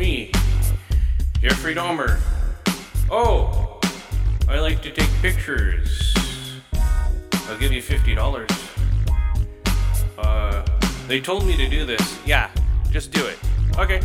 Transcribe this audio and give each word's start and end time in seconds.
me, 0.00 0.32
Jeffrey 1.42 1.74
Dahmer. 1.74 2.18
Oh, 3.10 3.78
I 4.48 4.58
like 4.58 4.80
to 4.80 4.90
take 4.90 5.10
pictures. 5.20 6.16
I'll 7.46 7.58
give 7.58 7.70
you 7.70 7.82
fifty 7.82 8.14
dollars. 8.14 8.48
Uh, 10.16 10.64
they 11.06 11.20
told 11.20 11.44
me 11.44 11.54
to 11.54 11.68
do 11.68 11.84
this. 11.84 12.18
Yeah, 12.24 12.50
just 12.90 13.12
do 13.12 13.26
it. 13.26 13.38
Okay. 13.76 14.00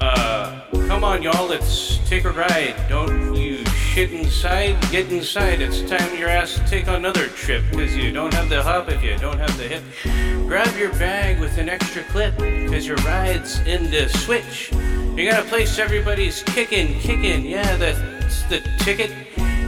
Uh, 0.00 0.60
come 0.86 1.02
on, 1.02 1.22
y'all. 1.22 1.48
Let's 1.48 2.06
take 2.06 2.24
a 2.24 2.30
ride. 2.30 2.76
Don't 2.90 3.34
you 3.34 3.64
shit 3.98 4.12
inside? 4.12 4.80
Get 4.92 5.10
inside. 5.10 5.60
It's 5.60 5.80
time 5.82 6.16
your 6.16 6.28
ass 6.28 6.54
to 6.54 6.64
take 6.66 6.86
another 6.86 7.26
trip 7.26 7.64
because 7.68 7.96
you 7.96 8.12
don't 8.12 8.32
have 8.32 8.48
the 8.48 8.62
hop 8.62 8.88
if 8.88 9.02
you 9.02 9.18
don't 9.18 9.40
have 9.40 9.58
the 9.58 9.64
hip. 9.64 9.82
Grab 10.46 10.76
your 10.76 10.92
bag 10.92 11.40
with 11.40 11.58
an 11.58 11.68
extra 11.68 12.04
clip 12.04 12.36
because 12.36 12.86
your 12.86 12.96
ride's 12.98 13.58
in 13.66 13.90
the 13.90 14.08
switch. 14.08 14.70
You 15.16 15.28
got 15.28 15.44
a 15.44 15.48
place 15.48 15.80
everybody's 15.80 16.44
kicking, 16.44 16.94
kicking. 17.00 17.44
Yeah, 17.44 17.76
that's 17.76 18.44
the 18.44 18.60
ticket. 18.78 19.10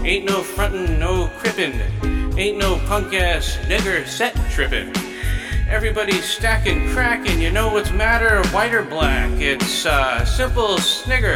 Ain't 0.05 0.27
no 0.27 0.45
frontin', 0.45 1.01
no 1.01 1.29
crippin'. 1.39 2.39
Ain't 2.39 2.57
no 2.57 2.79
punk 2.87 3.13
ass 3.13 3.59
nigger 3.67 4.07
set 4.07 4.37
trippin'. 4.53 4.93
Everybody's 5.69 6.25
stacking, 6.25 6.89
cracking. 6.93 7.41
You 7.41 7.51
know 7.51 7.73
what's 7.73 7.91
matter, 7.91 8.49
white 8.51 8.75
or 8.75 8.85
black? 8.85 9.41
It's 9.41 9.87
uh, 9.87 10.25
simple 10.25 10.79
snigger. 10.79 11.35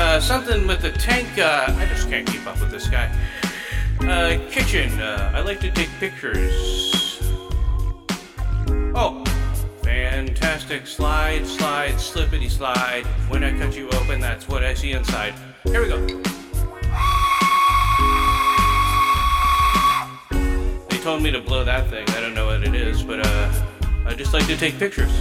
Uh, 0.00 0.18
something 0.18 0.66
with 0.66 0.80
the 0.80 0.90
tank. 0.92 1.28
Uh, 1.38 1.66
I 1.76 1.84
just 1.84 2.08
can't 2.08 2.26
keep 2.26 2.46
up 2.46 2.58
with 2.58 2.70
this 2.70 2.88
guy. 2.88 3.14
Uh, 4.00 4.38
kitchen. 4.50 4.98
Uh, 4.98 5.30
I 5.34 5.40
like 5.40 5.60
to 5.60 5.70
take 5.70 5.90
pictures. 6.00 7.20
Oh, 8.94 9.22
fantastic. 9.82 10.86
Slide, 10.86 11.46
slide, 11.46 12.00
slippity 12.00 12.48
slide. 12.48 13.04
When 13.28 13.44
I 13.44 13.56
cut 13.58 13.76
you 13.76 13.90
open, 13.90 14.20
that's 14.20 14.48
what 14.48 14.64
I 14.64 14.72
see 14.72 14.92
inside. 14.92 15.34
Here 15.64 15.82
we 15.82 15.88
go. 15.88 16.06
They 20.88 20.98
told 21.02 21.22
me 21.22 21.30
to 21.30 21.42
blow 21.42 21.62
that 21.62 21.90
thing. 21.90 22.08
I 22.08 22.20
don't 22.20 22.32
know 22.32 22.46
what 22.46 22.64
it 22.64 22.74
is, 22.74 23.02
but 23.02 23.26
uh, 23.26 23.52
I 24.06 24.14
just 24.14 24.32
like 24.32 24.46
to 24.46 24.56
take 24.56 24.78
pictures. 24.78 25.12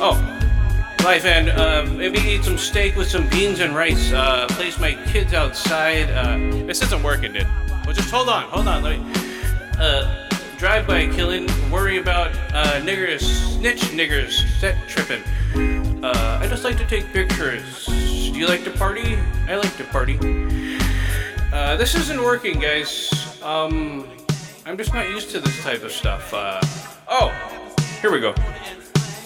Oh, 0.00 0.35
life 1.04 1.24
and 1.24 1.50
um, 1.50 1.96
maybe 1.96 2.18
eat 2.18 2.44
some 2.44 2.58
steak 2.58 2.96
with 2.96 3.08
some 3.08 3.28
beans 3.28 3.60
and 3.60 3.74
rice. 3.74 4.12
Uh, 4.12 4.46
place 4.50 4.78
my 4.78 4.94
kids 5.06 5.34
outside. 5.34 6.10
Uh, 6.10 6.38
this 6.66 6.82
isn't 6.82 7.02
working, 7.02 7.32
dude. 7.32 7.46
Well, 7.84 7.94
just 7.94 8.10
hold 8.10 8.28
on, 8.28 8.44
hold 8.44 8.68
on. 8.68 8.82
Let 8.82 8.98
me. 8.98 9.12
Uh, 9.78 10.28
drive 10.58 10.86
by 10.86 11.06
killing. 11.08 11.46
Worry 11.70 11.98
about 11.98 12.30
uh, 12.52 12.80
niggers, 12.80 13.20
snitch 13.20 13.82
niggers, 13.92 14.32
set 14.58 14.76
tripping. 14.88 15.22
Uh, 16.02 16.40
I 16.42 16.46
just 16.48 16.64
like 16.64 16.76
to 16.78 16.86
take 16.86 17.06
pictures. 17.12 17.86
Do 17.86 18.38
you 18.38 18.46
like 18.46 18.64
to 18.64 18.70
party? 18.70 19.16
I 19.48 19.56
like 19.56 19.76
to 19.76 19.84
party. 19.84 20.18
Uh, 21.52 21.76
this 21.76 21.94
isn't 21.94 22.22
working, 22.22 22.58
guys. 22.58 23.38
Um, 23.42 24.08
I'm 24.64 24.76
just 24.76 24.92
not 24.92 25.08
used 25.08 25.30
to 25.30 25.40
this 25.40 25.62
type 25.62 25.82
of 25.82 25.92
stuff. 25.92 26.32
Uh, 26.34 26.60
oh, 27.08 27.32
here 28.00 28.10
we 28.10 28.20
go. 28.20 28.34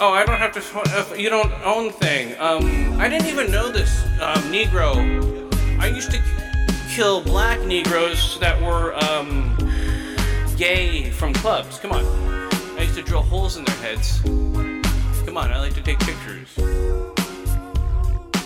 Oh, 0.02 0.14
I 0.14 0.24
don't 0.24 0.38
have 0.38 0.52
to. 0.52 0.62
Uh, 0.74 1.14
you 1.14 1.28
don't 1.28 1.52
own 1.62 1.90
thing. 1.92 2.34
Um, 2.40 2.98
I 2.98 3.06
didn't 3.06 3.28
even 3.28 3.50
know 3.50 3.70
this. 3.70 4.02
Um, 4.18 4.42
Negro. 4.50 4.96
I 5.78 5.88
used 5.88 6.10
to 6.12 6.22
kill 6.88 7.20
black 7.22 7.60
Negroes 7.66 8.38
that 8.40 8.58
were 8.62 8.94
um, 9.04 9.54
gay 10.56 11.10
from 11.10 11.34
clubs. 11.34 11.78
Come 11.78 11.92
on. 11.92 12.04
I 12.78 12.84
used 12.84 12.94
to 12.94 13.02
drill 13.02 13.20
holes 13.20 13.58
in 13.58 13.64
their 13.66 13.76
heads. 13.76 14.20
Come 15.26 15.36
on, 15.36 15.52
I 15.52 15.58
like 15.58 15.74
to 15.74 15.82
take 15.82 15.98
pictures. 15.98 16.48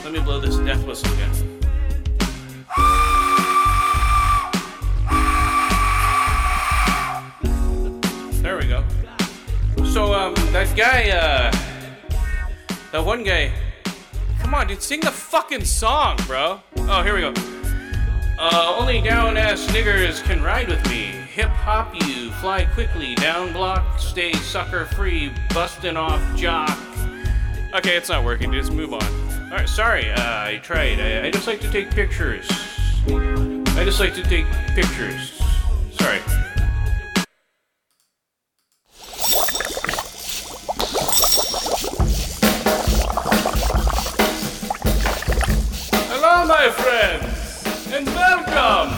Let 0.03 0.13
me 0.13 0.19
blow 0.19 0.41
this 0.41 0.57
death 0.57 0.85
whistle 0.85 1.13
again. 1.13 1.61
So, 9.95 10.13
um, 10.13 10.35
that 10.51 10.77
guy, 10.77 11.11
uh, 11.11 11.53
that 12.91 13.07
one 13.07 13.23
guy, 13.23 13.53
come 14.41 14.53
on, 14.53 14.67
dude, 14.67 14.83
sing 14.83 14.99
the 14.99 15.13
fucking 15.13 15.65
song, 15.65 16.19
bro. 16.27 16.59
Oh, 16.79 17.03
here 17.05 17.15
we 17.15 17.21
go. 17.21 17.33
Uh, 18.37 18.75
only 18.77 19.01
down 19.01 19.37
ass 19.37 19.65
niggers 19.69 20.21
can 20.25 20.43
ride 20.43 20.67
with 20.67 20.85
me. 20.91 21.13
Hip 21.35 21.49
hop 21.49 21.95
you, 21.95 22.33
fly 22.33 22.65
quickly, 22.65 23.15
down 23.15 23.53
block, 23.53 24.01
stay 24.01 24.33
sucker 24.33 24.87
free, 24.87 25.31
busting 25.51 25.97
off 25.97 26.21
jock. 26.37 26.77
Okay, 27.73 27.97
it's 27.97 28.09
not 28.09 28.25
working, 28.25 28.53
just 28.53 28.73
move 28.73 28.93
on. 28.95 29.05
Alright, 29.45 29.69
sorry, 29.69 30.11
uh, 30.11 30.17
I 30.19 30.61
tried. 30.61 30.99
I, 30.99 31.27
I 31.27 31.31
just 31.31 31.47
like 31.47 31.61
to 31.61 31.71
take 31.71 31.93
pictures. 31.93 32.49
I 33.07 33.85
just 33.85 34.01
like 34.01 34.15
to 34.15 34.25
take 34.25 34.47
pictures. 34.75 35.41
Sorry. 35.93 36.19
Hello, 46.37 46.47
my 46.49 46.69
friends, 46.69 47.95
and 47.95 48.07
welcome 48.07 48.91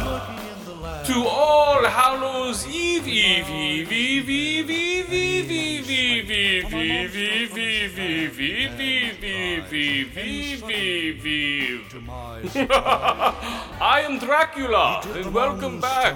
to 1.05 1.29
All 1.29 1.85
Hallows 1.85 2.67
Eve, 2.67 3.07
Eve, 3.07 3.51
Eve, 3.51 3.93
Eve, 3.93 4.31
Eve, 4.31 4.71
Eve, 4.71 5.11
Eve, 5.11 5.51
Eve, 5.51 6.31
Eve, 6.31 6.73
Eve, 6.73 7.19
Eve, 7.19 7.99
Eve, 7.99 8.41
Eve, 8.41 8.81
Eve, 8.81 9.23
Eve, 9.23 9.75
Eve, 9.75 10.17
Eve, 10.17 11.27
Eve, 11.27 11.27
Eve. 11.27 12.71
I 12.71 14.01
am 14.09 14.19
Dracula, 14.19 15.03
and 15.15 15.35
welcome 15.35 15.79
back. 15.79 16.15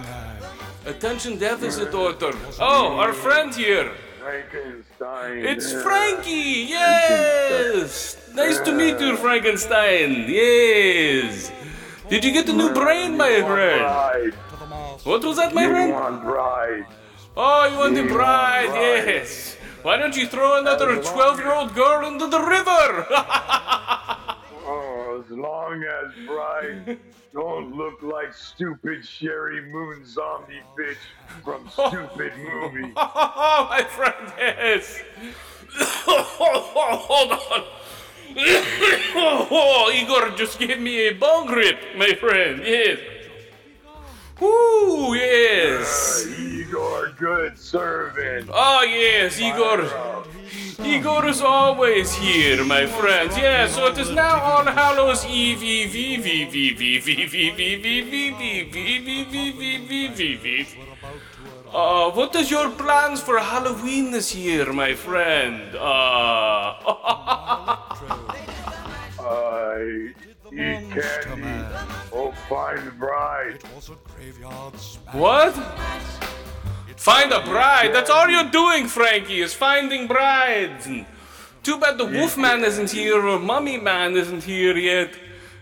Attention 0.87 1.37
deficit 1.37 1.93
order. 1.93 2.33
Oh, 2.59 2.97
our 2.97 3.13
friend 3.13 3.55
here. 3.55 3.93
Frankenstein. 4.21 5.45
It's 5.45 5.71
Frankie! 5.71 6.67
Yes! 6.71 8.17
Nice 8.35 8.61
to 8.61 8.73
meet 8.73 9.01
you, 9.01 9.17
Frankenstein! 9.17 10.27
Yes! 10.29 11.51
Did 12.09 12.25
you 12.25 12.33
get 12.33 12.49
a 12.49 12.53
new 12.53 12.73
brain, 12.73 13.17
my 13.17 13.41
friend? 13.43 14.33
What 15.05 15.25
was 15.25 15.37
that, 15.37 15.55
my 15.55 15.67
friend? 15.67 15.93
Oh, 17.37 17.69
you 17.71 17.79
want 17.79 17.95
the 17.95 18.05
bride? 18.05 18.71
Yes! 18.75 19.57
Why 19.83 19.97
don't 19.97 20.17
you 20.17 20.27
throw 20.27 20.59
another 20.59 21.03
12 21.03 21.39
year 21.39 21.53
old 21.53 21.75
girl 21.75 22.07
into 22.07 22.27
the 22.27 22.41
river? 22.41 23.07
Oh, 24.73 25.25
as 25.25 25.31
long 25.37 25.83
as 25.83 26.27
bride 26.29 26.99
don't 27.33 27.75
look 27.75 28.01
like 28.03 28.33
stupid 28.33 29.01
Sheri 29.03 29.69
Moon 29.69 30.05
zombie 30.07 30.61
bitch 30.79 30.97
from 31.43 31.69
stupid 31.71 32.33
movie. 32.39 32.93
oh, 32.95 33.67
my 33.69 33.83
friend, 33.83 34.33
yes! 34.39 35.03
Hold 36.05 37.33
on! 37.33 37.65
Oh, 38.37 39.93
Igor 39.95 40.37
just 40.37 40.59
gave 40.59 40.81
me 40.81 41.09
a 41.09 41.15
bone 41.15 41.47
grip, 41.47 41.79
my 41.97 42.15
friend, 42.15 42.63
yes! 42.65 42.99
Woo, 44.41 45.15
yes! 45.15 46.27
Igor, 46.39 47.13
good 47.19 47.59
servant. 47.59 48.49
Oh 48.53 48.83
yes, 48.83 49.39
Igor. 49.39 49.89
Igor 50.83 51.27
is 51.27 51.43
always 51.43 52.15
here, 52.15 52.65
my 52.65 52.87
friends. 52.87 53.37
Yes, 53.37 53.75
so 53.75 53.89
it 53.89 53.99
is 53.99 54.11
now 54.11 54.41
All 54.41 54.65
Hallows 54.65 55.27
Eve, 55.27 55.63
Eve, 55.63 55.95
Eve, 55.95 56.27
Eve, 56.27 56.55
Eve, 56.55 56.81
Eve, 56.81 57.09
Eve, 57.09 57.35
Eve, 57.35 57.85
Eve, 57.85 58.15
Eve, 58.15 58.41
Eve, 58.41 58.75
Eve, 58.75 58.77
Eve, 58.77 59.07
Eve, 59.07 59.35
Eve, 59.35 59.61
Eve, 59.61 59.93
Eve, 59.93 60.21
Eve, 60.21 60.47
Eve. 60.47 60.90
Uh, 61.73 62.11
what 62.11 62.35
is 62.35 62.51
your 62.51 62.69
plans 62.71 63.21
for 63.21 63.39
Halloween 63.39 64.11
this 64.11 64.35
year, 64.35 64.73
my 64.73 64.93
friend? 64.93 65.77
Uh, 65.77 65.79
I 69.21 70.11
eat 70.53 70.91
candy. 70.91 71.65
Oh, 72.13 72.33
find 72.49 72.89
a 72.89 72.91
bride. 72.91 73.63
what? 75.13 75.55
Find 76.97 77.33
a 77.33 77.41
bride. 77.45 77.95
That's 77.95 78.11
all 78.11 78.29
you're 78.29 78.51
doing, 78.51 78.89
Frankie, 78.89 79.41
is 79.41 79.55
finding 79.55 80.09
brides. 80.09 80.89
Too 81.63 81.79
bad 81.79 81.99
the 81.99 82.05
Wolfman 82.05 82.65
isn't 82.65 82.91
here 82.91 83.25
or 83.25 83.39
Mummy 83.39 83.77
Man 83.77 84.17
isn't 84.17 84.43
here 84.43 84.77
yet. 84.77 85.15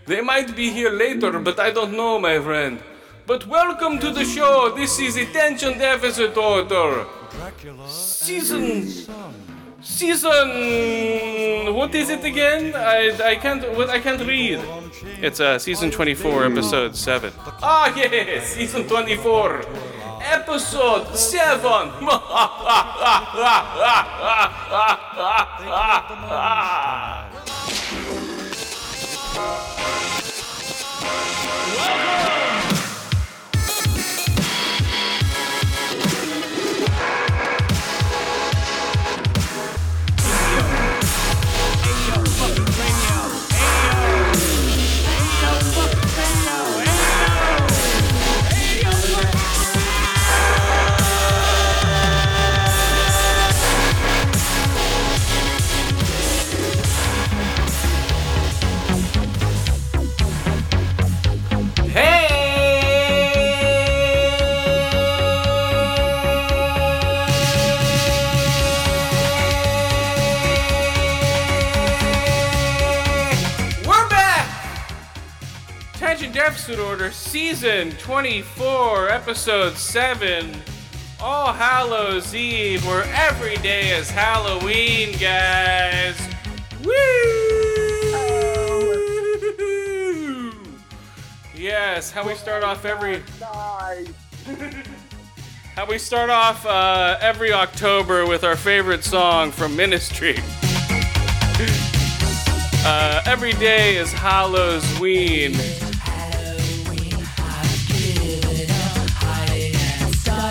They 0.07 0.21
might 0.21 0.55
be 0.55 0.71
here 0.71 0.89
later, 0.89 1.37
but 1.37 1.59
I 1.59 1.69
don't 1.69 1.95
know, 1.95 2.19
my 2.19 2.39
friend. 2.39 2.81
But 3.29 3.45
welcome 3.45 3.99
to 3.99 4.09
the 4.09 4.25
show. 4.25 4.73
This 4.75 4.97
is 4.99 5.15
Attention 5.15 5.77
Deficit 5.77 6.35
Order. 6.35 7.05
Season. 7.85 8.89
Season. 9.83 10.49
What 11.75 11.93
is 11.93 12.09
it 12.09 12.23
again? 12.23 12.73
I, 12.75 13.15
I 13.23 13.35
can't. 13.35 13.61
What 13.77 13.91
I 13.91 13.99
can't 13.99 14.19
read. 14.25 14.59
It's 15.21 15.39
uh, 15.39 15.59
season 15.59 15.91
24, 15.91 16.45
episode 16.45 16.95
seven. 16.95 17.31
Ah 17.61 17.93
yes, 17.95 18.55
season 18.55 18.87
24, 18.87 19.63
episode 20.23 21.15
seven. 21.15 21.91
Welcome. 31.99 32.28
In 76.49 76.79
Order, 76.79 77.11
Season 77.11 77.91
24, 77.91 79.09
Episode 79.09 79.77
7, 79.77 80.51
All 81.21 81.53
Hallows 81.53 82.33
Eve, 82.33 82.83
where 82.87 83.03
every 83.13 83.57
day 83.57 83.91
is 83.91 84.09
Halloween, 84.09 85.15
guys. 85.19 86.19
Woo! 86.83 86.91
Yes, 91.55 92.09
how 92.09 92.27
we 92.27 92.33
start 92.33 92.63
off 92.63 92.83
every 92.83 93.21
how 95.75 95.85
we 95.87 95.99
start 95.99 96.31
off 96.31 96.65
uh, 96.65 97.19
every 97.21 97.53
October 97.53 98.25
with 98.25 98.43
our 98.43 98.55
favorite 98.55 99.03
song 99.03 99.51
from 99.51 99.75
Ministry. 99.75 100.39
Uh, 102.81 103.21
every 103.25 103.51
day 103.53 103.97
is 103.97 104.11
Halloween. 104.13 105.51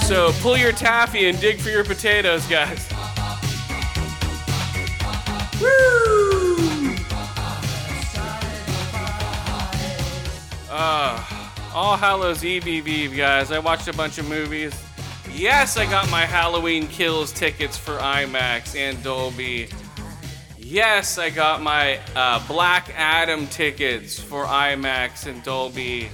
So 0.08 0.32
pull 0.40 0.56
your 0.56 0.72
taffy 0.72 1.28
and 1.28 1.38
dig 1.38 1.60
for 1.60 1.68
your 1.68 1.84
potatoes, 1.84 2.46
guys. 2.46 2.88
Woo! 5.60 6.96
Uh, 10.70 11.22
All 11.74 11.98
Hallows 11.98 12.42
Eve, 12.42 12.66
Eve, 12.66 12.88
Eve, 12.88 13.16
guys. 13.18 13.52
I 13.52 13.58
watched 13.58 13.86
a 13.86 13.92
bunch 13.92 14.16
of 14.16 14.26
movies. 14.26 14.72
Yes, 15.30 15.76
I 15.76 15.84
got 15.84 16.10
my 16.10 16.22
Halloween 16.22 16.86
Kills 16.86 17.30
tickets 17.30 17.76
for 17.76 17.98
IMAX 17.98 18.76
and 18.76 19.02
Dolby. 19.04 19.68
Yes, 20.56 21.18
I 21.18 21.28
got 21.28 21.60
my 21.60 22.00
uh, 22.16 22.42
Black 22.48 22.90
Adam 22.96 23.46
tickets 23.48 24.18
for 24.18 24.46
IMAX 24.46 25.26
and 25.26 25.42
Dolby. 25.42 26.08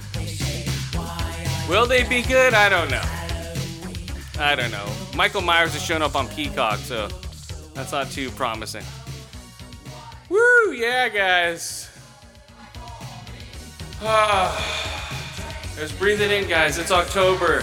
Will 1.69 1.85
they 1.85 2.03
be 2.03 2.21
good? 2.23 2.53
I 2.53 2.67
don't 2.67 2.91
know. 2.91 3.24
I 4.37 4.55
don't 4.55 4.71
know. 4.71 4.85
Michael 5.15 5.41
Myers 5.41 5.73
has 5.73 5.83
shown 5.83 6.01
up 6.01 6.15
on 6.15 6.27
Peacock, 6.27 6.79
so 6.79 7.07
that's 7.73 7.91
not 7.91 8.11
too 8.11 8.29
promising. 8.31 8.83
Woo, 10.29 10.73
yeah, 10.73 11.07
guys. 11.07 11.89
Ah, 14.01 15.73
let's 15.79 15.93
breathe 15.93 16.21
it 16.21 16.31
in, 16.31 16.49
guys. 16.49 16.77
It's 16.77 16.91
October. 16.91 17.61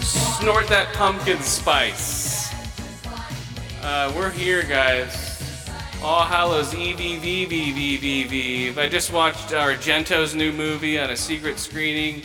Snort 0.00 0.66
that 0.68 0.92
pumpkin 0.94 1.40
spice. 1.40 2.52
Uh, 3.82 4.12
we're 4.16 4.30
here, 4.30 4.62
guys. 4.62 5.42
All 6.02 6.24
Hallows 6.24 6.74
Eve, 6.74 7.00
Eve, 7.00 7.24
Eve, 7.24 7.52
Eve, 7.52 8.04
Eve, 8.04 8.32
Eve. 8.32 8.78
I 8.78 8.88
just 8.88 9.12
watched 9.12 9.48
Argento's 9.48 10.34
new 10.34 10.52
movie 10.52 10.98
on 10.98 11.10
a 11.10 11.16
secret 11.16 11.58
screening 11.58 12.22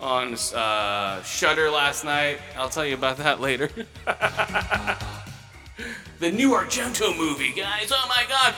on 0.00 0.34
uh, 0.54 1.22
Shudder 1.22 1.70
last 1.70 2.04
night. 2.04 2.38
I'll 2.56 2.68
tell 2.68 2.86
you 2.86 2.94
about 2.94 3.18
that 3.18 3.40
later. 3.40 3.68
the 6.18 6.30
new 6.32 6.50
Argento 6.50 7.16
movie, 7.16 7.52
guys. 7.52 7.92
Oh 7.92 8.06
my 8.08 8.24
god. 8.28 8.54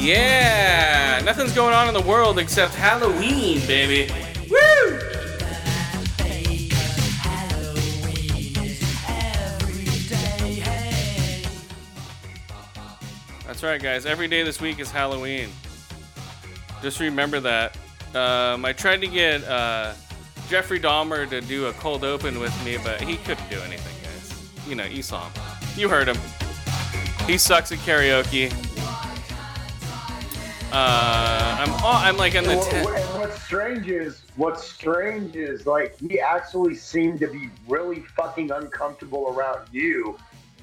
Yeah, 0.00 1.22
nothing's 1.24 1.52
going 1.52 1.72
on 1.72 1.88
in 1.88 1.94
the 1.94 2.02
world 2.02 2.38
except 2.38 2.74
Halloween, 2.74 3.66
baby. 3.66 4.12
Woo! 4.50 5.13
That's 13.54 13.62
right, 13.62 13.80
guys. 13.80 14.04
Every 14.04 14.26
day 14.26 14.42
this 14.42 14.60
week 14.60 14.80
is 14.80 14.90
Halloween. 14.90 15.48
Just 16.82 16.98
remember 16.98 17.38
that. 17.38 17.76
Um, 18.12 18.64
I 18.64 18.72
tried 18.72 19.00
to 19.02 19.06
get 19.06 19.44
uh, 19.44 19.92
Jeffrey 20.48 20.80
Dahmer 20.80 21.30
to 21.30 21.40
do 21.40 21.66
a 21.66 21.72
cold 21.74 22.02
open 22.02 22.40
with 22.40 22.52
me, 22.64 22.78
but 22.82 23.00
he 23.00 23.16
couldn't 23.18 23.48
do 23.48 23.60
anything, 23.60 23.94
guys. 24.02 24.68
You 24.68 24.74
know, 24.74 24.82
you 24.82 25.04
saw 25.04 25.28
him. 25.28 25.42
You 25.76 25.88
heard 25.88 26.08
him. 26.08 26.16
He 27.28 27.38
sucks 27.38 27.70
at 27.70 27.78
karaoke. 27.78 28.52
Uh, 30.72 31.56
I'm 31.60 31.70
all, 31.74 31.92
I'm 31.94 32.16
like 32.16 32.34
on 32.34 32.42
the 32.42 32.56
What- 32.56 32.70
ten- 32.72 32.84
what's 33.20 33.40
strange 33.40 33.86
is 33.86 34.22
what's 34.34 34.64
strange 34.68 35.36
is 35.36 35.64
like 35.64 35.96
he 36.00 36.18
actually 36.18 36.74
seemed 36.74 37.20
to 37.20 37.28
be 37.28 37.50
really 37.68 38.00
fucking 38.16 38.50
uncomfortable 38.50 39.28
around 39.28 39.68
you, 39.70 40.18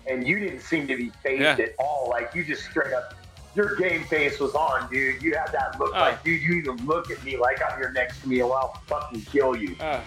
and 0.08 0.28
you 0.28 0.40
didn't 0.40 0.62
seem 0.62 0.88
to 0.88 0.96
be 0.96 1.12
phased 1.24 1.42
Yeah. 1.42 1.58
at 1.60 1.74
all. 1.80 2.08
Like 2.10 2.34
you 2.36 2.44
just 2.44 2.64
straight 2.66 2.94
up, 2.94 3.14
your 3.56 3.76
game 3.76 4.04
face 4.06 4.40
was 4.40 4.54
on, 4.56 4.90
dude. 4.92 5.22
You 5.22 5.34
had 5.36 5.52
that 5.52 5.80
look 5.80 5.92
Oh. 5.96 6.00
like, 6.00 6.24
dude, 6.24 6.42
you 6.42 6.54
even 6.56 6.78
look 6.86 7.12
at 7.12 7.24
me 7.24 7.38
like 7.38 7.62
I'm 7.62 7.78
here 7.78 7.92
next 7.92 8.22
to 8.22 8.30
me, 8.30 8.40
and 8.40 8.52
I'll 8.52 8.82
fucking 8.88 9.22
kill 9.24 9.56
you. 9.56 9.76
Uh, 9.80 10.00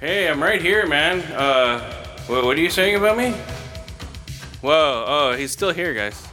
hey, 0.00 0.28
I'm 0.28 0.42
right 0.42 0.60
here, 0.60 0.86
man. 0.86 1.20
Uh, 1.32 1.80
what, 2.26 2.44
what 2.44 2.56
are 2.56 2.60
you 2.60 2.70
saying 2.70 2.96
about 2.96 3.16
me? 3.16 3.30
Whoa, 4.60 5.04
oh, 5.06 5.32
he's 5.36 5.52
still 5.52 5.72
here, 5.72 5.94
guys. 5.94 6.26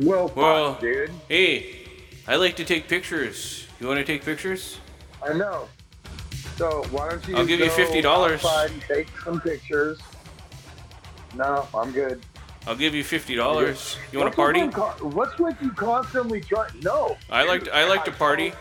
Well, 0.00 0.30
Well- 0.34 0.74
dude. 0.80 1.10
Hey, 1.28 1.76
I 2.26 2.36
like 2.36 2.56
to 2.56 2.64
take 2.64 2.88
pictures. 2.88 3.66
You 3.80 3.86
want 3.86 3.98
to 3.98 4.04
take 4.04 4.24
pictures? 4.24 4.78
I 5.26 5.32
know. 5.32 5.68
So 6.56 6.84
why 6.90 7.08
don't 7.10 7.26
you? 7.28 7.36
I'll 7.36 7.46
give 7.46 7.60
you 7.60 7.70
$50. 7.70 8.34
outside 8.34 8.70
and 8.72 8.82
take 8.82 9.06
some 9.24 9.40
pictures. 9.40 10.00
No, 11.34 11.66
I'm 11.74 11.92
good. 11.92 12.22
I'll 12.66 12.76
give 12.76 12.94
you 12.94 13.04
fifty 13.04 13.34
dollars. 13.34 13.96
You 14.12 14.18
want 14.18 14.32
to 14.32 14.36
party? 14.36 14.60
What's 14.62 15.38
with 15.38 15.56
you 15.62 15.70
constantly 15.72 16.40
trying? 16.40 16.70
No. 16.82 17.16
I 17.30 17.44
like 17.44 17.64
to- 17.64 17.74
I 17.74 17.84
like 17.84 18.04
to 18.04 18.12
party. 18.12 18.52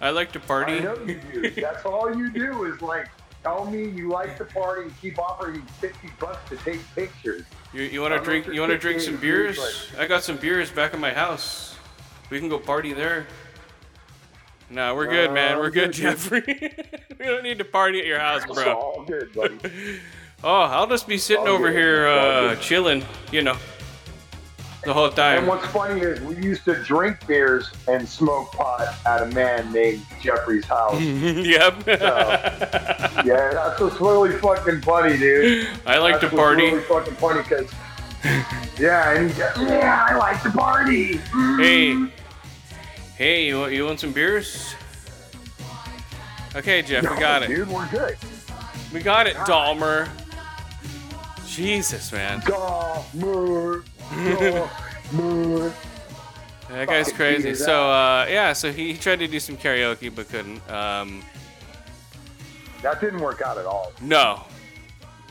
I 0.00 0.10
like 0.10 0.32
to 0.32 0.40
party. 0.40 0.74
I 0.78 0.80
know 0.80 0.96
you 1.04 1.20
do. 1.32 1.50
That's 1.50 1.84
all 1.84 2.14
you 2.16 2.30
do 2.30 2.64
is 2.64 2.80
like 2.82 3.08
tell 3.42 3.66
me 3.66 3.88
you 3.88 4.08
like 4.08 4.36
to 4.38 4.44
party 4.44 4.82
and 4.84 5.00
keep 5.00 5.18
offering 5.18 5.56
me 5.58 5.62
fifty 5.80 6.08
bucks 6.18 6.48
to 6.48 6.56
take 6.56 6.80
pictures. 6.94 7.42
You, 7.72 7.82
you 7.82 8.00
want 8.00 8.14
to 8.14 8.20
drink? 8.20 8.46
You 8.46 8.60
want 8.60 8.72
to 8.72 8.78
drink 8.78 9.00
some 9.00 9.16
beers? 9.16 9.90
I 9.98 10.06
got 10.06 10.22
some 10.24 10.36
beers 10.36 10.70
back 10.70 10.94
in 10.94 11.00
my 11.00 11.12
house. 11.12 11.76
We 12.30 12.40
can 12.40 12.48
go 12.48 12.58
party 12.58 12.92
there. 12.94 13.26
No, 14.70 14.94
we're 14.94 15.06
good, 15.06 15.30
man. 15.32 15.58
We're 15.58 15.70
good. 15.70 15.92
Jeffrey. 15.92 16.42
we 17.18 17.24
don't 17.26 17.42
need 17.44 17.58
to 17.58 17.64
party 17.64 18.00
at 18.00 18.06
your 18.06 18.18
house, 18.18 18.42
It's 18.44 18.54
bro. 18.54 18.72
all 18.74 19.04
good, 19.04 19.32
buddy. 19.34 19.58
Oh, 20.46 20.60
I'll 20.60 20.86
just 20.86 21.08
be 21.08 21.16
sitting 21.16 21.48
All 21.48 21.54
over 21.54 21.70
good. 21.70 21.78
here, 21.78 22.06
uh, 22.06 22.56
chilling. 22.56 23.02
You 23.32 23.40
know, 23.40 23.56
the 24.84 24.92
whole 24.92 25.08
time. 25.08 25.38
and 25.38 25.46
what's 25.46 25.66
funny 25.68 26.02
is 26.02 26.20
we 26.20 26.36
used 26.36 26.66
to 26.66 26.74
drink 26.84 27.26
beers 27.26 27.70
and 27.88 28.06
smoke 28.06 28.52
pot 28.52 28.94
at 29.06 29.22
a 29.22 29.26
man 29.34 29.72
named 29.72 30.04
Jeffrey's 30.20 30.66
house. 30.66 31.00
yep. 31.00 31.74
yeah, 31.86 33.24
that's 33.24 33.80
what's 33.80 33.98
really 33.98 34.36
fucking 34.36 34.82
funny, 34.82 35.16
dude. 35.16 35.66
I 35.86 35.96
like 35.96 36.20
That's 36.20 36.30
to 36.30 36.36
party. 36.36 36.64
Really 36.64 36.82
fucking 36.82 37.14
funny 37.14 37.42
because. 37.42 37.72
Yeah, 38.78 39.12
and 39.12 39.30
he, 39.30 39.38
yeah, 39.38 40.06
I 40.10 40.16
like 40.16 40.42
to 40.42 40.50
party. 40.50 41.16
Hey, 41.56 42.06
hey, 43.16 43.46
you 43.46 43.60
want, 43.60 43.72
you 43.72 43.86
want 43.86 44.00
some 44.00 44.12
beers? 44.12 44.74
Okay, 46.54 46.82
Jeff, 46.82 47.02
we 47.02 47.18
got 47.18 47.42
it. 47.42 47.48
Dude, 47.48 47.68
we're 47.68 47.88
good. 47.90 48.18
We 48.92 49.00
got 49.00 49.26
it, 49.26 49.36
Dahmer. 49.36 50.08
Jesus, 51.54 52.12
man. 52.12 52.40
Dahmer, 52.42 53.84
Dahmer. 54.10 55.72
That 56.70 56.88
guy's 56.88 57.12
crazy. 57.12 57.54
So, 57.54 57.90
uh, 57.90 58.26
yeah, 58.28 58.52
so 58.52 58.72
he, 58.72 58.92
he 58.92 58.98
tried 58.98 59.18
to 59.20 59.28
do 59.28 59.38
some 59.38 59.56
karaoke 59.56 60.14
but 60.14 60.28
couldn't. 60.28 60.60
Um, 60.70 61.22
That 62.82 63.00
didn't 63.00 63.20
work 63.20 63.42
out 63.42 63.58
at 63.58 63.66
all. 63.66 63.92
no. 64.00 64.42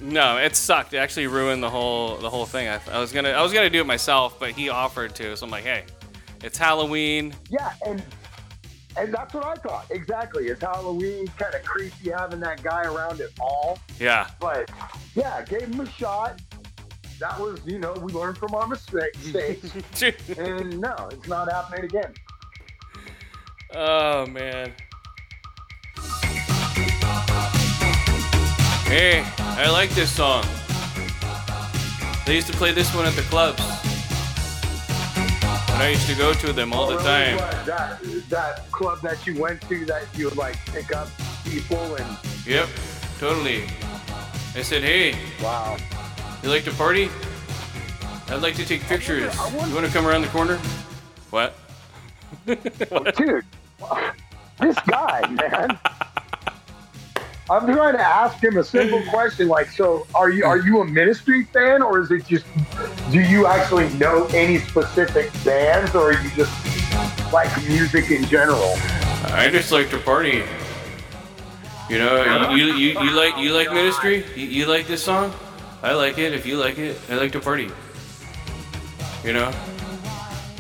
No, 0.01 0.37
it 0.37 0.55
sucked. 0.55 0.93
It 0.93 0.97
actually 0.97 1.27
ruined 1.27 1.63
the 1.63 1.69
whole 1.69 2.17
the 2.17 2.29
whole 2.29 2.45
thing. 2.45 2.67
I, 2.67 2.79
I 2.91 2.99
was 2.99 3.13
gonna 3.13 3.29
I 3.29 3.41
was 3.41 3.53
gonna 3.53 3.69
do 3.69 3.79
it 3.79 3.85
myself, 3.85 4.37
but 4.37 4.51
he 4.51 4.67
offered 4.67 5.15
to, 5.15 5.37
so 5.37 5.45
I'm 5.45 5.51
like, 5.51 5.63
hey, 5.63 5.85
it's 6.43 6.57
Halloween. 6.57 7.33
Yeah, 7.49 7.71
and 7.85 8.03
and 8.97 9.13
that's 9.13 9.33
what 9.33 9.45
I 9.45 9.55
thought. 9.55 9.89
Exactly. 9.89 10.47
It's 10.47 10.61
Halloween, 10.61 11.27
kind 11.37 11.55
of 11.55 11.63
creepy 11.63 12.11
having 12.11 12.39
that 12.41 12.63
guy 12.63 12.83
around 12.83 13.21
at 13.21 13.29
all. 13.39 13.79
Yeah. 13.99 14.27
But 14.39 14.71
yeah, 15.15 15.43
gave 15.45 15.63
him 15.63 15.79
a 15.79 15.89
shot. 15.89 16.41
That 17.19 17.39
was, 17.39 17.59
you 17.65 17.79
know, 17.79 17.93
we 17.93 18.11
learned 18.11 18.37
from 18.37 18.53
our 18.55 18.67
mistakes. 18.67 19.25
and 20.37 20.79
no, 20.79 21.09
it's 21.11 21.27
not 21.27 21.51
happening 21.51 21.85
again. 21.85 22.13
oh 23.75 24.25
man. 24.27 24.73
Hey, 28.85 29.23
I 29.39 29.69
like 29.71 29.89
this 29.91 30.11
song. 30.11 30.43
They 32.25 32.35
used 32.35 32.47
to 32.47 32.53
play 32.53 32.71
this 32.71 32.93
one 32.93 33.05
at 33.05 33.15
the 33.15 33.23
clubs. 33.23 33.61
And 35.73 35.81
I 35.81 35.89
used 35.89 36.07
to 36.07 36.15
go 36.15 36.33
to 36.33 36.53
them 36.53 36.71
all 36.71 36.87
the 36.87 36.93
Oh, 36.93 36.97
really? 36.97 37.07
time. 37.07 37.35
What, 37.37 37.65
that 37.65 38.01
that 38.29 38.71
club 38.71 39.01
that 39.01 39.25
you 39.25 39.39
went 39.39 39.61
to 39.69 39.85
that 39.85 40.05
you 40.15 40.25
would 40.25 40.37
like 40.37 40.57
pick 40.67 40.95
up 40.95 41.07
people 41.43 41.95
and 41.95 42.17
Yep, 42.45 42.69
totally. 43.19 43.63
I 44.55 44.61
said, 44.61 44.83
hey, 44.83 45.15
wow. 45.41 45.77
You 46.43 46.49
like 46.49 46.63
to 46.65 46.71
party? 46.73 47.09
I'd 48.29 48.41
like 48.41 48.55
to 48.55 48.65
take 48.65 48.81
pictures. 48.83 49.35
I 49.37 49.45
wonder- 49.55 49.67
You 49.69 49.73
want 49.75 49.87
to 49.87 49.91
come 49.91 50.05
around 50.05 50.21
the 50.21 50.27
corner? 50.27 50.57
What? 51.31 51.55
dude, 52.45 53.45
this 54.59 54.77
guy, 54.87 55.27
man. 55.29 55.79
I'm 57.49 57.65
trying 57.65 57.93
to 57.93 58.01
ask 58.01 58.41
him 58.41 58.57
a 58.57 58.63
simple 58.63 59.01
question, 59.09 59.47
like, 59.47 59.69
so 59.69 60.07
are 60.15 60.29
you 60.29 60.45
are 60.45 60.57
you 60.57 60.81
a 60.81 60.85
ministry 60.85 61.43
fan, 61.45 61.81
or 61.81 61.99
is 61.99 62.09
it 62.11 62.25
just 62.25 62.45
do 63.11 63.19
you 63.19 63.45
actually 63.47 63.89
know 63.95 64.25
any 64.27 64.59
specific 64.59 65.31
bands, 65.43 65.93
or 65.93 66.11
are 66.11 66.21
you 66.23 66.29
just 66.31 67.33
like 67.33 67.49
music 67.67 68.11
in 68.11 68.23
general? 68.25 68.73
I 69.25 69.49
just 69.51 69.71
like 69.71 69.89
to 69.89 69.97
party. 69.99 70.43
You 71.89 71.99
know, 71.99 72.51
you 72.51 72.65
you, 72.67 72.73
you, 72.73 73.01
you 73.01 73.11
like 73.11 73.37
you 73.37 73.53
like 73.53 73.71
ministry? 73.73 74.25
You, 74.35 74.47
you 74.47 74.65
like 74.65 74.87
this 74.87 75.03
song? 75.03 75.33
I 75.81 75.93
like 75.93 76.17
it. 76.17 76.33
If 76.33 76.45
you 76.45 76.55
like 76.57 76.77
it, 76.77 76.97
I 77.09 77.15
like 77.15 77.33
to 77.33 77.41
party. 77.41 77.69
You 79.23 79.33
know, 79.33 79.51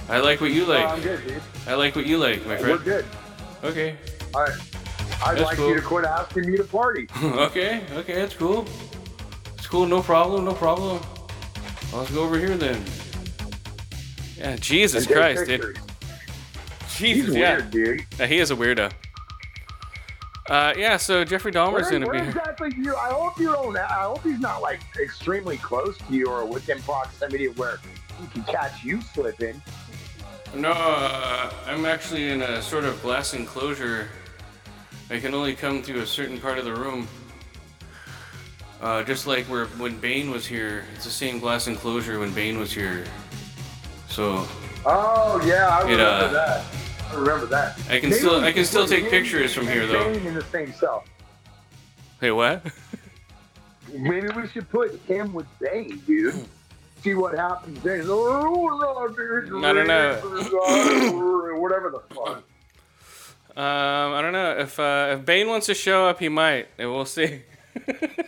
I 0.09 0.19
like 0.19 0.41
what 0.41 0.51
you 0.51 0.65
Oh, 0.67 0.73
I'm 0.73 0.93
like. 0.95 1.03
good, 1.03 1.27
dude. 1.27 1.41
I 1.65 1.75
like 1.75 1.95
what 1.95 2.05
you 2.05 2.17
like, 2.17 2.45
my 2.45 2.57
friend. 2.57 2.77
We're 2.77 2.83
good. 2.83 3.05
Okay, 3.63 3.95
I, 4.35 4.49
I'd 5.25 5.37
That's 5.37 5.41
like 5.45 5.57
cool. 5.57 5.69
you 5.69 5.75
to 5.75 5.81
quit 5.81 6.05
asking 6.05 6.49
me 6.51 6.57
to 6.57 6.63
party. 6.63 7.07
okay, 7.23 7.83
okay. 7.93 8.15
That's 8.15 8.35
cool. 8.35 8.65
It's 9.57 9.67
cool. 9.67 9.85
No 9.85 10.01
problem. 10.01 10.45
No 10.45 10.53
problem. 10.53 11.01
Let's 11.93 12.11
go 12.11 12.23
over 12.23 12.37
here 12.37 12.57
then. 12.57 12.83
Yeah, 14.37 14.55
Jesus 14.57 15.07
Christ, 15.07 15.45
dude. 15.47 15.77
Jesus, 16.97 17.27
He's 17.27 17.35
yeah. 17.35 17.57
weird, 17.57 17.71
dude. 17.71 18.05
Yeah, 18.19 18.25
he 18.27 18.39
is 18.39 18.51
a 18.51 18.55
weirdo. 18.55 18.91
Uh, 20.49 20.73
yeah. 20.77 20.97
So 20.97 21.23
Jeffrey 21.23 21.51
Dahmer's 21.51 21.83
Where, 21.83 21.91
gonna 21.91 22.07
where 22.07 22.21
be. 22.21 22.27
exactly 22.27 22.71
you? 22.77 22.95
I 22.95 23.09
hope 23.09 23.39
you 23.39 23.51
don't. 23.51 23.77
I 23.77 24.03
hope 24.03 24.23
he's 24.23 24.39
not 24.39 24.61
like 24.61 24.81
extremely 25.01 25.57
close 25.57 25.97
to 25.97 26.13
you 26.13 26.27
or 26.27 26.45
within 26.45 26.81
proximity 26.81 27.47
where 27.47 27.79
he 28.19 28.27
can 28.27 28.43
catch 28.43 28.83
you 28.83 29.01
slipping. 29.01 29.61
No, 30.55 30.71
uh, 30.71 31.51
I'm 31.65 31.85
actually 31.85 32.29
in 32.29 32.41
a 32.41 32.61
sort 32.61 32.83
of 32.83 33.01
glass 33.01 33.33
enclosure. 33.33 34.09
I 35.09 35.19
can 35.19 35.33
only 35.33 35.53
come 35.53 35.81
through 35.83 36.01
a 36.01 36.05
certain 36.05 36.39
part 36.39 36.57
of 36.57 36.65
the 36.65 36.73
room. 36.73 37.07
Uh, 38.81 39.03
just 39.03 39.27
like 39.27 39.45
where 39.45 39.65
when 39.77 39.97
Bane 39.99 40.29
was 40.29 40.45
here, 40.45 40.83
it's 40.95 41.05
the 41.05 41.11
same 41.11 41.39
glass 41.39 41.67
enclosure 41.67 42.19
when 42.19 42.33
Bane 42.33 42.59
was 42.59 42.73
here. 42.73 43.05
So 44.09 44.45
Oh 44.85 45.41
yeah, 45.45 45.69
I 45.69 45.79
It, 45.81 45.91
remember 45.91 46.03
uh, 46.03 46.27
that. 46.31 46.65
I 47.09 47.15
remember 47.15 47.45
that. 47.47 47.79
I 47.89 47.99
can 47.99 48.11
still 48.11 48.41
I 48.41 48.51
can 48.51 48.65
still 48.65 48.85
take 48.85 49.09
pictures 49.09 49.53
from 49.53 49.67
here 49.67 49.87
though. 49.87 50.11
Bane 50.11 50.25
in 50.25 50.33
the 50.33 50.43
same 50.43 50.73
cell. 50.73 51.05
Hey, 52.19 52.31
what? 52.31 52.65
Maybe 53.93 54.27
we 54.29 54.47
should 54.47 54.69
put 54.69 54.99
him 55.01 55.33
with 55.33 55.45
Bane, 55.59 56.01
dude. 56.07 56.45
See 57.01 57.13
what 57.13 57.35
happens 57.37 57.81
then. 57.83 58.05
Oh, 58.07 59.09
I 59.63 59.73
don't 59.73 59.87
know. 59.87 61.59
Whatever 61.59 61.89
the 61.89 62.15
fuck. 62.15 62.43
Um, 63.55 64.13
I 64.13 64.21
don't 64.21 64.33
know 64.33 64.57
if 64.57 64.79
uh, 64.79 65.17
if 65.19 65.25
Bane 65.25 65.47
wants 65.47 65.67
to 65.67 65.73
show 65.75 66.07
up, 66.07 66.19
he 66.19 66.29
might, 66.29 66.67
and 66.77 66.91
we'll 66.91 67.05
see. 67.05 67.41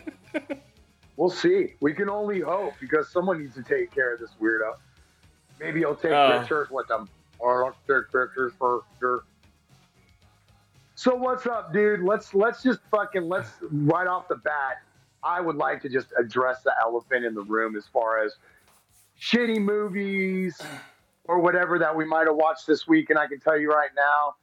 We'll 1.17 1.29
see. 1.29 1.75
We 1.79 1.93
can 1.93 2.09
only 2.09 2.41
hope 2.41 2.73
because 2.81 3.07
someone 3.09 3.39
needs 3.39 3.55
to 3.55 3.63
take 3.63 3.89
care 3.95 4.13
of 4.13 4.19
this 4.19 4.31
weirdo. 4.41 4.73
Maybe 5.61 5.79
he'll 5.79 5.95
take 5.95 6.11
Oh. 6.11 6.37
pictures 6.37 6.69
with 6.69 6.89
them. 6.89 7.07
Or 7.39 7.63
I'll 7.63 7.71
take 7.87 8.11
pictures 8.11 8.51
for 8.59 8.81
sure. 8.99 9.23
So 10.95 11.15
what's 11.15 11.45
up, 11.45 11.71
dude? 11.71 12.01
Let's 12.01 12.33
let's 12.33 12.61
just 12.61 12.81
fucking 12.91 13.29
let's 13.29 13.49
right 13.71 14.07
off 14.07 14.27
the 14.27 14.35
bat. 14.35 14.81
I 15.23 15.39
would 15.39 15.55
like 15.55 15.81
to 15.83 15.89
just 15.89 16.07
address 16.19 16.63
the 16.63 16.73
elephant 16.81 17.23
in 17.23 17.33
the 17.33 17.43
room 17.43 17.77
as 17.77 17.85
far 17.87 18.21
as 18.21 18.35
shitty 19.17 19.61
movies 19.61 20.61
or 21.23 21.39
whatever 21.39 21.79
that 21.79 21.95
we 21.95 22.03
might 22.03 22.27
have 22.27 22.35
watched 22.35 22.67
this 22.67 22.87
week. 22.89 23.09
And 23.09 23.17
I 23.17 23.27
can 23.27 23.39
tell 23.39 23.57
you 23.57 23.69
right 23.71 23.89
now, 23.95 24.35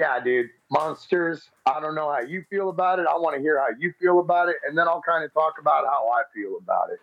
yeah, 0.00 0.18
dude, 0.18 0.48
munsters. 0.70 1.50
I 1.66 1.78
don't 1.78 1.94
know 1.94 2.10
how 2.10 2.20
you 2.20 2.42
feel 2.48 2.70
about 2.70 2.98
it. 2.98 3.06
I 3.06 3.16
want 3.18 3.36
to 3.36 3.42
hear 3.42 3.58
how 3.58 3.66
you 3.78 3.92
feel 4.00 4.18
about 4.20 4.48
it, 4.48 4.56
and 4.66 4.76
then 4.76 4.88
I'll 4.88 5.02
kind 5.02 5.22
of 5.24 5.32
talk 5.34 5.54
about 5.60 5.84
how 5.84 6.08
I 6.08 6.22
feel 6.34 6.56
about 6.60 6.88
it. 6.90 6.98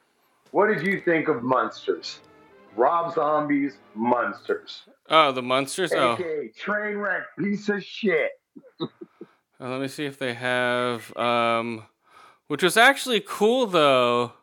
What 0.51 0.67
did 0.67 0.85
you 0.85 0.99
think 0.99 1.27
of 1.27 1.43
Munsters? 1.43 2.19
Rob 2.75 3.13
Zombie's 3.13 3.73
Munsters, 3.95 4.81
Oh, 5.09 5.31
the 5.31 5.41
munsters. 5.41 5.91
Oh, 5.93 6.15
train 6.57 6.97
wreck, 6.97 7.23
piece 7.37 7.69
of 7.69 7.83
shit. 7.83 8.31
Uh, 9.59 9.69
let 9.69 9.81
me 9.81 9.87
see 9.87 10.05
if 10.05 10.19
they 10.19 10.35
have. 10.35 11.17
Um, 11.17 11.83
which 12.47 12.61
was 12.61 12.77
actually 12.77 13.19
cool 13.25 13.65
though. 13.65 14.33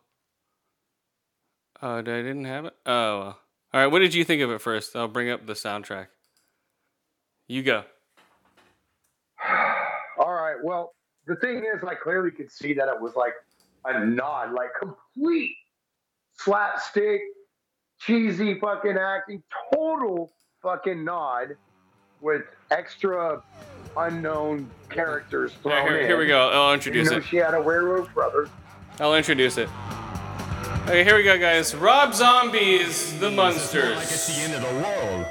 Oh, 1.80 1.98
I 1.98 2.02
didn't 2.02 2.46
have 2.46 2.64
it. 2.64 2.74
Oh, 2.84 3.18
well. 3.20 3.38
all 3.72 3.80
right. 3.80 3.86
What 3.86 4.00
did 4.00 4.12
you 4.12 4.24
think 4.24 4.42
of 4.42 4.50
it 4.50 4.60
first? 4.60 4.96
I'll 4.96 5.06
bring 5.06 5.30
up 5.30 5.46
the 5.46 5.52
soundtrack. 5.52 6.08
You 7.46 7.62
go. 7.62 7.84
All 10.18 10.32
right. 10.32 10.56
Well, 10.62 10.94
the 11.26 11.36
thing 11.36 11.58
is, 11.74 11.82
I 11.84 11.94
clearly 11.94 12.30
could 12.30 12.50
see 12.50 12.74
that 12.74 12.88
it 12.88 13.00
was 13.00 13.14
like 13.16 13.34
a 13.84 14.04
nod, 14.04 14.52
like 14.52 14.70
complete 14.78 15.56
slapstick, 16.38 17.20
cheesy 18.00 18.58
fucking 18.60 18.96
acting, 18.98 19.42
total 19.72 20.32
fucking 20.62 21.04
nod 21.04 21.56
with 22.20 22.42
extra 22.70 23.42
unknown 23.96 24.68
characters 24.88 25.52
Yeah, 25.56 25.62
thrown 25.62 25.88
here, 25.88 25.98
in. 26.00 26.06
here 26.06 26.18
we 26.18 26.26
go. 26.26 26.48
I'll 26.50 26.68
You 26.68 26.74
introduce 26.74 27.10
know, 27.10 27.18
it. 27.18 27.24
she 27.24 27.36
had 27.36 27.54
a 27.54 27.60
werewolf 27.62 28.12
brother. 28.14 28.48
I'll 29.00 29.14
introduce 29.14 29.56
it. 29.58 29.68
Okay, 30.86 31.04
here 31.04 31.16
we 31.16 31.22
go, 31.22 31.38
guys. 31.38 31.74
Rob 31.74 32.14
Zombies, 32.14 33.18
The 33.18 33.30
Like 33.30 33.54
it's 33.56 33.72
Munsters. 33.74 34.26
the 34.26 34.42
end 34.42 34.54
of 34.54 34.60
the 34.62 34.74
world. 34.82 35.26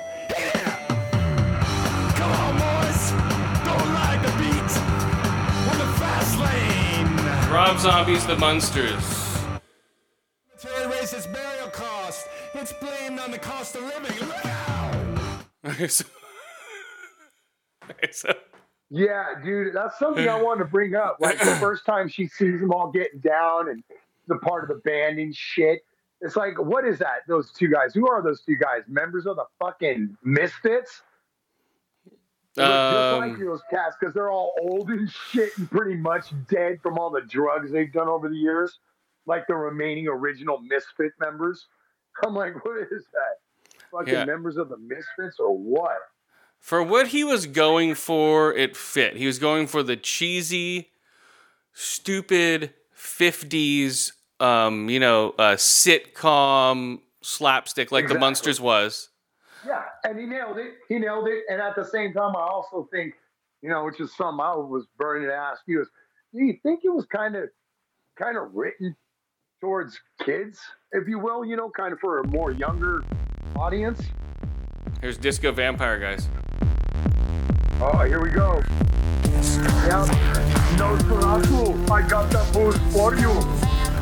Rob 7.53 7.77
Zombies, 7.77 8.25
The 8.25 8.35
Munsters. 8.37 9.43
Military 10.63 10.91
racist 10.91 11.31
burial 11.31 11.67
cost. 11.67 12.27
It's 12.55 12.73
blamed 12.73 13.19
on 13.19 13.29
the 13.29 13.37
cost 13.37 13.75
of 13.75 13.83
living. 13.83 14.27
Look 14.27 14.43
out. 14.43 15.45
Okay, 15.63 15.87
so. 15.87 16.03
Okay, 17.91 18.11
so. 18.11 18.33
Yeah, 18.89 19.35
dude, 19.43 19.75
that's 19.75 19.99
something 19.99 20.27
I 20.27 20.41
wanted 20.41 20.63
to 20.63 20.69
bring 20.69 20.95
up. 20.95 21.17
Like 21.19 21.37
the 21.37 21.55
first 21.57 21.85
time 21.85 22.07
she 22.07 22.25
sees 22.25 22.59
them 22.59 22.71
all 22.71 22.91
getting 22.91 23.19
down 23.19 23.69
and 23.69 23.83
the 24.27 24.37
part 24.37 24.63
of 24.63 24.69
the 24.69 24.81
band 24.89 25.19
and 25.19 25.35
shit. 25.35 25.81
It's 26.21 26.35
like, 26.35 26.59
what 26.59 26.87
is 26.87 26.97
that? 26.99 27.19
Those 27.27 27.51
two 27.51 27.67
guys. 27.67 27.93
Who 27.93 28.09
are 28.09 28.23
those 28.23 28.41
two 28.41 28.55
guys? 28.55 28.81
Members 28.87 29.27
of 29.27 29.35
the 29.35 29.45
fucking 29.59 30.17
Misfits? 30.23 31.03
Look 32.55 32.67
just 32.67 33.11
like 33.11 33.31
Um, 33.31 33.45
those 33.45 33.61
cats 33.71 33.95
because 33.99 34.13
they're 34.13 34.29
all 34.31 34.53
old 34.61 34.89
and 34.89 35.09
shit 35.09 35.57
and 35.57 35.69
pretty 35.71 35.95
much 35.95 36.31
dead 36.49 36.79
from 36.83 36.99
all 36.99 37.09
the 37.09 37.21
drugs 37.21 37.71
they've 37.71 37.91
done 37.91 38.07
over 38.07 38.29
the 38.29 38.35
years. 38.35 38.79
Like 39.25 39.47
the 39.47 39.55
remaining 39.55 40.07
original 40.07 40.59
Misfit 40.59 41.13
members. 41.19 41.67
I'm 42.25 42.35
like, 42.35 42.63
what 42.63 42.77
is 42.91 43.05
that? 43.13 43.87
Fucking 43.91 44.13
Yeah. 44.13 44.25
members 44.25 44.57
of 44.57 44.69
the 44.69 44.77
Misfits 44.77 45.39
or 45.39 45.57
what? 45.57 45.97
for 46.59 46.81
what 46.81 47.07
he 47.07 47.25
was 47.25 47.45
going 47.45 47.93
for, 47.93 48.53
it 48.53 48.77
fit. 48.77 49.17
He 49.17 49.25
was 49.25 49.37
going 49.37 49.67
for 49.67 49.83
the 49.83 49.97
cheesy, 49.97 50.91
stupid 51.73 52.73
50s, 52.97 54.13
um, 54.39 54.89
you 54.89 54.99
know, 54.99 55.31
uh, 55.37 55.55
sitcom 55.55 56.99
slapstick 57.21 57.91
like 57.91 58.03
the 58.03 58.11
Exactly. 58.13 58.19
Munsters 58.21 58.61
was. 58.61 59.09
Yeah, 59.65 59.83
and 60.03 60.19
he 60.19 60.25
nailed 60.25 60.57
it. 60.57 60.73
He 60.89 60.99
nailed 60.99 61.27
it. 61.27 61.43
And 61.49 61.61
at 61.61 61.75
the 61.75 61.85
same 61.85 62.13
time, 62.13 62.35
I 62.35 62.41
also 62.41 62.87
think, 62.91 63.13
you 63.61 63.69
know, 63.69 63.85
which 63.85 63.99
is 63.99 64.15
something 64.15 64.39
I 64.39 64.55
was 64.55 64.87
burning 64.97 65.27
to 65.27 65.33
ask 65.33 65.61
you 65.67 65.81
is, 65.81 65.89
do 66.33 66.43
you 66.43 66.57
think 66.63 66.81
it 66.83 66.89
was 66.89 67.05
kind 67.05 67.35
of, 67.35 67.49
kind 68.17 68.37
of 68.37 68.53
written 68.53 68.95
towards 69.61 69.99
kids, 70.21 70.59
if 70.91 71.07
you 71.07 71.19
will, 71.19 71.45
you 71.45 71.55
know, 71.55 71.69
kind 71.69 71.93
of 71.93 71.99
for 71.99 72.19
a 72.19 72.27
more 72.27 72.51
younger 72.51 73.03
audience? 73.55 74.01
Here's 74.99 75.17
Disco 75.17 75.51
Vampire, 75.51 75.99
guys. 75.99 76.27
Oh, 77.79 78.03
here 78.05 78.21
we 78.21 78.29
go. 78.29 78.61
Yeah, 79.85 80.05
Nosferatu, 80.77 81.89
I 81.89 82.07
got 82.07 82.29
the 82.31 82.43
moose 82.57 82.77
for 82.93 83.15
you. 83.15 83.29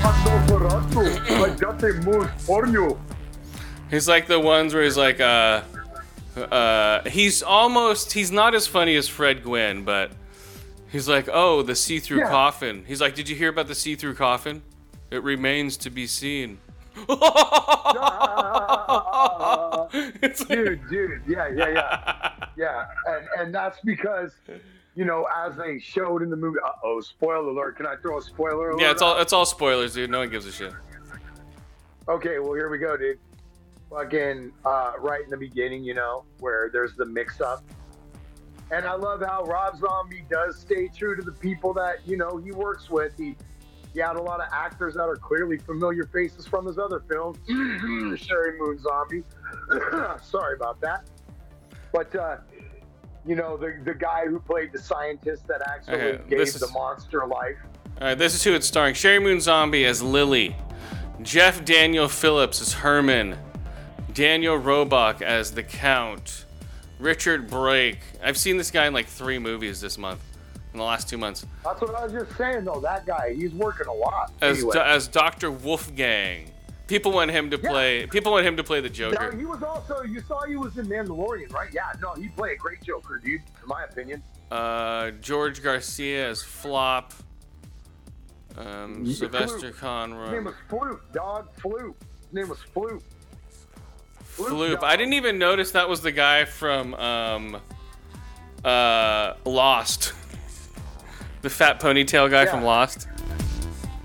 Nosferatu, 0.01 1.19
I 1.29 1.55
got 1.57 1.79
the 1.79 1.93
moose 2.05 2.45
for 2.45 2.65
you. 2.67 2.99
He's 3.91 4.07
like 4.07 4.25
the 4.27 4.39
ones 4.39 4.73
where 4.73 4.83
he's 4.83 4.97
like, 4.97 5.19
uh, 5.19 5.61
uh, 6.37 7.07
he's 7.09 7.43
almost, 7.43 8.13
he's 8.13 8.31
not 8.31 8.55
as 8.55 8.65
funny 8.65 8.95
as 8.95 9.07
Fred 9.07 9.43
Gwynne, 9.43 9.83
but 9.83 10.11
he's 10.91 11.07
like, 11.09 11.27
oh, 11.31 11.61
the 11.61 11.75
see 11.75 11.99
through 11.99 12.19
Yeah. 12.19 12.29
coffin. 12.29 12.85
He's 12.87 13.01
like, 13.01 13.13
did 13.15 13.27
you 13.29 13.35
hear 13.35 13.49
about 13.49 13.67
the 13.67 13.75
see 13.75 13.95
through 13.95 14.15
coffin? 14.15 14.63
It 15.11 15.21
remains 15.23 15.75
to 15.77 15.89
be 15.89 16.07
seen. 16.07 16.57
Like- 19.91 20.47
dude, 20.47 20.87
dude, 20.89 21.21
yeah, 21.27 21.47
yeah, 21.49 21.69
yeah, 21.69 22.33
yeah, 22.57 22.85
and 23.07 23.27
and 23.39 23.55
that's 23.55 23.79
because, 23.81 24.31
you 24.95 25.05
know, 25.05 25.27
as 25.35 25.55
they 25.57 25.79
showed 25.79 26.21
in 26.21 26.29
the 26.29 26.35
movie. 26.35 26.59
Uh 26.65 26.69
oh, 26.83 27.01
spoiler 27.01 27.49
alert! 27.49 27.77
Can 27.77 27.85
I 27.85 27.95
throw 28.01 28.17
a 28.17 28.21
spoiler 28.21 28.71
alert? 28.71 28.81
yeah, 28.81 28.91
it's 28.91 29.01
all 29.01 29.17
it's 29.19 29.33
all 29.33 29.45
spoilers, 29.45 29.93
dude. 29.93 30.09
No 30.09 30.19
one 30.19 30.29
gives 30.29 30.45
a 30.45 30.51
shit. 30.51 30.73
Okay, 32.07 32.39
well 32.39 32.53
here 32.53 32.69
we 32.69 32.77
go, 32.77 32.95
dude. 32.97 33.19
Fucking 33.91 34.53
uh, 34.63 34.93
right 34.99 35.21
in 35.23 35.29
the 35.29 35.37
beginning, 35.37 35.83
you 35.83 35.93
know, 35.93 36.23
where 36.39 36.69
there's 36.71 36.95
the 36.95 37.05
mix-up, 37.05 37.61
and 38.71 38.85
I 38.85 38.95
love 38.95 39.21
how 39.21 39.43
Rob 39.43 39.77
Zombie 39.77 40.23
does 40.29 40.57
stay 40.57 40.87
true 40.87 41.15
to 41.17 41.21
the 41.21 41.33
people 41.33 41.73
that 41.73 41.97
you 42.07 42.15
know 42.15 42.37
he 42.37 42.51
works 42.53 42.89
with. 42.89 43.17
He 43.17 43.35
he 43.93 43.99
had 43.99 44.15
a 44.15 44.21
lot 44.21 44.39
of 44.39 44.47
actors 44.53 44.93
that 44.93 45.03
are 45.03 45.17
clearly 45.17 45.57
familiar 45.57 46.05
faces 46.05 46.47
from 46.47 46.65
his 46.65 46.77
other 46.77 47.03
films. 47.09 47.37
Sheri 47.49 48.57
Moon 48.57 48.79
Zombie. 48.79 49.23
Sorry 50.23 50.55
about 50.55 50.79
that. 50.79 51.09
But 51.91 52.15
uh, 52.15 52.37
you 53.25 53.35
know, 53.35 53.57
the 53.57 53.77
the 53.83 53.93
guy 53.93 54.25
who 54.25 54.39
played 54.39 54.71
the 54.71 54.79
scientist 54.79 55.47
that 55.47 55.61
actually 55.67 55.95
Okay, 55.95 56.29
gave 56.29 56.39
this 56.39 56.53
the 56.53 56.69
monster 56.69 57.27
life. 57.27 57.57
All 57.99 58.07
right, 58.07 58.17
this 58.17 58.33
is 58.33 58.43
who 58.43 58.53
it's 58.53 58.67
starring: 58.67 58.95
Sheri 58.95 59.21
Moon 59.21 59.41
Zombie 59.41 59.85
as 59.85 60.01
Lily, 60.01 60.55
Jeff 61.21 61.65
Daniel 61.65 62.07
Phillips 62.07 62.61
as 62.61 62.71
Herman, 62.71 63.37
Daniel 64.13 64.55
Roebuck 64.57 65.21
as 65.21 65.51
the 65.51 65.63
Count, 65.63 66.45
Richard 66.99 67.49
Brake. 67.49 67.99
I've 68.23 68.37
seen 68.37 68.57
this 68.57 68.71
guy 68.71 68.87
in 68.87 68.93
like 68.93 69.07
three 69.07 69.39
movies 69.39 69.79
this 69.81 69.97
month, 69.97 70.21
in 70.73 70.79
the 70.79 70.85
last 70.85 71.07
two 71.09 71.17
months. 71.17 71.45
That's 71.63 71.81
what 71.81 71.95
I 71.95 72.03
was 72.05 72.13
just 72.13 72.35
saying, 72.37 72.65
though. 72.65 72.79
That 72.79 73.05
guy, 73.05 73.33
he's 73.33 73.53
working 73.53 73.87
a 73.87 73.93
lot. 73.93 74.31
As 74.41 74.59
anyway. 74.59 74.77
as 74.79 75.07
Doctor 75.07 75.51
Wolfgang. 75.51 76.47
People 76.87 77.13
want 77.13 77.31
him 77.31 77.49
to 77.51 77.57
Yeah. 77.57 77.69
play. 77.69 78.07
People 78.07 78.33
want 78.33 78.45
him 78.45 78.57
to 78.57 78.63
play 78.65 78.81
the 78.81 78.89
Now, 78.89 78.93
Joker. 78.93 79.37
he 79.37 79.45
was 79.45 79.63
also, 79.63 80.01
you 80.03 80.19
saw 80.21 80.41
he 80.41 80.57
was 80.57 80.77
in 80.77 80.87
Mandalorian, 80.87 81.53
right? 81.53 81.69
Yeah, 81.71 81.93
no, 82.01 82.13
he 82.15 82.27
played 82.29 82.53
a 82.53 82.55
great 82.57 82.81
Joker, 82.83 83.17
dude, 83.23 83.41
in 83.61 83.67
my 83.67 83.83
opinion. 83.85 84.21
Uh, 84.51 85.11
George 85.21 85.63
Garcia 85.63 86.29
as 86.29 86.43
Flop. 86.43 87.13
Um, 88.57 89.05
Sylvester 89.05 89.71
Flute. 89.71 90.19
His 90.23 90.31
name 90.33 90.43
was 90.43 90.55
Floop, 90.69 90.99
dog. 91.13 91.47
Floop. 91.55 91.93
His 92.23 92.33
name 92.33 92.49
was 92.49 92.59
Floop. 92.75 93.01
Floop. 94.49 94.83
I 94.83 94.95
didn't 94.95 95.13
even 95.13 95.37
notice 95.37 95.71
that 95.71 95.89
was 95.89 96.01
the 96.01 96.11
guy 96.11 96.45
from 96.45 96.93
um, 96.95 97.57
uh, 98.63 99.33
Lost. 99.45 100.13
the 101.41 101.49
fat 101.49 101.79
ponytail 101.79 102.29
guy 102.29 102.45
from 102.45 102.63
Lost. 102.63 103.07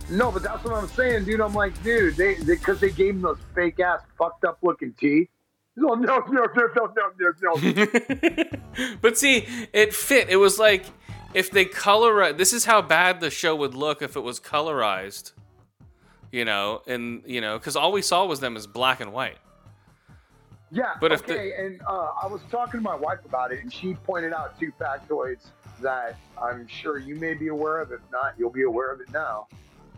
No, 0.08 0.30
but 0.30 0.42
that's 0.42 0.62
what 0.64 0.74
I'm 0.74 0.88
saying, 0.88 1.24
dude. 1.24 1.40
I'm 1.40 1.54
like, 1.54 1.80
dude, 1.82 2.16
they 2.16 2.36
because 2.36 2.78
they, 2.80 2.90
gave 2.90 3.14
him 3.14 3.22
those 3.22 3.38
fake 3.54 3.80
ass, 3.80 4.00
fucked 4.16 4.44
up 4.44 4.58
looking 4.62 4.92
teeth. 4.92 5.28
No, 5.78 5.92
no, 5.92 6.24
no, 6.30 6.46
no, 6.56 6.68
no, 6.74 6.90
no, 6.96 7.32
no, 7.52 7.54
no. 7.54 8.96
but 9.02 9.18
see, 9.18 9.46
it 9.74 9.92
fit. 9.92 10.30
It 10.30 10.36
was 10.36 10.58
like 10.58 10.86
if 11.34 11.50
they 11.50 11.66
color. 11.66 12.32
This 12.32 12.54
is 12.54 12.64
how 12.64 12.80
bad 12.80 13.20
the 13.20 13.28
show 13.28 13.54
would 13.54 13.74
look 13.74 14.00
if 14.00 14.16
it 14.16 14.20
was 14.20 14.40
colorized. 14.40 15.32
You 16.32 16.46
know, 16.46 16.80
and 16.86 17.22
you 17.26 17.42
know, 17.42 17.58
because 17.58 17.76
all 17.76 17.92
we 17.92 18.00
saw 18.00 18.24
was 18.24 18.40
them 18.40 18.56
as 18.56 18.66
black 18.66 19.00
and 19.00 19.12
white. 19.12 19.36
Yeah, 20.70 20.94
But 21.00 21.12
if 21.12 21.24
the- 21.24 21.34
okay. 21.34 21.52
and 21.58 21.80
uh, 21.86 22.10
I 22.22 22.26
was 22.26 22.40
talking 22.50 22.78
to 22.80 22.82
my 22.82 22.94
wife 22.96 23.20
about 23.24 23.52
it, 23.52 23.62
and 23.62 23.72
she 23.72 23.94
pointed 23.94 24.32
out 24.32 24.58
two 24.58 24.72
factoids 24.80 25.46
that 25.80 26.16
I'm 26.40 26.66
sure 26.66 26.98
you 26.98 27.14
may 27.16 27.34
be 27.34 27.48
aware 27.48 27.80
of. 27.80 27.92
If 27.92 28.00
not, 28.10 28.34
you'll 28.38 28.50
be 28.50 28.62
aware 28.64 28.92
of 28.92 29.00
it 29.00 29.10
now. 29.12 29.46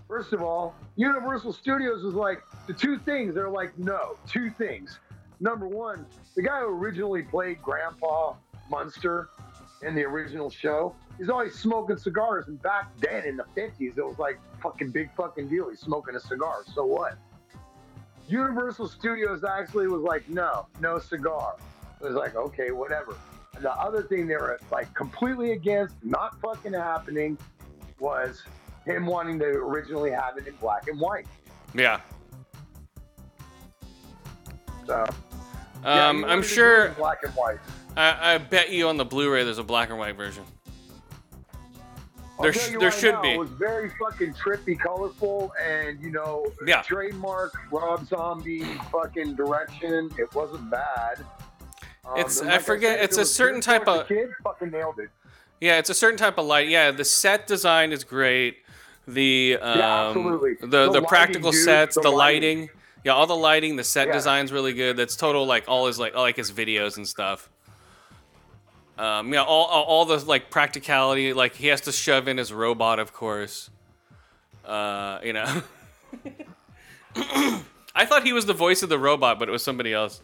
First 0.08 0.32
of 0.32 0.42
all, 0.42 0.74
Universal 0.96 1.52
Studios 1.54 2.02
was 2.04 2.14
like 2.14 2.42
the 2.66 2.72
two 2.74 2.98
things. 2.98 3.34
They're 3.34 3.48
like, 3.50 3.78
no, 3.78 4.16
two 4.26 4.50
things. 4.50 4.98
Number 5.40 5.66
one, 5.68 6.04
the 6.34 6.42
guy 6.42 6.60
who 6.60 6.66
originally 6.68 7.22
played 7.22 7.62
Grandpa 7.62 8.34
Munster 8.70 9.28
in 9.82 9.94
the 9.94 10.02
original 10.04 10.50
show, 10.50 10.94
he's 11.16 11.28
always 11.30 11.54
smoking 11.54 11.96
cigars. 11.96 12.48
And 12.48 12.60
back 12.62 12.90
then 12.98 13.24
in 13.24 13.36
the 13.36 13.44
50s, 13.56 13.96
it 13.96 14.04
was 14.04 14.18
like 14.18 14.38
fucking 14.62 14.90
big 14.90 15.10
fucking 15.16 15.48
deal. 15.48 15.70
He's 15.70 15.80
smoking 15.80 16.14
a 16.16 16.20
cigar. 16.20 16.64
So 16.74 16.84
what? 16.84 17.16
Universal 18.28 18.88
Studios 18.88 19.42
actually 19.42 19.88
was 19.88 20.02
like, 20.02 20.28
no, 20.28 20.66
no 20.80 20.98
cigar. 20.98 21.56
It 22.00 22.04
was 22.04 22.14
like, 22.14 22.36
okay, 22.36 22.70
whatever. 22.70 23.16
And 23.56 23.64
the 23.64 23.72
other 23.72 24.02
thing 24.02 24.26
they 24.26 24.36
were 24.36 24.60
like 24.70 24.92
completely 24.94 25.52
against, 25.52 25.96
not 26.04 26.38
fucking 26.40 26.74
happening, 26.74 27.38
was 27.98 28.42
him 28.84 29.06
wanting 29.06 29.38
to 29.40 29.46
originally 29.46 30.10
have 30.10 30.36
it 30.36 30.46
in 30.46 30.54
black 30.56 30.88
and 30.88 31.00
white. 31.00 31.26
Yeah. 31.74 32.00
So, 34.86 35.04
Um, 35.04 35.08
he 35.84 35.90
I'm 35.90 36.20
wanted 36.20 36.28
to 36.28 36.34
do 36.34 36.38
it 36.38 36.44
sure. 36.44 36.88
black 36.90 37.22
and 37.24 37.32
white. 37.34 37.58
I, 37.96 38.34
I 38.34 38.38
bet 38.38 38.70
you 38.70 38.88
on 38.88 38.96
the 38.96 39.04
Blu-ray 39.04 39.44
there's 39.44 39.58
a 39.58 39.64
black 39.64 39.90
and 39.90 39.98
white 39.98 40.16
version. 40.16 40.44
There 42.40 42.52
sh- 42.52 42.68
there 42.70 42.78
right 42.80 42.92
should 42.94 43.14
now, 43.14 43.22
be. 43.22 43.32
It 43.32 43.38
was 43.38 43.50
very 43.50 43.90
fucking 43.98 44.34
trippy, 44.34 44.78
colorful, 44.78 45.52
and 45.62 46.00
you 46.00 46.10
know, 46.10 46.46
Yeah. 46.66 46.82
trademark 46.82 47.52
Rob 47.72 48.06
Zombie 48.06 48.64
fucking 48.92 49.34
direction. 49.34 50.10
It 50.18 50.32
wasn't 50.34 50.70
bad. 50.70 51.24
Um, 52.04 52.16
It's- 52.18 52.40
and 52.40 52.50
I 52.50 52.58
forget- 52.58 52.98
said, 52.98 53.04
it's 53.04 53.18
a 53.18 53.24
certain 53.24 53.60
type 53.60 53.86
of- 53.88 54.06
kid. 54.08 54.30
Fucking 54.44 54.70
nailed 54.70 54.98
it. 54.98 55.10
Yeah, 55.60 55.78
it's 55.78 55.90
a 55.90 55.94
certain 55.94 56.16
type 56.16 56.38
of 56.38 56.46
light. 56.46 56.68
Yeah, 56.68 56.92
the 56.92 57.04
set 57.04 57.46
design 57.46 57.90
is 57.92 58.04
great. 58.04 58.58
The 59.08 59.58
um, 59.60 59.80
absolutely. 59.80 60.54
the 60.60 60.66
The 60.66 60.90
the, 61.00 61.02
practical 61.02 61.50
dude, 61.50 61.64
sets, 61.64 61.94
the 61.96 62.02
the, 62.02 62.10
lighting. 62.10 62.60
lighting. 62.60 62.70
Yeah, 63.04 63.12
all 63.14 63.26
the 63.26 63.34
lighting, 63.36 63.76
the 63.76 63.84
set 63.84 64.06
Yeah. 64.08 64.12
design's 64.12 64.52
really 64.52 64.74
good. 64.74 64.96
That's 64.96 65.16
total 65.16 65.46
like 65.46 65.64
all 65.66 65.86
his 65.86 65.98
like 65.98 66.14
like 66.14 66.36
his 66.36 66.52
videos 66.52 66.96
and 66.98 67.08
stuff. 67.08 67.48
Um, 68.98 69.32
yeah, 69.32 69.42
all, 69.42 69.64
all 69.66 69.84
all 69.84 70.04
the 70.04 70.18
like 70.24 70.50
practicality. 70.50 71.32
Like 71.32 71.54
he 71.54 71.68
has 71.68 71.82
to 71.82 71.92
shove 71.92 72.26
in 72.26 72.36
his 72.36 72.52
robot, 72.52 72.98
of 72.98 73.12
course. 73.12 73.70
Uh, 74.64 75.20
you 75.22 75.32
know. 75.32 75.62
I 77.94 78.04
thought 78.06 78.24
he 78.24 78.32
was 78.32 78.46
the 78.46 78.52
voice 78.54 78.82
of 78.82 78.88
the 78.88 78.98
robot, 78.98 79.38
but 79.38 79.48
it 79.48 79.52
was 79.52 79.62
somebody 79.62 79.92
else. 79.92 80.20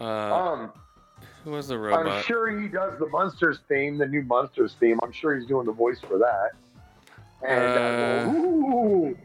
Uh, 0.00 0.04
Um, 0.04 0.72
who 1.44 1.50
was 1.52 1.68
the 1.68 1.78
robot? 1.78 2.06
I'm 2.06 2.22
sure 2.22 2.60
he 2.60 2.68
does 2.68 2.98
the 2.98 3.06
munsters 3.08 3.58
theme, 3.68 3.98
the 3.98 4.06
new 4.06 4.22
munsters 4.22 4.74
theme. 4.80 4.98
I'm 5.02 5.12
sure 5.12 5.36
he's 5.36 5.46
doing 5.46 5.66
the 5.66 5.72
voice 5.72 6.00
for 6.00 6.18
that. 6.18 6.50
And 7.46 7.78
uh, 7.78 8.30
Uh, 8.30 8.32
ooh, 8.34 9.18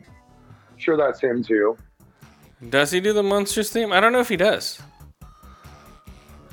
sure 0.77 0.97
that's 0.97 1.21
him 1.21 1.43
too. 1.43 1.77
Does 2.69 2.91
he 2.91 2.99
do 2.99 3.13
the 3.13 3.23
munsters 3.23 3.71
theme? 3.71 3.93
I 3.93 3.99
don't 4.01 4.11
know 4.11 4.19
if 4.19 4.29
he 4.29 4.37
does. 4.37 4.81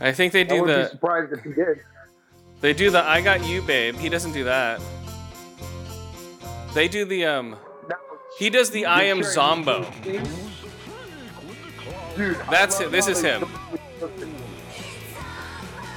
I 0.01 0.13
think 0.13 0.33
they 0.33 0.43
I 0.43 0.45
do 0.45 0.61
be 0.67 0.73
the 0.73 0.89
surprised 0.89 1.33
if 1.33 1.43
he 1.43 1.53
did. 1.53 1.81
they 2.61 2.73
do 2.73 2.91
the 2.91 3.03
I 3.03 3.21
got 3.21 3.47
you 3.47 3.63
babe. 3.63 3.97
He 3.97 4.09
doesn't 4.09 4.33
do 4.33 4.45
that. 4.45 4.81
They 6.75 6.89
do 6.89 7.05
the 7.05 7.25
um 7.25 7.57
he 8.39 8.51
does 8.51 8.71
the 8.71 8.87
I 8.87 9.05
am 9.05 9.23
Zombo. 9.23 9.91
Dude, 12.17 12.37
That's 12.51 12.81
it. 12.81 12.91
This 12.91 13.09
is 13.09 13.21
him. 13.21 13.47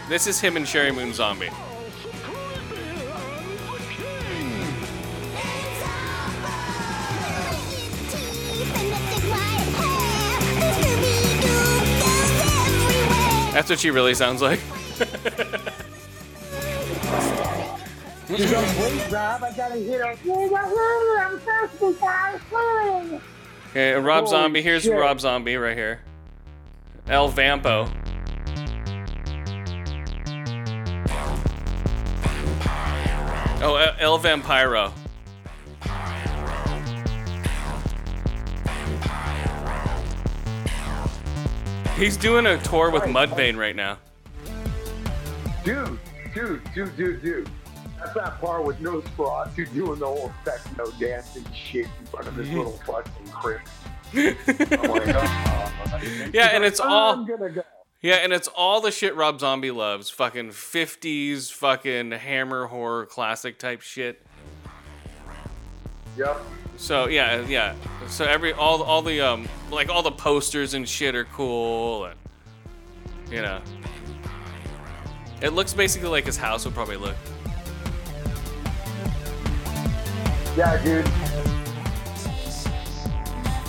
This 0.07 0.27
is 0.27 0.39
him 0.39 0.57
and 0.57 0.65
Sheri 0.65 0.93
Moon 0.95 1.13
Zombie. 1.13 1.49
That's 13.59 13.69
what 13.69 13.79
she 13.81 13.91
really 13.91 14.13
sounds 14.13 14.41
like. 14.41 14.57
He's 18.29 18.53
like, 18.53 18.79
wait, 18.79 19.11
Rob, 19.11 19.43
I 19.43 19.51
gotta 19.53 19.75
hit 19.75 19.99
a. 19.99 20.15
I'm 21.19 21.39
thirsty, 21.39 21.93
guys. 21.99 22.39
Okay, 23.71 23.95
Rob 23.95 24.23
Holy 24.23 24.29
Zombie. 24.29 24.61
Here's 24.61 24.83
shit. 24.83 24.93
Rob 24.97 25.19
Zombie 25.19 25.57
right 25.57 25.75
here. 25.75 25.99
El 27.09 27.27
Vampo. 27.27 27.91
Oh, 33.61 33.75
El- 33.75 33.95
El 33.99 34.19
Vampiro. 34.19 34.93
He's 41.99 42.15
doing 42.17 42.45
a 42.45 42.57
tour 42.63 42.89
with. 42.91 43.03
Mudvayne 43.03 43.57
right 43.57 43.75
now. 43.75 43.97
Dude, 45.65 45.99
dude, 46.33 46.61
dude, 46.73 46.95
dude, 46.95 47.21
dude. 47.21 47.49
That's 47.99 48.13
that 48.13 48.39
part 48.39 48.63
with 48.63 48.79
Nosferatu 48.79 49.71
doing 49.73 49.99
the 49.99 50.05
whole 50.05 50.31
techno 50.45 50.89
dancing 50.91 51.45
shit 51.53 51.87
in 51.99 52.05
front 52.05 52.27
of 52.27 52.35
this 52.37 52.47
little 52.47 52.79
fucking 52.85 53.27
crib. 53.33 53.59
I'm 54.13 54.89
like, 54.89 55.15
oh. 55.15 55.99
Yeah, 56.33 56.47
and 56.53 56.63
it's 56.63 56.79
all- 56.79 57.13
I'm 57.13 57.25
gonna 57.27 57.49
go. 57.49 57.63
Yeah, 58.01 58.15
and 58.15 58.31
it's 58.31 58.47
all 58.47 58.79
the 58.79 58.91
shit 58.91 59.13
Rob 59.15 59.41
Zombie 59.41 59.71
loves. 59.71 60.09
Fucking 60.09 60.51
50s, 60.51 61.51
fucking 61.51 62.11
hammer 62.11 62.67
horror 62.67 63.05
classic 63.05 63.59
type 63.59 63.81
shit. 63.81 64.25
Yep. 66.17 66.39
So 66.79 67.09
yeah, 67.09 67.45
yeah. 67.45 67.75
So 68.07 68.23
every 68.23 68.53
all 68.53 68.81
all 68.81 69.01
the 69.01 69.19
um 69.19 69.47
like 69.69 69.89
all 69.89 70.01
the 70.01 70.11
posters 70.11 70.73
and 70.73 70.87
shit 70.87 71.13
are 71.13 71.25
cool 71.25 72.05
and 72.05 72.15
you 73.29 73.41
know. 73.41 73.61
It 75.41 75.49
looks 75.49 75.73
basically 75.73 76.07
like 76.07 76.25
his 76.25 76.37
house 76.37 76.63
would 76.63 76.73
probably 76.73 76.95
look. 76.95 77.15
Yeah, 80.57 80.81
dude. 80.83 81.05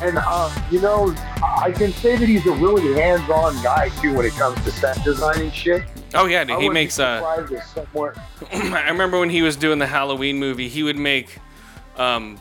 And 0.02 0.16
uh, 0.16 0.50
you 0.70 0.80
know, 0.80 1.12
I 1.42 1.72
can 1.72 1.92
say 1.92 2.16
that 2.16 2.28
he's 2.28 2.46
a 2.46 2.52
really 2.52 2.94
hands-on 2.94 3.60
guy 3.62 3.90
too 4.00 4.14
when 4.14 4.24
it 4.24 4.32
comes 4.32 4.62
to 4.64 4.70
set 4.70 5.02
design 5.04 5.40
and 5.40 5.52
shit. 5.52 5.82
Oh 6.14 6.26
yeah, 6.26 6.44
dude, 6.44 6.60
he 6.60 6.70
makes 6.70 6.98
uh 7.00 7.18
surprised 7.18 7.52
if 7.52 7.64
somewhere. 7.64 8.14
I 8.52 8.88
remember 8.88 9.18
when 9.18 9.30
he 9.30 9.42
was 9.42 9.56
doing 9.56 9.80
the 9.80 9.86
Halloween 9.86 10.38
movie, 10.38 10.68
he 10.68 10.84
would 10.84 10.96
make 10.96 11.38
um 11.96 12.38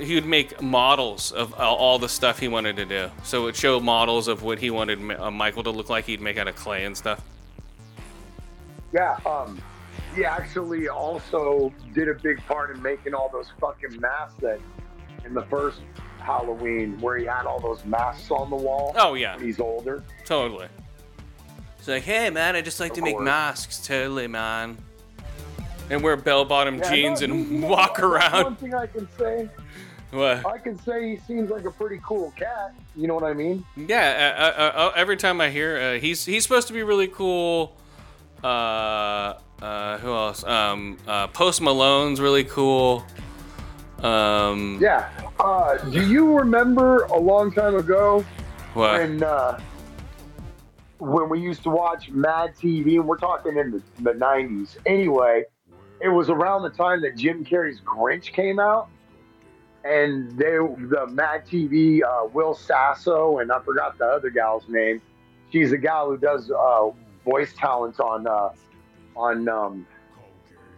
he 0.00 0.14
would 0.14 0.26
make 0.26 0.60
models 0.60 1.32
of 1.32 1.54
all, 1.54 1.76
all 1.76 1.98
the 1.98 2.08
stuff 2.08 2.38
he 2.38 2.48
wanted 2.48 2.76
to 2.76 2.84
do. 2.84 3.10
So 3.22 3.42
it 3.42 3.44
would 3.44 3.56
show 3.56 3.80
models 3.80 4.28
of 4.28 4.42
what 4.42 4.58
he 4.58 4.70
wanted 4.70 4.98
uh, 5.18 5.30
Michael 5.30 5.62
to 5.64 5.70
look 5.70 5.88
like. 5.88 6.04
He'd 6.04 6.20
make 6.20 6.36
out 6.38 6.48
of 6.48 6.56
clay 6.56 6.84
and 6.84 6.96
stuff. 6.96 7.22
Yeah, 8.92 9.18
um, 9.24 9.60
he 10.14 10.24
actually 10.24 10.88
also 10.88 11.72
did 11.94 12.08
a 12.08 12.14
big 12.14 12.38
part 12.46 12.74
in 12.74 12.82
making 12.82 13.14
all 13.14 13.30
those 13.32 13.50
fucking 13.58 13.98
masks 14.00 14.34
that 14.40 14.60
in 15.24 15.32
the 15.32 15.44
first 15.46 15.80
Halloween 16.18 17.00
where 17.00 17.16
he 17.18 17.24
had 17.24 17.46
all 17.46 17.60
those 17.60 17.84
masks 17.84 18.30
on 18.30 18.50
the 18.50 18.56
wall. 18.56 18.92
Oh 18.96 19.14
yeah, 19.14 19.38
he's 19.38 19.60
older. 19.60 20.04
totally. 20.24 20.68
It's 21.78 21.88
like, 21.88 22.04
hey 22.04 22.30
man, 22.30 22.54
I 22.54 22.60
just 22.60 22.78
like 22.78 22.92
Of 22.92 22.98
to 22.98 23.02
make 23.02 23.18
masks, 23.18 23.84
totally 23.84 24.28
man. 24.28 24.76
And 25.92 26.02
wear 26.02 26.16
bell-bottom 26.16 26.78
Yeah, 26.78 26.90
jeans 26.90 27.20
no, 27.20 27.24
and 27.34 27.50
you 27.60 27.66
walk 27.66 27.98
One 27.98 28.10
around. 28.12 28.58
thing 28.58 28.74
I 28.74 28.86
can 28.86 29.06
say, 29.18 29.48
What? 30.10 30.46
I 30.46 30.56
can 30.56 30.78
say 30.82 31.10
he 31.10 31.16
seems 31.18 31.50
like 31.50 31.66
a 31.66 31.70
pretty 31.70 32.00
cool 32.02 32.32
cat. 32.36 32.74
You 32.96 33.06
know 33.08 33.14
what 33.14 33.24
I 33.24 33.34
mean? 33.34 33.62
Yeah, 33.76 34.34
uh, 34.38 34.60
uh, 34.60 34.86
uh, 34.88 34.92
every 34.96 35.18
time 35.18 35.40
I 35.40 35.50
hear 35.50 35.76
uh, 35.78 35.98
he's 36.00 36.24
he's 36.24 36.42
supposed 36.44 36.66
to 36.68 36.72
be 36.72 36.82
really 36.82 37.08
cool. 37.08 37.76
Uh, 38.42 39.34
uh, 39.60 39.98
who 39.98 40.10
else? 40.12 40.42
Um, 40.44 40.96
uh, 41.06 41.28
Post 41.28 41.60
Malone's 41.60 42.20
really 42.20 42.44
cool. 42.44 43.04
Um, 44.00 44.78
Yeah. 44.80 45.08
Uh, 45.38 45.76
do 45.90 46.06
you 46.08 46.36
remember 46.38 47.02
a 47.04 47.18
long 47.18 47.52
time 47.52 47.76
ago 47.76 48.24
what? 48.74 48.98
when 48.98 49.22
uh, 49.22 49.60
when 50.98 51.28
we 51.28 51.38
used 51.40 51.62
to 51.64 51.70
watch 51.70 52.08
Mad 52.10 52.54
TV, 52.56 52.94
and 52.94 53.06
we're 53.06 53.18
talking 53.18 53.56
in 53.58 53.70
the, 53.72 53.82
the 54.02 54.12
90s. 54.12 54.76
Anyway, 54.86 55.44
it 56.02 56.08
was 56.08 56.28
around 56.28 56.62
the 56.62 56.70
time 56.70 57.00
that 57.02 57.16
Jim 57.16 57.44
Carrey's 57.44 57.80
Grinch 57.80 58.32
came 58.32 58.58
out, 58.58 58.88
and 59.84 60.30
they 60.32 60.56
the 60.56 61.06
Mad 61.10 61.46
TV 61.46 62.02
uh, 62.02 62.26
Will 62.26 62.54
Sasso 62.54 63.38
and 63.38 63.52
I 63.52 63.60
forgot 63.60 63.98
the 63.98 64.06
other 64.06 64.30
gal's 64.30 64.64
name. 64.68 65.00
She's 65.50 65.72
a 65.72 65.78
gal 65.78 66.08
who 66.08 66.16
does 66.16 66.50
uh, 66.50 66.90
voice 67.24 67.54
talents 67.54 68.00
on 68.00 68.26
uh, 68.26 68.50
on 69.16 69.48
um, 69.48 69.86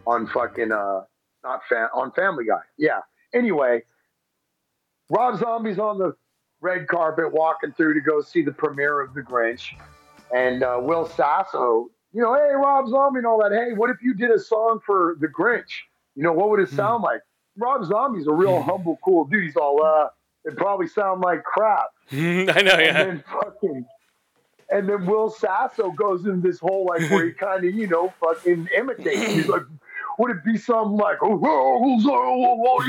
on 0.07 0.27
fucking 0.27 0.73
uh, 0.73 1.03
not 1.43 1.61
fam- 1.69 1.91
on 1.95 2.13
Family 2.13 2.45
Guy. 2.47 2.61
Yeah. 2.77 3.01
Anyway, 3.33 3.83
Rob 5.11 5.39
Zombie's 5.39 5.79
on 5.79 5.99
the 5.99 6.15
red 6.61 6.89
carpet 6.89 7.33
walking 7.33 7.73
through 7.73 7.95
to 7.95 8.01
go 8.01 8.21
see 8.21 8.43
the 8.43 8.53
premiere 8.53 9.01
of 9.01 9.15
The 9.15 9.21
Grinch. 9.21 9.75
And 10.35 10.63
uh, 10.63 10.79
Will 10.81 11.07
Sasso, 11.07 11.89
you 12.15 12.23
know, 12.23 12.35
hey, 12.35 12.55
Rob 12.55 12.89
Zombie 12.89 13.19
and 13.19 13.27
all 13.27 13.43
that. 13.43 13.51
Hey, 13.51 13.73
what 13.75 13.91
if 13.91 13.97
you 14.01 14.15
did 14.15 14.31
a 14.31 14.39
song 14.39 14.79
for 14.87 15.17
The 15.21 15.27
Grinch? 15.27 15.83
You 16.15 16.23
know, 16.23 16.33
what 16.33 16.49
would 16.51 16.61
it 16.61 16.69
sound 16.69 17.03
like? 17.03 17.21
Rob 17.59 17.85
Zombie's 17.85 18.29
a 18.29 18.33
real 18.33 18.63
humble, 18.63 19.01
cool 19.05 19.25
dude. 19.25 19.43
He's 19.43 19.57
all, 19.57 19.85
uh, 19.85 20.09
it'd 20.47 20.57
probably 20.57 20.87
sound 20.87 21.23
like 21.23 21.43
crap. 21.43 21.87
I 22.13 22.17
know, 22.17 22.53
yeah. 22.53 22.53
And 22.53 22.79
yeah. 22.79 22.93
then 22.93 23.25
fucking, 23.33 23.87
and 24.71 24.89
then 24.89 25.07
Will 25.07 25.29
Sasso 25.29 25.91
goes 25.91 26.25
into 26.25 26.41
this 26.41 26.61
whole 26.61 26.87
like 26.87 27.11
where 27.11 27.27
he 27.27 27.33
kind 27.39 27.65
of, 27.65 27.75
you 27.75 27.89
know, 27.89 28.13
fucking 28.21 28.69
imitates. 28.77 29.33
He's 29.33 29.49
like, 29.49 29.63
would 30.19 30.31
it 30.31 30.45
be 30.45 30.57
something 30.57 30.97
like, 30.97 31.19
oh, 31.21 31.41
oh, 31.45 32.01
oh, 32.07 32.83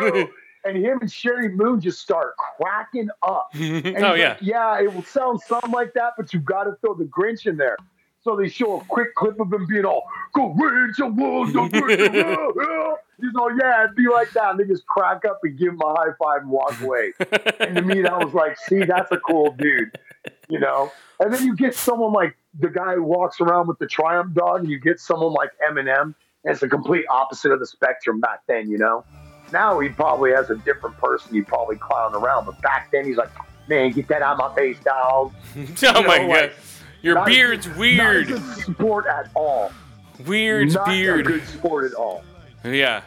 oh, 0.00 0.28
and 0.64 0.76
him 0.76 0.98
and 1.00 1.08
Sheri 1.08 1.50
Moon 1.50 1.80
just 1.80 2.00
start 2.00 2.34
cracking 2.36 3.08
up. 3.22 3.48
And 3.54 4.04
oh 4.04 4.12
yeah. 4.12 4.30
like, 4.30 4.38
yeah, 4.42 4.78
it 4.78 4.92
will 4.92 5.04
sound 5.04 5.40
something 5.40 5.70
like 5.70 5.94
that, 5.94 6.12
but 6.18 6.34
you've 6.34 6.44
got 6.44 6.64
to 6.64 6.76
throw 6.82 6.92
the 6.92 7.04
Grinch 7.04 7.46
in 7.46 7.56
there. 7.56 7.78
So 8.22 8.36
they 8.36 8.48
show 8.48 8.80
a 8.80 8.84
quick 8.84 9.14
clip 9.14 9.38
of 9.40 9.52
him 9.52 9.66
being 9.66 9.84
all, 9.84 10.02
Grinch, 10.34 11.00
I 11.00 11.08
want 11.08 11.52
the 11.52 11.60
Grinch. 11.78 12.96
He's 13.20 13.34
all, 13.36 13.50
yeah, 13.58 13.84
it'd 13.84 13.96
be 13.96 14.06
like 14.08 14.30
that. 14.32 14.50
And 14.50 14.60
they 14.60 14.64
just 14.64 14.86
crack 14.86 15.24
up 15.24 15.40
and 15.42 15.58
give 15.58 15.68
him 15.68 15.80
a 15.80 15.94
high 15.94 16.12
five 16.18 16.42
and 16.42 16.50
walk 16.50 16.80
away. 16.80 17.12
and 17.60 17.76
to 17.76 17.82
me, 17.82 18.02
that 18.02 18.18
was 18.18 18.34
like, 18.34 18.58
see, 18.58 18.84
that's 18.84 19.10
a 19.10 19.18
cool 19.18 19.52
dude, 19.52 19.98
you 20.48 20.60
know? 20.60 20.92
And 21.20 21.32
then 21.32 21.44
you 21.44 21.56
get 21.56 21.74
someone 21.74 22.12
like 22.12 22.36
the 22.58 22.68
guy 22.68 22.94
who 22.94 23.02
walks 23.02 23.40
around 23.40 23.66
with 23.66 23.78
the 23.78 23.86
Triumph 23.86 24.34
dog, 24.34 24.60
and 24.60 24.70
you 24.70 24.78
get 24.78 25.00
someone 25.00 25.32
like 25.32 25.50
Eminem, 25.68 26.02
and 26.02 26.14
it's 26.44 26.60
the 26.60 26.68
complete 26.68 27.04
opposite 27.10 27.50
of 27.50 27.60
the 27.60 27.66
spectrum 27.66 28.20
back 28.20 28.42
then, 28.46 28.70
you 28.70 28.78
know? 28.78 29.04
Now 29.52 29.78
he 29.80 29.88
probably 29.88 30.32
has 30.32 30.50
a 30.50 30.56
different 30.56 30.96
person 30.98 31.34
he'd 31.34 31.46
probably 31.46 31.76
clown 31.76 32.14
around, 32.14 32.46
but 32.46 32.60
back 32.62 32.90
then 32.92 33.04
he's 33.04 33.16
like, 33.16 33.30
man, 33.68 33.92
get 33.92 34.08
that 34.08 34.22
out 34.22 34.40
of 34.40 34.50
my 34.50 34.54
face, 34.54 34.78
dog. 34.80 35.32
oh 35.56 36.02
my 36.02 36.18
know, 36.18 36.26
god. 36.26 36.28
like, 36.28 36.56
Your 37.02 37.16
Not 37.16 37.26
beard's 37.26 37.66
good- 37.66 37.76
weird. 37.76 38.30
Not 38.30 38.38
a 38.38 38.40
good 38.40 38.64
sport 38.74 39.06
at 39.06 39.28
all. 39.34 39.70
Weird's 40.26 40.74
not 40.74 40.86
beard. 40.86 41.20
a 41.20 41.22
good 41.22 41.46
sport 41.46 41.84
at 41.84 41.94
all. 41.94 42.24
Yeah. 42.64 43.02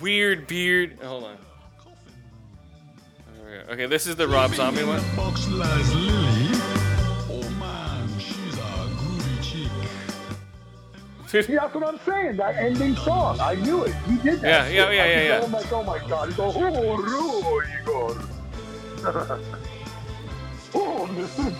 Weird 0.00 0.46
beard. 0.46 0.96
Hold 1.02 1.24
on. 1.24 1.36
There 3.36 3.44
we 3.44 3.50
go. 3.66 3.72
Okay, 3.72 3.86
this 3.86 4.06
is 4.06 4.14
the 4.16 4.28
Rob 4.28 4.54
Zombie 4.54 4.84
one. 4.84 5.02
Box 5.16 5.48
lies 5.48 5.92
Lily. 5.94 6.48
Oh 7.28 7.42
man, 7.58 8.08
she's 8.20 8.54
a 8.54 8.86
groovy 8.96 9.42
chick. 9.42 9.68
See, 11.44 11.54
that's 11.56 11.74
what 11.74 11.84
I'm 11.86 11.98
saying. 12.06 12.36
That 12.36 12.54
ending 12.56 12.94
song, 12.96 13.40
I 13.40 13.56
knew 13.56 13.82
it. 13.84 13.94
He 14.08 14.16
did 14.18 14.40
that. 14.42 14.72
Yeah, 14.72 14.90
yeah, 14.90 14.92
yeah, 14.92 15.06
yeah, 15.06 15.22
yeah. 15.22 15.40
going 15.40 15.52
Like, 15.52 15.72
oh 15.72 15.82
my 15.82 15.98
god. 16.08 16.28
He 16.30 16.34
goes, 16.36 16.54
oh, 16.56 16.98
oh, 17.02 17.62
Igor. 17.82 18.16
Oh, 20.74 21.08
Mr. 21.12 21.50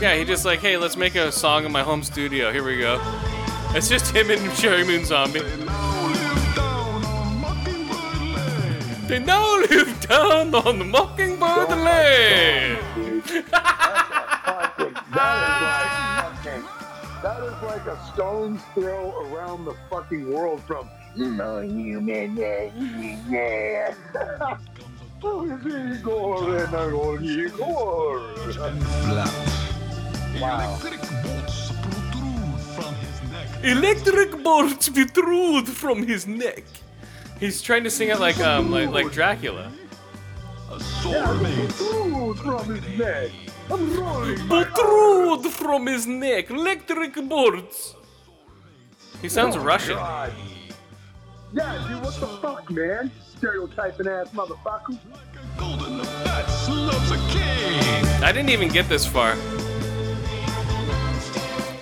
Yeah, 0.00 0.16
he 0.16 0.24
just 0.24 0.44
like, 0.44 0.60
hey, 0.60 0.76
let's 0.76 0.96
make 0.96 1.14
a 1.14 1.30
song 1.30 1.64
in 1.66 1.72
my 1.72 1.82
home 1.82 2.02
studio. 2.02 2.52
Here 2.52 2.64
we 2.64 2.78
go. 2.78 3.00
It's 3.74 3.88
just 3.88 4.14
him 4.14 4.30
and 4.30 4.40
Sheri 4.52 4.86
Moon 4.86 5.04
Zombie. 5.04 5.40
They 5.40 5.58
now 5.58 6.38
live 6.38 6.80
down 6.80 6.94
on 7.04 7.30
Mockingbird 7.40 8.08
Lane. 8.10 8.38
They 9.08 9.18
now 9.18 9.58
live 9.58 10.00
down 10.00 10.54
on 10.54 10.78
the 10.78 10.84
Mockingbird 10.84 11.68
Lane. 11.68 12.78
That 14.40 14.72
is 14.78 14.94
like 15.60 16.44
fucking, 16.44 16.64
that 17.22 17.42
is 17.42 17.62
like 17.62 17.86
a 17.86 17.98
stone's 18.12 18.62
throw 18.74 19.12
around 19.26 19.64
the 19.64 19.74
fucking 19.90 20.32
world 20.32 20.62
from 20.62 20.88
mm, 21.16 21.40
oh, 21.40 21.60
no 21.60 21.60
human 21.60 22.36
yeah. 25.22 25.28
Oh, 25.28 25.60
it's 25.64 26.00
Igor 26.00 26.56
and 26.56 26.74
I 26.74 26.90
go 26.90 27.18
Igor. 27.18 28.20
Wow. 30.40 30.78
Electric 33.62 34.42
bolts 34.42 34.88
protrude 34.88 35.68
from 35.68 36.02
his 36.06 36.26
neck. 36.26 36.64
He's 37.38 37.60
trying 37.62 37.84
to 37.84 37.90
sing 37.90 38.08
it 38.08 38.18
like 38.20 38.38
um 38.40 38.70
like, 38.70 38.90
like 38.90 39.12
Dracula. 39.12 39.70
Protrude 41.02 42.38
from 42.38 42.74
his 42.74 42.98
neck. 42.98 43.30
Protrude 44.48 45.46
from 45.52 45.86
his 45.86 46.06
neck. 46.06 46.50
Electric 46.50 47.14
bolts. 47.28 47.94
He 49.20 49.28
sounds 49.28 49.56
Oh, 49.56 49.60
Russian. 49.60 49.96
God. 49.96 50.32
Yeah, 51.52 51.86
dude, 51.88 52.02
what 52.02 52.14
the 52.20 52.26
fuck, 52.26 52.70
man? 52.70 53.10
Stereotyping 53.40 54.06
ass 54.06 54.28
motherfucker. 54.34 54.98
Golden 55.56 55.96
Bats 56.24 56.68
loves 56.68 57.10
a 57.10 57.16
king. 57.30 58.04
I 58.22 58.32
didn't 58.32 58.50
even 58.50 58.68
get 58.68 58.86
this 58.86 59.06
far. 59.06 59.34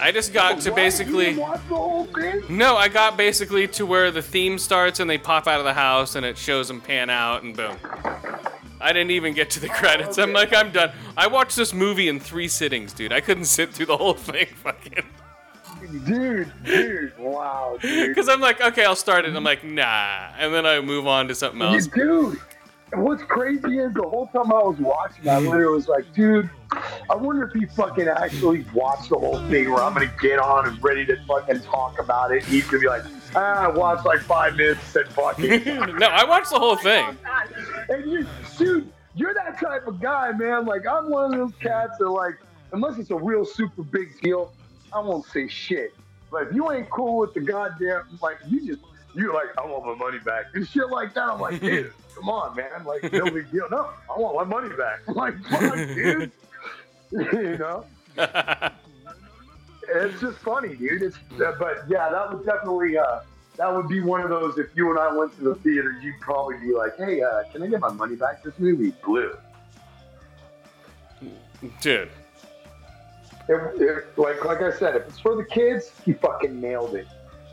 I 0.00 0.12
just 0.12 0.32
got 0.32 0.60
to 0.60 0.70
Why? 0.70 0.76
Basically. 0.76 1.24
didn't 1.24 1.40
watch 1.40 1.60
the 1.68 1.74
whole 1.74 2.04
thing? 2.04 2.42
No, 2.48 2.76
I 2.76 2.86
got 2.86 3.16
basically 3.16 3.66
to 3.66 3.84
where 3.84 4.12
the 4.12 4.22
theme 4.22 4.56
starts 4.56 5.00
and 5.00 5.10
they 5.10 5.18
pop 5.18 5.48
out 5.48 5.58
of 5.58 5.64
the 5.64 5.74
house 5.74 6.14
and 6.14 6.24
it 6.24 6.38
shows 6.38 6.68
them 6.68 6.80
pan 6.80 7.10
out 7.10 7.42
and 7.42 7.56
boom. 7.56 7.76
I 8.80 8.92
didn't 8.92 9.10
even 9.10 9.34
get 9.34 9.50
to 9.50 9.60
the 9.60 9.68
credits. 9.68 10.16
I'm 10.16 10.32
like, 10.32 10.54
I'm 10.54 10.70
done. 10.70 10.92
I 11.16 11.26
watched 11.26 11.56
this 11.56 11.74
movie 11.74 12.06
in 12.08 12.20
three 12.20 12.46
sittings, 12.46 12.92
dude. 12.92 13.12
I 13.12 13.20
couldn't 13.20 13.46
sit 13.46 13.74
through 13.74 13.86
the 13.86 13.96
whole 13.96 14.14
thing, 14.14 14.46
fucking. 14.62 15.02
Dude, 16.06 16.52
dude, 16.64 17.18
wow, 17.18 17.78
dude. 17.80 18.08
Because 18.08 18.28
I'm 18.28 18.40
like, 18.40 18.60
okay, 18.60 18.84
I'll 18.84 18.96
start 18.96 19.24
it. 19.24 19.28
And 19.28 19.36
I'm 19.36 19.44
like, 19.44 19.64
nah. 19.64 20.30
And 20.38 20.52
then 20.52 20.66
I 20.66 20.80
move 20.80 21.06
on 21.06 21.28
to 21.28 21.34
something 21.34 21.62
else. 21.62 21.86
Dude, 21.86 22.38
what's 22.92 23.22
crazy 23.22 23.78
is 23.78 23.92
the 23.94 24.02
whole 24.02 24.26
time 24.26 24.52
I 24.52 24.62
was 24.62 24.78
watching, 24.78 25.28
I 25.28 25.38
literally 25.38 25.74
was 25.74 25.88
like, 25.88 26.12
dude, 26.14 26.50
I 27.10 27.14
wonder 27.14 27.44
if 27.46 27.54
he 27.54 27.66
fucking 27.66 28.08
actually 28.08 28.66
watched 28.74 29.10
the 29.10 29.18
whole 29.18 29.38
thing 29.48 29.70
where 29.70 29.82
I'm 29.82 29.94
gonna 29.94 30.12
get 30.20 30.38
on 30.38 30.68
and 30.68 30.82
ready 30.82 31.06
to 31.06 31.16
fucking 31.26 31.60
talk 31.62 31.98
about 31.98 32.32
it. 32.32 32.44
He's 32.44 32.66
gonna 32.66 32.80
be 32.80 32.88
like, 32.88 33.04
ah, 33.34 33.64
I 33.64 33.68
watched 33.68 34.04
like 34.04 34.20
five 34.20 34.56
minutes 34.56 34.94
and 34.94 35.08
fucking. 35.08 35.64
no, 35.98 36.06
I 36.06 36.24
watched 36.24 36.50
the 36.50 36.58
whole 36.58 36.76
thing. 36.76 37.16
and 37.88 38.10
you, 38.10 38.26
dude, 38.58 38.92
you're 39.14 39.34
that 39.34 39.58
type 39.58 39.86
of 39.86 40.00
guy, 40.00 40.32
man. 40.32 40.66
Like, 40.66 40.86
I'm 40.86 41.10
one 41.10 41.32
of 41.32 41.38
those 41.38 41.58
cats 41.60 41.98
that, 41.98 42.08
like, 42.08 42.38
unless 42.72 42.98
it's 42.98 43.10
a 43.10 43.16
real 43.16 43.44
super 43.44 43.82
big 43.82 44.20
deal, 44.20 44.52
I 44.92 45.00
won't 45.00 45.26
say 45.26 45.48
shit. 45.48 45.94
But 46.30 46.48
if 46.48 46.54
you 46.54 46.70
ain't 46.72 46.90
cool 46.90 47.18
with 47.18 47.34
the 47.34 47.40
goddamn, 47.40 48.18
like, 48.22 48.38
you 48.46 48.66
just, 48.66 48.82
you're 49.14 49.32
like, 49.32 49.46
I 49.56 49.66
want 49.66 49.86
my 49.86 49.94
money 49.94 50.18
back 50.18 50.46
and 50.54 50.66
shit 50.68 50.88
like 50.90 51.14
that. 51.14 51.24
I'm 51.24 51.40
like, 51.40 51.60
dude, 51.60 51.92
come 52.14 52.28
on, 52.28 52.56
man. 52.56 52.84
Like, 52.84 53.12
no 53.12 53.30
big 53.30 53.50
deal. 53.50 53.66
No, 53.70 53.90
I 54.14 54.18
want 54.18 54.36
my 54.36 54.60
money 54.60 54.74
back. 54.76 55.00
I'm 55.08 55.14
like, 55.14 55.42
fuck, 55.44 55.74
dude. 55.74 56.32
you 57.10 57.58
know, 57.58 57.84
it's 59.88 60.20
just 60.20 60.38
funny, 60.38 60.76
dude. 60.76 61.02
It's, 61.02 61.16
uh, 61.40 61.54
but 61.58 61.84
yeah, 61.88 62.10
that 62.10 62.32
would 62.32 62.44
definitely, 62.44 62.98
uh, 62.98 63.20
that 63.56 63.74
would 63.74 63.88
be 63.88 64.00
one 64.00 64.20
of 64.20 64.28
those. 64.28 64.58
If 64.58 64.68
you 64.74 64.90
and 64.90 64.98
I 64.98 65.14
went 65.16 65.34
to 65.38 65.44
the 65.44 65.54
theater, 65.56 65.98
you'd 66.02 66.20
probably 66.20 66.58
be 66.58 66.74
like, 66.74 66.96
hey, 66.98 67.22
uh, 67.22 67.44
can 67.50 67.62
I 67.62 67.66
get 67.66 67.80
my 67.80 67.92
money 67.92 68.14
back? 68.14 68.42
This 68.42 68.54
movie 68.58 68.92
blew. 69.02 69.36
Dude. 71.80 72.10
It, 73.48 73.80
it, 73.80 74.18
like 74.18 74.44
like 74.44 74.60
I 74.60 74.72
said, 74.72 74.96
if 74.96 75.08
it's 75.08 75.18
for 75.18 75.34
the 75.34 75.44
kids, 75.44 75.90
he 76.04 76.12
fucking 76.12 76.60
nailed 76.60 76.94
it. 76.94 77.06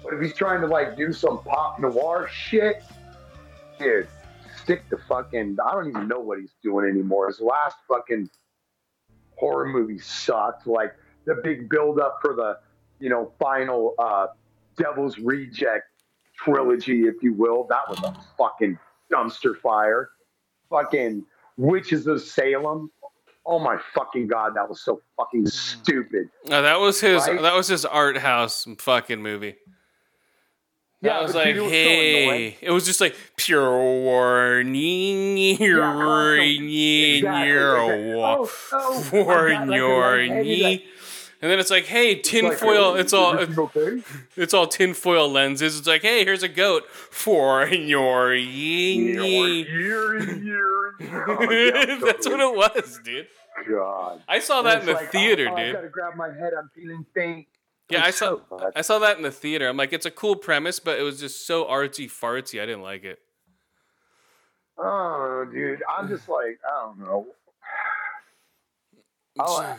But 0.04 0.14
if 0.14 0.22
he's 0.22 0.36
trying 0.36 0.62
to 0.62 0.68
like 0.68 0.98
do 0.98 1.14
some 1.14 1.42
pop 1.44 1.80
noir 1.80 2.30
shit, 2.32 2.84
dude, 3.80 4.08
stick 4.62 4.88
to 4.90 4.98
fucking. 5.08 5.58
I 5.66 5.72
don't 5.72 5.90
even 5.90 6.08
know 6.08 6.20
what 6.20 6.40
he's 6.40 6.54
doing 6.62 6.90
anymore. 6.90 7.28
His 7.28 7.40
last 7.40 7.78
fucking 7.88 8.30
horror 9.38 9.68
movie 9.68 10.00
sucked. 10.00 10.68
Like 10.68 10.94
the 11.26 11.36
big 11.44 11.70
build 11.70 12.00
up 12.00 12.20
for 12.22 12.36
the, 12.36 12.60
you 13.00 13.10
know, 13.10 13.32
final 13.40 13.96
uh, 13.98 14.28
Devil's 14.78 15.18
Reject 15.18 15.86
trilogy, 16.38 17.04
if 17.04 17.16
you 17.22 17.34
will. 17.34 17.68
That 17.70 17.90
was 17.90 18.00
a 18.00 18.16
fucking 18.38 18.78
dumpster 19.12 19.60
fire. 19.60 20.10
Fucking 20.70 21.26
Witches 21.58 22.08
of 22.08 22.22
Salem. 22.22 22.92
Oh 23.46 23.60
my 23.60 23.78
fucking 23.94 24.28
god, 24.28 24.56
that 24.56 24.68
was 24.68 24.82
so 24.82 25.02
fucking 25.18 25.46
mm. 25.46 25.52
stupid. 25.52 26.30
No, 26.48 26.62
that 26.64 26.80
was 26.80 27.00
his. 27.00 27.28
Right? 27.28 27.42
That 27.42 27.54
was 27.56 27.68
his 27.68 27.86
art 27.86 28.18
house 28.18 28.66
fucking 28.80 29.22
movie. 29.22 29.56
That 31.02 31.18
Yeah, 31.18 31.22
was 31.22 31.36
like, 31.36 31.46
dude, 31.54 31.58
it 31.58 31.62
was 31.62 31.70
so 31.70 31.76
hey, 31.76 32.24
annoying. 32.24 32.54
it 32.62 32.72
was 32.72 32.86
just 32.86 33.02
like 33.02 33.16
pure 33.36 33.70
warning, 33.78 35.58
warning, 35.60 36.70
Exactly. 36.70 37.48
your 37.48 37.78
Oh, 37.78 38.50
oh, 38.72 39.10
warning, 39.14 40.82
I've 41.42 41.50
got, 41.50 41.50
like, 41.50 41.52
a 41.52 41.52
right 41.52 41.52
hand, 41.52 41.52
he's 41.52 41.52
like- 41.52 41.52
and 41.52 41.52
then 41.52 41.60
it's 41.60 41.70
like, 41.72 41.86
hey, 41.86 42.16
tinfoil. 42.16 42.94
"Hey, 42.96 43.02
It's 43.02 43.14
all 43.14 43.38
okay? 43.76 44.04
it's 44.36 44.54
all 44.54 44.68
tinfoil 44.68 45.30
lenses. 45.30 45.78
It's 45.78 45.88
like, 45.88 46.02
hey, 46.02 46.24
here's 46.26 46.44
a 46.44 46.48
goat 46.48 46.90
for 46.90 47.68
your 47.68 48.34
ying. 48.36 49.06
Year, 49.06 49.64
year, 49.66 50.20
year. 50.44 50.96
Oh, 51.28 52.06
That's 52.06 52.28
what 52.28 52.40
it 52.40 52.56
was, 52.56 53.00
dude. 53.04 53.28
God. 53.70 54.22
I 54.28 54.40
saw 54.40 54.62
that 54.64 54.82
in 54.82 54.86
the 54.86 54.94
like, 54.94 55.12
theater, 55.12 55.48
oh, 55.50 55.54
oh, 55.54 55.56
I 55.56 55.64
dude. 55.66 55.76
gotta 55.76 55.90
grab 55.90 56.16
my 56.16 56.28
head. 56.28 56.54
I'm 56.58 56.70
feeling 56.76 57.06
faint. 57.14 57.48
Yeah, 57.90 58.04
I 58.04 58.10
saw 58.12 58.38
oh, 58.52 58.58
so. 58.60 58.72
I 58.76 58.82
saw 58.82 59.00
that 59.00 59.18
in 59.18 59.24
the 59.24 59.32
theater. 59.32 59.68
I'm 59.70 59.78
like, 59.78 59.94
it's 59.94 60.06
a 60.08 60.12
cool 60.12 60.36
premise, 60.36 60.80
but 60.80 60.98
it 61.00 61.04
was 61.04 61.20
just 61.20 61.46
so 61.46 61.66
artsy 61.66 62.06
fartsy. 62.10 62.62
I 62.62 62.66
didn't 62.66 62.82
like 62.82 63.04
it. 63.04 63.20
Oh, 64.78 65.46
dude, 65.54 65.82
I'm 65.88 66.08
just 66.10 66.28
like, 66.28 66.60
I 66.68 66.84
don't 66.86 67.00
know. 67.00 67.28
Oh, 69.38 69.62
I, 69.62 69.76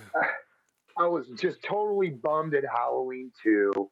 I 0.98 1.06
was 1.06 1.26
just 1.40 1.62
totally 1.62 2.10
bummed 2.10 2.54
at 2.54 2.64
Halloween 2.64 3.30
2. 3.42 3.90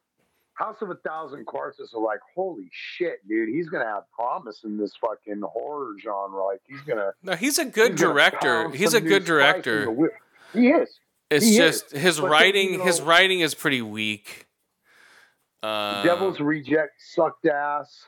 House 0.55 0.77
of 0.83 0.91
a 0.91 0.95
Thousand 0.97 1.45
Corpses 1.47 1.93
are 1.95 2.01
like, 2.01 2.21
holy 2.35 2.69
shit, 2.73 3.27
dude, 3.29 3.49
he's 3.49 3.69
gonna 3.69 3.85
have 3.87 4.05
promise 4.13 4.61
in 4.65 4.79
this 4.79 4.93
fucking 5.01 5.43
horror 5.43 5.95
genre. 6.01 6.45
Like, 6.45 6.61
he's 6.67 6.81
gonna. 6.83 7.11
No, 7.23 7.35
he's 7.35 7.59
a 7.59 7.65
good 7.65 7.93
he's 7.93 8.01
director. 8.01 8.71
He's 8.71 8.95
a 8.95 9.01
good 9.01 9.27
spice 9.27 9.31
in 9.31 9.37
the 9.37 9.43
director. 9.43 10.13
He 10.53 10.69
is. 10.69 11.01
It's 11.31 11.45
he 11.45 11.57
just 11.57 11.93
is. 11.93 12.01
his 12.01 12.17
But 12.17 12.23
then, 12.23 12.31
writing. 12.31 12.73
you 12.75 12.83
his 12.85 13.01
writing 13.03 13.41
is 13.41 13.55
pretty 13.55 13.83
weak. 13.83 14.47
Uh, 15.63 16.03
Devil's 16.05 16.39
Reject 16.41 16.93
sucked 16.99 17.47
ass. 17.47 18.05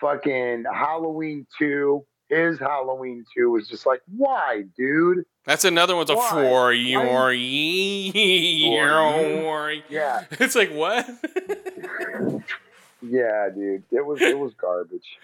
Fucking 0.00 0.64
Halloween 0.72 1.46
2. 1.58 2.04
His 2.28 2.58
Halloween 2.58 3.24
2 3.36 3.50
was 3.50 3.66
just 3.68 3.86
like, 3.86 4.02
why, 4.14 4.64
dude? 4.76 5.24
That's 5.46 5.64
another 5.64 5.96
one's 5.96 6.10
a 6.10 6.14
Why? 6.14 6.28
for 6.30 6.66
Why- 6.66 6.72
your 6.72 7.32
your. 7.32 7.32
Yeah, 9.88 10.24
It's 10.32 10.54
like 10.54 10.70
what? 10.70 11.08
yeah, 13.02 13.48
dude. 13.54 13.82
It 13.90 14.04
was 14.04 14.20
it 14.20 14.38
was 14.38 14.52
garbage. 14.54 15.16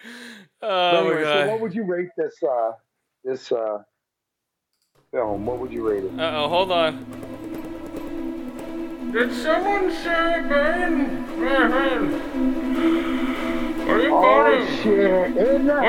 Oh 0.62 1.00
anyway, 1.08 1.24
my 1.24 1.32
so 1.32 1.46
what 1.50 1.60
would 1.60 1.74
you 1.74 1.82
rate 1.84 2.08
this 2.16 2.42
uh 2.42 2.72
this 3.22 3.52
uh 3.52 3.82
film? 5.10 5.44
What 5.44 5.58
would 5.58 5.72
you 5.72 5.86
rate 5.90 6.04
it? 6.04 6.18
Uh 6.18 6.32
oh, 6.44 6.48
hold 6.48 6.72
on. 6.72 7.04
Did 9.12 9.30
someone 9.34 9.90
say 9.92 10.42
Ben? 10.48 11.24
Are 13.86 14.00
you 14.00 14.10
Oh 14.14 14.66
shit! 14.82 15.36
In 15.36 15.66
the 15.66 15.80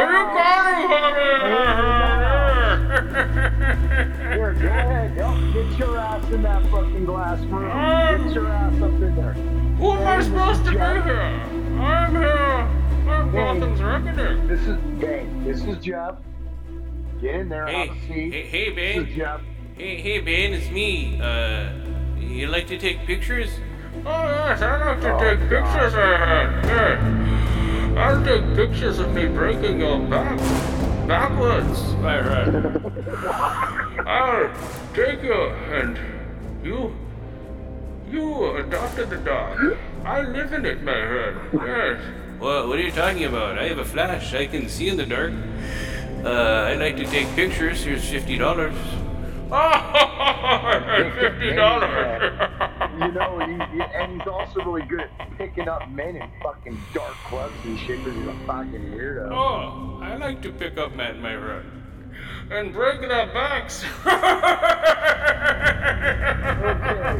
Here, 3.15 4.53
go 4.53 4.67
ahead. 4.67 5.15
Yep, 5.15 5.53
Get 5.53 5.79
your 5.79 5.97
ass 5.97 6.29
in 6.31 6.41
that 6.43 6.63
fucking 6.69 7.05
glass 7.05 7.39
room. 7.45 7.71
Um, 7.71 8.23
Get 8.25 8.33
your 8.35 8.47
ass 8.47 8.73
up 8.81 8.89
in 8.91 9.15
there. 9.15 9.33
Who 9.33 9.91
am 9.91 10.07
I 10.07 10.21
supposed 10.23 10.65
to 10.65 10.71
be 10.71 10.77
here? 10.77 11.41
I'm 11.79 12.11
here. 12.15 12.67
I'm 13.09 13.31
Gotham's 13.31 13.81
Reckoning. 13.81 14.47
This 14.47 14.61
is 14.61 14.77
Bane. 14.99 15.43
This 15.45 15.63
is 15.63 15.77
Jeff. 15.83 16.15
Get 17.21 17.35
in 17.35 17.49
there. 17.49 17.67
Hey, 17.67 17.87
have 17.87 17.95
a 17.97 18.01
seat. 18.07 18.33
hey, 18.33 18.43
hey, 18.73 18.99
This 18.99 19.07
is 19.09 19.15
Jeff. 19.15 19.41
Hey, 19.77 20.01
hey, 20.01 20.19
Ben, 20.19 20.53
it's 20.53 20.69
me. 20.69 21.19
Uh, 21.21 21.69
you 22.19 22.47
like 22.47 22.67
to 22.67 22.77
take 22.77 23.05
pictures? 23.05 23.49
Oh 24.05 24.09
yes, 24.09 24.61
I 24.61 24.85
like 24.85 25.01
to 25.01 25.13
Oh, 25.13 25.19
take 25.19 25.49
God. 25.49 25.63
pictures 25.73 25.93
of 25.93 25.99
her. 25.99 26.61
Yeah. 26.65 27.51
I'll 27.97 28.23
take 28.25 28.55
pictures 28.55 28.99
of 28.99 29.13
me 29.13 29.27
breaking 29.27 29.79
your 29.79 29.99
back 29.99 30.37
backwards. 31.07 31.79
Right, 32.03 32.21
right. 32.21 32.47
I'll 34.07 34.51
take 34.93 35.23
you 35.23 35.33
and 35.71 35.97
you 36.63 36.93
you 38.09 38.57
adopted 38.57 39.09
the 39.09 39.17
dog. 39.17 39.77
I 40.03 40.21
live 40.21 40.53
in 40.53 40.65
it, 40.65 40.83
my 40.83 40.93
friend. 40.93 41.37
Yes. 41.53 42.01
What, 42.39 42.67
what 42.67 42.77
are 42.77 42.81
you 42.81 42.91
talking 42.91 43.23
about? 43.23 43.57
I 43.57 43.67
have 43.69 43.77
a 43.77 43.85
flash. 43.85 44.33
I 44.33 44.45
can 44.45 44.67
see 44.67 44.89
in 44.89 44.97
the 44.97 45.05
dark. 45.05 45.33
Uh, 46.23 46.29
I 46.71 46.75
like 46.75 46.97
to 46.97 47.05
take 47.05 47.27
pictures. 47.35 47.83
Here's 47.83 48.07
fifty 48.07 48.37
dollars. 48.37 48.75
Oh, 49.57 51.11
fifty 51.19 51.55
dollars. 51.55 52.49
You 52.99 53.11
know, 53.11 53.39
he, 53.39 53.53
he, 53.77 53.81
and 53.83 54.19
he's 54.19 54.27
also 54.27 54.59
really 54.63 54.85
good 54.87 55.01
at 55.01 55.37
picking 55.37 55.67
up 55.67 55.89
men 55.89 56.15
in 56.17 56.29
fucking 56.43 56.77
dark 56.93 57.13
clubs 57.27 57.53
and 57.63 57.77
shit 57.79 57.97
because 58.03 58.15
he's 58.15 58.27
a 58.27 58.35
fucking 58.45 58.91
weirdo. 58.91 59.31
Oh, 59.31 59.99
I 60.01 60.15
like 60.17 60.41
to 60.43 60.51
pick 60.51 60.77
up 60.77 60.93
men, 60.95 61.21
my 61.21 61.37
friend. 61.37 61.65
and 62.51 62.73
break 62.73 63.01
their 63.01 63.27
backs. 63.27 63.85
Okay. 66.65 67.19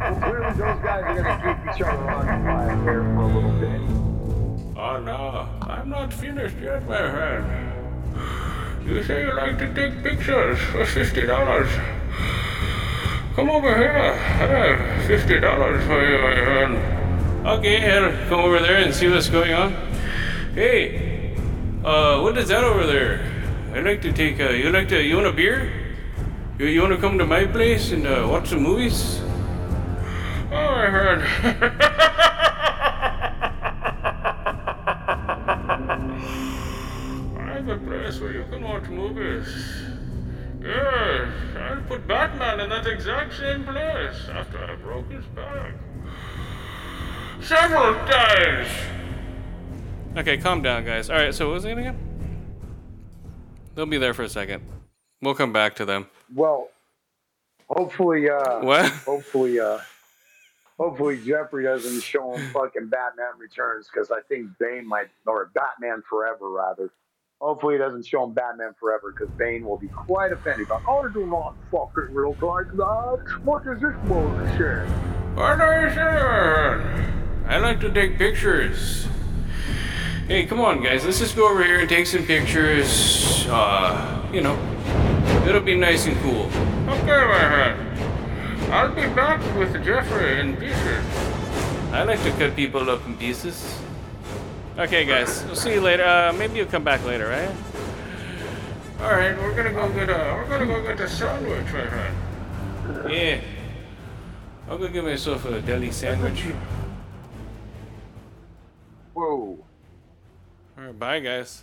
Well, 0.00 0.20
clearly 0.20 0.52
those 0.54 0.80
guys 0.82 1.02
are 1.04 1.14
gonna 1.22 1.36
keep 1.64 1.74
each 1.74 1.82
other 1.82 2.10
occupied 2.10 2.82
here 2.82 3.02
for 3.02 3.20
a 3.20 3.26
little 3.26 3.52
bit. 3.60 3.80
Oh 4.78 5.00
no, 5.00 5.48
I'm 5.62 5.88
not 5.90 6.12
finished 6.12 6.56
yet, 6.62 6.86
my 6.88 6.98
friend. 6.98 7.73
You 8.86 9.02
say 9.02 9.22
you 9.22 9.34
like 9.34 9.58
to 9.58 9.72
take 9.74 10.02
pictures 10.02 10.58
for 10.58 10.84
fifty 10.84 11.26
dollars. 11.26 11.70
Come 13.34 13.48
over 13.48 13.74
here. 13.74 13.90
I 13.90 14.46
have 14.46 15.06
fifty 15.06 15.40
dollars 15.40 15.82
for 15.86 16.06
you, 16.06 16.18
my 16.18 16.34
friend. 16.44 17.46
Okay, 17.46 18.26
come 18.28 18.40
over 18.40 18.58
there 18.60 18.76
and 18.76 18.94
see 18.94 19.08
what's 19.08 19.30
going 19.30 19.54
on. 19.54 19.72
Hey, 20.54 21.34
uh, 21.82 22.20
what 22.20 22.36
is 22.36 22.48
that 22.48 22.62
over 22.62 22.86
there? 22.86 23.24
I'd 23.72 23.84
like 23.84 24.02
to 24.02 24.12
take. 24.12 24.38
Uh, 24.38 24.50
you 24.50 24.70
like 24.70 24.88
to? 24.90 25.02
You 25.02 25.16
want 25.16 25.28
a 25.28 25.32
beer? 25.32 25.72
You, 26.58 26.66
you 26.66 26.82
want 26.82 26.92
to 26.92 27.00
come 27.00 27.16
to 27.16 27.26
my 27.26 27.46
place 27.46 27.90
and 27.90 28.06
uh, 28.06 28.28
watch 28.30 28.50
some 28.50 28.62
movies? 28.62 29.20
Oh, 30.52 30.70
my 30.76 30.90
friend. 30.90 32.50
have 37.66 37.82
a 37.82 37.86
place 37.86 38.20
where 38.20 38.32
you 38.32 38.44
can 38.50 38.62
watch 38.62 38.84
movies. 38.88 39.46
Yes, 40.60 41.28
I'll 41.56 41.80
put 41.82 42.06
Batman 42.06 42.60
in 42.60 42.68
that 42.70 42.86
exact 42.86 43.34
same 43.34 43.64
place 43.64 44.28
after 44.30 44.58
I 44.64 44.74
broke 44.76 45.10
his 45.10 45.24
back. 45.26 45.72
Several 47.42 47.94
times. 48.06 48.68
Okay, 50.16 50.38
calm 50.38 50.62
down, 50.62 50.84
guys. 50.84 51.10
All 51.10 51.16
right, 51.16 51.34
so 51.34 51.48
what 51.48 51.54
was 51.54 51.64
it 51.64 51.76
again? 51.76 51.98
They'll 53.74 53.86
be 53.86 53.98
there 53.98 54.14
for 54.14 54.22
a 54.22 54.28
second. 54.28 54.62
We'll 55.20 55.34
come 55.34 55.52
back 55.52 55.74
to 55.76 55.84
them. 55.84 56.06
Well, 56.34 56.68
hopefully, 57.68 58.30
uh, 58.30 58.60
What? 58.60 58.90
hopefully, 58.90 59.58
uh, 59.60 59.78
hopefully 60.78 61.18
Jeffrey 61.24 61.64
doesn't 61.64 62.02
show 62.02 62.34
him 62.36 62.50
fucking 62.52 62.88
Batman 62.88 63.32
Returns 63.38 63.88
because 63.92 64.10
I 64.10 64.20
think 64.28 64.50
Bane 64.58 64.86
might, 64.86 65.08
or 65.26 65.50
Batman 65.54 66.02
Forever 66.08 66.50
rather. 66.50 66.90
Hopefully, 67.40 67.74
he 67.74 67.78
doesn't 67.78 68.06
show 68.06 68.24
him 68.24 68.32
Batman 68.32 68.74
Forever 68.78 69.12
because 69.12 69.32
Bane 69.36 69.64
will 69.64 69.76
be 69.76 69.88
quite 69.88 70.32
offended. 70.32 70.68
Like, 70.70 70.88
I 70.88 71.08
do 71.12 71.26
not 71.26 71.54
fucking 71.70 72.14
real 72.14 72.36
like 72.40 72.70
that. 72.76 73.40
What 73.44 73.66
is 73.66 73.80
this 73.80 73.94
bullshit? 74.04 74.88
What 75.34 75.60
are 75.60 75.82
you 75.82 75.94
saying? 75.94 77.46
I 77.46 77.58
like 77.58 77.80
to 77.80 77.92
take 77.92 78.16
pictures. 78.18 79.06
Hey, 80.26 80.46
come 80.46 80.60
on, 80.60 80.82
guys. 80.82 81.04
Let's 81.04 81.18
just 81.18 81.36
go 81.36 81.50
over 81.50 81.62
here 81.62 81.80
and 81.80 81.88
take 81.88 82.06
some 82.06 82.24
pictures. 82.24 83.46
Uh, 83.50 84.26
you 84.32 84.40
know, 84.40 84.56
it'll 85.46 85.60
be 85.60 85.76
nice 85.76 86.06
and 86.06 86.16
cool. 86.22 86.46
Okay, 86.88 87.26
my 87.26 87.44
friend. 87.50 88.72
I'll 88.72 88.94
be 88.94 89.02
back 89.14 89.40
with 89.58 89.74
Jeffrey 89.84 90.40
in 90.40 90.56
pieces. 90.56 91.04
I 91.92 92.04
like 92.04 92.22
to 92.22 92.30
cut 92.32 92.56
people 92.56 92.88
up 92.88 93.04
in 93.06 93.16
pieces. 93.18 93.83
Okay, 94.76 95.04
guys. 95.04 95.44
We'll 95.44 95.54
see 95.54 95.74
you 95.74 95.80
later. 95.80 96.04
Uh, 96.04 96.32
maybe 96.32 96.56
you'll 96.56 96.66
come 96.66 96.82
back 96.82 97.04
later, 97.04 97.28
right? 97.28 97.50
All 99.00 99.12
right, 99.12 99.36
we're 99.38 99.54
gonna 99.54 99.72
go 99.72 99.88
get 99.92 100.08
a 100.08 100.34
we're 100.36 100.48
gonna 100.48 100.66
go 100.66 100.82
get 100.82 100.98
a 101.00 101.08
sandwich, 101.08 101.64
my 101.72 101.86
friend. 101.86 103.12
Yeah. 103.12 103.40
I'll 104.68 104.78
go 104.78 104.88
get 104.88 105.04
myself 105.04 105.44
a 105.44 105.60
deli 105.60 105.92
sandwich. 105.92 106.42
Whoa! 109.12 109.58
All 110.76 110.84
right, 110.84 110.98
bye, 110.98 111.20
guys. 111.20 111.62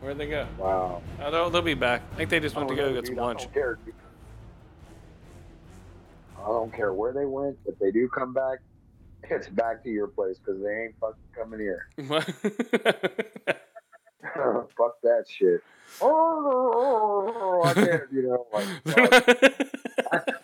Where'd 0.00 0.18
they 0.18 0.26
go? 0.26 0.46
Wow. 0.58 1.02
Oh, 1.20 1.30
they'll, 1.30 1.50
they'll 1.50 1.62
be 1.62 1.74
back. 1.74 2.02
I 2.12 2.16
think 2.16 2.30
they 2.30 2.40
just 2.40 2.54
went 2.54 2.68
to 2.68 2.76
go 2.76 2.92
get 2.92 3.06
some 3.06 3.14
dude, 3.14 3.22
I 3.22 3.26
lunch. 3.26 3.42
don't 3.44 3.54
care. 3.54 3.78
I 6.38 6.46
don't 6.46 6.72
care 6.72 6.92
where 6.92 7.12
they 7.12 7.24
went. 7.24 7.56
If 7.66 7.78
they 7.78 7.90
do 7.90 8.08
come 8.08 8.32
back, 8.32 8.58
it's 9.30 9.48
back 9.48 9.82
to 9.84 9.90
your 9.90 10.08
place 10.08 10.38
because 10.38 10.62
they 10.62 10.84
ain't 10.84 10.94
fucking 11.00 11.22
coming 11.36 11.60
here. 11.60 11.88
Fuck 14.34 15.00
that 15.02 15.24
shit. 15.28 15.62
Oh, 16.00 17.62
I 17.64 17.74
can't, 17.74 18.02
you 18.12 18.22
know, 18.28 18.46
like 18.52 18.66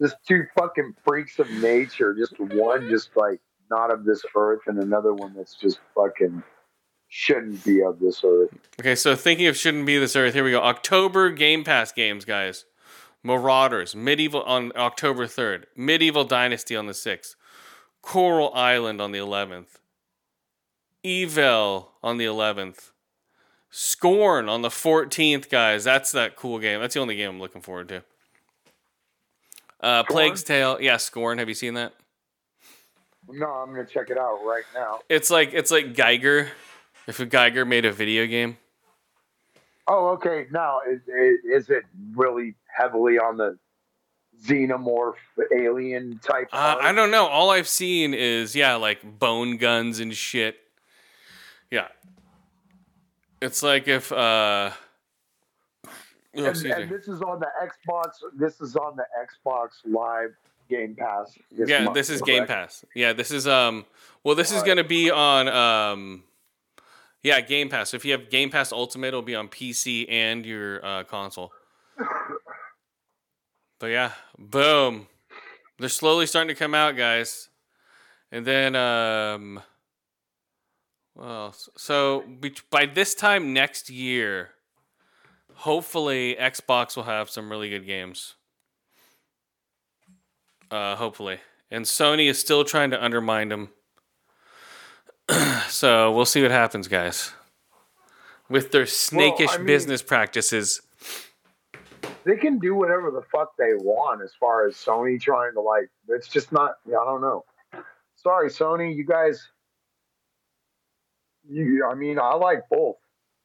just 0.00 0.16
two 0.28 0.44
fucking 0.56 0.94
freaks 1.06 1.38
of 1.38 1.50
nature. 1.50 2.14
Just 2.14 2.38
one, 2.38 2.88
just 2.88 3.10
like 3.16 3.40
not 3.70 3.90
of 3.90 4.04
this 4.04 4.22
earth, 4.36 4.60
and 4.66 4.78
another 4.78 5.14
one 5.14 5.34
that's 5.34 5.54
just 5.54 5.80
fucking 5.94 6.42
shouldn't 7.08 7.64
be 7.64 7.82
of 7.82 7.98
this 7.98 8.22
earth. 8.24 8.50
okay, 8.80 8.94
so 8.94 9.16
thinking 9.16 9.46
of 9.46 9.56
shouldn't 9.56 9.86
be 9.86 9.98
this 9.98 10.14
earth. 10.14 10.34
Here 10.34 10.44
we 10.44 10.50
go. 10.50 10.60
October 10.60 11.30
Game 11.30 11.64
Pass 11.64 11.92
games, 11.92 12.24
guys. 12.24 12.66
Marauders, 13.22 13.96
Medieval 13.96 14.42
on 14.42 14.72
October 14.76 15.26
third. 15.26 15.66
Medieval 15.74 16.24
Dynasty 16.24 16.76
on 16.76 16.86
the 16.86 16.94
sixth. 16.94 17.34
Coral 18.06 18.54
Island 18.54 19.00
on 19.00 19.10
the 19.10 19.18
eleventh. 19.18 19.80
Evel 21.04 21.88
on 22.04 22.18
the 22.18 22.24
eleventh. 22.24 22.92
Scorn 23.68 24.48
on 24.48 24.62
the 24.62 24.70
fourteenth, 24.70 25.50
guys. 25.50 25.82
That's 25.82 26.12
that 26.12 26.36
cool 26.36 26.60
game. 26.60 26.80
That's 26.80 26.94
the 26.94 27.00
only 27.00 27.16
game 27.16 27.30
I'm 27.30 27.40
looking 27.40 27.62
forward 27.62 27.88
to. 27.88 28.04
Uh, 29.80 30.04
Plague's 30.04 30.44
Tale, 30.44 30.80
yeah, 30.80 30.98
Scorn. 30.98 31.38
Have 31.38 31.48
you 31.48 31.54
seen 31.54 31.74
that? 31.74 31.94
No, 33.28 33.46
I'm 33.48 33.70
gonna 33.70 33.84
check 33.84 34.08
it 34.08 34.18
out 34.18 34.38
right 34.44 34.64
now. 34.72 35.00
It's 35.08 35.28
like 35.28 35.52
it's 35.52 35.72
like 35.72 35.92
Giger. 35.92 36.48
If 37.08 37.18
a 37.18 37.26
Giger 37.26 37.66
made 37.66 37.84
a 37.84 37.92
video 37.92 38.24
game. 38.26 38.56
Oh, 39.88 40.10
okay. 40.10 40.46
Now, 40.52 40.80
is, 40.88 41.00
is 41.44 41.70
it 41.70 41.84
really 42.14 42.54
heavily 42.66 43.18
on 43.18 43.36
the 43.36 43.58
xenomorph 44.44 45.14
alien 45.54 46.18
type? 46.22 46.48
Uh. 46.52 46.76
I 46.80 46.92
don't 46.92 47.10
know. 47.10 47.26
All 47.26 47.50
I've 47.50 47.68
seen 47.68 48.14
is 48.14 48.54
yeah, 48.54 48.74
like 48.76 49.18
bone 49.18 49.56
guns 49.56 50.00
and 50.00 50.14
shit. 50.14 50.56
Yeah, 51.70 51.88
it's 53.40 53.62
like 53.62 53.88
if 53.88 54.12
uh, 54.12 54.70
oh, 55.86 55.90
And, 56.34 56.46
and 56.46 56.90
this 56.90 57.08
is 57.08 57.22
on 57.22 57.40
the 57.40 57.48
Xbox. 57.62 58.12
This 58.34 58.60
is 58.60 58.76
on 58.76 58.96
the 58.96 59.04
Xbox 59.20 59.70
Live 59.84 60.34
Game 60.68 60.94
Pass. 60.94 61.36
this 61.50 61.68
yeah, 61.68 61.84
month, 61.84 61.94
this 61.94 62.10
is 62.10 62.22
Game? 62.22 62.46
Pass. 62.46 62.84
Yeah, 62.94 63.12
this 63.12 63.30
is 63.30 63.46
um. 63.46 63.84
Well, 64.24 64.34
this 64.34 64.48
is 64.50 64.58
Alright. 64.58 64.68
gonna 64.68 64.84
be 64.84 65.10
on 65.10 65.48
um. 65.48 66.24
Yeah, 67.22 67.40
Game 67.40 67.68
Pass. 67.68 67.90
So 67.90 67.96
if 67.96 68.04
you 68.04 68.12
have 68.12 68.30
Game 68.30 68.50
Pass 68.50 68.72
Ultimate, 68.72 69.08
it'll 69.08 69.22
be 69.22 69.34
on 69.34 69.48
PC 69.48 70.06
and 70.08 70.46
your 70.46 70.84
uh, 70.84 71.04
console. 71.04 71.52
But 73.78 73.88
yeah, 73.88 74.12
boom. 74.38 75.08
They're 75.78 75.88
slowly 75.88 76.26
starting 76.26 76.48
to 76.48 76.58
come 76.58 76.74
out, 76.74 76.96
guys. 76.96 77.48
And 78.32 78.46
then, 78.46 78.74
um, 78.74 79.60
well, 81.14 81.54
so 81.76 82.24
by 82.70 82.86
this 82.86 83.14
time 83.14 83.52
next 83.52 83.90
year, 83.90 84.50
hopefully 85.54 86.36
Xbox 86.38 86.96
will 86.96 87.04
have 87.04 87.30
some 87.30 87.50
really 87.50 87.68
good 87.68 87.86
games. 87.86 88.34
Uh, 90.70 90.96
hopefully. 90.96 91.38
And 91.70 91.84
Sony 91.84 92.28
is 92.28 92.38
still 92.38 92.64
trying 92.64 92.90
to 92.90 93.02
undermine 93.02 93.48
them. 93.48 93.70
so 95.68 96.12
we'll 96.12 96.24
see 96.24 96.42
what 96.42 96.50
happens, 96.50 96.88
guys. 96.88 97.32
With 98.48 98.72
their 98.72 98.86
snakish 98.86 99.56
mean- 99.58 99.66
business 99.66 100.02
practices. 100.02 100.80
They 102.26 102.36
can 102.36 102.58
do 102.58 102.74
whatever 102.74 103.12
the 103.12 103.22
fuck 103.22 103.52
they 103.56 103.74
want 103.74 104.20
as 104.20 104.32
far 104.38 104.66
as 104.66 104.74
Sony 104.74 105.20
trying 105.20 105.52
to 105.54 105.60
like. 105.60 105.88
It's 106.08 106.26
just 106.26 106.50
not. 106.50 106.72
I 106.88 106.90
don't 106.90 107.20
know. 107.20 107.44
Sorry, 108.16 108.50
Sony. 108.50 108.96
You 108.96 109.06
guys. 109.06 109.48
You. 111.48 111.86
I 111.88 111.94
mean, 111.94 112.18
I 112.18 112.34
like 112.34 112.68
both. 112.68 112.96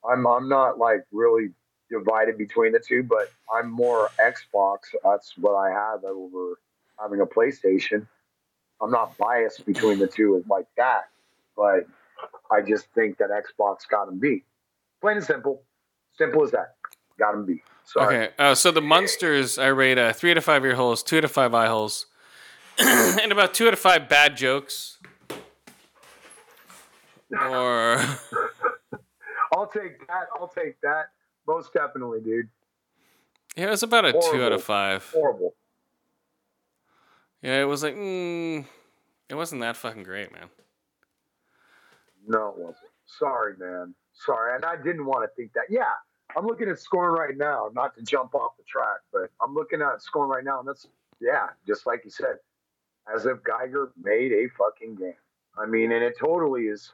I'm. 0.03 0.25
I'm 0.25 0.49
not 0.49 0.79
like 0.79 1.05
really 1.11 1.49
divided 1.91 2.39
between 2.39 2.71
the 2.71 2.79
two, 2.79 3.03
but 3.03 3.31
I'm 3.53 3.69
more 3.69 4.09
Xbox. 4.19 4.79
That's 5.03 5.33
what 5.37 5.53
I 5.53 5.69
have 5.69 6.03
over 6.03 6.59
having 6.99 7.21
a 7.21 7.25
PlayStation. 7.27 8.07
I'm 8.81 8.89
not 8.89 9.15
biased 9.19 9.63
between 9.63 9.99
the 9.99 10.07
two 10.07 10.43
like 10.49 10.65
that, 10.77 11.03
but 11.55 11.85
I 12.51 12.61
just 12.61 12.87
think 12.95 13.19
that 13.19 13.29
Xbox 13.29 13.87
got 13.87 14.07
them 14.07 14.17
beat. 14.17 14.43
Plain 15.01 15.17
and 15.17 15.25
simple. 15.25 15.61
Simple 16.17 16.43
as 16.43 16.49
that. 16.49 16.77
Got 17.19 17.33
them 17.33 17.45
beat. 17.45 17.61
Sorry. 17.91 18.15
Okay, 18.15 18.33
uh, 18.39 18.55
so 18.55 18.71
the 18.71 18.81
Munsters 18.81 19.57
I 19.57 19.67
rate 19.67 19.97
uh, 19.97 20.13
three 20.13 20.31
out 20.31 20.37
of 20.37 20.45
five 20.45 20.63
ear 20.63 20.75
holes, 20.75 21.03
two 21.03 21.17
out 21.17 21.25
of 21.25 21.31
five 21.31 21.53
eye 21.53 21.67
holes, 21.67 22.05
and 22.79 23.33
about 23.33 23.53
two 23.53 23.67
out 23.67 23.73
of 23.73 23.79
five 23.79 24.07
bad 24.07 24.37
jokes. 24.37 24.97
Or 27.33 27.97
I'll 29.53 29.67
take 29.67 30.07
that. 30.07 30.27
I'll 30.39 30.47
take 30.47 30.79
that. 30.81 31.07
Most 31.45 31.73
definitely, 31.73 32.21
dude. 32.21 32.47
yeah, 33.57 33.65
it 33.65 33.71
was 33.71 33.83
about 33.83 34.05
a 34.05 34.13
two 34.13 34.41
out 34.41 34.53
of 34.53 34.63
five. 34.63 35.09
Horrible. 35.13 35.53
Yeah, 37.41 37.61
it 37.61 37.65
was 37.65 37.83
like 37.83 37.97
mm, 37.97 38.63
it 39.27 39.35
wasn't 39.35 39.59
that 39.61 39.75
fucking 39.75 40.03
great, 40.03 40.31
man. 40.31 40.47
No, 42.25 42.49
it 42.49 42.57
wasn't. 42.57 42.77
Sorry, 43.05 43.53
man. 43.59 43.95
Sorry. 44.13 44.55
And 44.55 44.63
I 44.63 44.77
didn't 44.77 45.05
want 45.05 45.29
to 45.29 45.35
think 45.35 45.51
that. 45.53 45.65
Yeah, 45.69 45.91
I'm 46.35 46.45
looking 46.45 46.69
at 46.69 46.79
scoring 46.79 47.17
right 47.17 47.37
now, 47.37 47.69
not 47.73 47.95
to 47.95 48.03
jump 48.03 48.35
off 48.35 48.57
the 48.57 48.63
track, 48.63 48.99
but 49.11 49.29
I'm 49.41 49.53
looking 49.53 49.81
at 49.81 50.01
scoring 50.01 50.29
right 50.29 50.43
now, 50.43 50.59
and 50.59 50.67
that's, 50.67 50.87
yeah, 51.19 51.47
just 51.67 51.85
like 51.85 52.03
you 52.03 52.11
said, 52.11 52.37
as 53.13 53.25
if 53.25 53.37
Giger 53.39 53.89
made 54.01 54.31
a 54.31 54.47
fucking 54.57 54.95
game. 54.95 55.13
I 55.57 55.65
mean, 55.65 55.91
and 55.91 56.03
it 56.03 56.17
totally 56.19 56.63
is 56.63 56.91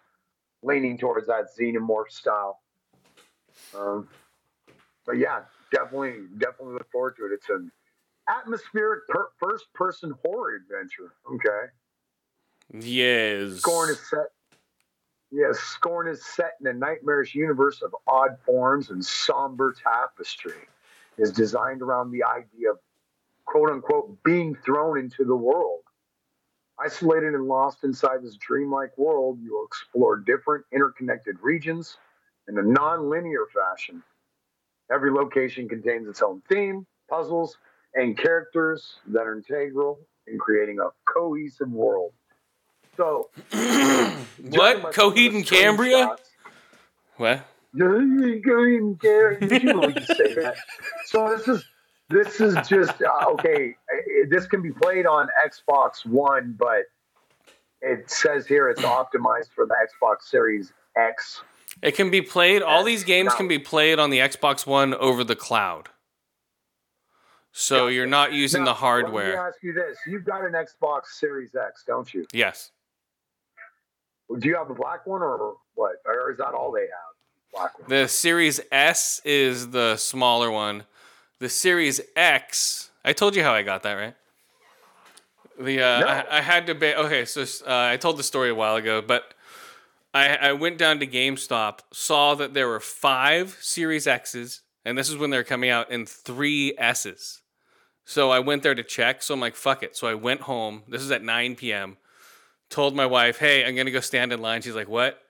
leaning 0.64 0.98
towards 0.98 1.28
that 1.28 1.46
xenomorph 1.60 2.10
style. 2.10 2.60
Um, 3.78 4.08
but 5.06 5.18
yeah, 5.18 5.42
definitely, 5.72 6.26
definitely 6.38 6.74
look 6.74 6.92
forward 6.92 7.16
to 7.18 7.26
it. 7.26 7.32
It's 7.34 7.50
an 7.50 7.72
atmospheric 8.28 9.08
per- 9.08 9.30
first-person 9.40 10.14
horror 10.26 10.56
adventure. 10.56 11.14
Okay. 11.32 11.72
Yes. 12.88 13.60
Scorn 13.60 13.90
is 13.90 14.00
set. 14.10 14.28
Yes, 15.32 15.60
Scorn 15.60 16.08
is 16.08 16.26
set 16.26 16.54
in 16.62 16.68
a 16.68 16.74
nightmarish 16.74 17.36
universe 17.36 17.82
of 17.82 17.96
odd 18.08 18.38
forms 18.46 18.90
and 18.90 19.04
somber 19.04 19.74
tapestry. 19.74 20.54
It 21.18 21.22
is 21.22 21.32
designed 21.34 21.82
around 21.82 22.12
the 22.12 22.24
idea 22.24 22.72
of 22.72 22.80
quote 23.46 23.70
unquote 23.70 24.24
being 24.24 24.56
thrown 24.56 24.98
into 24.98 25.26
the 25.26 25.36
world. 25.36 25.82
Isolated 26.80 27.34
and 27.34 27.46
lost 27.48 27.84
inside 27.84 28.24
this 28.24 28.38
dreamlike 28.38 28.98
world, 28.98 29.40
you 29.42 29.54
will 29.54 29.66
explore 29.66 30.18
different 30.18 30.66
interconnected 30.72 31.38
regions 31.42 31.98
in 32.48 32.58
a 32.58 32.64
non-linear 32.64 33.48
fashion. 33.54 34.04
Every 34.92 35.12
location 35.12 35.68
contains 35.68 36.08
its 36.08 36.22
own 36.22 36.42
theme, 36.48 36.86
puzzles, 37.10 37.58
and 37.96 38.18
characters 38.18 39.00
that 39.08 39.22
are 39.22 39.36
integral 39.36 40.00
in 40.28 40.38
creating 40.38 40.80
a 40.80 40.90
cohesive 41.12 41.72
world. 41.72 42.14
So, 42.98 43.30
what? 43.52 44.94
Coheed 44.94 45.36
and 45.36 45.46
Cambria? 45.46 46.16
What? 47.18 47.46
You 47.74 47.98
ain't. 48.00 48.46
You 48.46 50.06
say 50.06 50.34
that. 50.36 50.56
So 51.06 51.38
this 51.38 51.48
is 51.48 51.64
this 52.10 52.42
is 52.42 52.56
just 52.68 53.02
uh, 53.02 53.30
okay. 53.32 53.76
uh, 53.94 54.26
This 54.30 54.48
can 54.48 54.62
be 54.62 54.72
played 54.72 55.06
on 55.06 55.28
Xbox 55.46 56.06
One, 56.06 56.56
but 56.58 56.84
it 57.82 58.10
says 58.10 58.48
here 58.48 58.70
it's 58.70 58.82
optimized 58.98 59.50
for 59.56 59.66
the 59.66 59.76
Xbox 59.76 60.24
Series 60.24 60.74
X. 60.98 61.42
It 61.82 61.92
can 61.96 62.10
be 62.10 62.22
played. 62.22 62.62
All 62.64 62.84
these 62.84 63.04
games 63.04 63.34
can 63.36 63.48
be 63.48 63.60
played 63.60 64.00
on 64.00 64.10
the 64.10 64.20
Xbox 64.20 64.66
One 64.66 64.96
over 64.96 65.24
the 65.24 65.36
cloud. 65.36 65.90
So 67.52 67.88
you're 67.88 68.06
not 68.08 68.34
using 68.34 68.62
Now, 68.64 68.72
the 68.72 68.74
hardware. 68.76 69.30
Let 69.30 69.34
me 69.34 69.48
ask 69.48 69.64
you 69.64 69.74
this: 69.74 69.98
You've 70.08 70.26
got 70.26 70.44
an 70.44 70.54
Xbox 70.54 71.06
Series 71.20 71.56
X, 71.56 71.84
don't 71.88 72.12
you? 72.14 72.26
Yes. 72.34 72.72
Do 74.30 74.48
you 74.48 74.56
have 74.56 74.68
the 74.68 74.74
black 74.74 75.06
one 75.08 75.22
or 75.22 75.56
what? 75.76 75.96
Or 76.06 76.32
is 76.32 76.38
that 76.38 76.54
all 76.54 76.72
they 76.72 76.82
have? 76.82 76.90
Black 77.54 77.80
one. 77.80 77.90
The 77.90 78.08
Series 78.08 78.60
S 78.72 79.22
is 79.24 79.70
the 79.70 79.96
smaller 79.98 80.52
one. 80.52 80.84
The 81.40 81.50
Series 81.50 82.02
X, 82.16 82.90
I 83.06 83.14
told 83.14 83.36
you 83.36 83.44
how 83.44 83.54
I 83.54 83.64
got 83.64 83.84
that, 83.84 83.94
right? 83.94 84.16
The 85.60 85.82
uh, 85.82 86.00
No. 86.00 86.08
I, 86.08 86.38
I 86.38 86.42
had 86.42 86.68
to 86.68 86.76
be 86.76 86.94
okay. 86.94 87.26
So 87.26 87.42
uh, 87.42 87.74
I 87.92 87.98
told 87.98 88.18
the 88.18 88.24
story 88.24 88.50
a 88.50 88.56
while 88.56 88.76
ago, 88.76 89.02
but 89.02 89.34
I, 90.14 90.36
I 90.36 90.54
went 90.54 90.78
down 90.78 91.00
to 91.00 91.08
GameStop, 91.08 91.80
saw 91.92 92.36
that 92.36 92.54
there 92.54 92.68
were 92.68 92.80
five 92.80 93.58
Series 93.62 94.08
X's, 94.08 94.62
and 94.84 94.98
this 94.98 95.10
is 95.10 95.18
when 95.18 95.30
they're 95.30 95.44
coming 95.44 95.70
out, 95.70 95.92
and 95.92 96.08
three 96.08 96.74
S's. 96.78 97.42
So 98.06 98.32
I 98.32 98.40
went 98.40 98.64
there 98.64 98.76
to 98.76 98.84
check. 98.84 99.22
So 99.22 99.34
I'm 99.34 99.40
like, 99.40 99.56
fuck 99.56 99.84
it. 99.84 99.96
So 99.98 100.08
I 100.08 100.14
went 100.14 100.42
home. 100.42 100.84
This 100.88 101.02
is 101.02 101.12
at 101.12 101.24
9 101.24 101.56
p.m. 101.56 101.98
Told 102.70 102.96
my 102.96 103.06
wife, 103.06 103.38
hey, 103.38 103.66
I'm 103.66 103.76
gonna 103.76 103.92
go 103.92 104.00
stand 104.00 104.34
in 104.34 104.42
line. 104.42 104.62
She's 104.62 104.76
like, 104.76 104.90
what? 104.90 105.22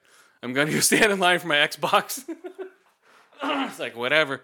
I'm 0.41 0.53
gonna 0.53 0.71
go 0.71 0.79
stand 0.81 1.11
in 1.11 1.19
line 1.19 1.39
for 1.39 1.47
my 1.47 1.57
Xbox. 1.57 2.23
it's 3.43 3.79
like 3.79 3.95
whatever. 3.95 4.41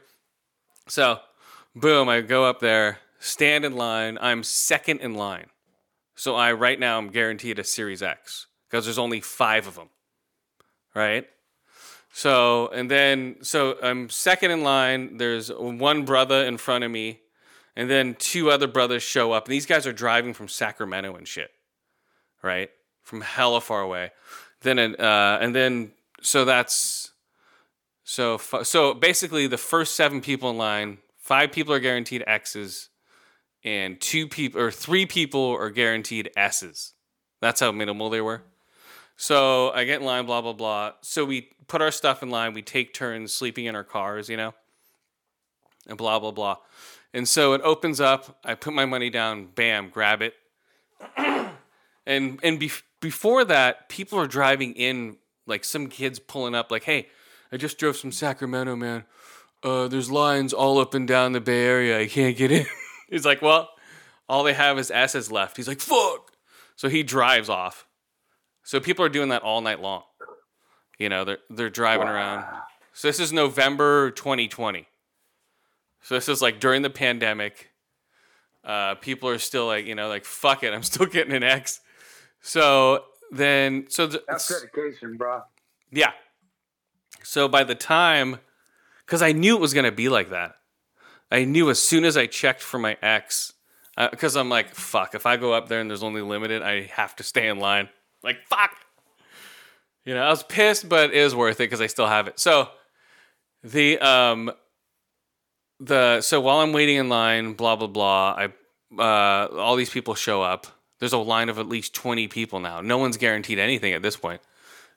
So, 0.87 1.19
boom, 1.75 2.09
I 2.09 2.21
go 2.21 2.45
up 2.45 2.59
there, 2.59 2.99
stand 3.19 3.65
in 3.65 3.75
line. 3.75 4.17
I'm 4.21 4.43
second 4.43 5.01
in 5.01 5.15
line. 5.15 5.47
So 6.15 6.35
I 6.35 6.53
right 6.53 6.79
now 6.79 6.97
I'm 6.97 7.09
guaranteed 7.09 7.59
a 7.59 7.63
Series 7.63 8.03
X 8.03 8.47
because 8.69 8.85
there's 8.85 8.99
only 8.99 9.21
five 9.21 9.67
of 9.67 9.75
them. 9.75 9.89
Right? 10.93 11.27
So 12.11 12.67
and 12.67 12.91
then 12.91 13.37
so 13.41 13.77
I'm 13.81 14.09
second 14.09 14.51
in 14.51 14.63
line. 14.63 15.17
There's 15.17 15.51
one 15.51 16.05
brother 16.05 16.45
in 16.45 16.57
front 16.57 16.83
of 16.83 16.91
me, 16.91 17.21
and 17.75 17.89
then 17.89 18.15
two 18.15 18.51
other 18.51 18.67
brothers 18.67 19.01
show 19.01 19.31
up. 19.31 19.45
And 19.45 19.53
these 19.53 19.65
guys 19.65 19.87
are 19.87 19.93
driving 19.93 20.33
from 20.33 20.47
Sacramento 20.47 21.15
and 21.15 21.27
shit. 21.27 21.49
Right? 22.43 22.69
From 23.03 23.21
hella 23.21 23.61
far 23.61 23.81
away. 23.81 24.11
Then 24.61 24.79
uh, 24.79 25.37
and 25.41 25.53
then 25.53 25.91
so 26.21 26.45
that's 26.45 27.11
so 28.03 28.35
f- 28.35 28.65
so 28.65 28.93
basically, 28.93 29.47
the 29.47 29.57
first 29.57 29.95
seven 29.95 30.21
people 30.21 30.49
in 30.49 30.57
line, 30.57 30.99
five 31.17 31.51
people 31.51 31.73
are 31.73 31.79
guaranteed 31.79 32.23
X's, 32.27 32.89
and 33.63 33.99
two 33.99 34.27
people 34.27 34.59
or 34.61 34.71
three 34.71 35.05
people 35.05 35.51
are 35.51 35.69
guaranteed 35.69 36.31
S's. 36.35 36.93
That's 37.41 37.59
how 37.59 37.71
minimal 37.71 38.09
they 38.09 38.21
were. 38.21 38.43
So 39.15 39.71
I 39.71 39.83
get 39.83 40.01
in 40.01 40.05
line, 40.05 40.25
blah 40.25 40.41
blah 40.41 40.53
blah. 40.53 40.93
So 41.01 41.25
we 41.25 41.49
put 41.67 41.81
our 41.81 41.91
stuff 41.91 42.23
in 42.23 42.29
line. 42.29 42.53
We 42.53 42.61
take 42.61 42.93
turns 42.93 43.33
sleeping 43.33 43.65
in 43.65 43.75
our 43.75 43.83
cars, 43.83 44.29
you 44.29 44.37
know, 44.37 44.53
and 45.87 45.97
blah 45.97 46.19
blah 46.19 46.31
blah. 46.31 46.57
And 47.13 47.27
so 47.27 47.53
it 47.53 47.61
opens 47.63 48.01
up. 48.01 48.39
I 48.43 48.55
put 48.55 48.73
my 48.73 48.85
money 48.85 49.09
down. 49.09 49.47
Bam, 49.55 49.89
grab 49.89 50.21
it. 50.21 50.33
and 51.17 51.49
and 52.05 52.59
bef 52.59 52.81
before 53.03 53.43
that, 53.43 53.89
people 53.89 54.17
are 54.17 54.27
driving 54.27 54.73
in 54.73 55.17
like 55.45 55.65
some 55.65 55.87
kids 55.87 56.19
pulling 56.19 56.55
up 56.55 56.71
like, 56.71 56.85
"Hey, 56.85 57.09
I 57.51 57.57
just 57.57 57.77
drove 57.77 57.97
from 57.97 58.13
Sacramento, 58.13 58.77
man. 58.77 59.03
Uh, 59.61 59.89
there's 59.89 60.09
lines 60.09 60.53
all 60.53 60.79
up 60.79 60.93
and 60.93 61.05
down 61.05 61.33
the 61.33 61.41
Bay 61.41 61.65
Area. 61.65 61.99
I 61.99 62.07
can't 62.07 62.37
get 62.37 62.49
in." 62.49 62.65
He's 63.09 63.25
like, 63.25 63.41
"Well, 63.41 63.69
all 64.29 64.43
they 64.43 64.53
have 64.53 64.79
is 64.79 64.89
S's 64.89 65.29
left." 65.29 65.57
He's 65.57 65.67
like, 65.67 65.81
"Fuck." 65.81 66.31
So 66.77 66.87
he 66.87 67.03
drives 67.03 67.49
off. 67.49 67.85
So 68.63 68.79
people 68.79 69.03
are 69.03 69.09
doing 69.09 69.29
that 69.29 69.43
all 69.43 69.59
night 69.59 69.81
long. 69.81 70.03
You 70.97 71.09
know, 71.09 71.25
they're 71.25 71.39
they're 71.49 71.69
driving 71.69 72.07
around. 72.07 72.45
So 72.93 73.09
this 73.09 73.19
is 73.19 73.33
November 73.33 74.11
2020. 74.11 74.87
So 76.01 76.15
this 76.15 76.29
is 76.29 76.41
like 76.41 76.61
during 76.61 76.81
the 76.81 76.89
pandemic. 76.89 77.71
Uh, 78.63 78.95
people 78.95 79.27
are 79.27 79.39
still 79.39 79.67
like, 79.67 79.85
you 79.85 79.93
know, 79.93 80.07
like 80.07 80.23
fuck 80.23 80.63
it, 80.63 80.73
I'm 80.73 80.83
still 80.83 81.05
getting 81.17 81.33
an 81.33 81.43
X. 81.43 81.81
So 82.45 83.05
then, 83.31 83.85
so 83.89 84.07
th- 84.07 84.21
That's 84.27 84.47
dedication, 84.47 85.17
bro. 85.17 85.41
yeah. 85.91 86.11
So 87.23 87.47
by 87.47 87.63
the 87.63 87.73
time, 87.73 88.39
because 89.05 89.21
I 89.21 89.31
knew 89.31 89.55
it 89.55 89.61
was 89.61 89.73
gonna 89.73 89.93
be 89.93 90.09
like 90.09 90.29
that, 90.31 90.57
I 91.31 91.45
knew 91.45 91.69
as 91.69 91.79
soon 91.79 92.03
as 92.03 92.17
I 92.17 92.27
checked 92.27 92.61
for 92.61 92.77
my 92.77 92.97
ex, 93.01 93.53
because 94.11 94.35
I'm 94.35 94.49
like, 94.49 94.75
fuck, 94.75 95.15
if 95.15 95.25
I 95.25 95.37
go 95.37 95.53
up 95.53 95.69
there 95.69 95.79
and 95.79 95.89
there's 95.89 96.03
only 96.03 96.21
limited, 96.21 96.61
I 96.61 96.83
have 96.87 97.15
to 97.15 97.23
stay 97.23 97.47
in 97.47 97.59
line. 97.59 97.87
Like 98.23 98.37
fuck. 98.49 98.71
You 100.05 100.13
know, 100.13 100.21
I 100.21 100.29
was 100.29 100.43
pissed, 100.43 100.89
but 100.89 101.13
it 101.13 101.23
was 101.23 101.33
worth 101.33 101.55
it 101.55 101.69
because 101.69 101.79
I 101.79 101.87
still 101.87 102.07
have 102.07 102.27
it. 102.27 102.39
So 102.39 102.69
the 103.63 103.97
um 103.99 104.51
the 105.79 106.19
so 106.19 106.41
while 106.41 106.57
I'm 106.57 106.73
waiting 106.73 106.97
in 106.97 107.07
line, 107.07 107.53
blah 107.53 107.77
blah 107.77 107.87
blah, 107.87 108.35
I 108.37 109.01
uh 109.01 109.47
all 109.57 109.77
these 109.77 109.89
people 109.89 110.13
show 110.13 110.41
up. 110.41 110.67
There's 111.03 111.11
a 111.11 111.17
line 111.17 111.49
of 111.49 111.59
at 111.59 111.67
least 111.67 111.93
20 111.95 112.29
people 112.29 112.61
now. 112.61 112.79
No 112.79 112.97
one's 112.97 113.17
guaranteed 113.17 113.59
anything 113.59 113.91
at 113.91 114.01
this 114.01 114.15
point, 114.15 114.39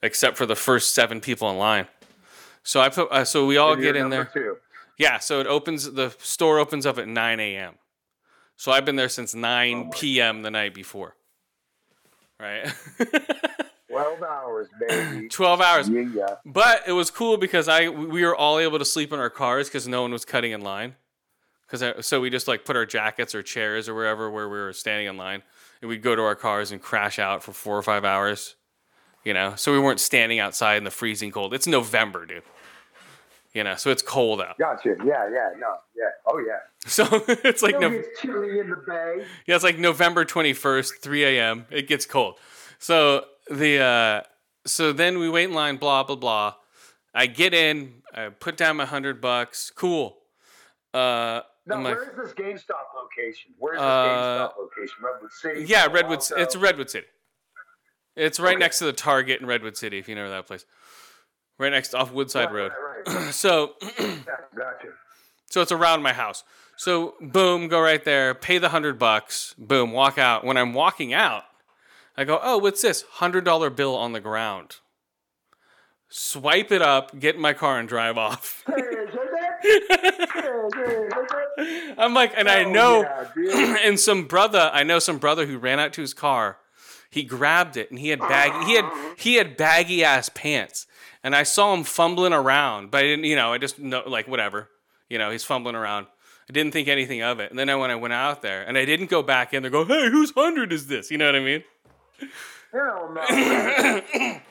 except 0.05 0.37
for 0.37 0.47
the 0.47 0.55
first 0.55 0.95
seven 0.95 1.21
people 1.21 1.51
in 1.51 1.59
line. 1.59 1.89
So 2.63 2.81
I 2.81 2.91
put 2.91 3.11
uh, 3.11 3.25
so 3.25 3.45
we 3.45 3.57
all 3.57 3.73
And 3.73 3.83
get 3.83 3.97
in 3.97 4.11
there. 4.11 4.27
Two. 4.27 4.59
Yeah, 4.99 5.19
so 5.19 5.41
it 5.41 5.49
opens. 5.49 5.91
The 5.91 6.15
store 6.21 6.61
opens 6.61 6.87
up 6.87 6.97
at 6.99 7.09
9 7.09 7.41
a.m. 7.41 7.75
So 8.57 8.71
I've 8.71 8.85
been 8.85 8.95
there 8.95 9.09
since 9.09 9.35
9 9.35 9.91
p.m. 9.91 10.43
the 10.43 10.51
night 10.53 10.75
before. 10.75 11.17
Right, 12.39 12.73
Twelve 13.91 14.23
hours, 14.23 14.69
baby. 14.89 15.29
12 15.31 15.61
hours. 15.61 15.89
yeah. 15.89 16.37
But 16.45 16.85
it 16.87 16.93
was 16.93 17.11
cool 17.11 17.37
because 17.37 17.67
I 17.67 17.89
we 17.89 18.25
were 18.25 18.37
all 18.37 18.61
able 18.61 18.79
to 18.79 18.85
sleep 18.85 19.13
in 19.13 19.19
our 19.19 19.29
cars 19.31 19.67
because 19.67 19.89
no 19.89 20.03
one 20.03 20.13
was 20.13 20.25
cutting 20.25 20.53
in 20.53 20.61
line. 20.61 20.95
Because 21.69 22.07
so 22.07 22.21
we 22.21 22.31
just 22.31 22.47
like 22.47 22.65
put 22.65 22.77
our 22.77 22.87
jackets 22.87 23.35
or 23.35 23.43
chairs 23.43 23.89
or 23.89 23.95
wherever 23.97 24.31
where 24.31 24.49
we 24.49 24.57
were 24.57 24.73
standing 24.73 25.09
in 25.09 25.17
line, 25.17 25.43
and 25.81 25.89
we'd 25.89 26.03
go 26.03 26.14
to 26.16 26.22
our 26.22 26.35
cars 26.35 26.72
and 26.72 26.81
crash 26.81 27.18
out 27.18 27.43
for 27.43 27.53
four 27.53 27.77
or 27.77 27.83
five 27.83 28.05
hours. 28.05 28.57
You 29.24 29.35
know, 29.35 29.55
so 29.57 29.72
we 29.72 29.81
weren't 29.81 29.99
standing 29.99 30.39
outside 30.39 30.77
in 30.77 30.85
the 30.85 30.91
freezing 30.91 31.33
cold. 31.33 31.53
It's 31.53 31.66
November, 31.66 32.27
dude. 32.27 32.45
You 33.53 33.64
know, 33.64 33.74
so 33.74 33.91
it's 33.91 34.03
cold 34.03 34.41
out. 34.41 34.59
Gotcha. 34.59 34.97
Yeah, 35.05 35.29
yeah, 35.33 35.49
no, 35.59 35.77
yeah. 35.97 36.11
Oh, 36.27 36.39
yeah. 36.39 36.59
So 36.89 37.05
it's 37.27 37.62
like 37.62 37.81
no, 37.81 37.91
gets 37.91 38.20
chilly 38.20 38.61
in 38.61 38.70
the 38.70 38.77
bay. 38.87 39.24
Yeah, 39.47 39.57
it's 39.57 39.64
like 39.64 39.77
November 39.77 40.24
21st, 40.24 41.01
3 41.01 41.24
a.m. 41.24 41.66
It 41.68 41.89
gets 41.89 42.07
cold. 42.07 42.39
So 42.79 43.24
the 43.51 43.81
uh 43.81 44.22
so 44.66 44.93
then 44.93 45.18
we 45.18 45.29
wait 45.29 45.45
in 45.49 45.53
line, 45.55 45.79
blah 45.79 46.05
blah 46.05 46.14
blah. 46.14 46.55
I 47.12 47.27
get 47.27 47.55
in, 47.55 48.03
I 48.14 48.29
put 48.29 48.57
down 48.57 48.77
my 48.77 48.85
hundred 48.85 49.20
bucks. 49.20 49.72
Cool. 49.74 50.16
Uh 50.95 51.41
Now, 51.67 51.77
I'm 51.77 51.83
where 51.83 52.03
is 52.03 52.17
this 52.17 52.33
GameStop 52.35 52.95
location? 52.95 53.53
Where's 53.59 53.79
this 53.79 53.83
Uh, 53.83 54.49
GameStop 54.49 54.57
location? 54.59 54.97
Redwood 55.03 55.33
City? 55.33 55.64
yeah, 55.64 55.87
Redwood 55.87 56.19
Alto? 56.21 56.35
it's 56.37 56.57
Redwood 56.57 56.91
City. 56.91 57.07
It's 58.14 58.39
right 58.41 58.53
Okay. 58.53 58.61
next 58.61 58.79
to 58.79 58.85
the 58.85 58.93
Target 58.93 59.41
in 59.41 59.47
Redwood 59.47 59.77
City, 59.77 59.99
if 59.99 60.09
you 60.09 60.14
know 60.14 60.31
that 60.31 60.47
place. 60.47 60.64
Right 61.59 61.71
next 61.71 61.95
off 61.95 62.12
Woodside 62.12 62.47
Right, 62.53 62.55
Road. 62.55 62.73
Right, 63.07 63.14
right. 63.25 63.33
So 63.35 63.75
yeah, 63.99 64.17
gotcha. 64.57 64.89
So 65.49 65.62
it's 65.62 65.71
around 65.73 66.03
my 66.03 66.12
house. 66.12 66.43
So 66.77 67.14
boom, 67.21 67.69
go 67.69 67.81
right 67.81 68.05
there, 68.05 68.35
pay 68.35 68.59
the 68.59 68.71
hundred 68.71 68.99
bucks, 68.99 69.55
boom, 69.57 69.93
walk 69.93 70.19
out. 70.19 70.45
When 70.45 70.57
I'm 70.57 70.73
walking 70.75 71.14
out, 71.14 71.45
I 72.17 72.25
go, 72.25 72.39
oh, 72.43 72.59
what's 72.59 72.83
this? 72.83 73.03
Hundred 73.12 73.45
dollar 73.45 73.71
bill 73.71 73.95
on 73.97 74.12
the 74.12 74.21
ground. 74.21 74.77
Swipe 76.09 76.71
it 76.73 76.83
up, 76.83 77.19
get 77.19 77.35
in 77.37 77.41
my 77.41 77.53
car, 77.53 77.79
and 77.79 77.89
drive 77.89 78.17
off. 78.19 78.64
I'm 81.99 82.14
like, 82.14 82.33
and 82.37 82.49
I 82.49 82.64
know, 82.64 83.03
yeah, 83.37 83.77
and 83.85 83.99
some 84.09 84.25
brother, 84.25 84.71
I 84.73 84.83
know 84.83 84.99
some 84.99 85.19
brother 85.19 85.47
who 85.47 85.59
ran 85.59 85.81
out 85.81 85.93
to 85.95 86.01
his 86.01 86.14
car. 86.14 86.59
He 87.11 87.23
grabbed 87.23 87.77
it, 87.77 87.91
and 87.91 87.99
he 87.99 88.11
had 88.11 88.21
baggy, 88.21 88.67
he 88.67 88.77
had 88.77 88.85
he 89.17 89.35
had 89.37 89.57
baggy 89.57 90.05
ass 90.05 90.29
pants, 90.29 90.87
and 91.23 91.35
I 91.35 91.45
saw 91.45 91.73
him 91.73 91.85
fumbling 91.85 92.33
around, 92.33 92.91
but 92.91 92.99
I 92.99 93.03
didn't, 93.03 93.25
you 93.25 93.37
know, 93.37 93.53
I 93.53 93.59
just 93.59 93.79
know, 93.79 94.03
like 94.07 94.29
whatever, 94.29 94.69
you 95.09 95.19
know, 95.19 95.31
he's 95.31 95.45
fumbling 95.45 95.77
around. 95.77 96.07
I 96.49 96.53
didn't 96.53 96.73
think 96.73 96.89
anything 96.89 97.23
of 97.23 97.41
it, 97.41 97.51
and 97.51 97.59
then 97.59 97.71
I, 97.71 97.77
when 97.77 97.91
I 97.91 97.97
went 97.97 98.12
out 98.12 98.43
there, 98.43 98.62
and 98.62 98.77
I 98.77 98.85
didn't 98.85 99.11
go 99.11 99.23
back 99.23 99.55
in 99.55 99.62
there, 99.62 99.71
go, 99.71 99.85
hey, 99.85 100.11
whose 100.11 100.33
hundred 100.33 100.73
is 100.73 100.87
this? 100.87 101.11
You 101.11 101.19
know 101.19 101.27
what 101.27 101.37
I 101.37 101.41
mean? 101.41 101.64
Hell 102.73 103.14
no. 103.14 104.41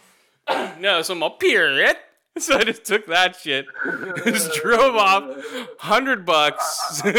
No, 0.80 1.02
so 1.02 1.14
I'm 1.14 1.24
all 1.24 1.38
period. 1.38 1.96
So 2.40 2.58
I 2.58 2.66
just 2.66 2.84
took 2.84 3.06
that 3.08 3.38
shit, 3.38 3.66
just 4.26 4.54
drove 4.56 4.96
off, 4.96 5.24
hundred 5.80 6.26
bucks. 6.26 7.02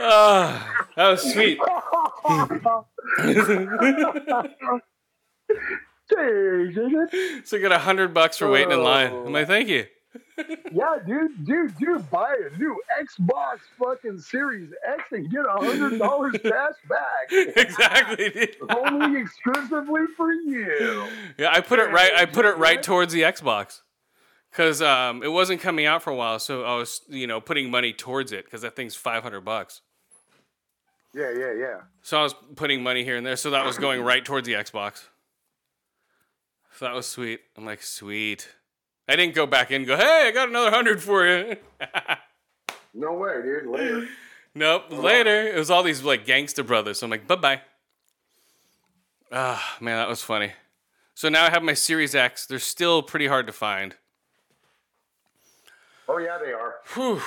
Ah, 0.00 0.86
that 0.96 1.08
was 1.08 1.22
sweet. 1.32 1.58
So 7.44 7.56
I 7.56 7.60
got 7.60 7.72
a 7.72 7.78
hundred 7.78 8.12
bucks 8.12 8.38
for 8.38 8.50
waiting 8.50 8.72
in 8.72 8.82
line. 8.82 9.12
I'm 9.12 9.32
like, 9.32 9.46
thank 9.46 9.68
you. 9.68 9.86
Yeah, 10.72 10.96
dude, 11.06 11.44
dude, 11.44 11.76
dude, 11.78 12.10
buy 12.10 12.34
a 12.34 12.56
new 12.58 12.80
Xbox 13.00 13.58
fucking 13.78 14.18
Series 14.18 14.70
X 14.86 15.02
and 15.12 15.30
get 15.30 15.44
a 15.44 15.64
hundred 15.64 15.98
dollars 15.98 16.34
cash 16.42 16.74
back. 16.88 17.30
exactly. 17.56 18.30
dude. 18.30 18.56
Only 18.70 19.20
exclusively 19.20 20.02
for 20.16 20.32
you. 20.32 21.06
Yeah, 21.36 21.50
I 21.52 21.60
put 21.60 21.78
it 21.78 21.90
right. 21.90 22.12
I 22.16 22.24
put 22.24 22.44
it 22.44 22.56
right 22.58 22.82
towards 22.82 23.12
the 23.12 23.22
Xbox 23.22 23.82
because 24.50 24.82
um, 24.82 25.22
it 25.22 25.32
wasn't 25.32 25.60
coming 25.60 25.86
out 25.86 26.02
for 26.02 26.10
a 26.10 26.16
while. 26.16 26.38
So 26.38 26.64
I 26.64 26.76
was, 26.76 27.02
you 27.08 27.26
know, 27.26 27.40
putting 27.40 27.70
money 27.70 27.92
towards 27.92 28.32
it 28.32 28.44
because 28.44 28.62
that 28.62 28.76
thing's 28.76 28.94
five 28.94 29.22
hundred 29.22 29.42
bucks. 29.42 29.82
Yeah, 31.14 31.32
yeah, 31.36 31.52
yeah. 31.52 31.76
So 32.02 32.18
I 32.18 32.22
was 32.22 32.34
putting 32.54 32.82
money 32.82 33.02
here 33.02 33.16
and 33.16 33.26
there, 33.26 33.36
so 33.36 33.50
that 33.50 33.64
was 33.64 33.78
going 33.78 34.02
right 34.02 34.24
towards 34.24 34.46
the 34.46 34.54
Xbox. 34.54 35.04
So 36.78 36.84
that 36.84 36.94
was 36.94 37.06
sweet. 37.06 37.40
I'm 37.56 37.64
like, 37.64 37.82
sweet. 37.82 38.48
I 39.08 39.16
didn't 39.16 39.34
go 39.34 39.46
back 39.46 39.70
in 39.70 39.76
and 39.76 39.86
go, 39.86 39.96
hey, 39.96 40.26
I 40.28 40.30
got 40.32 40.48
another 40.48 40.70
hundred 40.70 41.02
for 41.02 41.26
you. 41.26 41.56
No 42.94 43.12
way, 43.12 43.34
dude. 43.42 43.66
Later. 43.66 44.08
nope. 44.54 44.84
Later, 44.90 45.46
it 45.46 45.56
was 45.56 45.70
all 45.70 45.82
these 45.84 46.02
like 46.02 46.24
gangster 46.24 46.64
brothers. 46.64 46.98
So 46.98 47.06
I'm 47.06 47.10
like, 47.10 47.28
bye 47.28 47.36
bye. 47.36 47.60
Ah, 49.30 49.76
man, 49.80 49.98
that 49.98 50.08
was 50.08 50.22
funny. 50.22 50.52
So 51.14 51.28
now 51.28 51.44
I 51.44 51.50
have 51.50 51.62
my 51.62 51.74
Series 51.74 52.14
X. 52.14 52.46
They're 52.46 52.58
still 52.58 53.02
pretty 53.02 53.26
hard 53.28 53.46
to 53.46 53.52
find. 53.52 53.94
Oh 56.08 56.18
yeah, 56.18 56.38
they 56.44 56.52
are. 56.52 56.76
Whew. 56.94 57.20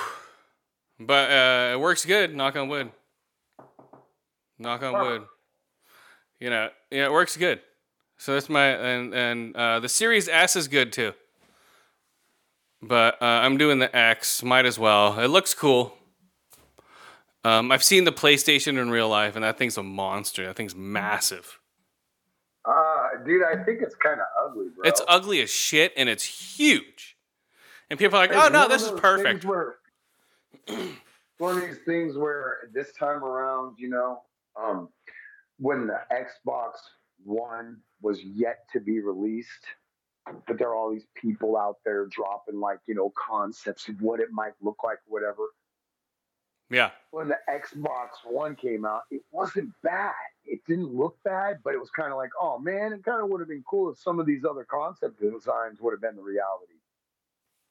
But 0.98 1.30
uh, 1.30 1.74
it 1.74 1.80
works 1.80 2.04
good. 2.04 2.34
Knock 2.34 2.56
on 2.56 2.68
wood. 2.68 2.90
Knock 4.58 4.82
on 4.82 4.92
wood. 5.00 5.22
You 6.38 6.50
know, 6.50 6.68
yeah, 6.90 7.06
it 7.06 7.12
works 7.12 7.36
good. 7.36 7.60
So 8.18 8.34
that's 8.34 8.48
my 8.48 8.66
and 8.66 9.14
and 9.14 9.56
uh, 9.56 9.80
the 9.80 9.88
Series 9.88 10.28
S 10.28 10.56
is 10.56 10.68
good 10.68 10.92
too. 10.92 11.14
But 12.82 13.22
uh, 13.22 13.26
I'm 13.26 13.56
doing 13.58 13.78
the 13.78 13.94
X. 13.94 14.42
Might 14.42 14.66
as 14.66 14.78
well. 14.78 15.18
It 15.18 15.28
looks 15.28 15.54
cool. 15.54 15.96
Um, 17.44 17.72
I've 17.72 17.82
seen 17.82 18.04
the 18.04 18.12
PlayStation 18.12 18.80
in 18.80 18.90
real 18.90 19.08
life, 19.08 19.34
and 19.34 19.44
that 19.44 19.58
thing's 19.58 19.76
a 19.76 19.82
monster. 19.82 20.46
That 20.46 20.56
thing's 20.56 20.74
massive. 20.74 21.58
Uh, 22.64 23.08
dude, 23.24 23.42
I 23.42 23.62
think 23.64 23.82
it's 23.82 23.96
kind 23.96 24.20
of 24.20 24.26
ugly, 24.44 24.66
bro. 24.74 24.88
It's 24.88 25.00
ugly 25.08 25.40
as 25.42 25.50
shit, 25.50 25.92
and 25.96 26.08
it's 26.08 26.24
huge. 26.24 27.16
And 27.90 27.98
people 27.98 28.16
are 28.16 28.22
like, 28.22 28.30
It's 28.30 28.38
"Oh 28.40 28.48
no, 28.48 28.68
this 28.68 28.82
is 28.82 28.92
perfect." 28.92 29.44
Where, 29.44 29.76
one 31.38 31.56
of 31.56 31.62
these 31.62 31.78
things 31.84 32.16
where 32.16 32.70
this 32.72 32.92
time 32.92 33.24
around, 33.24 33.76
you 33.78 33.88
know, 33.88 34.22
um, 34.60 34.88
when 35.58 35.86
the 35.88 35.98
Xbox 36.12 36.72
One 37.24 37.78
was 38.00 38.22
yet 38.22 38.60
to 38.72 38.80
be 38.80 39.00
released, 39.00 39.66
but 40.46 40.58
there 40.58 40.68
are 40.68 40.74
all 40.76 40.90
these 40.92 41.06
people 41.14 41.56
out 41.56 41.76
there 41.84 42.06
dropping 42.06 42.60
like 42.60 42.78
you 42.86 42.94
know 42.94 43.12
concepts 43.16 43.88
of 43.88 44.00
what 44.00 44.20
it 44.20 44.30
might 44.32 44.52
look 44.62 44.82
like, 44.84 44.98
whatever. 45.06 45.46
Yeah, 46.70 46.90
When 47.10 47.28
the 47.28 47.36
Xbox 47.50 48.08
One 48.24 48.56
came 48.56 48.86
out, 48.86 49.02
it 49.10 49.20
wasn't 49.30 49.70
bad. 49.82 50.14
It 50.46 50.60
didn't 50.66 50.94
look 50.94 51.18
bad, 51.22 51.58
but 51.62 51.74
it 51.74 51.78
was 51.80 51.90
kind 51.90 52.10
of 52.12 52.16
like, 52.16 52.30
oh 52.40 52.58
man, 52.58 52.94
it 52.94 53.04
kind 53.04 53.22
of 53.22 53.28
would 53.28 53.40
have 53.40 53.48
been 53.50 53.62
cool 53.68 53.90
if 53.92 53.98
some 53.98 54.18
of 54.18 54.24
these 54.24 54.42
other 54.48 54.64
concept 54.64 55.20
designs 55.20 55.80
would 55.82 55.92
have 55.92 56.00
been 56.00 56.16
the 56.16 56.22
reality. 56.22 56.72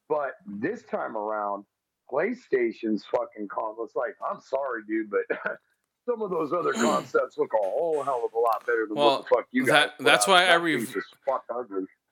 But 0.08 0.34
this 0.46 0.84
time 0.84 1.18
around, 1.18 1.66
PlayStation's 2.12 3.04
fucking 3.06 3.48
console. 3.48 3.86
It's 3.86 3.96
like, 3.96 4.16
I'm 4.30 4.40
sorry, 4.40 4.82
dude, 4.88 5.10
but 5.10 5.58
some 6.08 6.22
of 6.22 6.30
those 6.30 6.54
other 6.54 6.74
concepts 6.74 7.40
look 7.40 7.52
a 7.54 7.58
whole 7.58 8.04
hell 8.04 8.22
of 8.24 8.34
a 8.34 8.40
lot 8.40 8.64
better 8.68 8.86
than 8.88 8.98
Well, 8.98 9.10
what 9.20 9.24
the 9.30 9.36
fuck 9.36 9.46
you 9.52 9.66
that- 9.66 9.98
put 9.98 10.06
that's 10.06 10.28
why 10.28 10.44
I 10.44 10.58
That 10.58 10.62
rev- 10.62 10.94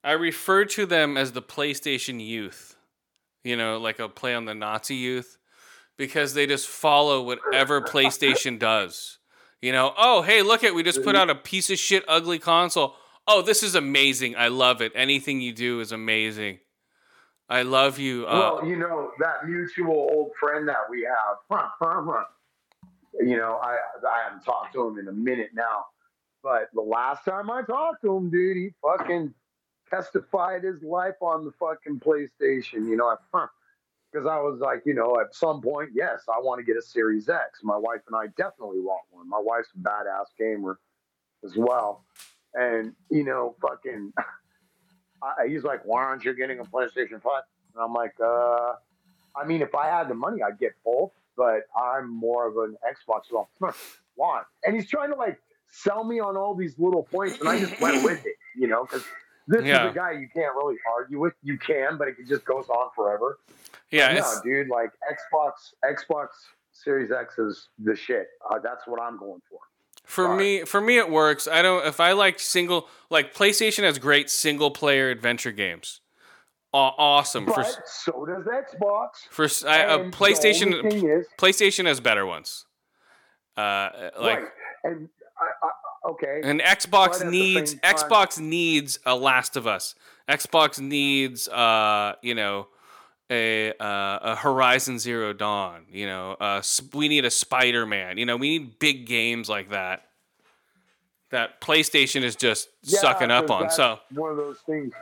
piece 0.04 0.12
is 0.12 0.16
fuck 0.16 0.16
ugly. 0.16 0.20
I 0.20 0.24
refer 0.24 0.66
to 0.66 0.86
them 0.86 1.18
as 1.18 1.32
the 1.32 1.42
PlayStation 1.42 2.26
youth. 2.26 2.76
You 3.44 3.56
know, 3.56 3.78
like 3.78 4.00
a 4.00 4.10
play 4.10 4.36
on 4.36 4.46
the 4.46 4.54
Nazi 4.54 4.96
youth, 4.96 5.38
because 5.98 6.34
they 6.34 6.46
just 6.46 6.68
follow 6.68 7.22
whatever 7.22 7.82
PlayStation 7.82 8.60
does. 8.60 9.20
You 9.62 9.72
know, 9.72 9.94
oh 9.98 10.22
hey, 10.22 10.42
look 10.42 10.64
at 10.64 10.76
we 10.76 10.84
just 10.84 11.04
put 11.04 11.16
out 11.16 11.30
a 11.30 11.36
piece 11.36 11.70
of 11.70 11.80
shit 11.80 12.04
ugly 12.08 12.40
console. 12.40 12.96
Oh, 13.28 13.42
this 13.42 13.64
is 13.64 13.76
amazing. 13.76 14.36
I 14.36 14.48
love 14.48 14.82
it. 14.82 14.92
Anything 14.96 15.42
you 15.42 15.54
do 15.54 15.80
is 15.80 15.92
amazing. 15.92 16.60
I 17.50 17.62
love 17.64 18.00
you. 18.00 18.28
Uh, 18.28 18.60
well, 18.62 18.70
you 18.70 18.76
know 18.76 19.12
that 19.20 19.48
mutual 19.48 20.10
old 20.12 20.32
friend 20.40 20.68
that 20.68 20.90
we 20.90 21.04
have. 21.04 21.38
Huh, 21.52 21.70
huh, 21.80 22.02
huh. 22.06 22.24
You 23.20 23.38
know, 23.38 23.60
I 23.62 23.78
I 24.08 24.24
haven't 24.24 24.44
talked 24.46 24.74
to 24.74 24.88
him 24.88 25.00
in 25.00 25.08
a 25.08 25.12
minute 25.12 25.52
now, 25.54 25.86
but 26.44 26.70
the 26.74 26.82
last 26.82 27.26
time 27.26 27.52
I 27.52 27.62
talked 27.64 28.02
to 28.04 28.16
him, 28.16 28.30
dude, 28.30 28.58
he 28.58 28.70
fucking 28.82 29.34
testified 29.90 30.64
his 30.64 30.82
life 30.84 31.16
on 31.22 31.46
the 31.46 31.52
fucking 31.60 32.00
PlayStation. 32.00 32.88
You 32.88 32.98
know, 32.98 33.08
I 33.08 33.46
because 34.12 34.26
I 34.26 34.38
was 34.40 34.60
like, 34.60 34.82
you 34.86 34.94
know, 34.94 35.20
at 35.20 35.36
some 35.36 35.62
point, 35.62 35.90
yes, 35.94 36.24
I 36.28 36.40
want 36.42 36.60
to 36.60 36.66
get 36.66 36.78
a 36.78 36.82
Series 36.82 37.30
X. 37.30 37.60
My 37.64 37.78
wife 37.78 38.02
and 38.08 38.16
I 38.16 38.28
definitely 38.38 38.80
want 38.80 39.02
one. 39.12 39.30
My 39.30 39.40
wife's 39.42 39.70
a 39.76 39.80
badass 39.80 40.26
gamer 40.38 40.80
as 41.44 41.56
well, 41.56 42.06
and 42.54 42.94
you 43.10 43.24
know, 43.24 43.56
fucking. 43.62 44.14
I, 45.22 45.48
he's 45.50 45.66
like, 45.66 45.82
why 45.84 46.02
aren't 46.02 46.24
you 46.24 46.34
getting 46.34 46.60
a 46.60 46.64
PlayStation 46.64 47.22
5? 47.22 47.44
And 47.76 47.84
I'm 47.84 47.92
like, 47.92 48.14
uh, 48.24 48.72
I 49.36 49.46
mean, 49.46 49.62
if 49.62 49.76
I 49.76 49.88
had 49.88 50.08
the 50.08 50.14
money, 50.14 50.42
I'd 50.42 50.58
get 50.58 50.72
both, 50.86 51.12
but 51.36 51.64
I'm 51.76 52.10
more 52.10 52.48
of 52.48 52.56
an 52.58 52.78
Xbox. 52.88 53.24
Why? 54.16 54.44
And 54.64 54.76
he's 54.76 54.90
trying 54.90 55.10
to 55.12 55.16
like 55.16 55.40
sell 55.70 56.04
me 56.04 56.20
on 56.20 56.36
all 56.36 56.56
these 56.56 56.78
little 56.78 57.04
points, 57.04 57.40
and 57.40 57.50
I 57.50 57.60
just 57.60 57.80
went 57.80 58.04
with 58.04 58.26
it, 58.26 58.36
you 58.56 58.68
know, 58.68 58.84
because 58.84 59.04
this 59.50 59.66
Yeah. 59.66 59.88
is 59.88 59.92
a 59.92 59.96
guy 59.96 60.12
you 60.12 60.28
can't 60.34 60.56
really 60.56 60.78
argue 60.96 61.20
with. 61.20 61.34
You 61.44 61.58
can, 61.58 61.98
but 61.98 62.08
it 62.08 62.16
just 62.28 62.46
goes 62.46 62.70
on 62.70 62.90
forever. 62.96 63.40
yeah, 63.92 64.14
no, 64.14 64.42
dude, 64.44 64.70
like 64.70 64.92
Xbox, 65.12 65.74
Xbox 65.84 66.28
Series 66.72 67.12
X 67.12 67.38
is 67.40 67.68
the 67.80 67.96
shit. 67.96 68.28
Uh, 68.50 68.60
that's 68.60 68.88
what 68.88 69.02
I'm 69.02 69.18
going 69.18 69.42
for. 69.50 69.60
For 70.06 70.26
Sorry. 70.26 70.38
me, 70.38 70.66
for 70.66 70.82
me, 70.82 70.98
it 70.98 71.10
works. 71.10 71.48
I 71.48 71.62
don't. 71.62 71.86
If 71.86 72.00
I 72.00 72.14
like 72.14 72.40
single, 72.40 72.88
like 73.10 73.34
PlayStation 73.34 73.84
has 73.84 74.00
great 74.00 74.30
single 74.30 74.72
player 74.72 75.10
adventure 75.10 75.52
games. 75.52 76.02
Aw 76.72 76.94
awesome. 76.98 77.46
But 77.46 77.56
For 77.56 77.64
so 77.86 78.26
does 78.26 78.46
Xbox. 78.46 79.10
for 79.32 79.46
I, 79.68 79.86
uh, 79.86 79.98
PlayStation, 80.12 80.86
is, 80.86 81.26
PlayStation 81.38 81.86
has 81.86 82.00
better 82.00 82.26
ones. 82.28 82.66
Uh, 83.58 83.90
like 84.20 84.40
right. 84.40 84.48
And 84.84 85.10
I, 85.38 85.70
okay, 86.06 86.42
and 86.44 86.60
Xbox 86.62 87.20
the 87.20 87.26
needs 87.26 87.72
same 87.72 87.80
time- 87.80 87.96
Xbox 87.96 88.40
needs 88.40 89.00
a 89.06 89.16
Last 89.16 89.56
of 89.56 89.68
Us. 89.68 89.96
Xbox 90.28 90.80
needs 90.80 91.48
uh, 91.48 92.14
you 92.22 92.36
know, 92.36 92.68
a 93.32 93.72
uh, 93.80 94.20
a 94.22 94.36
Horizon 94.36 95.00
Zero 95.00 95.34
Dawn. 95.34 95.86
You 95.92 96.06
know, 96.08 96.32
uh, 96.40 96.62
we 96.94 97.08
need 97.08 97.26
a 97.26 97.32
Spider 97.32 97.86
Man. 97.86 98.18
You 98.18 98.26
know, 98.26 98.38
we 98.38 98.58
need 98.58 98.80
big 98.80 99.06
games 99.06 99.50
like 99.50 99.70
that. 99.70 100.04
That 101.32 101.62
PlayStation 101.62 102.24
is 102.24 102.36
just 102.36 102.70
Yeah, 102.84 103.00
sucking 103.00 103.30
up 103.32 103.52
on. 103.52 103.70
So 103.70 104.00
one 104.14 104.32
of 104.32 104.38
those 104.38 104.58
things. 104.66 104.94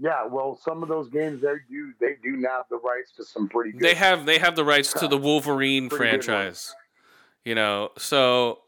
Yeah, 0.00 0.24
well, 0.26 0.56
some 0.64 0.84
of 0.84 0.88
those 0.88 1.08
games 1.08 1.42
they 1.42 1.54
do 1.68 1.92
they 2.00 2.14
do 2.22 2.34
have 2.48 2.66
the 2.70 2.76
rights 2.76 3.10
to 3.16 3.24
some 3.24 3.48
pretty 3.48 3.72
good. 3.72 3.80
they 3.80 3.94
have 3.94 4.24
they 4.26 4.38
have 4.38 4.54
the 4.54 4.64
rights 4.64 4.92
to 4.94 5.08
the 5.08 5.18
Wolverine 5.18 5.90
franchise. 5.90 6.72
You 7.44 7.56
know, 7.56 7.90
so 7.98 8.60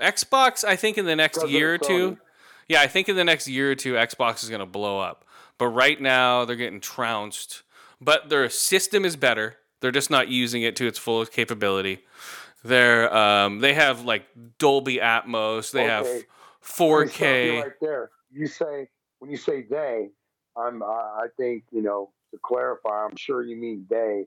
Xbox, 0.00 0.64
I 0.64 0.76
think 0.76 0.98
in 0.98 1.06
the 1.06 1.16
next 1.16 1.46
year 1.48 1.74
or 1.74 1.78
two, 1.78 2.18
yeah, 2.68 2.80
I 2.80 2.86
think 2.86 3.08
in 3.08 3.16
the 3.16 3.24
next 3.24 3.48
year 3.48 3.70
or 3.70 3.74
two, 3.74 3.94
Xbox 3.94 4.42
is 4.42 4.48
going 4.48 4.60
to 4.60 4.66
blow 4.66 4.98
up. 4.98 5.24
But 5.58 5.68
right 5.68 6.00
now, 6.00 6.44
they're 6.44 6.56
getting 6.56 6.80
trounced. 6.80 7.62
But 8.00 8.28
their 8.28 8.48
system 8.50 9.04
is 9.04 9.16
better. 9.16 9.56
They're 9.80 9.92
just 9.92 10.10
not 10.10 10.28
using 10.28 10.62
it 10.62 10.76
to 10.76 10.86
its 10.86 10.98
fullest 10.98 11.32
capability. 11.32 12.04
They're 12.64 13.14
um, 13.14 13.60
they 13.60 13.74
have 13.74 14.04
like 14.04 14.24
Dolby 14.58 14.96
Atmos. 14.96 15.70
They 15.70 15.84
have 15.84 16.06
Okay. 16.06 16.14
Let 16.14 16.20
me 16.20 16.24
stop 16.62 16.80
you 16.80 16.96
4K. 16.96 17.62
right 17.62 17.72
there. 17.80 18.10
You 18.32 18.46
say 18.46 18.88
when 19.18 19.30
you 19.30 19.36
say 19.36 19.62
they, 19.68 20.08
I'm 20.56 20.82
I 20.82 20.86
I 20.86 21.26
think 21.36 21.64
you 21.70 21.82
know 21.82 22.10
to 22.32 22.40
clarify. 22.42 23.04
I'm 23.04 23.16
sure 23.16 23.42
you 23.42 23.56
mean 23.56 23.86
they 23.88 24.26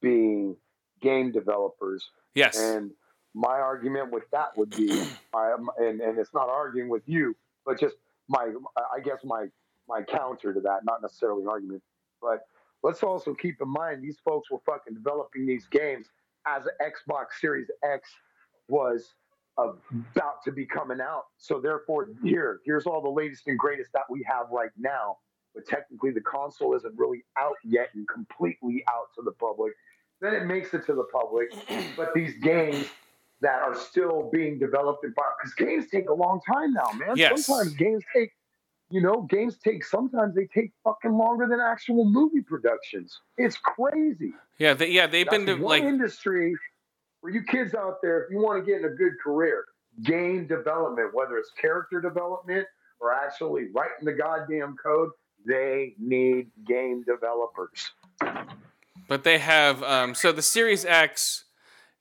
being 0.00 0.56
game 1.00 1.32
developers. 1.32 2.10
Yes. 2.34 2.58
And 2.58 2.90
my 3.34 3.58
argument 3.58 4.12
with 4.12 4.24
that 4.30 4.56
would 4.56 4.70
be, 4.70 4.90
I, 5.34 5.52
um, 5.52 5.70
and, 5.78 6.00
and 6.00 6.18
it's 6.18 6.32
not 6.32 6.48
arguing 6.48 6.88
with 6.88 7.02
you, 7.06 7.36
but 7.66 7.78
just 7.78 7.96
my, 8.28 8.52
I 8.94 9.00
guess 9.00 9.18
my, 9.24 9.46
my 9.88 10.02
counter 10.02 10.54
to 10.54 10.60
that, 10.60 10.84
not 10.84 11.02
necessarily 11.02 11.42
an 11.42 11.48
argument, 11.48 11.82
but 12.22 12.46
let's 12.82 13.02
also 13.02 13.34
keep 13.34 13.56
in 13.60 13.68
mind 13.68 14.02
these 14.02 14.18
folks 14.24 14.50
were 14.50 14.60
fucking 14.64 14.94
developing 14.94 15.46
these 15.46 15.66
games 15.66 16.06
as 16.46 16.64
Xbox 16.80 17.26
Series 17.40 17.68
X 17.82 18.08
was 18.68 19.14
about 19.58 20.42
to 20.44 20.52
be 20.52 20.66
coming 20.66 21.00
out. 21.00 21.24
So 21.38 21.60
therefore, 21.60 22.08
here, 22.22 22.60
here's 22.64 22.86
all 22.86 23.00
the 23.00 23.08
latest 23.08 23.46
and 23.46 23.58
greatest 23.58 23.92
that 23.92 24.02
we 24.10 24.24
have 24.28 24.46
right 24.50 24.70
now. 24.78 25.18
But 25.54 25.66
technically, 25.66 26.10
the 26.10 26.20
console 26.20 26.74
isn't 26.74 26.98
really 26.98 27.24
out 27.38 27.56
yet 27.62 27.90
and 27.94 28.06
completely 28.08 28.84
out 28.88 29.14
to 29.16 29.22
the 29.22 29.30
public. 29.32 29.72
Then 30.20 30.34
it 30.34 30.46
makes 30.46 30.74
it 30.74 30.84
to 30.86 30.94
the 30.94 31.04
public. 31.04 31.52
But 31.96 32.12
these 32.14 32.34
games 32.42 32.86
that 33.44 33.60
are 33.60 33.74
still 33.74 34.30
being 34.32 34.58
developed 34.58 35.04
and 35.04 35.14
because 35.14 35.54
games 35.54 35.84
take 35.90 36.08
a 36.08 36.14
long 36.14 36.40
time 36.50 36.72
now, 36.72 36.90
man. 36.94 37.14
Yes. 37.14 37.44
Sometimes 37.44 37.74
games 37.74 38.02
take, 38.16 38.30
you 38.90 39.02
know, 39.02 39.26
games 39.28 39.58
take. 39.62 39.84
Sometimes 39.84 40.34
they 40.34 40.46
take 40.46 40.72
fucking 40.82 41.12
longer 41.12 41.46
than 41.46 41.60
actual 41.60 42.06
movie 42.06 42.40
productions. 42.40 43.20
It's 43.36 43.58
crazy. 43.58 44.32
yeah, 44.58 44.72
they, 44.72 44.88
yeah, 44.88 45.06
they've 45.06 45.28
been 45.28 45.44
That's 45.44 45.58
de- 45.58 45.62
one 45.62 45.80
like 45.80 45.82
industry 45.82 46.54
for 47.20 47.28
you 47.30 47.42
kids 47.42 47.74
out 47.74 48.00
there. 48.02 48.24
If 48.24 48.30
you 48.30 48.38
want 48.38 48.64
to 48.64 48.70
get 48.70 48.80
in 48.80 48.86
a 48.86 48.94
good 48.94 49.12
career, 49.22 49.66
game 50.02 50.46
development, 50.46 51.10
whether 51.12 51.36
it's 51.36 51.50
character 51.60 52.00
development 52.00 52.66
or 52.98 53.12
actually 53.12 53.66
writing 53.74 54.04
the 54.04 54.12
goddamn 54.12 54.74
code, 54.82 55.10
they 55.46 55.94
need 55.98 56.50
game 56.66 57.04
developers. 57.06 57.92
But 59.06 59.22
they 59.22 59.36
have 59.36 59.82
um, 59.82 60.14
so 60.14 60.32
the 60.32 60.40
Series 60.40 60.86
X, 60.86 61.44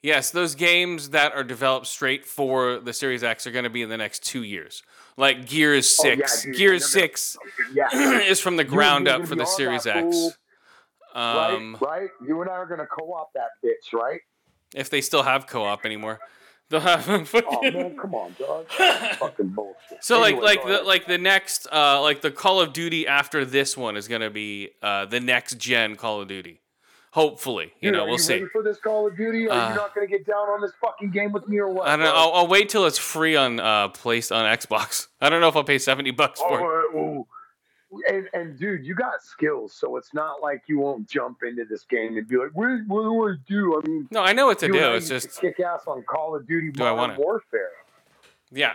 Yes, 0.04 0.30
those 0.32 0.54
games 0.54 1.10
that 1.12 1.34
are 1.34 1.44
developed 1.46 1.88
straight 1.88 2.26
for 2.26 2.80
the 2.80 2.92
Series 2.94 3.24
X 3.24 3.48
are 3.48 3.52
going 3.52 3.64
to 3.64 3.70
be 3.70 3.82
in 3.82 3.90
the 3.90 3.98
next 3.98 4.24
two 4.24 4.44
years. 4.44 4.84
Like 5.18 5.48
Gears 5.48 5.98
Oh, 6.04 6.08
yeah, 6.08 6.26
Six. 6.28 6.58
Gears 6.58 6.92
Six 6.92 7.38
Yeah. 7.74 7.88
is 8.22 8.40
from 8.42 8.58
the 8.58 8.64
ground 8.66 9.08
up 9.08 9.26
for 9.26 9.36
the 9.36 9.46
Series 9.46 9.88
X. 9.88 10.32
Um, 11.16 11.78
right? 11.80 11.82
Right? 12.02 12.10
You 12.28 12.42
and 12.42 12.50
I 12.50 12.54
are 12.54 12.66
gonna 12.66 12.86
co-op 12.88 13.32
that 13.34 13.50
bitch, 13.64 13.94
right? 13.98 14.20
If 14.76 14.90
they 14.90 15.00
still 15.02 15.24
have 15.24 15.46
co-op 15.48 15.86
anymore, 15.86 16.20
they'll 16.70 16.80
have 16.80 17.08
Oh 17.08 17.62
man, 17.62 17.96
come 18.02 18.16
on, 18.16 18.36
dog. 18.40 18.66
Fucking 19.20 19.50
bullshit. 19.50 20.04
So 20.04 20.20
like 20.20 20.34
Anyway, 20.34 20.46
like 20.46 20.64
the 20.66 20.74
ahead. 20.74 20.86
like 20.88 21.06
the 21.08 21.18
next 21.20 21.68
uh 21.72 22.02
like 22.02 22.22
the 22.22 22.32
Call 22.32 22.60
of 22.60 22.74
Duty 22.74 23.06
after 23.08 23.46
this 23.46 23.78
one 23.78 23.96
is 23.96 24.08
gonna 24.08 24.32
be 24.32 24.72
uh 24.82 25.06
the 25.06 25.20
next 25.20 25.60
gen 25.60 25.96
Call 25.96 26.22
of 26.22 26.28
Duty. 26.28 26.60
Hopefully, 27.14 27.72
you 27.80 27.92
Dude, 27.92 27.98
know 28.00 28.06
we'll 28.06 28.14
you 28.14 28.18
see. 28.20 28.34
Ready 28.34 28.46
for 28.52 28.64
this 28.64 28.80
Call 28.80 29.06
of 29.06 29.16
Duty? 29.16 29.48
Are 29.48 29.52
Uh, 29.52 29.70
you 29.70 29.76
not 29.76 29.94
gonna 29.94 30.08
get 30.08 30.26
down 30.26 30.50
on 30.50 30.62
this 30.62 30.72
fucking 30.82 31.12
game 31.12 31.32
with 31.32 31.48
me 31.48 31.60
or 31.60 31.70
what? 31.70 31.88
I 31.88 31.92
don't 31.96 32.06
know. 32.06 32.12
I'll, 32.12 32.34
I'll 32.34 32.48
wait 32.48 32.70
till 32.70 32.88
it's 32.88 32.98
free 32.98 33.36
on 33.36 33.60
uh 33.60 33.90
place 33.90 34.32
on 34.32 34.46
Xbox. 34.46 35.08
I 35.22 35.30
don't 35.30 35.40
know 35.40 35.48
if 35.48 35.56
I'll 35.56 35.64
pay 35.64 35.78
seventy 35.78 36.10
bucks 36.10 36.40
for 36.42 36.60
it. 36.82 36.88
Oh, 36.96 36.98
oh. 36.98 37.28
And, 38.10 38.28
and 38.34 38.58
dude, 38.58 38.84
you 38.84 38.96
got 38.96 39.22
skills, 39.22 39.76
so 39.76 39.98
it's 39.98 40.12
not 40.16 40.42
like 40.42 40.64
you 40.66 40.80
won't 40.80 41.08
jump 41.08 41.44
into 41.44 41.64
this 41.70 41.84
game 41.88 42.18
and 42.18 42.28
be 42.28 42.38
like, 42.38 42.50
"What, 42.56 42.70
what 42.88 43.04
do 43.04 43.28
I 43.30 43.36
do?" 43.48 43.80
I 43.80 43.88
mean, 43.88 44.08
No, 44.10 44.22
I 44.24 44.34
know 44.34 44.48
what 44.48 44.58
to 44.60 44.68
do. 44.68 44.94
It's 44.96 45.10
to 45.10 45.20
just 45.20 45.40
kick 45.40 45.60
ass 45.60 45.82
on 45.86 46.02
Call 46.10 46.36
of 46.36 46.48
Duty 46.48 46.72
Do 46.72 46.84
I 46.84 46.90
Modern 46.90 46.98
wanna? 47.12 47.20
Warfare. 47.20 47.70
yeah. 48.52 48.74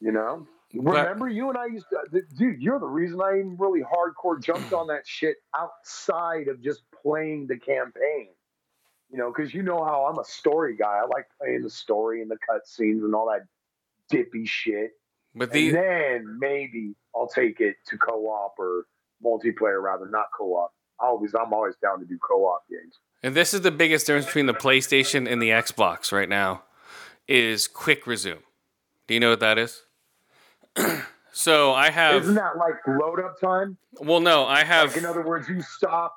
You 0.00 0.12
know, 0.12 0.46
But- 0.82 0.96
remember 0.96 1.28
you 1.28 1.48
and 1.48 1.58
I 1.58 1.66
used 1.66 1.86
to, 1.90 2.22
dude. 2.36 2.60
You're 2.60 2.78
the 2.78 2.86
reason 2.86 3.20
I 3.20 3.38
even 3.38 3.56
really 3.58 3.82
hardcore 3.82 4.42
jumped 4.42 4.72
on 4.72 4.88
that 4.88 5.06
shit 5.06 5.36
outside 5.54 6.48
of 6.48 6.60
just 6.60 6.82
playing 7.02 7.46
the 7.46 7.58
campaign. 7.58 8.28
You 9.10 9.18
know, 9.18 9.32
because 9.32 9.54
you 9.54 9.62
know 9.62 9.84
how 9.84 10.06
I'm 10.06 10.18
a 10.18 10.24
story 10.24 10.76
guy. 10.76 11.00
I 11.02 11.06
like 11.06 11.26
playing 11.40 11.62
the 11.62 11.70
story 11.70 12.22
and 12.22 12.30
the 12.30 12.36
cutscenes 12.36 13.04
and 13.04 13.14
all 13.14 13.26
that 13.26 13.46
dippy 14.08 14.44
shit. 14.46 14.92
But 15.34 15.52
and 15.54 15.74
then 15.74 16.38
maybe 16.40 16.94
I'll 17.14 17.28
take 17.28 17.60
it 17.60 17.76
to 17.88 17.98
co-op 17.98 18.54
or 18.58 18.86
multiplayer 19.24 19.82
rather, 19.82 20.08
not 20.08 20.26
co-op. 20.36 20.72
I 21.00 21.06
Always, 21.06 21.34
I'm 21.34 21.52
always 21.52 21.74
down 21.82 21.98
to 22.00 22.06
do 22.06 22.18
co-op 22.18 22.62
games. 22.68 22.98
and 23.22 23.34
this 23.34 23.52
is 23.52 23.62
the 23.62 23.70
biggest 23.72 24.06
difference 24.06 24.26
between 24.26 24.46
the 24.46 24.54
PlayStation 24.54 25.30
and 25.30 25.42
the 25.42 25.50
Xbox 25.50 26.12
right 26.12 26.28
now 26.28 26.62
is 27.26 27.66
quick 27.68 28.06
resume. 28.06 28.40
Do 29.06 29.14
you 29.14 29.20
know 29.20 29.30
what 29.30 29.40
that 29.40 29.58
is? 29.58 29.82
so 31.32 31.72
I 31.72 31.90
have 31.90 32.22
Isn't 32.22 32.34
that 32.34 32.56
like 32.56 32.74
load 32.86 33.20
up 33.20 33.40
time? 33.40 33.76
well 34.00 34.20
no, 34.20 34.44
I 34.46 34.64
have 34.64 34.88
Like 34.90 34.98
in 34.98 35.06
other 35.06 35.22
words, 35.22 35.48
you 35.48 35.62
stop. 35.62 36.16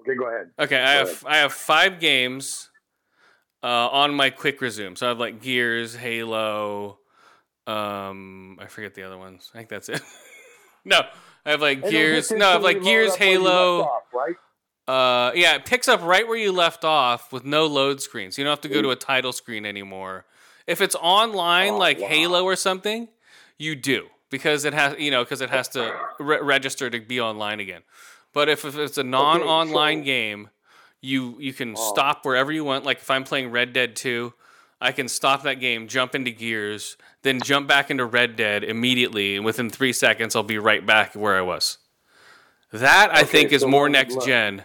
Okay, 0.00 0.14
go 0.14 0.28
ahead. 0.28 0.50
Okay, 0.58 0.80
I 0.80 1.02
Go 1.02 1.08
have 1.08 1.24
I 1.26 1.36
have 1.38 1.52
five 1.52 1.98
games 2.00 2.70
uh, 3.62 3.66
on 3.88 4.14
my 4.14 4.30
quick 4.30 4.60
resume. 4.60 4.94
So 4.94 5.06
I 5.06 5.08
have 5.10 5.18
like 5.18 5.40
Gears, 5.42 5.94
Halo. 5.96 6.98
Um, 7.66 8.58
I 8.60 8.66
forget 8.66 8.94
the 8.94 9.02
other 9.02 9.18
ones. 9.18 9.50
I 9.54 9.58
think 9.58 9.68
that's 9.68 9.88
it. 9.88 10.00
no, 10.84 11.00
I 11.44 11.50
have 11.50 11.60
like 11.60 11.82
And 11.82 11.90
Gears. 11.90 12.30
No, 12.30 12.48
I 12.48 12.52
have 12.52 12.62
like 12.62 12.82
Gears, 12.82 13.14
up 13.14 13.18
where 13.20 13.28
you 13.30 13.38
left 13.40 13.48
Halo. 13.50 13.82
off, 13.82 14.02
right? 14.14 14.36
Uh, 14.86 15.32
yeah, 15.34 15.56
it 15.56 15.64
picks 15.64 15.88
up 15.88 16.00
right 16.04 16.28
where 16.28 16.36
you 16.36 16.52
left 16.52 16.84
off 16.84 17.32
with 17.32 17.44
no 17.44 17.66
load 17.66 18.00
screen, 18.00 18.30
so 18.30 18.40
you 18.40 18.44
don't 18.44 18.52
have 18.52 18.60
to 18.60 18.68
go 18.68 18.80
to 18.82 18.90
a 18.90 18.96
title 18.96 19.32
screen 19.32 19.66
anymore. 19.66 20.26
If 20.68 20.80
it's 20.80 20.94
online, 20.94 21.72
Oh, 21.72 21.78
like 21.78 21.98
wow. 22.00 22.06
Halo 22.06 22.44
or 22.44 22.54
something, 22.54 23.08
you 23.58 23.74
do 23.76 24.06
because 24.30 24.64
it 24.64 24.74
has 24.74 24.98
you 24.98 25.10
know 25.10 25.24
because 25.24 25.40
it 25.40 25.50
has 25.50 25.68
to 25.68 25.94
re- 26.18 26.40
register 26.40 26.90
to 26.90 27.00
be 27.00 27.20
online 27.20 27.60
again. 27.60 27.82
But 28.32 28.48
if, 28.50 28.64
if 28.66 28.76
it's 28.76 28.98
a 28.98 29.02
non-online 29.02 30.00
so- 30.00 30.04
game, 30.04 30.50
you 31.00 31.36
you 31.40 31.52
can 31.52 31.74
Oh. 31.76 31.92
stop 31.92 32.24
wherever 32.24 32.52
you 32.52 32.64
want. 32.64 32.84
Like 32.84 32.98
if 32.98 33.10
I'm 33.10 33.24
playing 33.24 33.50
Red 33.50 33.72
Dead 33.72 33.96
2, 33.96 34.32
I 34.80 34.92
can 34.92 35.08
stop 35.08 35.42
that 35.44 35.54
game, 35.54 35.88
jump 35.88 36.14
into 36.14 36.30
Gears, 36.30 36.96
then 37.22 37.40
jump 37.40 37.66
back 37.66 37.90
into 37.90 38.04
Red 38.04 38.36
Dead 38.36 38.62
immediately, 38.62 39.36
and 39.36 39.44
within 39.44 39.70
three 39.70 39.92
seconds, 39.92 40.36
I'll 40.36 40.42
be 40.42 40.58
right 40.58 40.84
back 40.84 41.14
where 41.14 41.34
I 41.36 41.40
was. 41.40 41.78
That 42.72 43.10
I 43.10 43.20
Okay, 43.22 43.26
think 43.30 43.52
is 43.52 43.62
so 43.62 43.68
more 43.68 43.88
next 43.88 44.20
gen 44.26 44.64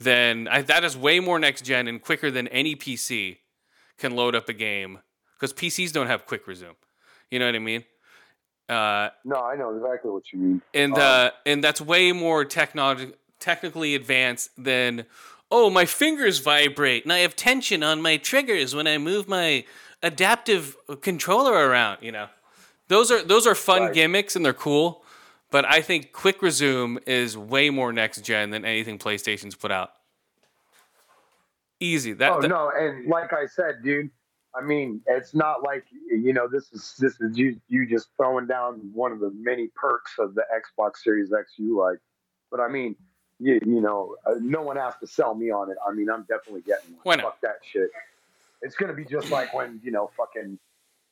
than 0.00 0.48
I, 0.48 0.62
that 0.62 0.84
is 0.84 0.96
way 0.96 1.18
more 1.20 1.38
next 1.38 1.62
gen 1.64 1.88
and 1.88 2.02
quicker 2.02 2.30
than 2.30 2.46
any 2.48 2.76
PC 2.76 3.38
can 3.96 4.14
load 4.14 4.34
up 4.34 4.48
a 4.48 4.52
game 4.52 4.98
because 5.34 5.52
PCs 5.54 5.92
don't 5.92 6.08
have 6.08 6.26
quick 6.26 6.46
resume. 6.46 6.74
You 7.30 7.38
know 7.38 7.46
what 7.46 7.54
I 7.54 7.58
mean? 7.60 7.84
Uh, 8.68 9.08
No, 9.24 9.36
I 9.36 9.56
know 9.56 9.74
exactly 9.76 10.10
what 10.10 10.30
you 10.32 10.38
mean. 10.38 10.62
and 10.74 10.94
Um, 10.94 11.00
uh, 11.00 11.30
and 11.46 11.64
that's 11.64 11.80
way 11.80 12.12
more 12.12 12.44
technolog- 12.44 13.14
technically 13.40 13.94
advanced 13.94 14.50
than 14.58 15.06
oh 15.50 15.70
my 15.70 15.86
fingers 15.86 16.38
vibrate 16.40 17.04
and 17.04 17.12
I 17.12 17.18
have 17.20 17.34
tension 17.34 17.82
on 17.82 18.02
my 18.02 18.18
triggers 18.18 18.74
when 18.74 18.86
I 18.86 18.98
move 18.98 19.26
my 19.28 19.64
adaptive 20.02 20.76
controller 21.00 21.52
around. 21.68 21.98
You 22.02 22.12
know, 22.12 22.28
those 22.88 23.10
are 23.10 23.22
those 23.22 23.46
are 23.46 23.54
fun 23.54 23.82
Right. 23.84 23.94
gimmicks 23.94 24.36
and 24.36 24.44
they're 24.44 24.52
cool, 24.52 25.02
but 25.50 25.64
I 25.64 25.80
think 25.80 26.12
quick 26.12 26.42
resume 26.42 26.98
is 27.06 27.38
way 27.38 27.70
more 27.70 27.90
next 27.92 28.20
gen 28.22 28.50
than 28.50 28.64
anything 28.66 28.98
PlayStation's 28.98 29.54
put 29.54 29.70
out. 29.70 29.92
Easy. 31.80 32.12
That, 32.12 32.32
oh 32.32 32.40
that- 32.42 32.48
no, 32.48 32.70
and 32.76 33.06
like 33.08 33.32
I 33.32 33.46
said, 33.46 33.82
dude. 33.82 34.10
I 34.58 34.64
mean, 34.64 35.00
it's 35.06 35.34
not 35.34 35.62
like 35.62 35.84
you 36.10 36.32
know 36.32 36.48
this 36.48 36.72
is 36.72 36.94
this 36.98 37.20
is 37.20 37.36
you 37.38 37.60
you 37.68 37.86
just 37.86 38.08
throwing 38.16 38.46
down 38.46 38.90
one 38.92 39.12
of 39.12 39.20
the 39.20 39.30
many 39.34 39.68
perks 39.74 40.12
of 40.18 40.34
the 40.34 40.42
Xbox 40.52 40.98
Series 40.98 41.32
X 41.32 41.52
you 41.56 41.78
like. 41.78 41.98
But 42.50 42.60
I 42.60 42.68
mean, 42.68 42.96
you, 43.38 43.60
you 43.64 43.80
know, 43.80 44.16
uh, 44.26 44.34
no 44.40 44.62
one 44.62 44.76
has 44.76 44.94
to 45.00 45.06
sell 45.06 45.34
me 45.34 45.50
on 45.50 45.70
it. 45.70 45.76
I 45.86 45.92
mean, 45.92 46.10
I'm 46.10 46.22
definitely 46.22 46.62
getting 46.62 46.96
one. 47.02 47.20
Fuck 47.20 47.40
that 47.42 47.58
shit. 47.70 47.90
It's 48.62 48.74
gonna 48.74 48.94
be 48.94 49.04
just 49.04 49.30
like 49.30 49.54
when 49.54 49.80
you 49.84 49.92
know, 49.92 50.10
fucking 50.16 50.58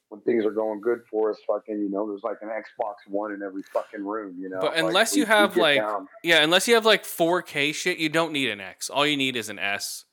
when 0.09 0.21
things 0.23 0.45
are 0.45 0.51
going 0.51 0.81
good 0.81 1.03
for 1.11 1.31
us. 1.31 1.39
Fucking, 1.47 1.79
you 1.79 1.89
know, 1.91 2.09
there's 2.09 2.25
like 2.25 2.39
an 2.43 2.49
Xbox 2.49 2.95
One 3.09 3.33
in 3.33 3.43
every 3.43 3.63
fucking 3.63 4.05
room. 4.05 4.37
You 4.41 4.49
know, 4.49 4.61
But 4.61 4.77
unless 4.77 5.13
we- 5.13 5.21
you 5.21 5.25
we 5.25 5.29
have 5.29 5.55
get 5.55 5.61
like 5.63 5.79
down. 5.79 6.09
yeah, 6.25 6.43
unless 6.43 6.67
you 6.67 6.75
have 6.75 6.87
like 6.87 7.05
4K 7.05 7.73
shit, 7.75 7.99
you 7.99 8.09
don't 8.09 8.33
need 8.33 8.51
an 8.51 8.61
X. 8.61 8.91
All 8.91 9.07
you 9.07 9.17
need 9.17 9.37
is 9.37 9.49
an 9.49 9.59
S 9.61 10.05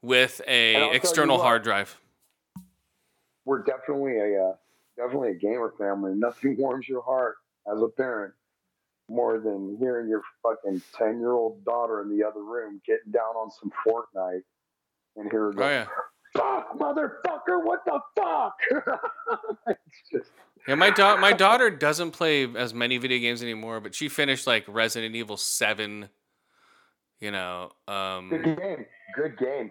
with 0.00 0.40
a 0.48 0.90
external 0.94 1.38
hard 1.40 1.62
drive. 1.62 1.98
We're 3.44 3.62
definitely 3.62 4.18
a 4.18 4.44
uh, 4.44 4.52
definitely 4.96 5.30
a 5.30 5.34
gamer 5.34 5.72
family. 5.78 6.12
Nothing 6.16 6.56
warms 6.58 6.88
your 6.88 7.02
heart 7.02 7.36
as 7.72 7.80
a 7.80 7.88
parent 7.88 8.34
more 9.08 9.38
than 9.40 9.76
hearing 9.78 10.08
your 10.08 10.22
fucking 10.42 10.82
ten 10.96 11.18
year 11.18 11.32
old 11.32 11.64
daughter 11.64 12.02
in 12.02 12.16
the 12.16 12.24
other 12.24 12.42
room 12.42 12.80
getting 12.86 13.12
down 13.12 13.34
on 13.36 13.50
some 13.50 13.70
Fortnite 13.86 14.42
and 15.16 15.30
hear 15.30 15.44
her 15.44 15.52
go, 15.52 15.64
Oh 15.64 15.68
yeah. 15.68 15.86
"Fuck, 16.36 16.78
motherfucker! 16.78 17.62
What 17.64 17.80
the 17.84 18.00
fuck?" 18.16 18.54
it's 19.66 20.10
just 20.10 20.30
Yeah, 20.66 20.76
my 20.76 20.90
da- 20.90 21.16
my 21.16 21.32
daughter 21.32 21.68
doesn't 21.70 22.12
play 22.12 22.48
as 22.56 22.72
many 22.72 22.98
video 22.98 23.18
games 23.18 23.42
anymore, 23.42 23.80
but 23.80 23.94
she 23.94 24.08
finished 24.08 24.46
like 24.46 24.64
Resident 24.68 25.14
Evil 25.14 25.36
7. 25.36 26.08
You 27.20 27.30
know, 27.30 27.70
good 27.86 27.92
um 27.92 28.30
game. 28.30 28.86
Good 29.14 29.38
game. 29.38 29.70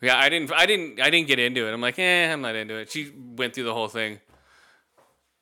Yeah, 0.00 0.18
I 0.18 0.28
didn't 0.28 0.52
I 0.52 0.66
didn't 0.66 1.00
I 1.00 1.10
didn't 1.10 1.28
get 1.28 1.38
into 1.38 1.66
it. 1.66 1.72
I'm 1.72 1.80
like, 1.80 1.98
"Eh, 1.98 2.32
I'm 2.32 2.40
not 2.40 2.54
into 2.56 2.74
it." 2.74 2.90
She 2.90 3.12
went 3.16 3.54
through 3.54 3.64
the 3.64 3.74
whole 3.74 3.88
thing. 3.88 4.20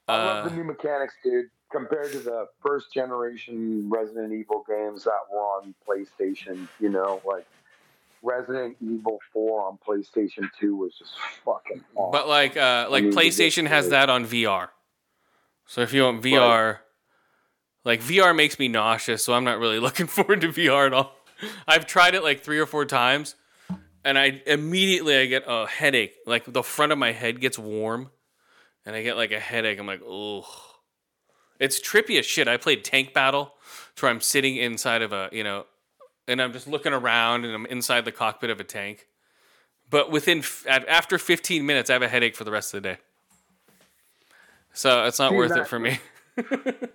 I 0.08 0.16
love 0.16 0.46
Uh, 0.46 0.48
the 0.48 0.56
new 0.56 0.64
mechanics, 0.64 1.14
dude. 1.22 1.46
Compared 1.70 2.10
to 2.12 2.20
the 2.20 2.46
first 2.62 2.94
generation 2.94 3.90
Resident 3.90 4.32
Evil 4.32 4.64
games 4.66 5.04
that 5.04 5.20
were 5.30 5.38
on 5.38 5.74
PlayStation, 5.86 6.66
you 6.80 6.88
know, 6.88 7.20
like 7.26 7.46
Resident 8.22 8.76
Evil 8.80 9.18
4 9.34 9.62
on 9.68 9.78
PlayStation 9.86 10.48
2 10.58 10.74
was 10.74 10.94
just 10.98 11.12
fucking 11.44 11.84
awesome. 11.94 12.10
But 12.10 12.26
like 12.26 12.56
uh 12.56 12.88
like 12.90 13.04
mean, 13.04 13.12
PlayStation 13.12 13.66
has 13.66 13.90
that 13.90 14.08
on 14.08 14.24
VR. 14.24 14.70
So 15.66 15.82
if 15.82 15.92
you 15.92 16.04
want 16.04 16.22
VR, 16.22 16.78
like 17.84 18.00
VR 18.00 18.34
makes 18.34 18.58
me 18.58 18.68
nauseous, 18.68 19.22
so 19.22 19.34
I'm 19.34 19.44
not 19.44 19.58
really 19.58 19.78
looking 19.86 20.06
forward 20.06 20.40
to 20.40 20.48
VR 20.48 20.86
at 20.86 20.94
all. 20.94 21.12
I've 21.68 21.84
tried 21.86 22.14
it 22.14 22.22
like 22.24 22.40
3 22.40 22.58
or 22.58 22.66
4 22.66 22.86
times 22.86 23.34
and 24.04 24.18
I 24.18 24.42
immediately 24.46 25.16
I 25.16 25.26
get 25.26 25.44
a 25.46 25.66
headache. 25.66 26.14
Like 26.26 26.44
the 26.50 26.62
front 26.62 26.92
of 26.92 26.98
my 26.98 27.12
head 27.12 27.40
gets 27.40 27.58
warm 27.58 28.10
and 28.86 28.96
I 28.96 29.02
get 29.02 29.16
like 29.16 29.32
a 29.32 29.40
headache. 29.40 29.78
I'm 29.78 29.86
like, 29.86 30.02
oh, 30.06 30.46
It's 31.58 31.80
trippy 31.80 32.18
as 32.18 32.26
shit. 32.26 32.48
I 32.48 32.56
played 32.56 32.84
Tank 32.84 33.12
Battle 33.14 33.54
where 34.00 34.10
I'm 34.10 34.20
sitting 34.20 34.56
inside 34.56 35.02
of 35.02 35.12
a, 35.12 35.28
you 35.32 35.42
know, 35.44 35.66
and 36.28 36.40
I'm 36.40 36.52
just 36.52 36.68
looking 36.68 36.92
around 36.92 37.44
and 37.44 37.54
I'm 37.54 37.66
inside 37.66 38.04
the 38.04 38.12
cockpit 38.12 38.50
of 38.50 38.60
a 38.60 38.64
tank. 38.64 39.08
But 39.90 40.10
within 40.10 40.38
f- 40.38 40.66
after 40.68 41.18
15 41.18 41.64
minutes, 41.66 41.90
I 41.90 41.94
have 41.94 42.02
a 42.02 42.08
headache 42.08 42.36
for 42.36 42.44
the 42.44 42.50
rest 42.52 42.74
of 42.74 42.82
the 42.82 42.90
day. 42.90 42.98
So 44.72 45.04
it's 45.06 45.18
not 45.18 45.30
See, 45.32 45.36
worth 45.36 45.56
it 45.56 45.66
for 45.66 45.78
me. 45.78 45.98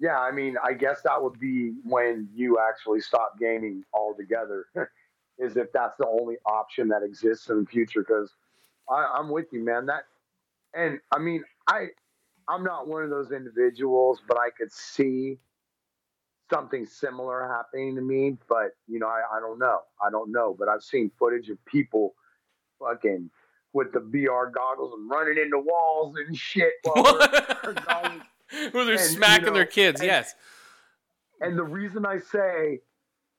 Yeah, 0.00 0.18
I 0.18 0.32
mean, 0.32 0.56
I 0.62 0.74
guess 0.74 1.00
that 1.02 1.22
would 1.22 1.38
be 1.38 1.72
when 1.84 2.28
you 2.34 2.58
actually 2.58 3.00
stop 3.00 3.38
gaming 3.38 3.84
altogether, 3.94 4.66
is 5.38 5.56
if 5.56 5.72
that's 5.72 5.96
the 5.98 6.06
only 6.06 6.36
option 6.46 6.88
that 6.88 7.02
exists 7.02 7.48
in 7.48 7.60
the 7.60 7.66
future. 7.66 8.00
Because 8.00 8.32
I'm 8.88 9.28
with 9.30 9.46
you, 9.52 9.64
man. 9.64 9.86
That, 9.86 10.04
and 10.74 11.00
I 11.12 11.18
mean, 11.18 11.42
I, 11.68 11.86
I'm 12.48 12.62
not 12.64 12.86
one 12.88 13.02
of 13.02 13.10
those 13.10 13.32
individuals, 13.32 14.20
but 14.28 14.38
I 14.38 14.50
could 14.50 14.72
see 14.72 15.38
something 16.52 16.86
similar 16.86 17.48
happening 17.48 17.94
to 17.96 18.02
me. 18.02 18.36
But 18.48 18.76
you 18.86 18.98
know, 18.98 19.08
I, 19.08 19.22
I 19.36 19.40
don't 19.40 19.58
know. 19.58 19.80
I 20.04 20.10
don't 20.10 20.30
know. 20.30 20.54
But 20.58 20.68
I've 20.68 20.82
seen 20.82 21.10
footage 21.18 21.48
of 21.48 21.64
people 21.64 22.14
fucking 22.78 23.30
with 23.72 23.92
the 23.92 23.98
VR 24.00 24.52
goggles 24.52 24.92
and 24.96 25.10
running 25.10 25.36
into 25.42 25.58
walls 25.58 26.14
and 26.16 26.36
shit. 26.36 26.74
while 26.84 27.02
What? 27.02 27.64
Where 28.72 28.84
they're 28.84 28.94
And, 28.94 29.00
you 29.02 29.08
smacking 29.16 29.46
know, 29.46 29.52
their 29.54 29.66
kids, 29.66 30.00
and- 30.00 30.06
yes. 30.06 30.34
And 31.40 31.58
the 31.58 31.64
reason 31.64 32.06
I 32.06 32.18
say 32.18 32.80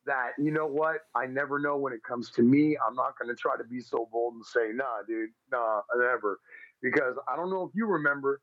that, 0.06 0.32
you 0.38 0.52
know 0.52 0.68
what? 0.68 0.98
I 1.16 1.26
never 1.26 1.60
know 1.60 1.78
when 1.78 1.94
it 1.94 2.04
comes 2.04 2.30
to 2.32 2.42
me. 2.42 2.78
I'm 2.88 2.96
not 2.96 3.14
going 3.20 3.34
to 3.34 3.40
try 3.40 3.58
to 3.58 3.64
be 3.64 3.82
so 3.82 4.08
bold 4.12 4.34
and 4.36 4.46
say, 4.46 4.70
nah, 4.74 5.04
dude, 5.08 5.30
nah, 5.52 5.82
never. 5.98 6.40
Because 6.82 7.16
I 7.32 7.36
don't 7.36 7.50
know 7.50 7.64
if 7.64 7.72
you 7.76 7.86
remember, 7.88 8.42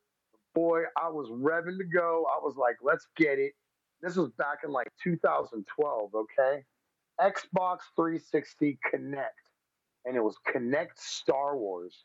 boy, 0.54 0.82
I 1.02 1.08
was 1.08 1.28
revving 1.30 1.78
to 1.78 1.84
go. 1.84 2.26
I 2.28 2.38
was 2.42 2.56
like, 2.56 2.76
let's 2.82 3.06
get 3.16 3.38
it. 3.38 3.52
This 4.02 4.16
was 4.16 4.30
back 4.32 4.58
in 4.64 4.72
like 4.72 4.88
2012, 5.02 6.10
okay? 6.14 6.64
Xbox 7.20 7.78
360 7.96 8.78
Kinect. 8.92 9.26
And 10.04 10.16
it 10.16 10.20
was 10.24 10.36
Kinect 10.52 10.96
Star 10.96 11.56
Wars. 11.56 12.04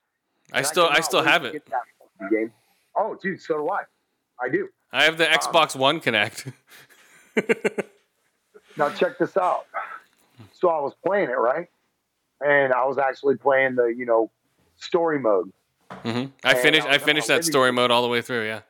I 0.53 0.59
And 0.59 0.67
still 0.67 0.85
I 0.85 0.89
cannot 0.95 1.05
still 1.05 1.23
have 1.23 1.45
it. 1.45 1.53
get 1.53 1.65
that 1.67 1.81
fucking 2.19 2.37
Game. 2.37 2.51
Oh, 2.95 3.17
dude, 3.21 3.41
so 3.41 3.55
do 3.57 3.69
I. 3.69 3.81
I 4.39 4.49
do. 4.49 4.67
I 4.91 5.03
have 5.03 5.17
the 5.17 5.27
um, 5.31 5.37
Xbox 5.37 5.75
One 5.75 5.99
Kinect. 5.99 6.53
Now 8.78 8.89
check 8.89 9.17
this 9.17 9.36
out. 9.38 9.65
So 10.53 10.69
I 10.69 10.80
was 10.80 10.93
playing 11.05 11.30
it 11.30 11.38
right, 11.38 11.67
and 12.45 12.73
I 12.73 12.86
was 12.86 12.97
actually 12.97 13.38
playing 13.38 13.75
the 13.75 13.86
you 13.86 14.05
know 14.05 14.30
story 14.78 15.19
mode. 15.19 15.51
hmm 15.91 16.25
I 16.43 16.51
And 16.51 16.59
finished 16.59 16.88
I 16.88 16.93
I 16.95 16.97
finished 16.99 17.28
that 17.28 17.43
story 17.45 17.71
mode 17.71 17.91
all 17.91 18.01
the 18.01 18.07
way 18.07 18.21
through, 18.21 18.45
yeah. 18.45 18.61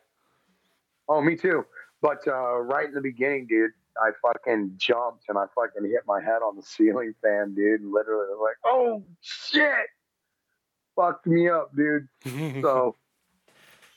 Oh, 1.09 1.21
me 1.21 1.35
too. 1.35 1.65
But 2.01 2.27
uh, 2.27 2.57
right 2.59 2.85
in 2.87 2.93
the 2.93 3.01
beginning, 3.01 3.47
dude, 3.47 3.71
I 4.01 4.11
fucking 4.21 4.73
jumped 4.77 5.25
and 5.29 5.37
I 5.37 5.45
fucking 5.55 5.89
hit 5.89 6.01
my 6.05 6.21
head 6.21 6.41
on 6.45 6.55
the 6.55 6.61
ceiling 6.61 7.13
fan, 7.21 7.55
dude. 7.55 7.81
And 7.81 7.91
literally, 7.91 8.27
like, 8.41 8.55
oh 8.65 9.03
shit, 9.21 9.87
fucked 10.95 11.25
me 11.27 11.49
up, 11.49 11.75
dude. 11.75 12.07
So, 12.61 12.95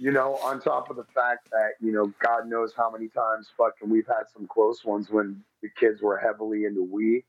you 0.01 0.11
know, 0.11 0.37
on 0.37 0.61
top 0.61 0.89
of 0.91 0.97
the 0.97 1.05
fact 1.05 1.51
that, 1.53 1.73
you 1.81 1.93
know, 1.93 2.11
God 2.21 2.49
knows 2.49 2.73
how 2.75 2.91
many 2.91 3.09
times 3.09 3.49
fucking 3.57 3.91
we've 3.91 4.07
had 4.07 4.25
some 4.33 4.47
close 4.47 4.83
ones 4.85 5.11
when 5.11 5.43
the 5.63 5.69
kids 5.69 6.01
were 6.01 6.17
heavily 6.19 6.65
into 6.65 6.81
Wii. 6.87 7.23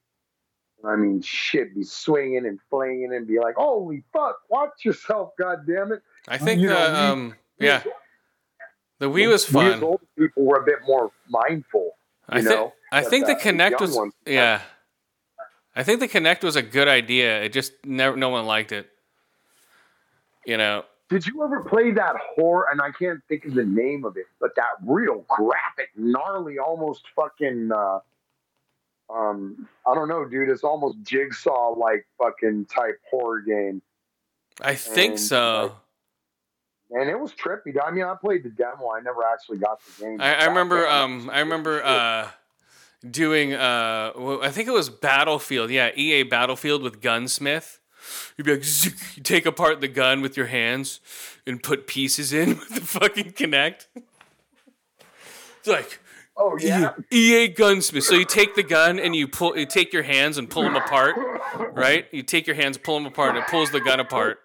I 0.83 0.95
mean, 0.95 1.21
shit, 1.21 1.75
be 1.75 1.83
swinging 1.83 2.45
and 2.47 2.59
flinging 2.69 3.13
and 3.13 3.27
be 3.27 3.39
like, 3.39 3.55
holy 3.55 4.03
fuck, 4.13 4.37
watch 4.49 4.83
yourself, 4.85 5.31
God 5.37 5.67
damn 5.67 5.91
it. 5.91 6.01
I 6.27 6.37
think 6.39 6.61
You 6.61 6.69
know, 6.69 6.91
the 6.91 6.99
we- 7.01 7.07
um 7.07 7.35
yeah, 7.59 7.83
the 8.99 9.07
Wii 9.09 9.27
was 9.29 9.51
We 9.53 9.61
as 9.65 9.73
fun. 9.73 9.83
older 9.83 10.03
people 10.17 10.45
were 10.45 10.57
a 10.59 10.63
bit 10.63 10.79
more 10.87 11.11
mindful. 11.29 11.91
I 12.29 12.37
think 12.41 12.49
know, 12.49 12.73
I 12.91 13.01
think 13.03 13.25
the 13.27 13.35
Kinect 13.35 13.79
was 13.81 13.95
ones- 13.95 14.13
yeah. 14.25 14.61
I 15.75 15.83
think 15.83 15.99
the 15.99 16.07
Kinect 16.07 16.43
was 16.43 16.55
a 16.55 16.61
good 16.63 16.87
idea. 16.87 17.43
It 17.43 17.49
just 17.53 17.73
never 17.85 18.15
no 18.17 18.29
one 18.29 18.45
liked 18.45 18.71
it. 18.71 18.89
You 20.45 20.57
know, 20.57 20.85
Did 21.11 21.27
you 21.27 21.43
ever 21.43 21.59
play 21.59 21.91
that 21.91 22.15
horror? 22.35 22.67
And 22.71 22.79
I 22.81 22.89
can't 22.97 23.19
think 23.27 23.43
of 23.43 23.53
the 23.53 23.65
name 23.65 24.05
of 24.05 24.15
it, 24.15 24.27
but 24.39 24.55
that 24.55 24.77
real 24.81 25.25
graphic, 25.27 25.89
gnarly, 25.97 26.57
almost 26.57 27.03
fucking. 27.13 27.69
Uh, 27.69 27.99
um, 29.13 29.67
I 29.85 29.93
don't 29.93 30.07
know, 30.07 30.23
dude. 30.23 30.47
It's 30.47 30.63
almost 30.63 31.03
jigsaw 31.03 31.71
like 31.71 32.07
fucking 32.17 32.67
type 32.67 32.97
horror 33.09 33.41
game, 33.41 33.81
I 34.61 34.75
think 34.75 35.11
And, 35.11 35.19
so. 35.19 35.75
and 36.91 37.09
it 37.09 37.19
was 37.19 37.33
trippy. 37.33 37.75
I 37.85 37.91
mean, 37.91 38.05
I 38.05 38.15
played 38.15 38.43
the 38.43 38.49
demo. 38.49 38.89
I 38.95 39.01
never 39.01 39.25
actually 39.25 39.57
got 39.57 39.81
the 39.83 40.05
game. 40.05 40.21
I, 40.21 40.35
I 40.35 40.45
remember 40.45 40.87
um 40.87 41.29
I 41.29 41.39
remember 41.39 41.83
uh 41.83 42.29
doing 43.09 43.53
uh 43.53 44.13
I 44.41 44.49
think 44.49 44.69
it 44.69 44.73
was 44.73 44.89
Battlefield. 44.89 45.71
Yeah, 45.71 45.91
EA 45.93 46.23
Battlefield 46.23 46.81
with 46.81 47.01
Gunsmith. 47.01 47.80
You'd 48.37 48.45
be 48.45 48.53
like, 48.53 48.63
"Zook," 48.63 48.93
you 49.15 49.23
take 49.23 49.45
apart 49.45 49.81
the 49.81 49.87
gun 49.87 50.21
with 50.21 50.37
your 50.37 50.47
hands 50.47 50.99
and 51.45 51.61
put 51.61 51.87
pieces 51.87 52.33
in 52.33 52.49
with 52.59 52.69
the 52.69 52.81
fucking 52.81 53.31
Kinect. 53.33 53.87
It's 55.59 55.67
like 55.67 55.99
Oh 56.37 56.57
yeah, 56.59 56.93
EA 57.11 57.49
Gunsmith. 57.49 58.03
So 58.03 58.15
you 58.15 58.25
take 58.25 58.55
the 58.55 58.63
gun 58.63 58.99
and 58.99 59.15
you 59.15 59.27
pull, 59.27 59.57
you 59.57 59.65
take 59.65 59.91
your 59.91 60.03
hands 60.03 60.37
and 60.37 60.49
pull 60.49 60.63
them 60.63 60.75
apart, 60.75 61.15
right? 61.73 62.07
You 62.11 62.23
take 62.23 62.47
your 62.47 62.55
hands, 62.55 62.77
pull 62.77 62.95
them 62.95 63.05
apart, 63.05 63.35
and 63.35 63.39
it 63.39 63.47
pulls 63.47 63.69
the 63.71 63.81
gun 63.81 63.99
apart. 63.99 64.39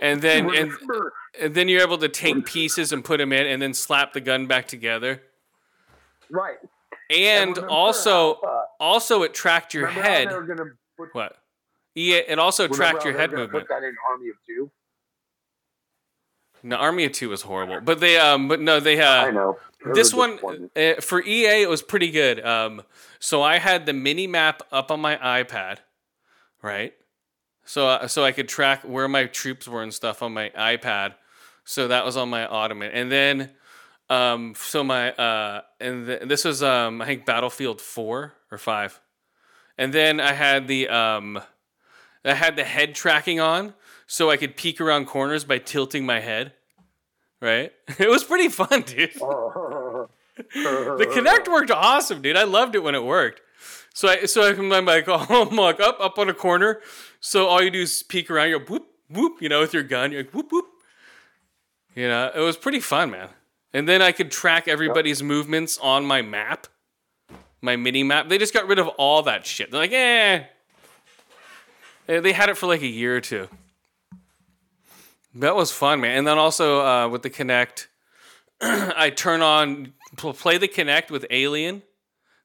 And 0.00 0.20
then 0.20 0.54
and 0.54 0.72
and 1.40 1.54
then 1.54 1.68
you're 1.68 1.82
able 1.82 1.98
to 1.98 2.08
take 2.08 2.44
pieces 2.44 2.92
and 2.92 3.04
put 3.04 3.18
them 3.18 3.32
in, 3.32 3.46
and 3.46 3.62
then 3.62 3.72
slap 3.74 4.12
the 4.12 4.20
gun 4.20 4.46
back 4.46 4.68
together. 4.68 5.22
right. 6.30 6.58
And 7.10 7.58
also, 7.58 8.34
uh, 8.34 8.62
also 8.80 9.24
it 9.24 9.34
tracked 9.34 9.74
your 9.74 9.88
head. 9.88 10.30
They 10.30 10.34
were 10.34 10.42
gonna 10.42 10.70
put, 10.96 11.14
What? 11.14 11.36
EA. 11.96 12.22
It 12.28 12.38
also 12.38 12.64
remember 12.64 12.76
tracked 12.76 13.04
your 13.04 13.16
head 13.16 13.30
movement. 13.30 13.66
Put 13.66 13.68
that 13.68 13.84
in 13.84 13.94
Army 14.10 14.28
of 14.30 14.36
Two. 14.46 14.70
No, 16.62 16.76
Army 16.76 17.04
of 17.04 17.12
Two 17.12 17.28
was 17.28 17.42
horrible, 17.42 17.80
but 17.82 18.00
they 18.00 18.18
um, 18.18 18.48
but 18.48 18.60
no, 18.60 18.80
they 18.80 19.00
uh, 19.00 19.26
I 19.26 19.30
know. 19.30 19.58
It 19.84 19.94
this 19.94 20.14
one 20.14 20.38
uh, 20.74 20.94
for 21.00 21.22
EA 21.22 21.62
it 21.62 21.68
was 21.68 21.82
pretty 21.82 22.10
good. 22.10 22.44
Um, 22.44 22.82
so 23.18 23.42
I 23.42 23.58
had 23.58 23.86
the 23.86 23.92
mini 23.92 24.26
map 24.26 24.62
up 24.72 24.90
on 24.90 25.00
my 25.00 25.16
iPad, 25.16 25.78
right? 26.62 26.94
So 27.64 27.88
uh, 27.88 28.08
so 28.08 28.24
I 28.24 28.32
could 28.32 28.48
track 28.48 28.82
where 28.82 29.08
my 29.08 29.26
troops 29.26 29.68
were 29.68 29.82
and 29.82 29.92
stuff 29.92 30.22
on 30.22 30.32
my 30.32 30.50
iPad. 30.56 31.14
So 31.64 31.88
that 31.88 32.04
was 32.04 32.16
on 32.16 32.30
my 32.30 32.46
ottoman, 32.46 32.90
and 32.92 33.12
then 33.12 33.50
um, 34.08 34.54
so 34.56 34.84
my 34.84 35.12
uh, 35.12 35.62
and 35.80 36.06
th- 36.06 36.22
this 36.22 36.44
was 36.44 36.62
um, 36.62 37.00
I 37.02 37.06
think 37.06 37.26
Battlefield 37.26 37.80
Four 37.80 38.34
or 38.50 38.58
Five, 38.58 39.00
and 39.76 39.92
then 39.92 40.20
I 40.20 40.32
had 40.32 40.68
the 40.68 40.88
um, 40.88 41.40
I 42.24 42.34
had 42.34 42.56
the 42.56 42.64
head 42.64 42.94
tracking 42.94 43.40
on, 43.40 43.74
so 44.06 44.30
I 44.30 44.36
could 44.36 44.56
peek 44.56 44.80
around 44.80 45.06
corners 45.06 45.44
by 45.44 45.58
tilting 45.58 46.06
my 46.06 46.20
head. 46.20 46.52
Right, 47.40 47.72
it 47.98 48.08
was 48.08 48.24
pretty 48.24 48.48
fun, 48.48 48.82
dude. 48.82 49.12
the 50.54 51.06
Kinect 51.12 51.48
worked 51.52 51.70
awesome, 51.70 52.22
dude. 52.22 52.36
I 52.36 52.44
loved 52.44 52.74
it 52.74 52.82
when 52.82 52.94
it 52.94 53.04
worked. 53.04 53.40
So 53.94 54.08
I 54.08 54.24
so 54.24 54.48
I 54.48 54.52
can 54.52 54.72
I'm 54.72 54.84
like, 54.84 55.04
oh, 55.08 55.48
I'm 55.48 55.56
like 55.56 55.80
up 55.80 55.98
up 56.00 56.18
on 56.18 56.28
a 56.28 56.34
corner. 56.34 56.80
So 57.20 57.46
all 57.46 57.62
you 57.62 57.70
do 57.70 57.82
is 57.82 58.02
peek 58.02 58.30
around, 58.30 58.50
you 58.50 58.58
go 58.58 58.64
whoop 58.64 58.86
whoop, 59.08 59.40
you 59.40 59.48
know, 59.48 59.60
with 59.60 59.72
your 59.72 59.82
gun, 59.82 60.12
you're 60.12 60.22
like 60.22 60.32
whoop 60.32 60.50
whoop. 60.50 60.66
You 61.94 62.08
know, 62.08 62.30
it 62.34 62.40
was 62.40 62.56
pretty 62.56 62.80
fun, 62.80 63.12
man. 63.12 63.28
And 63.72 63.88
then 63.88 64.02
I 64.02 64.12
could 64.12 64.30
track 64.30 64.66
everybody's 64.66 65.22
movements 65.22 65.78
on 65.78 66.04
my 66.04 66.22
map, 66.22 66.66
my 67.60 67.76
mini 67.76 68.02
map. 68.02 68.28
They 68.28 68.38
just 68.38 68.52
got 68.52 68.66
rid 68.66 68.78
of 68.78 68.88
all 68.88 69.22
that 69.22 69.46
shit. 69.46 69.70
They're 69.70 69.80
like, 69.80 69.92
eh. 69.92 70.44
They 72.06 72.32
had 72.32 72.48
it 72.48 72.56
for 72.56 72.66
like 72.66 72.82
a 72.82 72.86
year 72.86 73.16
or 73.16 73.20
two. 73.20 73.48
That 75.34 75.56
was 75.56 75.72
fun, 75.72 76.00
man. 76.00 76.18
And 76.18 76.26
then 76.26 76.38
also 76.38 76.84
uh, 76.84 77.08
with 77.08 77.22
the 77.22 77.30
Kinect, 77.30 77.86
I 78.60 79.10
turn 79.10 79.42
on 79.42 79.94
pl- 80.16 80.34
play 80.34 80.58
the 80.58 80.68
Kinect 80.68 81.10
with 81.10 81.26
Alien, 81.30 81.82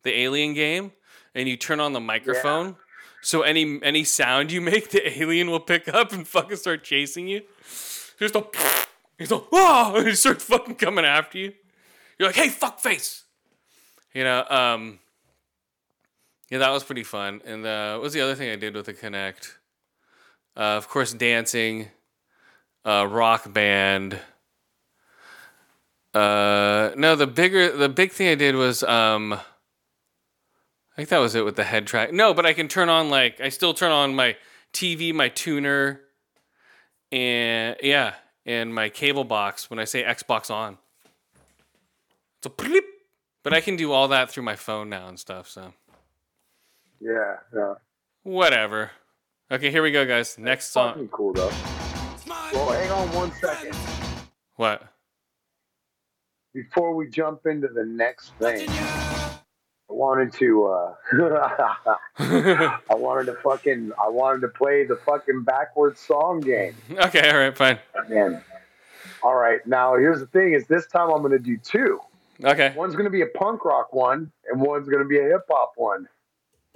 the 0.03 0.17
Alien 0.17 0.53
game, 0.53 0.91
and 1.35 1.47
you 1.47 1.55
turn 1.55 1.79
on 1.79 1.93
the 1.93 1.99
microphone. 1.99 2.77
So 3.21 3.41
any 3.41 3.79
any 3.83 4.03
sound 4.05 4.51
you 4.51 4.61
make, 4.61 4.91
the 4.91 5.21
alien 5.21 5.49
will 5.51 5.59
pick 5.59 5.87
up 5.93 6.13
and 6.13 6.27
fucking 6.27 6.57
start 6.57 6.83
chasing 6.83 7.27
you. 7.27 7.41
Just 8.17 8.35
a 8.35 8.45
he's 9.17 9.29
like, 9.29 9.43
oh, 9.51 9.93
and 9.97 10.07
he 10.07 10.15
starts 10.15 10.43
fucking 10.45 10.75
coming 10.75 11.05
after 11.05 11.37
you. 11.37 11.53
You're 12.17 12.29
like, 12.29 12.35
hey, 12.35 12.49
fuck 12.49 12.79
face. 12.79 13.25
You 14.13 14.23
know, 14.23 14.45
um, 14.49 14.99
yeah, 16.49 16.59
that 16.59 16.71
was 16.71 16.83
pretty 16.83 17.03
fun. 17.03 17.41
And 17.45 17.65
uh, 17.65 17.93
what 17.93 18.03
was 18.03 18.13
the 18.13 18.21
other 18.21 18.35
thing 18.35 18.49
I 18.49 18.55
did 18.55 18.75
with 18.75 18.85
the 18.85 18.93
Kinect? 18.93 19.53
Uh, 20.57 20.77
of 20.77 20.89
course, 20.89 21.13
dancing, 21.13 21.87
uh, 22.85 23.07
rock 23.09 23.51
band. 23.51 24.19
Uh, 26.13 26.91
no, 26.97 27.15
the 27.15 27.27
bigger, 27.27 27.71
the 27.75 27.89
big 27.89 28.11
thing 28.11 28.29
I 28.29 28.35
did 28.35 28.55
was, 28.55 28.83
um, 28.83 29.33
I 29.33 29.39
think 30.95 31.09
that 31.09 31.19
was 31.19 31.35
it 31.35 31.45
with 31.45 31.55
the 31.55 31.63
head 31.63 31.87
track. 31.87 32.11
No, 32.11 32.33
but 32.33 32.45
I 32.45 32.53
can 32.53 32.67
turn 32.67 32.89
on 32.89 33.09
like 33.09 33.39
I 33.39 33.49
still 33.49 33.73
turn 33.73 33.91
on 33.91 34.15
my 34.15 34.35
TV, 34.73 35.13
my 35.13 35.29
tuner, 35.29 36.01
and 37.11 37.77
yeah, 37.81 38.15
and 38.45 38.73
my 38.73 38.89
cable 38.89 39.23
box 39.23 39.69
when 39.69 39.79
I 39.79 39.85
say 39.85 40.03
Xbox 40.03 40.51
on. 40.51 40.77
It's 42.39 42.47
a 42.47 42.49
bleep. 42.49 42.81
But 43.43 43.53
I 43.53 43.61
can 43.61 43.75
do 43.75 43.91
all 43.91 44.07
that 44.09 44.29
through 44.29 44.43
my 44.43 44.55
phone 44.55 44.89
now 44.89 45.07
and 45.07 45.19
stuff. 45.19 45.49
So 45.49 45.73
yeah, 47.01 47.35
yeah. 47.55 47.73
whatever. 48.23 48.91
Okay, 49.51 49.71
here 49.71 49.81
we 49.81 49.91
go, 49.91 50.05
guys. 50.05 50.37
Next 50.37 50.71
song. 50.71 50.93
Fucking 50.93 51.07
cool 51.09 51.33
though. 51.33 51.51
Well, 52.53 52.71
hang 52.71 52.91
on 52.91 53.11
one 53.13 53.31
second 53.33 53.75
What? 54.55 54.83
before 56.53 56.95
we 56.95 57.07
jump 57.09 57.45
into 57.45 57.67
the 57.67 57.85
next 57.85 58.33
thing. 58.39 58.67
I 58.69 59.39
wanted 59.93 60.33
to. 60.33 60.65
uh 60.67 60.93
I 62.19 62.95
wanted 62.95 63.25
to 63.27 63.37
fucking. 63.43 63.91
I 64.03 64.09
wanted 64.09 64.41
to 64.41 64.49
play 64.49 64.85
the 64.85 64.95
fucking 64.97 65.43
backwards 65.43 65.99
song 65.99 66.41
game. 66.41 66.75
okay, 66.91 67.29
all 67.31 67.37
right, 67.39 67.55
fine. 67.55 67.79
Man. 68.07 68.43
All 69.23 69.35
right. 69.35 69.65
Now 69.65 69.95
here's 69.95 70.19
the 70.19 70.27
thing: 70.27 70.53
is 70.53 70.67
this 70.67 70.85
time 70.87 71.09
I'm 71.09 71.21
going 71.21 71.31
to 71.31 71.39
do 71.39 71.57
two. 71.57 71.99
Okay. 72.43 72.73
One's 72.75 72.93
going 72.93 73.05
to 73.05 73.11
be 73.11 73.21
a 73.21 73.27
punk 73.27 73.65
rock 73.65 73.93
one, 73.93 74.31
and 74.49 74.61
one's 74.61 74.87
going 74.87 75.03
to 75.03 75.09
be 75.09 75.19
a 75.19 75.23
hip 75.23 75.45
hop 75.49 75.73
one. 75.75 76.07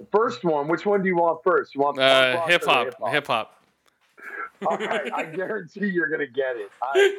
The 0.00 0.06
first 0.12 0.44
one, 0.44 0.68
which 0.68 0.84
one 0.86 1.02
do 1.02 1.08
you 1.08 1.16
want 1.16 1.42
first? 1.44 1.74
You 1.74 1.80
want 1.80 1.96
the 1.96 2.02
punk 2.02 2.44
Uh, 2.44 2.46
hip 2.48 2.64
hop? 2.64 3.10
hip 3.12 3.26
hop. 3.26 3.62
All 4.66 4.76
right, 4.78 5.12
I 5.12 5.24
guarantee 5.36 5.86
you're 5.86 6.08
gonna 6.08 6.26
get 6.26 6.56
it. 6.56 6.70
I, 6.82 7.18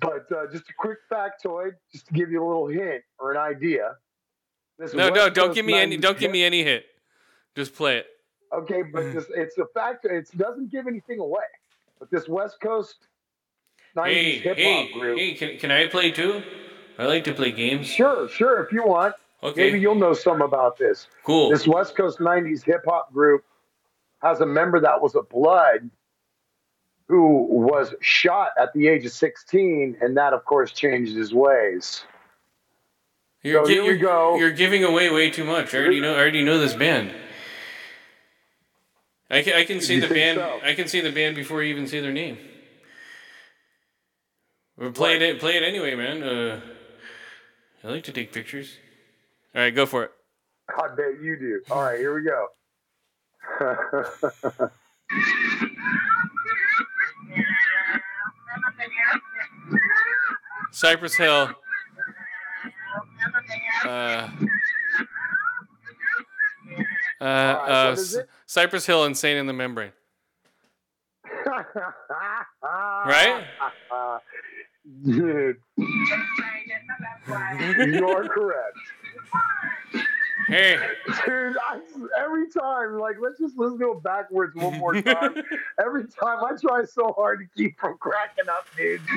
but 0.00 0.30
uh, 0.32 0.46
just 0.52 0.68
a 0.68 0.72
quick 0.78 0.98
factoid, 1.10 1.72
just 1.92 2.06
to 2.08 2.12
give 2.14 2.30
you 2.30 2.44
a 2.44 2.46
little 2.46 2.66
hint 2.66 3.02
or 3.18 3.30
an 3.32 3.38
idea. 3.38 3.96
This 4.78 4.92
No, 4.94 5.08
no, 5.08 5.28
don't 5.30 5.48
Coast 5.48 5.54
give 5.56 5.64
me 5.64 5.74
any. 5.74 5.96
Don't 5.96 6.18
give 6.18 6.30
me 6.30 6.42
any 6.44 6.62
hit. 6.62 6.86
Just 7.56 7.74
play 7.74 7.98
it. 7.98 8.06
Okay, 8.52 8.82
but 8.82 9.12
this, 9.12 9.24
it's 9.34 9.56
a 9.58 9.66
fact. 9.74 10.04
It 10.04 10.28
doesn't 10.36 10.70
give 10.70 10.86
anything 10.86 11.18
away. 11.20 11.44
But 11.98 12.10
this 12.10 12.28
West 12.28 12.60
Coast 12.60 13.06
'90s 13.96 14.04
Hey, 14.06 14.38
hip 14.38 14.56
hop 14.56 14.56
hey, 14.56 14.92
group. 14.92 15.18
hey! 15.18 15.34
Can, 15.34 15.58
can 15.58 15.70
I 15.70 15.86
play 15.86 16.10
too? 16.10 16.42
I 16.98 17.06
like 17.06 17.24
to 17.24 17.34
play 17.34 17.52
games. 17.52 17.86
Sure, 17.86 18.28
sure. 18.28 18.62
If 18.64 18.72
you 18.72 18.84
want, 18.84 19.14
Okay. 19.42 19.62
maybe 19.66 19.78
you'll 19.80 19.94
know 19.94 20.14
some 20.14 20.42
about 20.42 20.78
this. 20.78 21.06
Cool. 21.24 21.50
This 21.50 21.66
West 21.66 21.96
Coast 21.96 22.18
'90s 22.18 22.64
hip 22.64 22.82
hop 22.86 23.12
group 23.12 23.44
has 24.20 24.40
a 24.40 24.46
member 24.46 24.80
that 24.80 25.00
was 25.00 25.14
a 25.14 25.22
blood 25.22 25.88
who 27.06 27.44
was 27.44 27.94
shot 28.00 28.50
at 28.60 28.72
the 28.74 28.86
age 28.88 29.06
of 29.06 29.12
16, 29.12 29.96
and 30.00 30.16
that, 30.16 30.32
of 30.34 30.44
course, 30.44 30.72
changed 30.72 31.16
his 31.16 31.32
ways. 31.32 32.04
You're, 33.42 33.64
So 33.64 33.68
gi- 33.68 33.74
here 33.74 33.84
you're- 33.84 33.98
go. 33.98 34.36
You're 34.36 34.50
giving 34.50 34.82
away 34.84 35.08
way 35.08 35.30
too 35.30 35.44
much. 35.44 35.72
I 35.74 35.78
already 35.78 36.00
know. 36.00 36.14
I 36.14 36.18
already 36.18 36.42
know 36.44 36.58
this 36.58 36.74
band. 36.74 37.14
I 39.30 39.42
can, 39.42 39.54
I 39.54 39.64
can 39.64 39.80
see 39.80 39.94
You 39.96 40.00
the 40.02 40.08
band. 40.14 40.38
so? 40.38 40.60
I 40.64 40.74
can 40.74 40.88
see 40.88 41.00
the 41.00 41.12
band 41.12 41.36
before 41.36 41.62
you 41.62 41.70
even 41.70 41.86
see 41.86 42.00
their 42.00 42.12
name. 42.12 42.38
Play 44.94 45.16
it. 45.16 45.38
Play 45.40 45.56
it 45.56 45.62
anyway, 45.62 45.94
man. 45.94 46.22
Uh, 46.22 46.60
I 47.84 47.88
like 47.88 48.04
to 48.04 48.12
take 48.12 48.32
pictures. 48.32 48.76
All 49.54 49.62
right, 49.62 49.74
go 49.74 49.86
for 49.86 50.04
it. 50.04 50.10
I 50.68 50.88
bet 50.94 51.22
you 51.22 51.38
do. 51.38 51.60
All 51.70 51.82
right, 51.82 51.98
here 51.98 52.14
we 52.14 52.22
go. 52.22 52.48
Cypress 60.72 61.16
Hill. 61.16 61.50
Uh, 63.84 64.28
uh, 67.20 67.24
uh, 67.24 67.96
it? 67.98 68.28
Cypress 68.46 68.86
Hill, 68.86 69.04
Insane 69.04 69.36
in 69.38 69.46
the 69.46 69.52
Membrane. 69.52 69.92
Right? 72.62 73.44
Dude, 75.04 75.56
you 75.86 75.96
are 78.08 78.28
correct. 78.28 78.76
Hey, 80.46 80.78
Dude, 81.26 81.56
I, 81.58 81.78
every 82.18 82.48
time, 82.50 82.98
like, 82.98 83.16
let's 83.20 83.38
just 83.38 83.58
listen 83.58 83.78
to 83.80 83.92
it 83.92 84.02
backwards 84.02 84.54
one 84.56 84.78
more 84.78 84.94
time. 85.02 85.34
every 85.78 86.04
time, 86.04 86.42
I 86.42 86.52
try 86.58 86.84
so 86.84 87.12
hard 87.18 87.40
to 87.40 87.46
keep 87.54 87.78
from 87.78 87.98
cracking 87.98 88.48
up, 88.48 88.66
dude. 88.76 89.00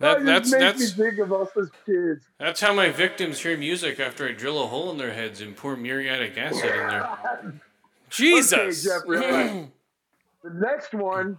That- 0.00 0.18
that 0.18 0.24
that's- 0.24 0.50
that's- 0.50 0.80
me 0.98 1.04
think 1.04 1.18
of 1.20 1.32
us 1.32 1.48
as 1.56 1.70
kids. 1.86 2.26
that's 2.38 2.60
how 2.60 2.74
my 2.74 2.90
victims 2.90 3.40
hear 3.40 3.56
music 3.56 4.00
after 4.00 4.26
I 4.28 4.32
drill 4.32 4.62
a 4.62 4.66
hole 4.66 4.90
in 4.90 4.98
their 4.98 5.12
heads 5.14 5.40
and 5.40 5.56
pour 5.56 5.76
muriatic 5.76 6.36
acid 6.36 6.64
in 6.64 6.70
there. 6.88 7.08
Jesus. 8.14 8.52
Okay, 8.86 8.98
Jeffrey, 8.98 9.18
all 9.18 9.32
right. 9.32 9.70
The 10.44 10.50
next 10.60 10.92
one, 10.92 11.38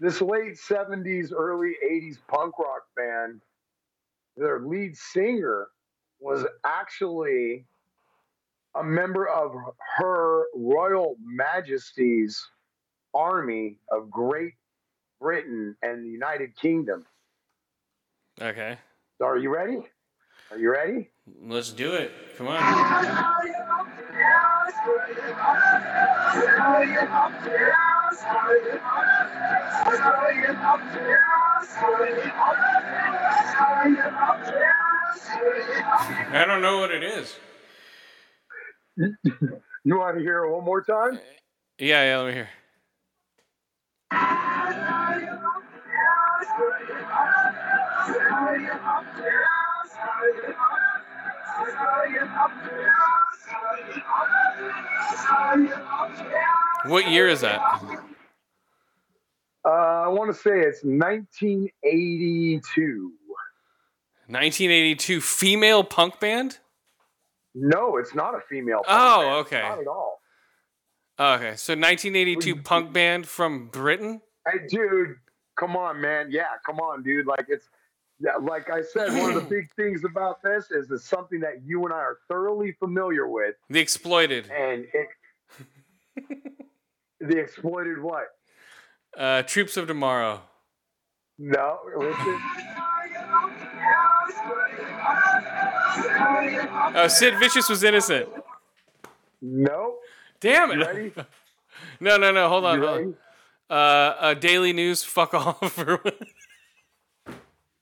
this 0.00 0.22
late 0.22 0.54
70s, 0.54 1.30
early 1.30 1.74
80s 1.86 2.16
punk 2.26 2.58
rock 2.58 2.84
band, 2.96 3.42
their 4.34 4.60
lead 4.60 4.96
singer 4.96 5.66
was 6.20 6.46
actually 6.64 7.66
a 8.74 8.82
member 8.82 9.28
of 9.28 9.52
her 9.98 10.44
Royal 10.54 11.16
Majesty's 11.22 12.42
Army 13.12 13.76
of 13.92 14.10
Great 14.10 14.54
Britain 15.20 15.76
and 15.82 16.02
the 16.02 16.08
United 16.08 16.56
Kingdom. 16.56 17.04
okay, 18.40 18.78
So 19.18 19.26
are 19.26 19.36
you 19.36 19.50
ready? 19.54 19.80
Are 20.50 20.58
you 20.58 20.72
ready? 20.72 21.10
let's 21.42 21.70
do 21.70 21.92
it. 21.94 22.10
Come 22.36 22.48
on. 22.48 22.58
I 36.32 36.44
don't 36.46 36.62
know 36.62 36.78
what 36.78 36.90
it 36.90 37.04
is. 37.04 37.36
You 39.82 39.96
want 39.96 40.18
to 40.18 40.22
hear 40.22 40.44
it 40.44 40.52
one 40.54 40.62
more 40.62 40.82
time? 40.82 41.18
Yeah, 41.78 42.04
yeah, 42.04 42.18
let 42.18 42.26
me 42.26 42.32
hear. 42.34 42.48
What 56.86 57.10
year 57.10 57.28
is 57.28 57.42
that? 57.42 57.60
Uh, 59.64 59.68
I 59.68 60.08
want 60.08 60.34
to 60.34 60.40
say 60.40 60.50
it's 60.60 60.82
1982. 60.82 63.12
1982 64.26 65.20
female 65.20 65.84
punk 65.84 66.18
band? 66.20 66.58
No, 67.54 67.96
it's 67.98 68.14
not 68.14 68.34
a 68.34 68.40
female. 68.48 68.80
punk 68.84 68.98
Oh, 68.98 69.20
band. 69.20 69.34
okay. 69.46 69.60
Not 69.68 69.78
at 69.80 69.86
all. 69.86 70.20
Oh, 71.18 71.34
okay, 71.34 71.56
so 71.56 71.74
1982 71.74 72.56
punk 72.62 72.92
band 72.94 73.26
from 73.26 73.68
Britain? 73.68 74.22
Hey, 74.46 74.60
dude, 74.68 75.16
come 75.58 75.76
on, 75.76 76.00
man. 76.00 76.28
Yeah, 76.30 76.44
come 76.64 76.78
on, 76.78 77.02
dude. 77.02 77.26
Like 77.26 77.44
it's, 77.48 77.68
yeah, 78.20 78.36
like 78.40 78.70
I 78.70 78.82
said, 78.82 79.12
one 79.18 79.30
of 79.30 79.42
the 79.42 79.48
big 79.56 79.68
things 79.76 80.04
about 80.04 80.42
this 80.42 80.70
is 80.70 80.90
it's 80.90 81.04
something 81.08 81.40
that 81.40 81.62
you 81.64 81.84
and 81.84 81.92
I 81.92 81.96
are 81.98 82.18
thoroughly 82.28 82.72
familiar 82.78 83.26
with, 83.28 83.54
The 83.70 83.80
Exploited. 83.80 84.50
and 84.50 84.86
it, 84.92 85.08
the 87.20 87.38
exploited 87.38 88.00
what? 88.02 88.24
Uh, 89.16 89.42
Troops 89.42 89.76
of 89.76 89.86
Tomorrow. 89.86 90.42
No, 91.38 91.78
listen. 91.96 92.38
Oh, 96.94 97.06
Sid 97.08 97.38
Vicious 97.38 97.68
was 97.68 97.82
innocent. 97.82 98.28
No. 99.40 99.96
Damn 100.40 100.70
it. 100.72 100.86
ready? 100.86 101.12
No, 101.98 102.16
no, 102.16 102.30
no. 102.30 102.48
Hold 102.48 102.64
on. 102.64 102.78
You 102.80 102.86
hold 102.86 102.98
on. 103.00 103.14
Uh, 103.70 103.72
uh, 104.20 104.34
Daily 104.34 104.72
News. 104.72 105.02
Fuck 105.02 105.32
off. 105.34 105.78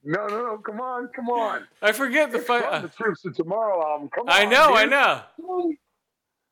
No, 0.05 0.27
no, 0.27 0.43
no. 0.43 0.59
Come 0.59 0.81
on, 0.81 1.09
come 1.15 1.29
on. 1.29 1.67
I 1.83 1.93
forget 1.93 2.31
the 2.33 2.39
From 2.39 2.63
fuck. 2.63 2.83
the 2.83 2.89
Troops 2.89 3.25
of 3.25 3.35
Tomorrow 3.37 3.83
album. 3.93 4.09
Come 4.15 4.29
on. 4.29 4.33
I 4.35 4.45
know, 4.45 4.75
I 4.75 4.85
know. 4.87 5.23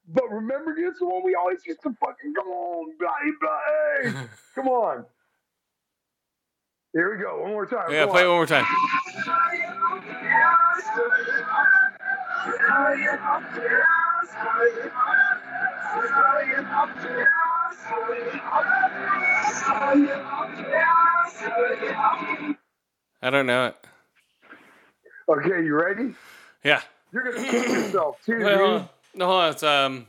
But 0.09 0.31
remember, 0.31 0.75
dude, 0.75 0.89
it's 0.89 0.99
the 1.01 1.07
one 1.07 1.23
we 1.25 1.35
always 1.35 1.65
used 1.67 1.83
to 1.83 1.95
fucking 2.01 2.35
come 2.35 2.47
on, 2.49 2.93
bloody, 2.99 3.33
bloody. 3.41 4.29
Come 4.55 4.69
on. 4.69 5.05
Here 6.93 7.15
we 7.15 7.23
go. 7.23 7.43
One 7.43 7.51
more 7.51 7.67
time. 7.67 7.91
Yeah, 7.91 8.05
Come 8.05 8.13
play 8.13 8.23
it 8.23 8.29
one 8.29 8.37
more 8.37 8.47
time. 8.47 8.65
I 23.23 23.31
don't 23.31 23.47
know 23.47 23.67
it. 23.67 23.77
Okay, 25.29 25.64
you 25.64 25.75
ready? 25.75 26.14
Yeah. 26.62 26.81
You're 27.12 27.33
gonna 27.33 27.45
kick 27.45 27.69
yourself 27.69 28.19
too, 28.25 28.39
Wait, 28.39 28.57
hold 28.57 28.59
dude. 28.59 28.81
on. 28.81 28.89
No, 29.14 29.27
hold 29.27 29.41
on. 29.43 29.51
It's 29.53 29.62
um. 29.62 30.07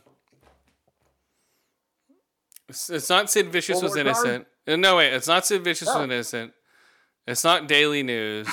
It's, 2.69 2.89
it's 2.89 3.09
not 3.09 3.29
Sid 3.29 3.49
Vicious 3.51 3.75
One 3.75 3.83
was 3.85 3.91
more 3.95 4.03
time? 4.03 4.07
innocent. 4.07 4.47
Uh, 4.67 4.75
No, 4.75 4.97
wait. 4.97 5.13
It's 5.13 5.27
not 5.27 5.45
Sid 5.45 5.63
Vicious 5.63 5.87
was 5.87 6.03
innocent. 6.03 6.51
It's 7.25 7.43
not 7.43 7.67
Daily 7.67 8.03
News. 8.03 8.47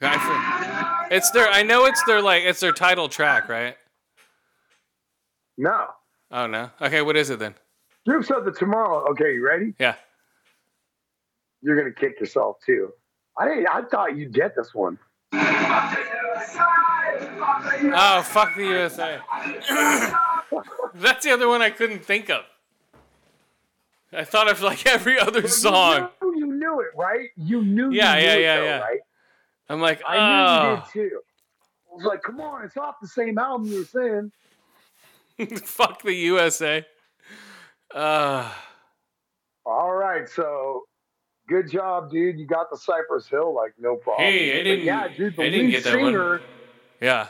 I 0.00 1.08
It's 1.10 1.30
their. 1.30 1.48
I 1.48 1.62
know 1.62 1.84
it's 1.86 2.02
their 2.04 2.20
like. 2.20 2.42
It's 2.44 2.60
their 2.60 2.72
title 2.72 3.08
track, 3.08 3.48
right? 3.48 3.76
No. 5.56 5.86
Oh 6.30 6.46
no. 6.46 6.70
Okay, 6.80 7.02
what 7.02 7.16
is 7.16 7.30
it 7.30 7.38
then? 7.38 7.54
Troops 8.06 8.30
of 8.30 8.44
the 8.44 8.52
Tomorrow. 8.52 9.10
Okay, 9.10 9.34
you 9.34 9.46
ready? 9.46 9.74
Yeah. 9.78 9.94
You're 11.60 11.76
gonna 11.76 11.92
kick 11.92 12.18
yourself 12.18 12.56
too. 12.64 12.92
I 13.38 13.46
didn't, 13.48 13.68
I 13.68 13.82
thought 13.82 14.16
you'd 14.16 14.32
get 14.32 14.56
this 14.56 14.74
one. 14.74 14.98
Oh 17.94 18.22
fuck 18.24 18.54
the 18.56 18.64
USA. 18.64 19.20
That's 20.94 21.24
the 21.24 21.30
other 21.32 21.48
one 21.48 21.62
I 21.62 21.70
couldn't 21.70 22.04
think 22.04 22.28
of. 22.30 22.42
I 24.12 24.24
thought 24.24 24.50
of 24.50 24.60
like 24.60 24.86
every 24.86 25.18
other 25.18 25.46
song. 25.48 26.08
You 26.20 26.32
know, 26.32 26.38
you 26.38 26.52
knew 26.52 26.80
it, 26.80 26.96
right? 26.96 27.28
You 27.36 27.62
knew. 27.62 27.90
Yeah, 27.92 28.18
you 28.18 28.24
yeah, 28.26 28.34
knew 28.34 28.40
yeah, 28.42 28.54
it, 28.54 28.58
though, 28.58 28.64
yeah. 28.64 28.78
Right? 28.80 29.00
I'm 29.68 29.80
like, 29.80 30.02
I 30.06 30.14
knew 30.16 30.22
you 30.22 30.76
oh, 30.76 30.84
did 30.84 30.92
too. 30.92 31.20
I 31.90 31.94
was 31.94 32.04
like, 32.04 32.22
come 32.22 32.40
on, 32.40 32.64
it's 32.64 32.76
off 32.76 32.96
the 33.00 33.08
same 33.08 33.38
album 33.38 33.68
you 33.68 33.78
were 33.78 33.84
saying. 33.84 34.32
fuck 35.64 36.02
the 36.02 36.12
USA. 36.12 36.84
Uh, 37.94 38.50
All 39.66 39.92
right, 39.94 40.28
so 40.28 40.82
good 41.48 41.70
job, 41.70 42.10
dude. 42.10 42.38
You 42.38 42.46
got 42.46 42.70
the 42.70 42.76
Cypress 42.76 43.28
Hill, 43.28 43.54
like 43.54 43.74
no 43.78 43.96
problem. 43.96 44.26
Hey, 44.26 44.58
I 44.60 44.62
didn't- 44.62 44.84
yeah, 44.84 45.08
dude. 45.08 45.36
The 45.36 45.42
I 45.44 45.48
lead 45.48 45.84
that 45.84 45.94
one. 46.00 46.04
singer, 46.06 46.40
yeah. 47.00 47.28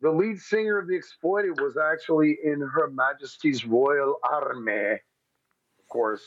the 0.00 0.10
lead 0.10 0.38
singer 0.38 0.78
of 0.78 0.88
the 0.88 0.94
Exploited, 0.96 1.60
was 1.60 1.76
actually 1.76 2.38
in 2.44 2.60
Her 2.60 2.88
Majesty's 2.90 3.64
Royal 3.66 4.16
Army. 4.30 4.72
Of 4.92 5.88
course, 5.88 6.22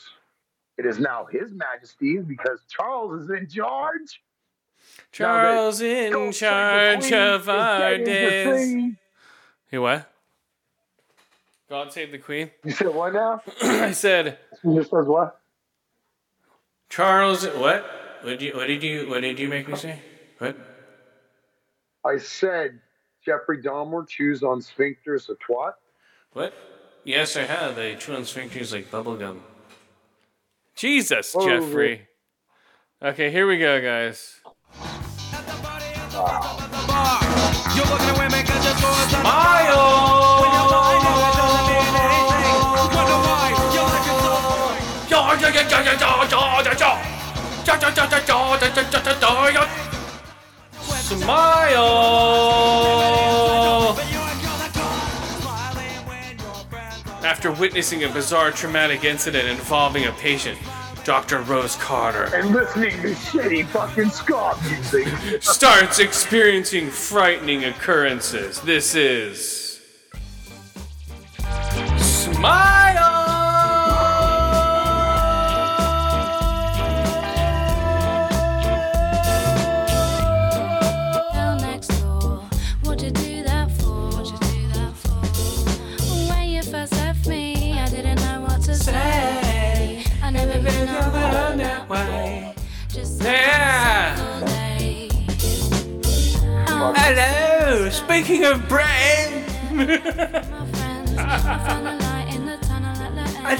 it 0.78 0.86
is 0.86 0.98
now 0.98 1.24
His 1.24 1.50
Majesty's 1.52 2.24
because 2.24 2.60
Charles 2.68 3.22
is 3.22 3.30
in 3.30 3.48
charge. 3.48 4.20
Charles 5.12 5.80
in 5.80 6.12
Don't 6.12 6.32
save 6.34 7.00
the 7.02 7.08
charge 7.08 7.12
of 7.12 7.48
our 7.48 7.78
dead 7.98 8.00
in 8.00 8.04
the 8.04 8.10
days. 8.84 8.94
Hey, 9.70 9.78
what? 9.78 10.11
God 11.72 11.90
save 11.90 12.12
the 12.12 12.18
Queen. 12.18 12.50
You 12.64 12.70
said 12.72 12.88
what 12.94 13.14
now? 13.14 13.40
I 13.62 13.92
said 13.92 14.36
He 14.62 14.74
just 14.74 14.90
says 14.90 15.06
what? 15.06 15.40
Charles. 16.90 17.46
What? 17.46 17.86
What 18.20 18.38
did 18.38 18.42
you? 18.42 18.52
What 18.54 18.66
did 18.66 18.82
you? 18.82 19.08
What 19.08 19.22
did 19.22 19.38
you 19.38 19.48
make 19.48 19.66
me 19.66 19.76
say? 19.76 19.98
What? 20.36 20.54
I 22.04 22.18
said 22.18 22.78
Jeffrey 23.24 23.62
Dahmer 23.62 24.06
chews 24.06 24.42
on 24.42 24.60
sphincters 24.60 25.30
a 25.30 25.34
twat. 25.36 25.72
What? 26.34 26.52
Yes, 27.04 27.38
I 27.38 27.44
have. 27.44 27.74
They 27.74 27.94
chew 27.96 28.16
on 28.16 28.24
sphincters 28.24 28.74
like 28.74 28.90
bubblegum. 28.90 29.38
Jesus, 30.76 31.34
Oh. 31.34 31.46
Jeffrey. 31.48 32.06
Okay, 33.00 33.30
here 33.30 33.46
we 33.46 33.56
go, 33.56 33.80
guys. 33.80 34.40
You're 37.74 37.86
looking 37.86 38.12
are 45.88 45.96
After 57.24 57.52
witnessing 57.52 58.04
a 58.04 58.08
bizarre 58.08 58.50
traumatic 58.50 59.04
incident 59.04 59.48
involving 59.48 60.04
a 60.06 60.12
patient, 60.12 60.58
Dr. 61.04 61.40
Rose 61.40 61.76
Carter 61.76 62.30
And 62.34 62.52
listening 62.52 63.02
to 63.02 63.08
shitty 63.08 63.66
fucking 63.66 64.10
ska 64.10 64.56
music. 64.62 65.08
starts 65.42 65.98
experiencing 65.98 66.90
frightening 66.90 67.64
occurrences. 67.64 68.60
This 68.60 68.94
is. 68.94 69.80
Smile! 71.98 73.11
Yeah. 93.22 94.16
all 94.18 94.40
day. 94.46 95.08
Hello! 96.66 97.88
Speaking 97.90 98.44
of 98.44 98.66
brain! 98.68 99.44
My 99.70 99.86
friends, 99.86 101.12
I 101.18 101.38
found 101.38 101.86
a 101.86 101.96
light 101.98 102.34
in 102.34 102.46
the 102.46 102.56
tunnel 102.56 102.90
at 102.90 103.14
the 103.14 103.20
end. 103.20 103.46
I 103.46 103.54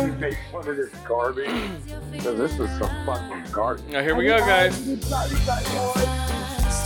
hope 0.00 0.08
you 0.08 0.14
make 0.18 0.38
fun 0.50 0.68
of 0.68 0.76
this 0.76 0.90
garbage. 1.06 1.70
Because 2.10 2.38
this 2.38 2.58
is 2.58 2.70
some 2.78 2.90
fucking 3.06 3.44
garbage. 3.52 3.84
Now, 3.86 4.02
here 4.02 4.16
we 4.16 4.24
go, 4.24 4.38
guys. 4.38 4.76
First, 4.76 5.10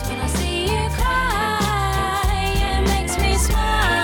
when 0.06 0.20
I 0.20 0.26
see 0.34 0.64
you 0.64 0.88
cry, 0.90 2.52
it 2.56 2.82
makes 2.86 3.16
me 3.18 3.34
smile. 3.36 4.03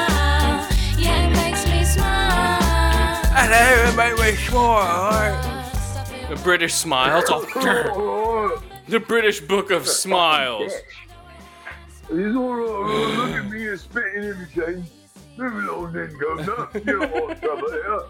Smile. 3.31 3.49
Hello, 3.49 3.97
my 3.97 4.15
way 4.15 4.35
The 6.29 6.41
British 6.43 6.75
smiles. 6.75 7.25
Oh, 7.29 7.47
Oh, 7.57 8.63
the 8.89 9.01
British 9.01 9.41
Book 9.41 9.71
of 9.71 9.87
Smiles. 9.87 10.73
He's 12.09 12.35
all 12.35 12.55
right. 12.55 13.17
Look 13.17 13.45
at 13.45 13.51
me 13.51 13.69
and 13.69 13.79
spitting 13.79 14.25
everything. 14.25 14.85
Leave 15.37 15.53
it 15.53 15.65
alone, 15.69 15.93
then 15.93 16.17
go 16.19 16.35
nuts. 16.35 16.75
You 16.75 17.01
don't 17.01 17.13
want 17.13 17.41
trouble 17.41 17.71
here. 17.71 18.01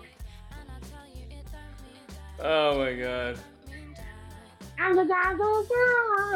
Oh 2.42 2.78
my 2.78 2.94
god. 2.94 3.38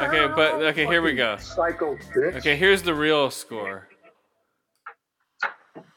Okay, 0.00 0.26
but 0.36 0.62
okay, 0.62 0.86
here 0.86 1.00
we 1.00 1.14
go. 1.14 1.36
Psycho 1.38 1.96
bitch. 2.14 2.36
Okay, 2.36 2.56
here's 2.56 2.82
the 2.82 2.92
real 2.92 3.30
score. 3.30 3.88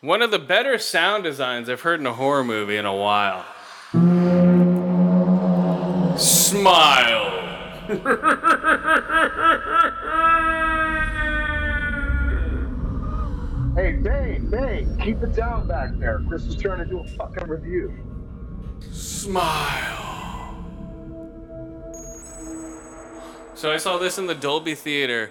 One 0.01 0.21
of 0.21 0.29
the 0.29 0.37
better 0.37 0.77
sound 0.77 1.23
designs 1.23 1.69
I've 1.69 1.81
heard 1.81 1.99
in 1.99 2.05
a 2.05 2.13
horror 2.13 2.43
movie 2.43 2.77
in 2.77 2.85
a 2.85 2.95
while. 2.95 3.43
Smile. 6.17 7.33
Hey, 13.77 13.91
Bane, 13.91 14.49
Bane, 14.49 14.97
keep 14.97 15.21
it 15.21 15.35
down 15.35 15.67
back 15.67 15.91
there. 15.99 16.19
Chris 16.27 16.45
is 16.45 16.55
trying 16.55 16.79
to 16.79 16.85
do 16.85 16.99
a 16.99 17.07
fucking 17.09 17.47
review. 17.47 17.93
Smile. 18.91 20.65
So 23.53 23.71
I 23.71 23.77
saw 23.77 23.99
this 23.99 24.17
in 24.17 24.25
the 24.25 24.33
Dolby 24.33 24.73
Theater. 24.73 25.29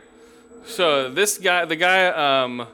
So 0.65 1.11
this 1.11 1.39
guy, 1.39 1.65
the 1.65 1.75
guy, 1.75 2.07
um, 2.07 2.69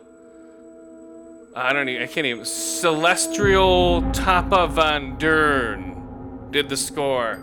I 1.54 1.74
don't 1.74 1.88
even, 1.88 2.02
I 2.02 2.06
can't 2.06 2.26
even, 2.26 2.44
Celestial 2.46 4.10
Tapa 4.12 4.68
Van 4.68 5.18
Dern 5.18 6.48
did 6.50 6.70
the 6.70 6.76
score. 6.76 7.42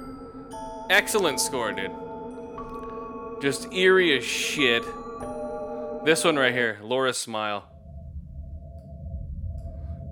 Excellent 0.89 1.39
score, 1.39 1.71
dude. 1.71 1.91
Just 3.41 3.71
eerie 3.71 4.17
as 4.17 4.23
shit. 4.23 4.83
This 6.05 6.23
one 6.23 6.37
right 6.37 6.53
here, 6.53 6.79
Laura's 6.81 7.17
Smile. 7.17 7.65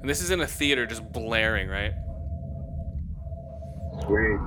And 0.01 0.07
this 0.07 0.21
is 0.21 0.29
in 0.29 0.41
a 0.41 0.47
theater 0.47 0.85
just 0.85 1.11
blaring, 1.11 1.67
right? 1.67 1.93
Sweet. 4.03 4.39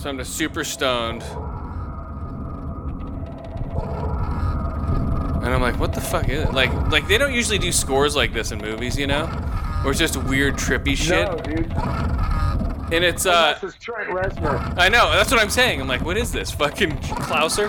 So 0.00 0.10
I'm 0.10 0.18
just 0.18 0.36
super 0.36 0.62
stoned. 0.62 1.24
And 5.44 5.52
I'm 5.52 5.60
like, 5.60 5.78
what 5.78 5.92
the 5.92 6.00
fuck 6.00 6.30
is 6.30 6.44
it? 6.44 6.54
Like, 6.54 6.72
like 6.90 7.06
they 7.06 7.18
don't 7.18 7.34
usually 7.34 7.58
do 7.58 7.70
scores 7.70 8.16
like 8.16 8.32
this 8.32 8.50
in 8.50 8.58
movies, 8.58 8.96
you 8.98 9.06
know? 9.06 9.24
Or 9.84 9.90
it's 9.90 10.00
just 10.00 10.16
weird, 10.16 10.54
trippy 10.54 10.96
shit. 10.96 11.28
No, 11.28 11.36
dude. 11.36 11.70
And 12.90 13.04
it's, 13.04 13.26
uh, 13.26 13.58
This 13.60 13.74
is 13.74 13.78
Trent 13.78 14.08
Reznor. 14.08 14.74
I 14.78 14.88
know, 14.88 15.10
that's 15.12 15.30
what 15.30 15.40
I'm 15.40 15.50
saying. 15.50 15.82
I'm 15.82 15.86
like, 15.86 16.02
what 16.02 16.16
is 16.16 16.32
this? 16.32 16.50
Fucking 16.50 16.92
Klauser? 16.92 17.68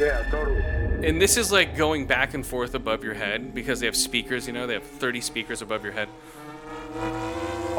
Yeah, 0.00 0.28
totally. 0.30 1.06
And 1.06 1.22
this 1.22 1.36
is 1.36 1.52
like 1.52 1.76
going 1.76 2.06
back 2.06 2.34
and 2.34 2.44
forth 2.44 2.74
above 2.74 3.04
your 3.04 3.14
head 3.14 3.54
because 3.54 3.78
they 3.78 3.86
have 3.86 3.94
speakers, 3.96 4.48
you 4.48 4.52
know? 4.52 4.66
They 4.66 4.74
have 4.74 4.82
30 4.82 5.20
speakers 5.20 5.62
above 5.62 5.84
your 5.84 5.92
head. 5.92 6.08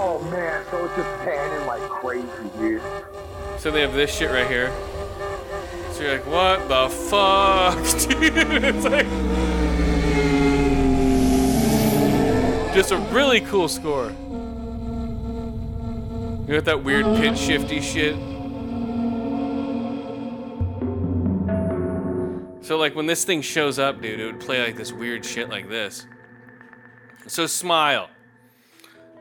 Oh 0.01 0.25
man, 0.31 0.63
so 0.71 0.85
it's 0.85 0.95
just 0.95 1.09
panning 1.25 1.67
like 1.67 1.81
crazy, 1.81 2.27
dude. 2.57 2.81
So 3.57 3.71
they 3.71 3.81
have 3.81 3.93
this 3.93 4.15
shit 4.15 4.31
right 4.31 4.47
here. 4.47 4.71
So 5.99 6.05
you're 6.05 6.13
like, 6.13 6.27
what 6.27 6.69
the 6.69 6.87
fuck, 6.87 7.75
dude? 8.07 8.63
It's 8.63 8.85
like 8.85 9.05
just 12.73 12.91
a 12.93 12.97
really 13.11 13.41
cool 13.41 13.67
score. 13.67 14.09
You 16.47 16.55
got 16.55 16.63
that 16.63 16.85
weird 16.85 17.03
pitch 17.17 17.37
shifty 17.37 17.81
shit. 17.81 18.15
So 22.65 22.77
like 22.77 22.95
when 22.95 23.05
this 23.05 23.25
thing 23.25 23.41
shows 23.41 23.77
up, 23.77 24.01
dude, 24.01 24.21
it 24.21 24.25
would 24.25 24.39
play 24.39 24.63
like 24.63 24.77
this 24.77 24.93
weird 24.93 25.25
shit 25.25 25.49
like 25.49 25.67
this. 25.67 26.07
So 27.27 27.45
smile. 27.45 28.09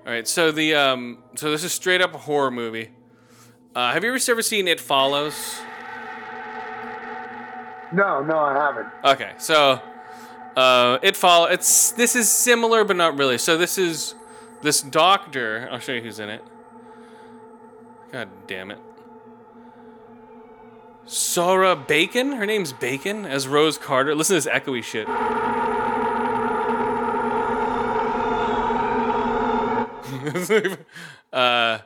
All 0.06 0.12
right, 0.12 0.28
so 0.28 0.52
the 0.52 0.76
um, 0.76 1.24
so 1.34 1.50
this 1.50 1.64
is 1.64 1.72
straight 1.72 2.00
up 2.00 2.14
a 2.14 2.18
horror 2.18 2.52
movie. 2.52 2.90
Uh, 3.74 3.92
have 3.92 4.04
you 4.04 4.14
ever 4.14 4.20
ever 4.30 4.42
seen 4.42 4.68
It 4.68 4.78
Follows? 4.78 5.60
No, 7.92 8.22
no, 8.22 8.38
I 8.38 8.54
haven't. 8.54 8.88
Okay, 9.04 9.32
so 9.38 9.80
Uh, 10.56 10.98
it 11.02 11.14
follow. 11.16 11.46
It's 11.46 11.92
this 11.92 12.16
is 12.16 12.28
similar, 12.28 12.82
but 12.82 12.96
not 12.96 13.16
really. 13.16 13.38
So 13.38 13.56
this 13.56 13.78
is 13.78 14.16
this 14.60 14.82
doctor. 14.82 15.68
I'll 15.70 15.78
show 15.78 15.92
you 15.92 16.00
who's 16.02 16.18
in 16.18 16.28
it. 16.28 16.42
God 18.10 18.28
damn 18.48 18.72
it. 18.72 18.80
Sosie 21.06 21.80
Bacon. 21.86 22.32
Her 22.32 22.44
name's 22.44 22.72
Bacon 22.72 23.24
as 23.24 23.46
Rose 23.46 23.78
Carter. 23.78 24.16
Listen 24.16 24.34
to 24.36 24.42
this 24.42 24.52
echoey 24.52 24.82
shit. 24.82 25.08
uh, 31.32 31.78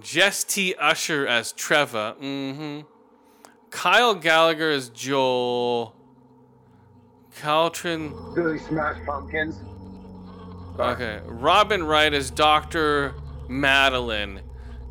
Jessie 0.00 0.72
T. 0.72 0.74
Usher 0.80 1.26
as 1.28 1.52
Trevor. 1.52 2.16
Mm-hmm. 2.20 2.80
Kyle 3.70 4.16
Gallner 4.16 4.72
is 4.72 4.88
Joel. 4.90 5.94
Caltrin. 7.40 8.34
Billy 8.34 8.58
Smash 8.58 9.04
Pumpkins. 9.06 9.56
Okay. 10.78 11.20
Robin 11.24 11.82
Weigert 11.82 12.12
is 12.12 12.30
Dr. 12.30 13.14
Madeline. 13.48 14.40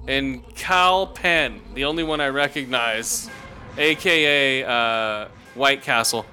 And 0.08 0.44
Kal 0.56 1.08
Penn, 1.08 1.62
the 1.76 1.86
only 1.86 2.04
one 2.04 2.20
I 2.20 2.30
recognize, 2.30 3.30
aka 3.78 4.64
uh, 4.64 5.28
White 5.54 5.84
Castle, 5.84 6.26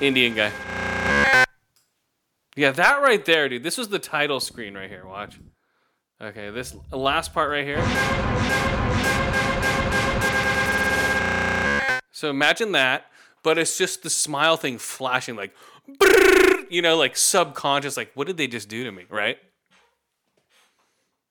Indian 0.00 0.34
guy. 0.34 0.52
Yeah, 2.56 2.70
that 2.70 3.02
right 3.02 3.24
there, 3.24 3.48
dude. 3.48 3.62
This 3.62 3.76
was 3.76 3.88
the 3.88 3.98
title 3.98 4.40
screen 4.40 4.74
right 4.74 4.88
here. 4.88 5.06
Watch. 5.06 5.38
Okay, 6.20 6.50
this 6.50 6.76
last 6.90 7.34
part 7.34 7.50
right 7.50 7.66
here. 7.66 8.81
So 12.22 12.30
imagine 12.30 12.70
that, 12.70 13.06
but 13.42 13.58
it's 13.58 13.76
just 13.76 14.04
the 14.04 14.08
smile 14.08 14.56
thing 14.56 14.78
flashing 14.78 15.34
like, 15.34 15.52
you 16.70 16.80
know, 16.80 16.96
like 16.96 17.16
subconscious. 17.16 17.96
Like, 17.96 18.12
what 18.14 18.28
did 18.28 18.36
they 18.36 18.46
just 18.46 18.68
do 18.68 18.84
to 18.84 18.92
me, 18.92 19.06
right? 19.10 19.38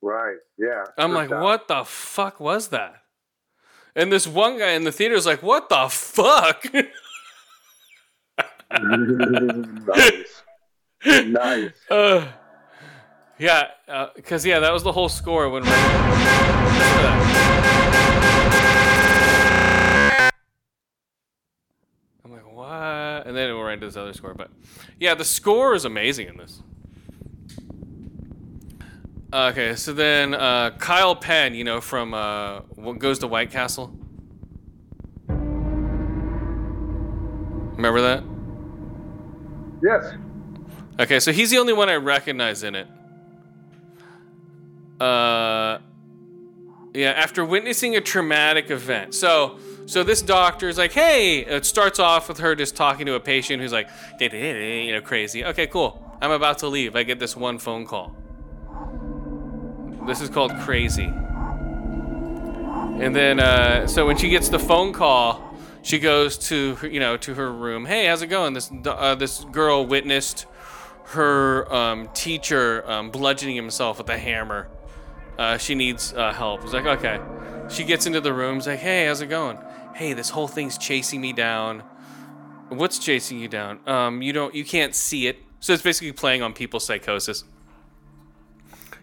Right. 0.02 0.36
Yeah. 0.58 0.84
I'm 0.98 1.14
like, 1.14 1.30
what 1.30 1.70
the 1.70 1.86
fuck 1.86 2.42
was 2.42 2.68
that? 2.72 3.04
And 3.96 4.12
this 4.12 4.28
one 4.28 4.60
guy 4.60 4.72
in 4.72 4.84
the 4.84 4.92
theater 4.92 5.16
is 5.16 5.26
like, 5.26 5.42
what 5.42 5.70
the 5.70 5.88
fuck? 5.90 6.66
nice. 9.88 10.44
nice. 11.06 11.72
Uh, 11.90 12.28
yeah, 13.40 13.68
because 14.18 14.46
yeah, 14.46 14.60
that 14.60 14.74
was 14.74 14.84
the 14.84 14.92
whole 14.92 15.08
score 15.08 15.50
when. 15.50 15.64
What? 22.82 23.28
And 23.28 23.38
then 23.38 23.56
we're 23.56 23.72
into 23.72 23.86
this 23.86 23.96
other 23.96 24.12
score, 24.14 24.34
but 24.34 24.50
yeah, 25.00 25.14
the 25.14 25.24
score 25.24 25.76
is 25.76 25.86
amazing 25.86 26.30
in 26.30 26.38
this. 26.38 26.64
Okay, 29.32 29.76
so 29.76 29.94
then 29.94 30.34
uh, 30.34 30.72
Kyle 30.80 31.16
Penn, 31.16 31.54
you 31.54 31.64
know, 31.64 31.80
from 31.80 32.16
uh, 32.16 32.62
what 32.74 32.98
goes 32.98 33.20
to 33.20 33.28
White 33.28 33.52
Castle. 33.52 33.96
Remember 37.78 38.02
that? 38.02 38.24
Yes. 39.84 40.14
Okay, 41.00 41.20
so 41.20 41.32
he's 41.32 41.52
the 41.52 41.60
only 41.60 41.74
one 41.74 41.88
I 41.88 41.98
recognize 41.98 42.64
in 42.64 42.74
it. 42.74 42.88
Uh, 45.00 45.78
yeah, 46.96 47.12
after 47.12 47.46
witnessing 47.46 47.96
a 47.96 48.02
traumatic 48.02 48.72
event. 48.72 49.14
So, 49.14 49.60
so 49.86 50.04
this 50.04 50.22
doctor 50.22 50.70
is 50.70 50.78
like, 50.78 50.94
"Hey," 50.94 51.40
it 51.40 51.66
starts 51.66 52.00
off 52.00 52.28
with 52.28 52.40
her 52.40 52.56
just 52.56 52.76
talking 52.76 53.06
to 53.08 53.16
a 53.16 53.20
patient 53.20 53.62
who's 53.62 53.74
like, 53.74 53.90
you 54.20 54.92
know, 54.92 55.02
crazy. 55.02 55.44
Okay, 55.46 55.68
cool. 55.68 56.02
I'm 56.22 56.32
about 56.32 56.60
to 56.60 56.68
leave. 56.68 56.96
I 56.96 57.04
get 57.04 57.20
this 57.20 57.36
one 57.36 57.58
phone 57.58 57.86
call. 57.86 58.16
This 60.06 60.22
is 60.22 60.30
called 60.30 60.52
crazy. 60.62 61.12
And 63.02 63.16
then, 63.16 63.40
uh, 63.40 63.88
so 63.88 64.06
when 64.06 64.18
she 64.18 64.30
gets 64.30 64.50
the 64.50 64.60
phone 64.60 64.94
call, 64.94 65.52
she 65.82 65.98
goes 65.98 66.38
to 66.50 66.76
her, 66.76 66.88
you 66.88 67.00
know 67.00 67.18
to 67.18 67.34
her 67.34 67.52
room. 67.52 67.86
Hey, 67.86 68.06
how's 68.06 68.22
it 68.22 68.28
going? 68.28 68.54
This 68.54 68.72
uh, 68.86 69.16
this 69.16 69.44
girl 69.46 69.86
witnessed 69.86 70.46
her 71.06 71.72
um, 71.74 72.10
teacher 72.14 72.90
um, 72.90 73.10
bludgeoning 73.10 73.56
himself 73.56 73.98
with 73.98 74.10
a 74.10 74.18
hammer. 74.18 74.70
Uh, 75.38 75.58
she 75.58 75.74
needs 75.74 76.14
uh, 76.14 76.32
help. 76.34 76.64
It's 76.64 76.74
like 76.74 76.86
okay. 76.86 77.20
She 77.70 77.84
gets 77.84 78.06
into 78.06 78.22
the 78.22 78.34
room. 78.34 78.58
It's 78.58 78.68
like, 78.68 78.80
hey, 78.80 79.08
how's 79.08 79.22
it 79.22 79.28
going? 79.28 79.58
Hey, 79.96 80.14
this 80.14 80.30
whole 80.30 80.48
thing's 80.48 80.78
chasing 80.78 81.22
me 81.22 81.34
down. 81.34 81.84
What's 82.70 82.98
chasing 82.98 83.40
you 83.40 83.48
down? 83.48 83.80
Um, 83.88 84.22
you 84.22 84.34
don't, 84.34 84.56
you 84.56 84.64
can't 84.64 84.96
see 84.96 85.28
it. 85.28 85.38
So 85.60 85.74
it's 85.74 85.84
basically 85.84 86.12
playing 86.12 86.42
on 86.42 86.54
people's 86.54 86.86
psychosis. 86.86 87.44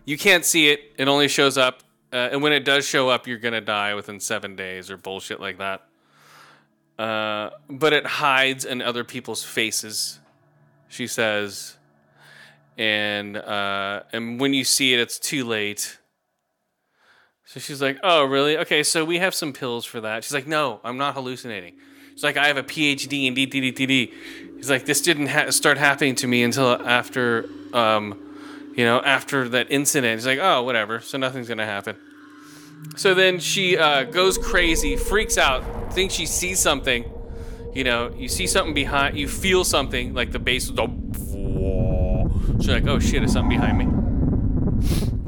You 0.05 0.19
can't 0.19 0.45
see 0.45 0.71
it. 0.71 0.93
It 0.97 1.07
only 1.07 1.29
shows 1.29 1.59
up, 1.59 1.83
uh, 2.13 2.31
and 2.33 2.43
when 2.43 2.53
it 2.53 2.65
does 2.65 2.87
show 2.87 3.11
up, 3.11 3.27
you're 3.27 3.39
gonna 3.39 3.61
die 3.61 3.95
within 3.95 4.19
seven 4.21 4.57
days 4.57 4.91
or 4.91 4.97
bullshit 4.97 5.39
like 5.39 5.59
that. 5.59 5.87
Uh, 6.99 7.51
but 7.69 7.93
it 7.93 8.07
hides 8.07 8.65
in 8.65 8.83
other 8.83 9.05
people's 9.05 9.45
faces. 9.45 10.19
She 10.89 11.07
says, 11.07 11.77
and 12.79 13.37
uh, 13.37 14.03
and 14.13 14.41
when 14.41 14.55
you 14.55 14.65
see 14.65 14.95
it, 14.95 14.99
it's 14.99 15.19
too 15.19 15.45
late. 15.45 15.99
So 17.49 17.59
she's 17.61 17.81
like, 17.81 17.99
"Oh, 18.03 18.25
really? 18.25 18.59
Okay, 18.59 18.83
so 18.83 19.07
we 19.07 19.21
have 19.21 19.35
some 19.35 19.55
pills 19.55 19.87
for 19.87 20.03
that." 20.03 20.23
She's 20.23 20.35
like, 20.35 20.47
"No, 20.47 20.81
I'm 20.85 20.99
not 20.99 21.15
hallucinating." 21.15 21.73
She's 22.13 22.23
like, 22.23 22.37
"I 22.37 22.47
have 22.47 22.59
a 22.59 22.63
PhD 22.63 23.27
in 23.27 23.35
DDDD." 23.35 24.13
He's 24.59 24.69
like, 24.69 24.85
"This 24.85 25.01
didn't 25.01 25.29
ha- 25.29 25.49
start 25.51 25.79
happening 25.79 26.15
to 26.17 26.27
me 26.27 26.43
until 26.43 26.73
after, 26.87 27.49
um, 27.73 28.19
you 28.77 28.85
know, 28.85 29.01
after 29.01 29.49
that 29.49 29.69
incident." 29.71 30.19
He's 30.19 30.27
like, 30.27 30.39
"Oh, 30.39 30.63
whatever. 30.63 31.01
So 31.01 31.17
nothing's 31.17 31.49
gonna 31.49 31.65
happen." 31.65 31.97
So 32.97 33.15
then 33.15 33.39
she 33.39 33.79
uh, 33.79 34.05
goes 34.05 34.37
crazy, 34.37 34.97
freaks 34.97 35.39
out, 35.39 35.65
thinks 35.95 36.13
she 36.13 36.27
sees 36.27 36.61
something. 36.61 37.11
You 37.75 37.85
know, 37.85 38.13
you 38.15 38.29
see 38.29 38.47
something 38.47 38.75
behind, 38.75 39.17
you 39.17 39.27
feel 39.27 39.65
something 39.65 40.13
like 40.13 40.33
the 40.33 40.39
bass. 40.39 40.67
She's 40.67 40.75
like, 42.69 42.87
"Oh 42.87 42.99
shit, 42.99 43.23
is 43.23 43.33
something 43.33 43.59
behind 43.59 43.79
me?" 43.79 43.87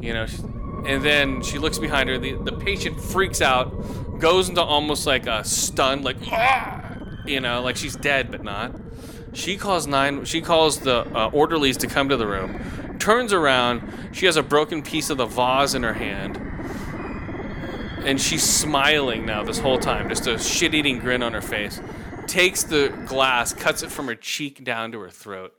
You 0.07 0.13
know. 0.13 0.27
She's, 0.27 0.43
and 0.85 1.03
then 1.03 1.41
she 1.41 1.57
looks 1.57 1.77
behind 1.79 2.09
her. 2.09 2.17
The, 2.17 2.33
the 2.33 2.53
patient 2.53 2.99
freaks 2.99 3.41
out, 3.41 4.19
goes 4.19 4.49
into 4.49 4.61
almost 4.61 5.05
like 5.05 5.27
a 5.27 5.43
stun, 5.43 6.03
like, 6.03 6.17
"Ah!" 6.31 6.97
you 7.25 7.39
know, 7.39 7.61
like 7.61 7.77
she's 7.77 7.95
dead 7.95 8.31
but 8.31 8.43
not. 8.43 8.75
She 9.33 9.57
calls 9.57 9.87
nine. 9.87 10.25
She 10.25 10.41
calls 10.41 10.79
the 10.79 11.07
uh, 11.15 11.29
orderlies 11.29 11.77
to 11.77 11.87
come 11.87 12.09
to 12.09 12.17
the 12.17 12.27
room. 12.27 12.59
Turns 12.99 13.33
around. 13.33 13.81
She 14.11 14.25
has 14.25 14.35
a 14.35 14.43
broken 14.43 14.81
piece 14.81 15.09
of 15.09 15.17
the 15.17 15.25
vase 15.25 15.73
in 15.73 15.83
her 15.83 15.93
hand, 15.93 16.37
and 18.05 18.19
she's 18.19 18.43
smiling 18.43 19.25
now 19.25 19.43
this 19.43 19.59
whole 19.59 19.79
time, 19.79 20.09
just 20.09 20.27
a 20.27 20.37
shit-eating 20.37 20.99
grin 20.99 21.23
on 21.23 21.33
her 21.33 21.41
face. 21.41 21.79
Takes 22.27 22.63
the 22.63 22.89
glass, 23.07 23.53
cuts 23.53 23.83
it 23.83 23.91
from 23.91 24.07
her 24.07 24.15
cheek 24.15 24.63
down 24.63 24.91
to 24.91 24.99
her 24.99 25.09
throat, 25.09 25.53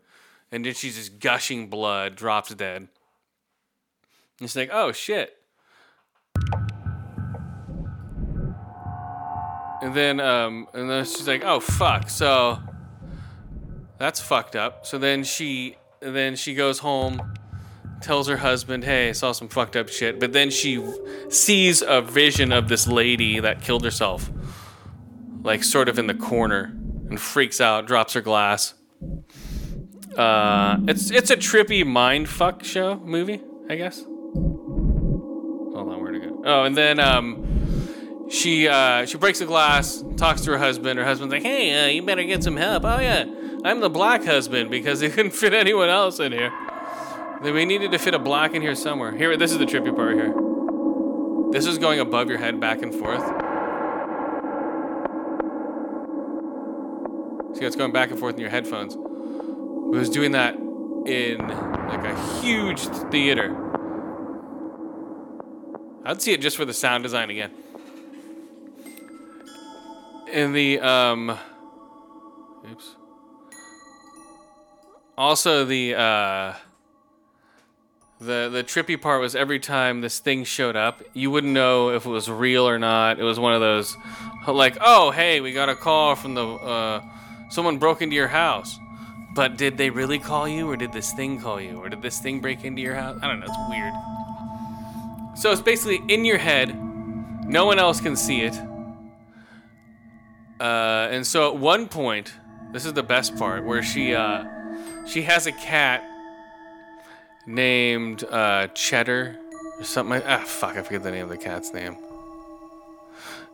and 0.50 0.64
then 0.64 0.74
she's 0.74 0.96
just 0.96 1.18
gushing 1.18 1.68
blood, 1.68 2.14
drops 2.14 2.54
dead. 2.54 2.88
It's 4.44 4.56
like, 4.56 4.70
oh 4.72 4.92
shit. 4.92 5.36
And 9.82 9.94
then, 9.94 10.20
um, 10.20 10.68
and 10.74 10.88
then 10.88 11.04
she's 11.04 11.26
like, 11.26 11.42
oh 11.44 11.58
fuck. 11.58 12.08
So 12.08 12.60
that's 13.98 14.20
fucked 14.20 14.54
up. 14.54 14.86
So 14.86 14.96
then 14.98 15.24
she, 15.24 15.76
then 16.00 16.36
she 16.36 16.54
goes 16.54 16.78
home, 16.78 17.20
tells 18.00 18.28
her 18.28 18.36
husband, 18.36 18.84
hey, 18.84 19.08
I 19.08 19.12
saw 19.12 19.32
some 19.32 19.48
fucked 19.48 19.76
up 19.76 19.88
shit. 19.88 20.20
But 20.20 20.32
then 20.32 20.50
she 20.50 20.84
sees 21.30 21.82
a 21.82 22.00
vision 22.00 22.52
of 22.52 22.68
this 22.68 22.86
lady 22.86 23.40
that 23.40 23.60
killed 23.60 23.84
herself, 23.84 24.30
like 25.42 25.64
sort 25.64 25.88
of 25.88 25.98
in 25.98 26.06
the 26.06 26.14
corner, 26.14 26.72
and 27.08 27.20
freaks 27.20 27.60
out, 27.60 27.86
drops 27.86 28.12
her 28.12 28.20
glass. 28.20 28.74
Uh, 30.16 30.76
it's 30.86 31.10
it's 31.10 31.30
a 31.30 31.36
trippy 31.36 31.86
mind 31.86 32.28
fuck 32.28 32.62
show 32.62 32.96
movie, 32.96 33.40
I 33.68 33.76
guess. 33.76 34.04
Oh, 36.44 36.64
and 36.64 36.76
then 36.76 36.98
um, 36.98 38.28
she 38.28 38.66
uh, 38.66 39.06
she 39.06 39.18
breaks 39.18 39.38
the 39.38 39.46
glass, 39.46 40.04
talks 40.16 40.42
to 40.42 40.52
her 40.52 40.58
husband. 40.58 40.98
Her 40.98 41.04
husband's 41.04 41.32
like, 41.32 41.42
"Hey, 41.42 41.84
uh, 41.84 41.88
you 41.88 42.02
better 42.02 42.24
get 42.24 42.42
some 42.42 42.56
help." 42.56 42.84
Oh 42.84 42.98
yeah, 42.98 43.24
I'm 43.64 43.80
the 43.80 43.90
black 43.90 44.24
husband 44.24 44.70
because 44.70 45.00
they 45.00 45.08
couldn't 45.10 45.32
fit 45.32 45.54
anyone 45.54 45.88
else 45.88 46.18
in 46.18 46.32
here. 46.32 46.52
We 47.42 47.64
needed 47.64 47.90
to 47.92 47.98
fit 47.98 48.14
a 48.14 48.18
black 48.18 48.54
in 48.54 48.62
here 48.62 48.74
somewhere. 48.74 49.12
Here, 49.12 49.36
this 49.36 49.52
is 49.52 49.58
the 49.58 49.66
trippy 49.66 49.94
part 49.94 50.14
here. 50.14 50.32
This 51.52 51.66
is 51.66 51.76
going 51.76 52.00
above 52.00 52.28
your 52.28 52.38
head, 52.38 52.60
back 52.60 52.82
and 52.82 52.94
forth. 52.94 53.22
See, 57.58 57.64
it's 57.66 57.76
going 57.76 57.92
back 57.92 58.10
and 58.10 58.18
forth 58.18 58.36
in 58.36 58.40
your 58.40 58.50
headphones. 58.50 58.94
It 58.94 59.98
was 59.98 60.08
doing 60.08 60.32
that 60.32 60.54
in 60.54 61.38
like 61.88 62.04
a 62.04 62.40
huge 62.40 62.80
theater. 63.10 63.54
I'd 66.04 66.20
see 66.20 66.32
it 66.32 66.40
just 66.40 66.56
for 66.56 66.64
the 66.64 66.74
sound 66.74 67.04
design 67.04 67.30
again. 67.30 67.52
In 70.32 70.52
the 70.52 70.80
um 70.80 71.38
oops. 72.70 72.96
also 75.16 75.64
the 75.64 75.94
uh, 75.94 76.54
the 78.18 78.48
the 78.50 78.64
trippy 78.64 79.00
part 79.00 79.20
was 79.20 79.36
every 79.36 79.60
time 79.60 80.00
this 80.00 80.18
thing 80.18 80.44
showed 80.44 80.74
up, 80.74 81.02
you 81.12 81.30
wouldn't 81.30 81.52
know 81.52 81.90
if 81.90 82.06
it 82.06 82.10
was 82.10 82.28
real 82.28 82.68
or 82.68 82.78
not. 82.78 83.20
It 83.20 83.24
was 83.24 83.38
one 83.38 83.52
of 83.52 83.60
those 83.60 83.96
like, 84.48 84.78
oh 84.80 85.10
hey, 85.12 85.40
we 85.40 85.52
got 85.52 85.68
a 85.68 85.76
call 85.76 86.16
from 86.16 86.34
the 86.34 86.46
uh, 86.46 87.02
someone 87.50 87.78
broke 87.78 88.02
into 88.02 88.16
your 88.16 88.28
house. 88.28 88.78
But 89.34 89.56
did 89.56 89.78
they 89.78 89.88
really 89.88 90.18
call 90.18 90.46
you, 90.46 90.68
or 90.68 90.76
did 90.76 90.92
this 90.92 91.12
thing 91.12 91.40
call 91.40 91.58
you, 91.58 91.78
or 91.78 91.88
did 91.88 92.02
this 92.02 92.18
thing 92.20 92.40
break 92.40 92.64
into 92.64 92.82
your 92.82 92.94
house? 92.94 93.18
I 93.22 93.28
don't 93.28 93.40
know. 93.40 93.46
It's 93.48 93.56
weird. 93.70 93.94
So 95.34 95.50
it's 95.50 95.60
basically 95.60 96.02
in 96.08 96.24
your 96.24 96.38
head. 96.38 96.76
No 97.46 97.66
one 97.66 97.78
else 97.78 98.00
can 98.00 98.16
see 98.16 98.42
it. 98.42 98.54
Uh, 100.60 101.08
and 101.10 101.26
so 101.26 101.52
at 101.52 101.58
one 101.58 101.88
point, 101.88 102.32
this 102.72 102.86
is 102.86 102.92
the 102.92 103.02
best 103.02 103.36
part, 103.36 103.64
where 103.64 103.82
she 103.82 104.14
uh, 104.14 104.44
she 105.06 105.22
has 105.22 105.46
a 105.46 105.52
cat 105.52 106.04
named 107.46 108.24
uh, 108.24 108.68
Cheddar 108.68 109.36
or 109.78 109.84
something. 109.84 110.22
Ah, 110.24 110.44
fuck, 110.46 110.76
I 110.76 110.82
forget 110.82 111.02
the 111.02 111.10
name 111.10 111.24
of 111.24 111.30
the 111.30 111.36
cat's 111.36 111.72
name. 111.72 111.96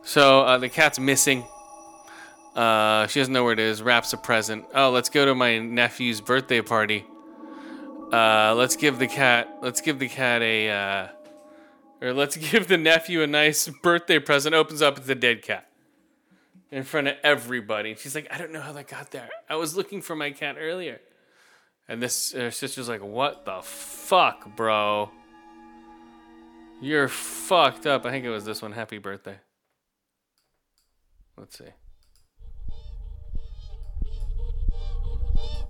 So 0.03 0.41
uh, 0.41 0.57
the 0.59 0.69
cat's 0.69 0.99
missing. 0.99 1.43
Uh, 2.55 3.07
she 3.07 3.19
doesn't 3.19 3.33
know 3.33 3.43
where 3.43 3.53
it 3.53 3.59
is. 3.59 3.81
Wraps 3.81 4.13
a 4.13 4.17
present. 4.17 4.65
Oh, 4.75 4.91
let's 4.91 5.09
go 5.09 5.25
to 5.25 5.33
my 5.33 5.59
nephew's 5.59 6.21
birthday 6.21 6.61
party. 6.61 7.05
Uh, 8.13 8.53
let's 8.55 8.75
give 8.75 8.99
the 8.99 9.07
cat. 9.07 9.57
Let's 9.61 9.81
give 9.81 9.97
the 9.97 10.09
cat 10.09 10.41
a. 10.41 11.09
Or 12.01 12.13
let's 12.13 12.37
give 12.51 12.67
the 12.67 12.77
nephew 12.77 13.21
a 13.21 13.27
nice 13.27 13.67
birthday 13.67 14.19
present. 14.19 14.55
Opens 14.55 14.81
up, 14.81 15.07
a 15.07 15.15
dead 15.15 15.41
cat 15.41 15.69
in 16.71 16.83
front 16.83 17.07
of 17.07 17.15
everybody. 17.23 17.95
She's 17.95 18.15
like, 18.15 18.27
I 18.31 18.37
don't 18.37 18.51
know 18.51 18.61
how 18.61 18.73
that 18.73 18.87
got 18.87 19.11
there. 19.11 19.29
I 19.49 19.55
was 19.55 19.75
looking 19.75 20.01
for 20.01 20.15
my 20.15 20.31
cat 20.31 20.55
earlier. 20.59 20.99
And 21.87 22.01
this 22.01 22.33
her 22.33 22.51
sister's 22.51 22.87
like, 22.87 23.01
What 23.01 23.45
the 23.45 23.61
fuck, 23.63 24.55
bro? 24.55 25.09
You're 26.81 27.07
fucked 27.07 27.85
up. 27.87 28.05
I 28.05 28.11
think 28.11 28.25
it 28.25 28.29
was 28.29 28.45
this 28.45 28.61
one. 28.61 28.71
Happy 28.71 28.99
birthday. 28.99 29.39
Let's 31.35 31.57
see. 31.57 31.65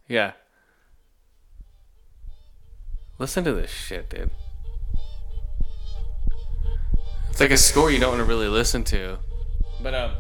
Yeah. 0.08 0.34
Listen 3.18 3.44
to 3.44 3.54
this 3.54 3.72
shit, 3.72 4.10
dude. 4.10 4.32
It's 7.40 7.42
like 7.42 7.52
a 7.52 7.58
score 7.58 7.90
you 7.90 8.00
don't 8.00 8.10
want 8.10 8.20
to 8.20 8.26
really 8.26 8.50
listen 8.50 8.84
to. 8.84 9.18
But 9.82 9.94
um 9.96 10.12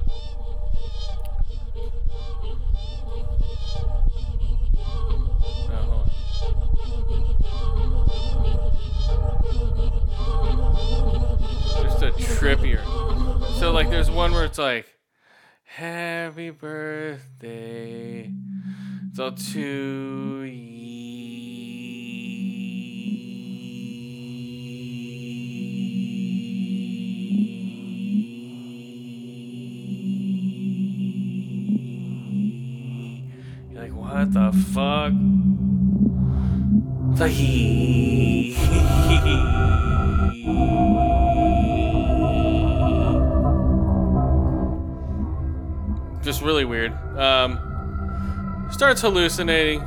Oh. 5.69 6.07
Just 11.83 12.03
a 12.03 12.11
trippier. 12.11 12.85
So 13.59 13.73
like 13.73 13.89
there's 13.89 14.09
one 14.09 14.31
where 14.31 14.45
it's 14.45 14.57
like 14.57 14.85
Happy 15.65 16.51
birthday 16.51 18.31
so 19.13 19.31
to 19.31 20.43
ye. 20.43 21.38
What 34.11 34.33
the 34.33 34.51
fuck? 34.73 35.13
The 37.17 37.27
he. 37.27 38.55
Just 46.23 46.41
really 46.41 46.65
weird. 46.65 46.91
Um, 47.17 48.67
starts 48.71 49.01
hallucinating. 49.01 49.81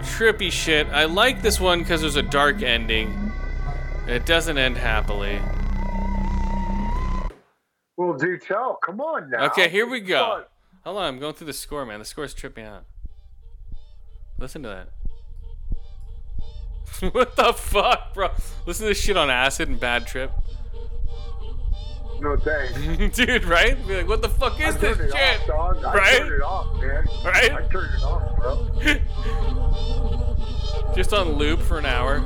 Trippy 0.00 0.50
shit. 0.50 0.86
I 0.88 1.04
like 1.04 1.42
this 1.42 1.60
one 1.60 1.80
because 1.80 2.00
there's 2.00 2.16
a 2.16 2.22
dark 2.22 2.62
ending. 2.62 3.32
It 4.06 4.26
doesn't 4.26 4.56
end 4.56 4.76
happily. 4.76 5.40
Well, 7.96 8.16
do 8.16 8.38
tell. 8.38 8.78
Come 8.84 9.00
on 9.00 9.30
now. 9.30 9.46
Okay, 9.46 9.68
here 9.68 9.86
we 9.88 10.00
go. 10.00 10.44
Hold 10.88 10.98
on, 11.00 11.04
I'm 11.04 11.18
going 11.18 11.34
through 11.34 11.48
the 11.48 11.52
score, 11.52 11.84
man. 11.84 11.98
The 11.98 12.06
score's 12.06 12.32
tripping 12.32 12.64
out. 12.64 12.84
Listen 14.38 14.62
to 14.62 14.86
that. 17.00 17.12
what 17.12 17.36
the 17.36 17.52
fuck, 17.52 18.14
bro? 18.14 18.30
Listen 18.64 18.86
to 18.86 18.92
this 18.92 18.98
shit 18.98 19.18
on 19.18 19.28
acid 19.28 19.68
and 19.68 19.78
bad 19.78 20.06
trip. 20.06 20.32
No 22.20 22.38
thanks. 22.38 23.12
Dude, 23.18 23.44
right? 23.44 23.76
Be 23.86 23.98
like, 23.98 24.08
what 24.08 24.22
the 24.22 24.30
fuck 24.30 24.58
is 24.62 24.78
this 24.78 24.96
shit? 24.96 25.12
off, 25.12 25.46
dog. 25.46 25.84
I 25.84 25.94
Right? 25.94 26.18
turned 26.20 26.32
it 26.32 26.40
off, 26.40 26.80
man. 26.80 27.04
Right? 27.22 27.52
I 27.52 27.68
turned 27.68 27.94
it 27.94 28.02
off, 28.02 28.34
bro. 28.38 28.70
Just 30.96 31.12
on 31.12 31.32
loop 31.32 31.60
for 31.60 31.78
an 31.78 31.84
hour. 31.84 32.24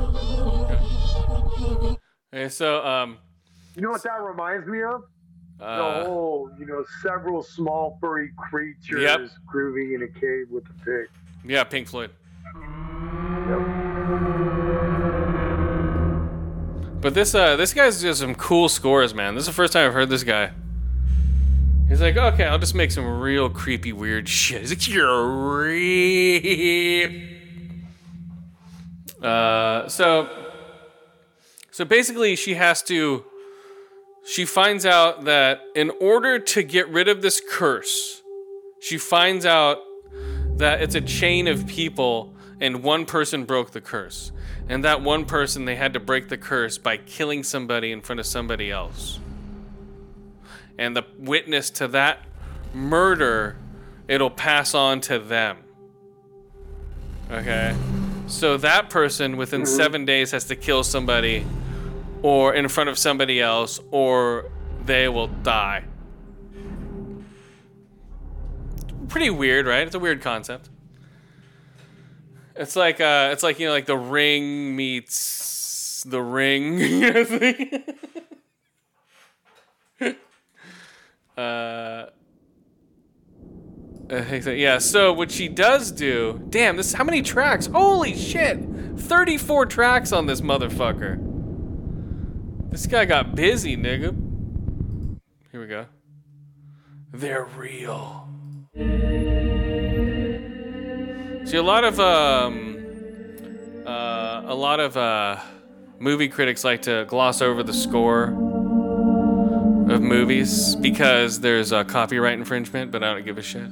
Okay, 2.33 2.47
so, 2.47 2.81
um, 2.85 3.17
You 3.75 3.81
know 3.81 3.89
what 3.89 4.03
that 4.03 4.21
reminds 4.21 4.65
me 4.67 4.83
of? 4.83 5.03
The 5.63 5.69
uh, 5.69 6.05
whole, 6.05 6.49
you 6.59 6.65
know, 6.65 6.83
several 7.01 7.41
small 7.41 7.97
furry 8.01 8.31
creatures 8.37 9.01
Yep. 9.01 9.29
grooving 9.45 9.93
in 9.93 10.03
a 10.03 10.07
cave 10.19 10.47
with 10.51 10.65
a 10.69 10.73
pig. 10.85 11.07
yeah, 11.45 11.63
Pink 11.63 11.87
Floyd. 11.87 12.11
But 17.01 17.13
this, 17.13 17.35
uh, 17.35 17.57
this 17.57 17.73
guy's 17.73 18.01
just 18.01 18.21
some 18.21 18.33
cool 18.35 18.69
scores, 18.69 19.13
man. 19.13 19.35
This 19.35 19.41
is 19.41 19.47
the 19.47 19.53
first 19.53 19.73
time 19.73 19.85
I've 19.87 19.93
heard 19.93 20.09
this 20.09 20.23
guy. 20.23 20.51
He's 21.89 21.99
like, 21.99 22.15
okay, 22.15 22.45
I'll 22.45 22.57
just 22.59 22.75
make 22.75 22.91
some 22.91 23.19
real 23.19 23.49
creepy, 23.49 23.91
weird 23.91 24.29
shit. 24.29 24.61
He's 24.61 24.69
like, 24.71 24.87
you're 24.87 25.27
real. 25.59 27.11
Uh, 29.21 29.89
so, 29.89 30.29
so 31.71 31.83
basically, 31.83 32.37
she 32.37 32.53
has 32.53 32.81
to. 32.83 33.25
She 34.25 34.45
finds 34.45 34.85
out 34.85 35.25
that 35.25 35.61
in 35.75 35.91
order 35.99 36.39
to 36.39 36.63
get 36.63 36.87
rid 36.89 37.07
of 37.07 37.21
this 37.21 37.41
curse, 37.41 38.21
she 38.79 38.97
finds 38.97 39.45
out 39.45 39.79
that 40.57 40.81
it's 40.81 40.95
a 40.95 41.01
chain 41.01 41.47
of 41.47 41.67
people 41.67 42.33
and 42.59 42.83
one 42.83 43.05
person 43.05 43.43
broke 43.43 43.71
the 43.71 43.81
curse. 43.81 44.31
And 44.69 44.85
that 44.85 45.01
one 45.01 45.25
person, 45.25 45.65
they 45.65 45.75
had 45.75 45.93
to 45.93 45.99
break 45.99 46.29
the 46.29 46.37
curse 46.37 46.77
by 46.77 46.95
killing 46.95 47.43
somebody 47.43 47.91
in 47.91 48.01
front 48.01 48.21
of 48.21 48.25
somebody 48.25 48.71
else. 48.71 49.19
And 50.77 50.95
the 50.95 51.03
witness 51.17 51.69
to 51.71 51.87
that 51.89 52.19
murder, 52.73 53.57
it'll 54.07 54.29
pass 54.29 54.73
on 54.73 55.01
to 55.01 55.19
them. 55.19 55.57
Okay? 57.29 57.75
So 58.27 58.55
that 58.57 58.89
person 58.89 59.35
within 59.35 59.63
mm-hmm. 59.63 59.75
seven 59.75 60.05
days 60.05 60.31
has 60.31 60.45
to 60.45 60.55
kill 60.55 60.83
somebody 60.83 61.45
or 62.23 62.55
in 62.55 62.67
front 62.67 62.89
of 62.89 62.97
somebody 62.97 63.39
else 63.39 63.79
or 63.91 64.49
they 64.85 65.07
will 65.07 65.27
die. 65.27 65.83
Pretty 69.09 69.29
weird, 69.29 69.67
right? 69.67 69.85
It's 69.85 69.93
a 69.93 69.99
weird 69.99 70.21
concept. 70.21 70.69
It's 72.55 72.75
like 72.75 72.99
uh 72.99 73.29
it's 73.31 73.43
like 73.43 73.59
you 73.59 73.67
know 73.67 73.73
like 73.73 73.85
the 73.85 73.97
ring 73.97 74.75
meets 74.75 76.03
the 76.07 76.21
ring. 76.21 77.83
Uh 81.35 82.05
yeah, 84.09 84.77
so 84.77 85.11
what 85.11 85.31
she 85.31 85.47
does 85.47 85.91
do, 85.91 86.39
damn, 86.49 86.77
this 86.77 86.93
how 86.93 87.03
many 87.03 87.23
tracks? 87.23 87.65
Holy 87.65 88.15
shit! 88.15 88.59
34 88.97 89.65
tracks 89.65 90.11
on 90.11 90.27
this 90.27 90.41
motherfucker. 90.41 91.32
This 92.73 92.87
guy 92.87 93.05
got 93.05 93.35
busy, 93.35 93.77
nigga. 93.77 94.17
Here 95.51 95.61
we 95.61 95.67
go. 95.67 95.85
They're 97.11 97.45
real. 97.55 98.27
See, 101.45 101.57
a 101.57 101.61
lot 101.61 101.83
of 101.83 101.99
um, 101.99 103.83
uh, 103.85 104.41
a 104.45 104.55
lot 104.55 104.79
of 104.79 104.97
uh, 104.97 105.39
movie 105.99 106.27
critics 106.27 106.63
like 106.63 106.81
to 106.81 107.05
gloss 107.07 107.43
over 107.43 107.61
the 107.61 107.75
score 107.75 108.23
of 108.23 110.01
movies 110.01 110.75
because 110.75 111.41
there's 111.41 111.71
a 111.71 111.85
copyright 111.85 112.39
infringement, 112.39 112.91
but 112.91 113.03
I 113.03 113.13
don't 113.13 113.23
give 113.23 113.37
a 113.37 113.43
shit. 113.43 113.69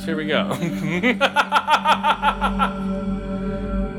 So 0.00 0.06
here 0.06 0.16
we 0.16 0.26
go. 0.26 0.48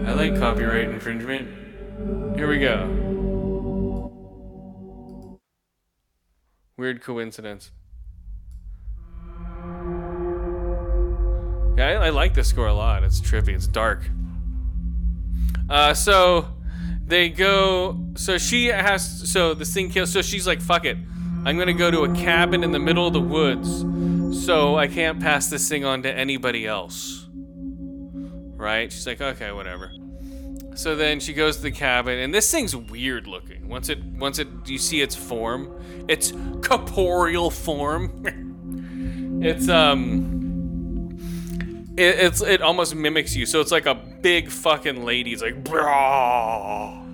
I 0.02 0.11
like 0.14 0.38
copyright 0.38 0.90
infringement. 0.90 2.36
Here 2.36 2.49
we 2.49 2.60
go. 2.60 3.18
Weird 6.80 7.01
coincidence. 7.01 7.72
Yeah, 11.77 11.99
I, 11.99 12.06
I 12.06 12.10
like 12.11 12.34
the 12.34 12.43
score 12.45 12.68
a 12.68 12.73
lot. 12.73 13.03
It's 13.03 13.19
trippy. 13.19 13.49
It's 13.49 13.68
dark. 13.68 14.10
Uh, 15.69 15.93
so 15.93 16.47
they 17.06 17.27
go. 17.27 17.99
So 18.15 18.38
she 18.38 18.68
has. 18.68 19.30
So 19.30 19.53
this 19.53 19.73
thing 19.73 19.89
kills. 19.89 20.14
So 20.14 20.22
she's 20.22 20.47
like, 20.47 20.61
"Fuck 20.61 20.85
it, 20.85 20.95
I'm 21.43 21.57
gonna 21.57 21.73
go 21.73 21.91
to 21.91 22.03
a 22.03 22.15
cabin 22.15 22.64
in 22.64 22.72
the 22.72 22.80
middle 22.80 23.06
of 23.06 23.11
the 23.11 23.19
woods, 23.19 24.45
so 24.45 24.77
I 24.77 24.88
can't 24.88 25.19
pass 25.19 25.49
this 25.49 25.68
thing 25.68 25.84
on 25.84 26.03
to 26.03 26.14
anybody 26.14 26.65
else." 26.65 27.27
Right? 27.34 28.89
She's 28.89 29.06
like, 29.06 29.19
"Okay, 29.19 29.51
whatever." 29.51 29.91
So 30.75 30.95
then 30.95 31.19
she 31.19 31.33
goes 31.33 31.57
to 31.57 31.63
the 31.63 31.71
cabin, 31.71 32.19
and 32.19 32.33
this 32.33 32.49
thing's 32.49 32.75
weird 32.75 33.27
looking. 33.27 33.67
Once 33.67 33.89
it, 33.89 34.03
once 34.03 34.39
it, 34.39 34.47
you 34.65 34.77
see 34.77 35.01
its 35.01 35.15
form, 35.15 35.69
its 36.07 36.31
corporeal 36.61 37.49
form. 37.49 39.41
it's 39.43 39.67
um, 39.67 41.17
it, 41.97 42.19
it's 42.19 42.41
it 42.41 42.61
almost 42.61 42.95
mimics 42.95 43.35
you. 43.35 43.45
So 43.45 43.59
it's 43.59 43.71
like 43.71 43.85
a 43.85 43.95
big 43.95 44.49
fucking 44.49 45.03
lady. 45.03 45.33
It's 45.33 45.41
like, 45.41 45.63
"Brah." 45.63 47.09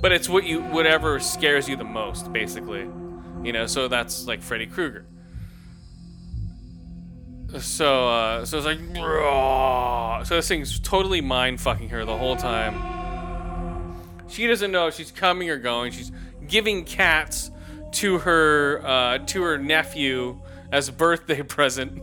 but 0.00 0.12
it's 0.12 0.28
what 0.28 0.44
you, 0.44 0.60
whatever 0.62 1.18
scares 1.20 1.68
you 1.68 1.76
the 1.76 1.84
most, 1.84 2.32
basically. 2.32 2.88
You 3.42 3.52
know, 3.52 3.66
so 3.66 3.88
that's 3.88 4.26
like 4.26 4.42
Freddy 4.42 4.66
Krueger. 4.66 5.06
So, 7.56 8.08
uh, 8.08 8.44
so 8.44 8.58
it's 8.58 8.66
like, 8.66 8.78
"Brah." 8.78 10.26
so 10.26 10.36
this 10.36 10.48
thing's 10.48 10.78
totally 10.80 11.22
mind 11.22 11.60
fucking 11.60 11.88
her 11.88 12.04
the 12.04 12.16
whole 12.16 12.36
time. 12.36 13.96
She 14.28 14.46
doesn't 14.46 14.70
know 14.70 14.88
if 14.88 14.94
she's 14.94 15.10
coming 15.10 15.48
or 15.48 15.56
going. 15.56 15.92
She's 15.92 16.12
giving 16.46 16.84
cats 16.84 17.50
to 17.92 18.18
her 18.18 18.82
uh, 18.84 19.18
to 19.26 19.42
her 19.42 19.56
nephew 19.56 20.38
as 20.70 20.88
a 20.88 20.92
birthday 20.92 21.42
present. 21.54 22.02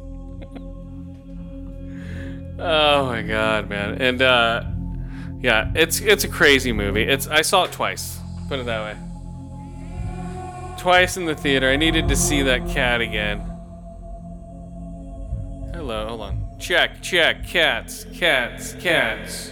oh 2.59 3.05
my 3.05 3.21
god, 3.21 3.69
man! 3.69 4.01
And 4.01 4.21
uh, 4.23 4.63
yeah, 5.41 5.71
it's 5.75 6.01
it's 6.01 6.23
a 6.23 6.29
crazy 6.29 6.71
movie. 6.71 7.03
It's 7.03 7.27
I 7.27 7.43
saw 7.43 7.65
it 7.65 7.71
twice. 7.71 8.17
Put 8.49 8.59
it 8.59 8.65
that 8.65 8.81
way. 8.81 8.99
Twice 10.79 11.17
in 11.17 11.25
the 11.25 11.35
theater. 11.35 11.69
I 11.69 11.75
needed 11.75 12.07
to 12.07 12.15
see 12.15 12.41
that 12.41 12.67
cat 12.67 13.01
again. 13.01 13.54
Hello, 15.87 16.07
hold 16.07 16.21
on. 16.21 16.47
Check, 16.57 17.03
check, 17.03 17.45
cats, 17.45 18.07
cats, 18.11 18.73
cats. 18.79 19.51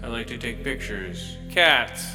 I 0.00 0.06
like 0.06 0.28
to 0.28 0.38
take 0.38 0.62
pictures. 0.62 1.36
Cats. 1.50 2.06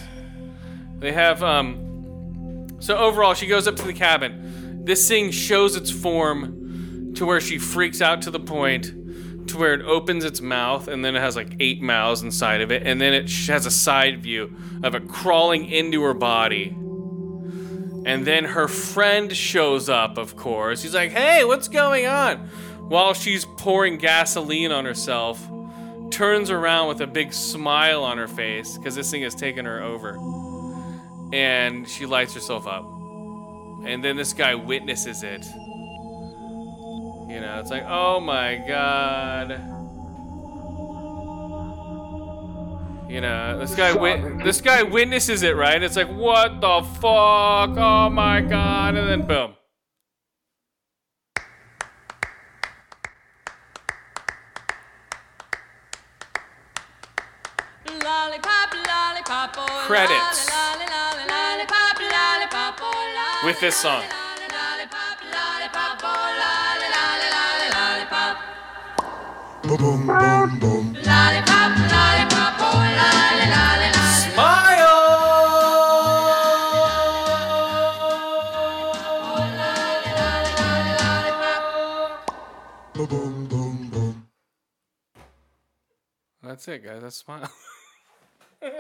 They 1.00 1.12
have 1.12 1.44
um 1.44 2.70
so 2.80 2.96
overall 2.96 3.34
she 3.34 3.46
goes 3.46 3.68
up 3.68 3.76
to 3.76 3.84
the 3.84 3.92
cabin. 3.92 4.86
This 4.86 5.06
thing 5.06 5.32
shows 5.32 5.76
its 5.76 5.92
form 5.92 7.14
to 7.16 7.26
where 7.26 7.42
she 7.42 7.58
freaks 7.58 8.00
out 8.00 8.22
to 8.22 8.32
the 8.32 8.40
point 8.40 9.50
to 9.50 9.58
where 9.58 9.74
it 9.74 9.82
opens 9.82 10.24
its 10.24 10.40
mouth 10.40 10.88
and 10.88 11.04
then 11.04 11.18
it 11.18 11.20
has 11.20 11.36
like 11.36 11.58
eight 11.60 11.82
mouths 11.82 12.22
inside 12.22 12.62
of 12.62 12.72
it 12.72 12.84
and 12.86 13.02
then 13.02 13.12
it 13.12 13.30
has 13.48 13.66
a 13.66 13.72
side 13.72 14.24
view 14.24 14.56
of 14.82 14.96
it 14.96 15.10
crawling 15.10 15.66
into 15.66 16.02
her 16.04 16.14
body. 16.14 16.74
And 18.08 18.26
then 18.26 18.46
her 18.46 18.70
friend 18.70 19.36
shows 19.36 19.90
up, 19.90 20.18
of 20.18 20.38
course. 20.38 20.82
He's 20.82 20.94
like, 20.94 21.12
"Hey, 21.12 21.44
what's 21.44 21.68
going 21.68 22.06
on?" 22.06 22.50
While 22.88 23.14
she's 23.14 23.46
pouring 23.46 23.98
gasoline 23.98 24.72
on 24.72 24.86
herself, 24.86 25.46
turns 26.10 26.50
around 26.50 26.88
with 26.88 27.02
a 27.02 27.08
big 27.08 27.34
smile 27.34 28.04
on 28.04 28.18
her 28.18 28.28
face 28.28 28.78
because 28.78 28.96
this 28.96 29.12
thing 29.12 29.24
has 29.24 29.36
taken 29.36 29.66
her 29.66 29.82
over. 29.82 30.18
And 31.34 31.88
she 31.88 32.06
lights 32.06 32.34
herself 32.34 32.66
up. 32.66 32.86
And 33.86 34.04
then 34.04 34.16
this 34.16 34.34
guy 34.34 34.56
witnesses 34.56 35.24
it. 35.24 35.46
You 37.30 37.42
know, 37.42 37.60
it's 37.60 37.70
like, 37.70 37.84
oh 37.88 38.22
my 38.22 38.56
god. 38.68 39.74
You 43.10 43.22
know, 43.22 43.58
this 43.60 43.76
guy 43.76 43.94
wit- 43.94 44.44
this 44.44 44.60
guy 44.60 44.84
witnesses 44.84 45.44
it, 45.44 45.56
right? 45.56 45.82
It's 45.82 45.96
like, 45.96 46.10
what 46.10 46.60
the 46.60 46.82
fuck? 46.96 47.78
Oh 47.78 48.10
my 48.10 48.42
god! 48.42 48.96
And 48.96 49.10
then 49.10 49.26
boom. 49.26 49.54
Lollipop, 58.18 58.74
lollipop, 58.74 59.54
oh, 59.58 59.84
Credits. 59.86 60.50
lolly, 60.50 60.88
lolly, 60.90 61.26
lollipop, 61.30 61.98
lollipop, 62.02 62.80
oh, 62.82 62.90
lolly, 62.90 63.46
With 63.46 63.60
this 63.62 63.76
song. 63.78 64.02
lolly, 64.02 64.48
lollipop, 64.58 65.22
lollipop, 65.22 66.02
oh, 66.02 66.08
lolly, 66.42 66.90
lolly, 66.98 67.30
lolly, 67.38 67.70
oh, 67.70 68.42
lolly, 69.70 70.02
lolly, 70.08 70.58
lolly, 70.58 70.98
That's 86.42 86.68
it, 86.68 86.84
guys. 86.84 87.02
That's 87.04 87.18
smile. 87.18 87.48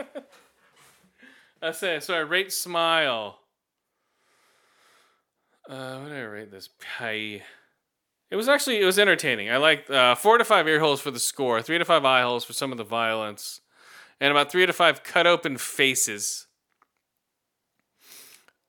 That's 1.61 1.81
it. 1.83 2.03
So 2.03 2.13
I 2.13 2.19
rate 2.19 2.51
smile. 2.51 3.39
Uh, 5.69 5.99
what 5.99 6.09
did 6.09 6.17
I 6.17 6.21
rate 6.21 6.51
this? 6.51 6.69
Pie. 6.97 7.41
It 8.29 8.35
was 8.35 8.49
actually 8.49 8.81
it 8.81 8.85
was 8.85 8.99
entertaining. 8.99 9.49
I 9.49 9.57
liked 9.57 9.89
uh, 9.89 10.15
four 10.15 10.37
to 10.37 10.45
five 10.45 10.67
ear 10.67 10.79
holes 10.79 11.01
for 11.01 11.11
the 11.11 11.19
score, 11.19 11.61
three 11.61 11.77
to 11.77 11.85
five 11.85 12.05
eye 12.05 12.21
holes 12.21 12.43
for 12.43 12.53
some 12.53 12.71
of 12.71 12.77
the 12.77 12.83
violence, 12.83 13.61
and 14.19 14.31
about 14.31 14.51
three 14.51 14.65
to 14.65 14.73
five 14.73 15.03
cut 15.03 15.27
open 15.27 15.57
faces. 15.57 16.47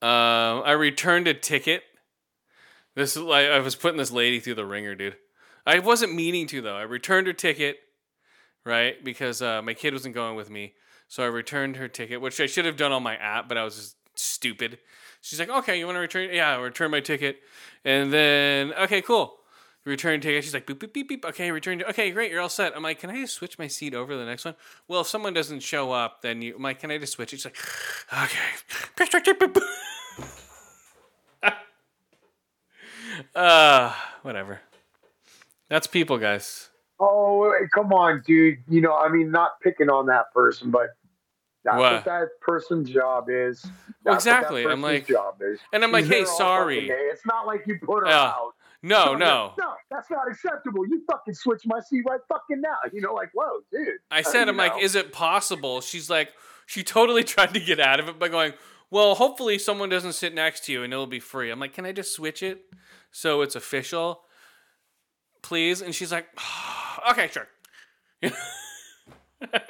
Um, 0.00 0.62
I 0.64 0.72
returned 0.72 1.26
a 1.26 1.34
ticket. 1.34 1.82
This 2.94 3.16
is 3.16 3.22
like 3.22 3.48
I 3.48 3.58
was 3.58 3.74
putting 3.74 3.98
this 3.98 4.12
lady 4.12 4.38
through 4.38 4.54
the 4.54 4.66
ringer, 4.66 4.94
dude. 4.94 5.16
I 5.66 5.80
wasn't 5.80 6.14
meaning 6.14 6.46
to 6.48 6.60
though. 6.60 6.76
I 6.76 6.82
returned 6.82 7.26
her 7.26 7.32
ticket, 7.32 7.78
right? 8.64 9.02
Because 9.04 9.42
uh, 9.42 9.60
my 9.62 9.74
kid 9.74 9.92
wasn't 9.92 10.14
going 10.14 10.36
with 10.36 10.50
me, 10.50 10.74
so 11.08 11.22
I 11.22 11.26
returned 11.26 11.76
her 11.76 11.88
ticket, 11.88 12.20
which 12.20 12.40
I 12.40 12.46
should 12.46 12.66
have 12.66 12.76
done 12.76 12.92
on 12.92 13.02
my 13.02 13.16
app, 13.16 13.48
but 13.48 13.56
I 13.56 13.64
was 13.64 13.76
just 13.76 13.96
stupid. 14.14 14.78
She's 15.20 15.40
like, 15.40 15.48
"Okay, 15.48 15.78
you 15.78 15.86
want 15.86 15.96
to 15.96 16.00
return? 16.00 16.30
Yeah, 16.32 16.52
I'll 16.52 16.62
return 16.62 16.90
my 16.90 17.00
ticket." 17.00 17.40
And 17.84 18.12
then, 18.12 18.72
okay, 18.74 19.02
cool. 19.02 19.34
Return 19.84 20.20
ticket. 20.20 20.44
She's 20.44 20.54
like, 20.54 20.66
"Beep 20.66 20.78
beep 20.80 20.92
beep 20.92 21.08
beep." 21.08 21.24
Okay, 21.24 21.50
return. 21.50 21.82
Okay, 21.82 22.10
great. 22.10 22.30
You're 22.30 22.42
all 22.42 22.48
set. 22.50 22.76
I'm 22.76 22.82
like, 22.82 23.00
"Can 23.00 23.10
I 23.10 23.22
just 23.22 23.34
switch 23.34 23.58
my 23.58 23.68
seat 23.68 23.94
over 23.94 24.12
to 24.12 24.18
the 24.18 24.26
next 24.26 24.44
one?" 24.44 24.54
Well, 24.86 25.00
if 25.00 25.08
someone 25.08 25.32
doesn't 25.32 25.60
show 25.60 25.92
up, 25.92 26.22
then 26.22 26.42
you. 26.42 26.56
I'm 26.56 26.62
like, 26.62 26.80
"Can 26.80 26.90
I 26.90 26.98
just 26.98 27.14
switch?" 27.14 27.30
She's 27.30 27.44
like, 27.44 27.56
"Okay." 28.12 28.38
uh, 33.34 33.94
whatever. 34.22 34.60
That's 35.68 35.86
people, 35.86 36.18
guys. 36.18 36.68
Oh, 37.00 37.54
come 37.72 37.92
on, 37.92 38.22
dude. 38.26 38.58
You 38.68 38.80
know, 38.80 38.94
I 38.94 39.08
mean, 39.08 39.30
not 39.30 39.60
picking 39.62 39.88
on 39.88 40.06
that 40.06 40.32
person, 40.34 40.70
but 40.70 40.88
that's 41.64 41.76
What? 41.76 41.92
what, 41.92 42.04
that 42.04 42.28
person's 42.40 42.88
job 42.90 43.26
is. 43.28 43.64
That's 44.04 44.24
exactly. 44.24 44.64
I'm 44.66 44.80
like- 44.82 45.06
job 45.06 45.40
is. 45.42 45.58
and 45.72 45.82
I'm 45.84 45.92
like, 45.92 46.04
She's 46.04 46.12
hey, 46.14 46.24
sorry. 46.24 46.88
It's 46.88 47.26
not 47.26 47.46
like 47.46 47.66
you 47.66 47.78
put 47.82 48.00
her 48.04 48.06
Yeah. 48.08 48.20
out. 48.22 48.52
No, 48.80 49.04
So, 49.06 49.14
no. 49.16 49.52
no, 49.58 49.72
that's 49.90 50.08
not 50.08 50.30
acceptable. 50.30 50.86
You 50.86 51.02
fucking 51.10 51.34
switch 51.34 51.62
my 51.66 51.80
seat 51.80 52.04
right 52.08 52.20
fucking 52.28 52.60
now. 52.60 52.76
You 52.92 53.00
know, 53.00 53.12
like, 53.12 53.30
whoa, 53.34 53.60
dude. 53.72 53.88
I 54.10 54.20
Uh, 54.20 54.22
said, 54.22 54.44
you 54.44 54.50
I'm 54.50 54.56
like, 54.56 54.80
is 54.80 54.94
it 54.94 55.12
possible? 55.12 55.80
She's 55.80 56.08
like, 56.08 56.32
she 56.66 56.84
totally 56.84 57.24
tried 57.34 57.54
to 57.54 57.60
get 57.60 57.80
out 57.80 57.98
of 57.98 58.08
it 58.08 58.20
by 58.20 58.28
going, 58.28 58.52
well, 58.90 59.16
hopefully 59.16 59.58
someone 59.58 59.88
doesn't 59.88 60.12
sit 60.12 60.32
next 60.32 60.64
to 60.66 60.72
you 60.72 60.84
and 60.84 60.92
it'll 60.92 61.08
be 61.08 61.18
free. 61.20 61.50
I'm 61.50 61.58
like, 61.58 61.74
can 61.74 61.86
I 61.86 61.92
just 61.92 62.14
switch 62.14 62.40
it 62.42 62.62
so 63.10 63.42
it's 63.42 63.56
official, 63.56 64.22
please? 65.42 65.82
And 65.82 65.92
she's 65.92 66.12
like, 66.12 66.28
okay, 67.10 67.28
sure. 67.32 67.48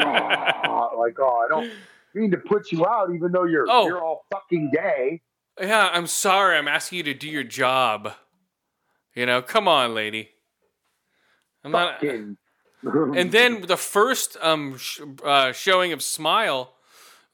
Ah, 0.00 0.90
like, 0.98 1.16
oh, 1.20 1.44
I 1.44 1.48
don't 1.48 1.70
mean 2.14 2.30
to 2.30 2.38
put 2.38 2.72
you 2.72 2.86
out, 2.86 3.14
even 3.14 3.32
though 3.32 3.44
you're 3.44 3.66
Oh. 3.68 3.86
you're 3.86 4.02
all 4.02 4.24
fucking 4.32 4.70
gay. 4.72 5.20
Yeah, 5.60 5.90
I'm 5.92 6.06
sorry. 6.06 6.56
I'm 6.56 6.68
asking 6.68 6.98
you 6.98 7.02
to 7.04 7.14
do 7.14 7.28
your 7.28 7.44
job. 7.44 8.12
You 9.14 9.26
know, 9.26 9.42
come 9.42 9.66
on, 9.68 9.94
lady. 9.94 10.30
I'm 11.64 11.72
not. 11.72 12.02
And 12.84 13.32
then 13.32 13.62
the 13.62 13.76
first 13.76 14.36
um 14.40 14.78
sh- 14.78 15.00
uh, 15.24 15.50
showing 15.50 15.92
of 15.92 16.00
Smile, 16.00 16.74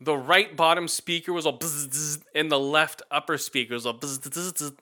the 0.01 0.16
right 0.16 0.56
bottom 0.56 0.89
speaker 0.89 1.35
was 1.35 1.44
all 1.44 1.59
bzz, 1.59 1.89
bzz, 1.89 2.23
and 2.35 2.51
the 2.51 2.59
left 2.59 3.02
upper 3.11 3.36
speaker 3.36 3.74
was 3.74 3.85
all 3.85 3.93
bzz, 3.93 4.20
bzz, 4.20 4.52
bzz. 4.55 4.77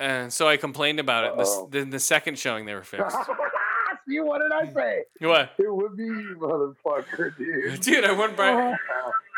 And 0.00 0.32
so 0.32 0.48
I 0.48 0.56
complained 0.56 0.98
about 0.98 1.24
it. 1.26 1.36
This, 1.38 1.48
Uh-oh. 1.48 1.68
then 1.70 1.90
the 1.90 2.00
second 2.00 2.40
showing 2.40 2.66
they 2.66 2.74
were 2.74 2.82
fixed. 2.82 3.16
See, 4.10 4.18
what 4.18 4.40
did 4.40 4.50
I 4.50 4.64
mm. 4.66 4.74
say? 4.74 5.04
what? 5.20 5.52
It 5.56 5.72
would 5.72 5.96
be 5.96 6.04
you, 6.04 6.36
motherfucker, 6.40 7.36
dude. 7.36 7.80
Dude, 7.80 8.04
I 8.04 8.10
went 8.10 8.36
by. 8.36 8.50
Oh. 8.50 8.76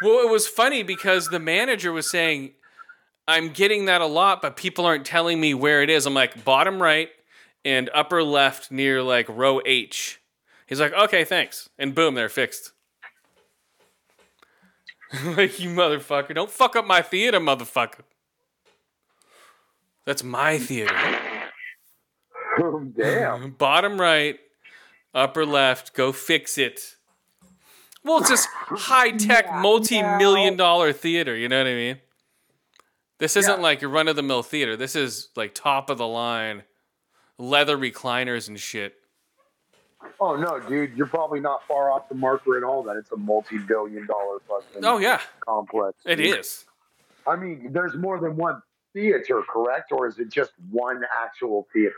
Well, 0.00 0.26
it 0.26 0.30
was 0.30 0.48
funny 0.48 0.82
because 0.82 1.28
the 1.28 1.38
manager 1.38 1.92
was 1.92 2.10
saying, 2.10 2.52
I'm 3.28 3.50
getting 3.50 3.84
that 3.84 4.00
a 4.00 4.06
lot, 4.06 4.40
but 4.40 4.56
people 4.56 4.86
aren't 4.86 5.04
telling 5.04 5.40
me 5.40 5.52
where 5.52 5.82
it 5.82 5.90
is. 5.90 6.06
I'm 6.06 6.14
like, 6.14 6.42
bottom 6.42 6.80
right 6.80 7.10
and 7.64 7.90
upper 7.94 8.22
left 8.22 8.70
near 8.70 9.02
like 9.02 9.28
row 9.28 9.60
H. 9.66 10.20
He's 10.66 10.80
like, 10.80 10.94
okay, 10.94 11.24
thanks. 11.24 11.68
And 11.78 11.94
boom, 11.94 12.14
they're 12.14 12.30
fixed. 12.30 12.72
like, 15.24 15.60
you 15.60 15.68
motherfucker. 15.68 16.34
Don't 16.34 16.50
fuck 16.50 16.76
up 16.76 16.86
my 16.86 17.02
theater, 17.02 17.38
motherfucker. 17.38 18.00
That's 20.06 20.24
my 20.24 20.58
theater. 20.58 20.96
Damn. 22.96 23.50
Bottom 23.52 24.00
right, 24.00 24.38
upper 25.14 25.44
left, 25.46 25.94
go 25.94 26.12
fix 26.12 26.58
it. 26.58 26.96
Well, 28.04 28.18
it's 28.18 28.30
this 28.30 28.46
high 28.52 29.12
tech, 29.12 29.46
multi 29.54 30.02
million 30.02 30.56
dollar 30.56 30.92
theater, 30.92 31.36
you 31.36 31.48
know 31.48 31.58
what 31.58 31.68
I 31.68 31.74
mean? 31.74 31.98
This 33.18 33.36
isn't 33.36 33.58
Yeah. 33.58 33.62
like 33.62 33.80
your 33.80 33.90
run 33.90 34.08
of 34.08 34.16
the 34.16 34.22
mill 34.22 34.42
theater. 34.42 34.76
This 34.76 34.96
is 34.96 35.28
like 35.36 35.54
top 35.54 35.88
of 35.90 35.98
the 35.98 36.06
line, 36.08 36.64
leather 37.38 37.78
recliners 37.78 38.48
and 38.48 38.58
shit. 38.58 38.94
Oh 40.20 40.34
no, 40.34 40.58
dude, 40.58 40.96
you're 40.96 41.06
probably 41.06 41.38
not 41.38 41.64
far 41.68 41.92
off 41.92 42.08
the 42.08 42.16
marker 42.16 42.56
at 42.56 42.64
all. 42.64 42.82
That 42.82 42.96
it's 42.96 43.12
a 43.12 43.16
multi-billion 43.16 44.06
dollar 44.06 44.40
fucking 44.48 44.84
Oh, 44.84 44.98
yeah, 44.98 45.20
complex. 45.40 45.96
it 46.04 46.16
dude. 46.16 46.38
is. 46.40 46.64
I 47.24 47.36
mean, 47.36 47.72
there's 47.72 47.94
more 47.94 48.18
than 48.18 48.34
one 48.36 48.60
theater, 48.92 49.42
correct? 49.48 49.92
Or 49.92 50.08
is 50.08 50.18
it 50.18 50.28
just 50.28 50.50
one 50.72 51.02
actual 51.24 51.68
theater? 51.72 51.94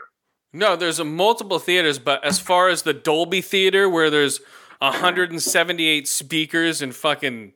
No, 0.55 0.75
there's 0.75 0.99
a 0.99 1.05
multiple 1.05 1.59
theaters, 1.59 1.99
but 1.99 2.23
as 2.23 2.39
far 2.39 2.69
as 2.69 2.83
the 2.83 2.93
Dolby 2.93 3.41
Theater, 3.41 3.89
where 3.89 4.09
there's 4.09 4.39
178 4.79 6.07
speakers 6.07 6.81
and 6.81 6.95
fucking, 6.95 7.53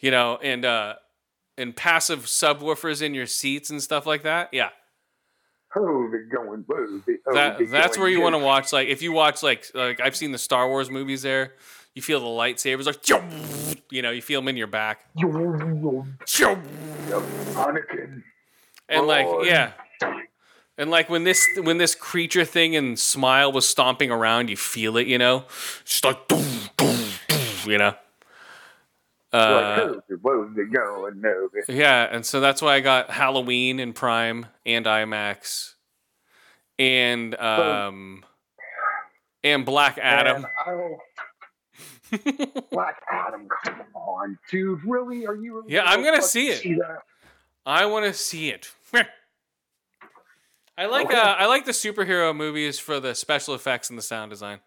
you 0.00 0.10
know, 0.10 0.38
and 0.42 0.64
uh, 0.64 0.94
and 1.58 1.74
passive 1.74 2.20
subwoofers 2.26 3.02
in 3.02 3.14
your 3.14 3.26
seats 3.26 3.70
and 3.70 3.82
stuff 3.82 4.06
like 4.06 4.22
that, 4.22 4.50
yeah, 4.52 4.68
Oh, 5.74 6.08
they're 6.10 6.24
going 6.24 6.62
boo. 6.62 7.02
that 7.34 7.58
that's 7.70 7.98
where 7.98 8.08
you 8.08 8.20
want 8.20 8.34
to 8.34 8.38
watch. 8.38 8.72
Like, 8.72 8.88
if 8.88 9.02
you 9.02 9.12
watch 9.12 9.42
like 9.42 9.66
like 9.74 10.00
I've 10.00 10.16
seen 10.16 10.32
the 10.32 10.38
Star 10.38 10.68
Wars 10.68 10.88
movies 10.90 11.22
there, 11.22 11.54
you 11.94 12.02
feel 12.02 12.20
the 12.20 12.26
lightsabers 12.26 12.86
like, 12.86 13.02
you 13.90 14.02
know, 14.02 14.10
you 14.10 14.22
feel 14.22 14.40
them 14.40 14.48
in 14.48 14.56
your 14.56 14.68
back, 14.68 15.00
Anakin. 17.54 18.22
and 18.88 19.06
like 19.06 19.26
yeah. 19.42 19.72
And 20.78 20.90
like 20.90 21.08
when 21.08 21.24
this 21.24 21.46
when 21.62 21.78
this 21.78 21.94
creature 21.94 22.44
thing 22.44 22.76
and 22.76 22.98
smile 22.98 23.50
was 23.50 23.66
stomping 23.66 24.10
around, 24.10 24.50
you 24.50 24.56
feel 24.56 24.96
it, 24.98 25.06
you 25.06 25.16
know, 25.18 25.44
just 25.84 26.04
like 26.04 26.28
boom, 26.28 26.44
boom, 26.76 27.08
boom, 27.28 27.70
you 27.70 27.78
know. 27.78 27.94
Uh, 29.32 29.94
like, 30.08 30.20
whoa, 30.20 30.50
they're 30.54 30.66
going 30.66 31.20
no. 31.20 31.48
yeah, 31.68 32.08
and 32.10 32.24
so 32.24 32.40
that's 32.40 32.62
why 32.62 32.74
I 32.74 32.80
got 32.80 33.10
Halloween 33.10 33.80
in 33.80 33.92
Prime 33.92 34.46
and 34.64 34.86
IMAX, 34.86 35.74
and 36.78 37.34
um, 37.40 38.24
and 39.42 39.64
Black 39.66 39.98
Adam. 39.98 40.42
Man, 40.42 40.50
I 40.66 40.70
don't- 40.70 41.00
Black 42.70 43.02
Adam, 43.10 43.48
come 43.64 43.82
on, 43.94 44.38
dude. 44.50 44.84
Really? 44.84 45.26
Are 45.26 45.34
you? 45.34 45.56
Really 45.56 45.72
Yeah, 45.74 45.82
I'm 45.84 46.04
gonna 46.04 46.22
see 46.22 46.48
it. 46.48 46.62
that? 46.78 46.98
I 47.66 47.86
want 47.86 48.04
to 48.06 48.12
see 48.14 48.50
it. 48.50 48.70
I 50.78 50.86
like 50.86 51.06
Okay. 51.06 51.16
uh, 51.16 51.34
I 51.34 51.46
like 51.46 51.64
the 51.64 51.72
superhero 51.72 52.36
movies 52.36 52.78
for 52.78 53.00
the 53.00 53.14
special 53.14 53.54
effects 53.54 53.88
and 53.88 53.98
the 53.98 54.02
sound 54.02 54.30
design. 54.30 54.60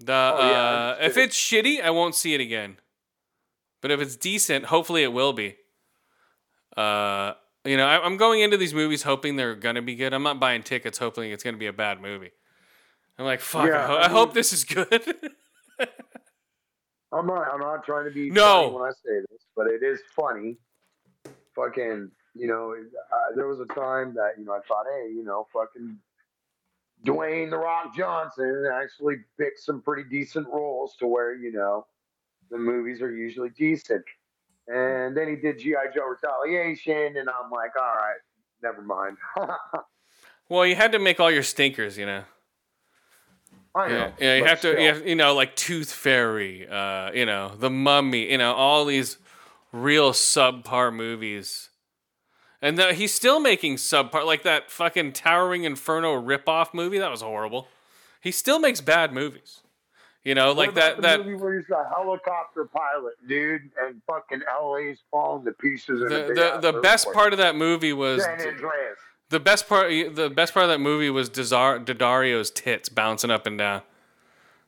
The 0.00 0.12
Oh, 0.12 0.48
yeah, 0.50 0.62
uh, 0.62 0.96
if 1.00 1.16
it's 1.16 1.36
shitty, 1.36 1.82
I 1.82 1.90
won't 1.90 2.14
see 2.14 2.34
it 2.34 2.40
again. 2.40 2.78
But 3.82 3.90
if 3.90 4.00
it's 4.00 4.16
decent, 4.16 4.66
hopefully 4.66 5.02
it 5.02 5.12
will 5.12 5.32
be. 5.32 5.56
Uh, 6.76 7.34
you 7.64 7.76
know, 7.76 7.86
I, 7.86 8.02
I'm 8.04 8.16
going 8.16 8.40
into 8.40 8.56
these 8.56 8.72
movies 8.74 9.02
hoping 9.02 9.36
they're 9.36 9.54
gonna 9.54 9.82
be 9.82 9.94
good. 9.94 10.12
I'm 10.14 10.22
not 10.22 10.40
buying 10.40 10.62
tickets 10.62 10.98
hoping 10.98 11.30
it's 11.30 11.44
gonna 11.44 11.56
be 11.58 11.66
a 11.66 11.72
bad 11.72 12.00
movie. 12.00 12.30
I'm 13.18 13.24
like, 13.26 13.40
fuck. 13.40 13.70
I, 13.70 13.86
ho- 13.86 13.96
I 13.96 14.04
I 14.06 14.08
hope 14.08 14.32
this 14.34 14.52
is 14.52 14.64
good. 14.64 15.30
I'm 17.12 17.26
not. 17.26 17.46
I'm 17.52 17.60
not 17.60 17.84
trying 17.84 18.04
to 18.06 18.10
be 18.10 18.30
No. 18.30 18.62
funny 18.62 18.74
when 18.74 18.82
I 18.84 18.92
say 18.92 19.20
this, 19.30 19.42
but 19.56 19.66
it 19.66 19.82
is 19.82 20.00
funny. 20.16 20.56
Fucking, 21.54 22.10
you 22.34 22.46
know, 22.46 22.74
uh, 22.74 23.34
there 23.36 23.46
was 23.46 23.60
a 23.60 23.66
time 23.66 24.14
that 24.14 24.32
you 24.38 24.44
know 24.44 24.52
I 24.52 24.60
thought, 24.66 24.86
hey, 24.90 25.12
you 25.12 25.24
know, 25.24 25.46
fucking 25.52 25.96
Dwayne 27.04 27.50
the 27.50 27.58
Rock 27.58 27.94
Johnson 27.96 28.66
actually 28.72 29.16
picked 29.38 29.60
some 29.60 29.80
pretty 29.82 30.08
decent 30.08 30.46
roles 30.48 30.96
to 30.96 31.06
where 31.06 31.34
you 31.34 31.52
know 31.52 31.86
the 32.50 32.58
movies 32.58 33.00
are 33.00 33.14
usually 33.14 33.50
decent. 33.50 34.04
And 34.68 35.16
then 35.16 35.28
he 35.28 35.36
did 35.36 35.58
GI 35.58 35.74
Joe 35.94 36.06
Retaliation, 36.06 37.16
and 37.16 37.28
I'm 37.28 37.50
like, 37.50 37.72
all 37.76 37.94
right, 37.94 38.20
never 38.62 38.82
mind. 38.82 39.16
well, 40.48 40.64
you 40.64 40.76
had 40.76 40.92
to 40.92 41.00
make 41.00 41.18
all 41.18 41.30
your 41.30 41.42
stinkers, 41.42 41.98
you 41.98 42.06
know. 42.06 42.22
I 43.74 43.88
know. 43.88 43.94
Yeah, 43.94 44.12
yeah 44.20 44.36
you 44.36 44.44
have 44.44 44.60
to, 44.60 44.80
you, 44.80 44.88
have, 44.88 45.06
you 45.06 45.14
know, 45.16 45.34
like 45.34 45.56
Tooth 45.56 45.90
Fairy, 45.90 46.68
uh, 46.68 47.10
you 47.12 47.26
know, 47.26 47.52
The 47.56 47.70
Mummy, 47.70 48.30
you 48.30 48.38
know, 48.38 48.52
all 48.52 48.84
these 48.84 49.16
real 49.72 50.12
subpar 50.12 50.94
movies. 50.94 51.69
And 52.62 52.76
the, 52.78 52.92
he's 52.92 53.14
still 53.14 53.40
making 53.40 53.76
subpar, 53.76 54.24
like 54.26 54.42
that 54.42 54.70
fucking 54.70 55.12
Towering 55.12 55.64
Inferno 55.64 56.20
ripoff 56.20 56.74
movie. 56.74 56.98
That 56.98 57.10
was 57.10 57.22
horrible. 57.22 57.68
He 58.20 58.30
still 58.32 58.58
makes 58.58 58.80
bad 58.82 59.12
movies. 59.14 59.60
You 60.22 60.34
know, 60.34 60.48
What 60.48 60.56
like 60.58 60.74
that. 60.74 60.96
the 60.96 61.02
That 61.02 61.20
movie 61.24 61.34
where 61.36 61.58
he's 61.58 61.70
a 61.70 61.88
helicopter 61.88 62.66
pilot, 62.66 63.14
dude, 63.26 63.70
and 63.80 64.02
fucking 64.06 64.40
LA's 64.62 64.98
falling 65.10 65.46
to 65.46 65.52
pieces. 65.52 66.00
the 66.00 66.58
the, 66.60 66.72
the 66.72 66.80
best 66.80 67.10
part 67.14 67.32
of 67.32 67.38
that 67.38 67.56
movie 67.56 67.94
was 67.94 68.22
San 68.22 68.32
Andreas. 68.38 68.98
the 69.30 69.40
best 69.40 69.66
part. 69.66 69.88
The 69.88 70.28
best 70.28 70.52
part 70.52 70.64
of 70.64 70.68
that 70.70 70.80
movie 70.80 71.08
was 71.08 71.30
Dazar, 71.30 71.82
Daddario's 71.82 72.50
tits 72.50 72.90
bouncing 72.90 73.30
up 73.30 73.46
and 73.46 73.56
down. 73.56 73.80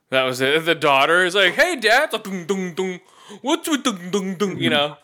That 0.09 0.23
was 0.23 0.41
it. 0.41 0.65
The 0.65 0.73
daughter 0.73 1.23
is 1.23 1.35
like, 1.35 1.53
"Hey, 1.53 1.75
dad, 1.75 2.11
like, 2.13 2.23
dung, 2.23 2.45
dung, 2.47 2.73
dung. 2.73 2.99
what's 3.43 3.69
with 3.69 3.83
dung, 3.83 4.09
dung, 4.09 4.35
dung?" 4.35 4.57
You 4.57 4.71
know. 4.71 4.97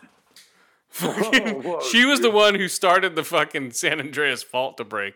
Fucking- 0.90 1.62
whoa, 1.62 1.80
she 1.80 2.04
was 2.04 2.20
the 2.20 2.30
one 2.30 2.54
who 2.56 2.68
started 2.68 3.14
the 3.16 3.24
fucking 3.24 3.70
San 3.72 4.00
Andreas 4.00 4.42
fault 4.42 4.76
to 4.78 4.84
break. 4.84 5.14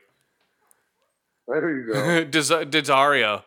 There 1.46 1.70
you 1.70 1.92
go. 1.92 2.24
Dazario. 2.30 3.42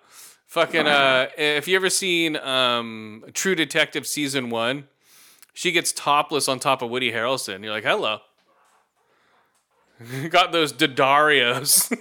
Fucking 0.45 0.87
uh 0.87 1.27
if 1.37 1.67
you 1.67 1.75
ever 1.75 1.89
seen 1.89 2.37
um 2.37 3.25
True 3.33 3.55
Detective 3.55 4.05
season 4.07 4.49
1, 4.49 4.85
she 5.53 5.71
gets 5.71 5.91
topless 5.91 6.47
on 6.47 6.59
top 6.59 6.81
of 6.81 6.89
Woody 6.89 7.11
Harrelson. 7.11 7.63
You're 7.63 7.73
like, 7.73 7.83
"Hello." 7.83 8.19
Got 10.29 10.51
those 10.51 10.71
Daddarios. 10.71 11.91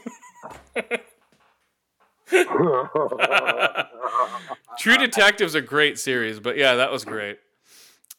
True 4.78 4.98
Detective's 4.98 5.54
a 5.54 5.60
great 5.60 5.98
series, 5.98 6.38
but 6.40 6.56
yeah, 6.56 6.74
that 6.74 6.92
was 6.92 7.04
great. 7.04 7.38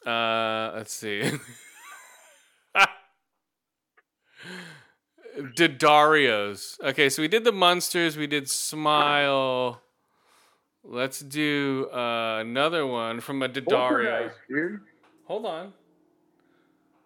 Uh, 0.04 0.72
let's 0.74 0.92
see. 0.92 1.22
Didarios. 5.38 6.80
Okay, 6.80 7.08
so 7.08 7.22
we 7.22 7.28
did 7.28 7.44
the 7.44 7.52
Munsters. 7.52 8.16
we 8.16 8.26
did 8.26 8.48
Smile. 8.48 9.80
Let's 10.84 11.20
do 11.20 11.88
uh, 11.92 12.38
another 12.40 12.86
one 12.86 13.20
from 13.20 13.42
a. 13.42 13.48
Poltergeist. 13.48 14.36
Hold 15.26 15.46
on. 15.46 15.72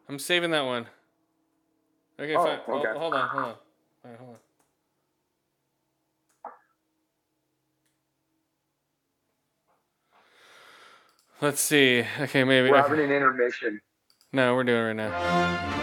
I'm 0.09 0.18
saving 0.18 0.50
that 0.52 0.64
one. 0.64 0.86
Okay, 2.18 2.34
Oh, 2.34 2.44
fine. 2.44 2.59
Hold- 2.66 2.86
okay. 2.86 2.98
Hold 2.98 3.14
on, 3.14 3.28
hold 3.28 3.44
on. 3.44 3.54
Right, 4.04 4.18
hold 4.18 4.30
on. 4.30 4.36
Let's 11.40 11.60
see. 11.60 12.04
Okay, 12.20 12.44
maybe. 12.44 12.70
We're 12.70 12.78
okay. 12.78 12.88
having 12.88 13.04
an 13.04 13.10
intermission. 13.10 13.80
No, 14.32 14.54
we're 14.54 14.64
doing 14.64 14.98
it 14.98 15.02
right 15.02 15.10
now. 15.10 15.81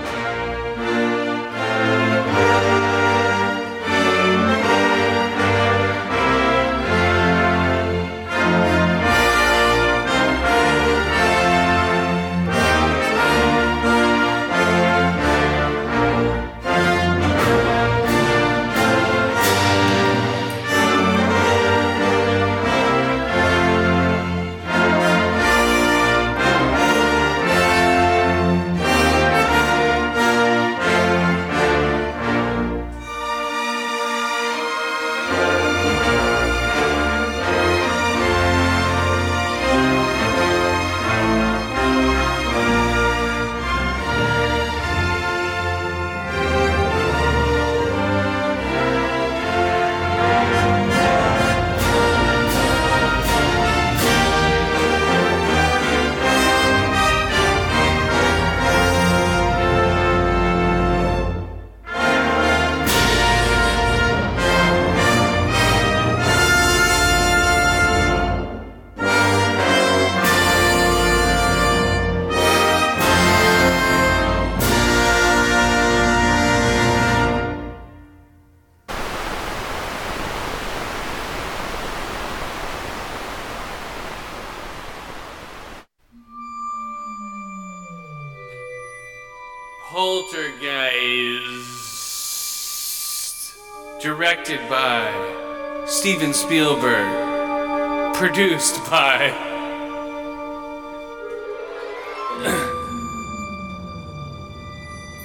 Directed 94.45 94.69
by 94.69 95.83
Steven 95.85 96.33
Spielberg. 96.33 98.15
Produced 98.15 98.77
by. 98.89 99.29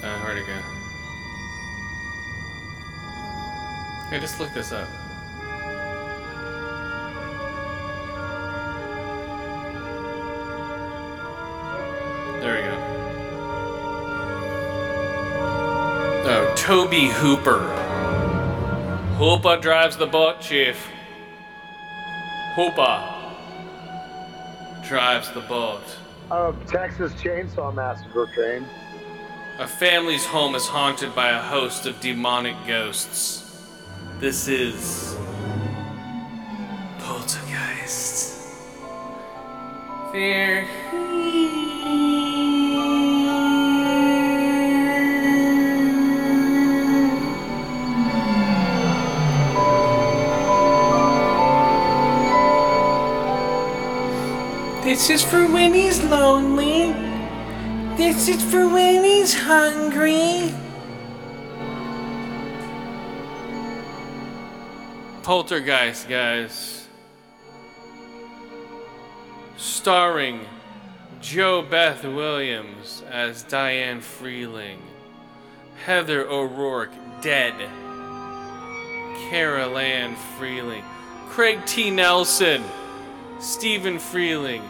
uh, 0.03 0.19
where'd 0.19 0.37
it 0.37 0.45
go? 0.45 0.53
Hey, 4.09 4.19
just 4.19 4.37
look 4.39 4.53
this 4.53 4.73
up. 4.73 4.87
There 12.41 12.55
we 12.55 12.61
go. 12.67 12.75
Oh, 16.27 16.53
Tobe 16.57 17.11
Hooper. 17.13 17.84
Hooper 19.17 19.55
drives 19.55 19.95
the 19.95 20.07
boat, 20.07 20.41
Chief. 20.41 20.75
Hooper 22.55 23.01
drives 24.85 25.31
the 25.31 25.39
boat. 25.39 25.83
Oh, 26.29 26.53
Texas 26.67 27.13
Chainsaw 27.13 27.73
Massacre 27.73 28.29
train. 28.35 28.65
A 29.59 29.67
family's 29.67 30.25
home 30.25 30.53
is 30.53 30.67
haunted 30.67 31.15
by 31.15 31.29
a 31.29 31.41
host 31.41 31.85
of 31.85 31.97
demonic 32.01 32.57
ghosts. 32.67 33.71
This 34.19 34.49
is 34.49 35.15
Poltergeist. 36.99 38.49
They're 40.11 40.67
This 54.95 55.09
is 55.09 55.23
for 55.25 55.45
when 55.45 55.73
he's 55.73 56.01
lonely. 56.05 56.93
This 57.97 58.29
is 58.29 58.41
for 58.41 58.69
when 58.69 59.03
he's 59.03 59.33
hungry. 59.33 60.55
Poltergeist, 65.21 66.07
guys. 66.07 66.87
Starring 69.57 70.39
JoBeth 71.19 72.03
Williams 72.15 73.03
as 73.11 73.43
Diane 73.43 73.99
Freeling, 73.99 74.79
Heather 75.85 76.25
O'Rourke, 76.25 76.93
dead. 77.21 77.53
Carol 79.29 79.77
Ann 79.77 80.15
Freeling, 80.37 80.85
Craig 81.27 81.59
T. 81.65 81.91
Nelson, 81.91 82.63
Stephen 83.41 83.99
Freeling, 83.99 84.63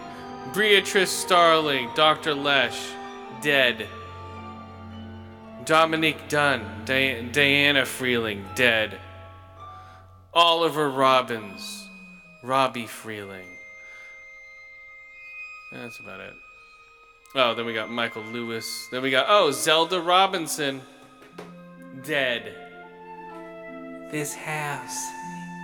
Beatrice 0.56 1.11
Starling, 1.11 1.90
Dr. 1.95 2.34
Lesh, 2.34 2.82
dead. 3.41 3.88
Dominique 5.65 6.30
Dunne, 6.30 6.86
Di- 6.86 7.27
Diana 7.34 7.86
Freeling, 7.86 8.45
dead. 8.56 8.98
Oliver 10.34 10.90
Robbins, 10.90 11.90
Robbie 12.41 12.88
Freeling. 12.88 13.48
That's 15.73 15.99
about 15.99 16.22
it. 16.22 16.34
Oh, 17.36 17.53
then 17.53 17.65
we 17.65 17.73
got 17.73 17.91
Michael 17.91 18.23
Lewis. 18.23 18.88
Then 18.91 19.02
we 19.02 19.11
got, 19.11 19.26
oh, 19.27 19.52
Zelda 19.52 19.99
Robinson, 19.99 20.82
dead. 22.03 22.53
This 24.10 24.34
house 24.34 25.06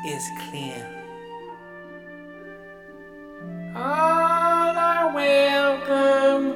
is 0.06 0.24
clear. 0.50 0.98
All 3.74 3.84
ah! 3.84 4.51
Are 4.78 5.14
welcome. 5.14 6.54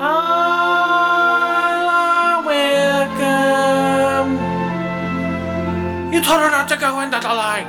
All 0.00 0.08
are 1.90 2.44
welcome. 2.44 4.32
You 6.12 6.22
told 6.22 6.40
her 6.40 6.50
not 6.50 6.68
to 6.68 6.76
go 6.76 7.00
into 7.00 7.18
the 7.18 7.28
light. 7.28 7.66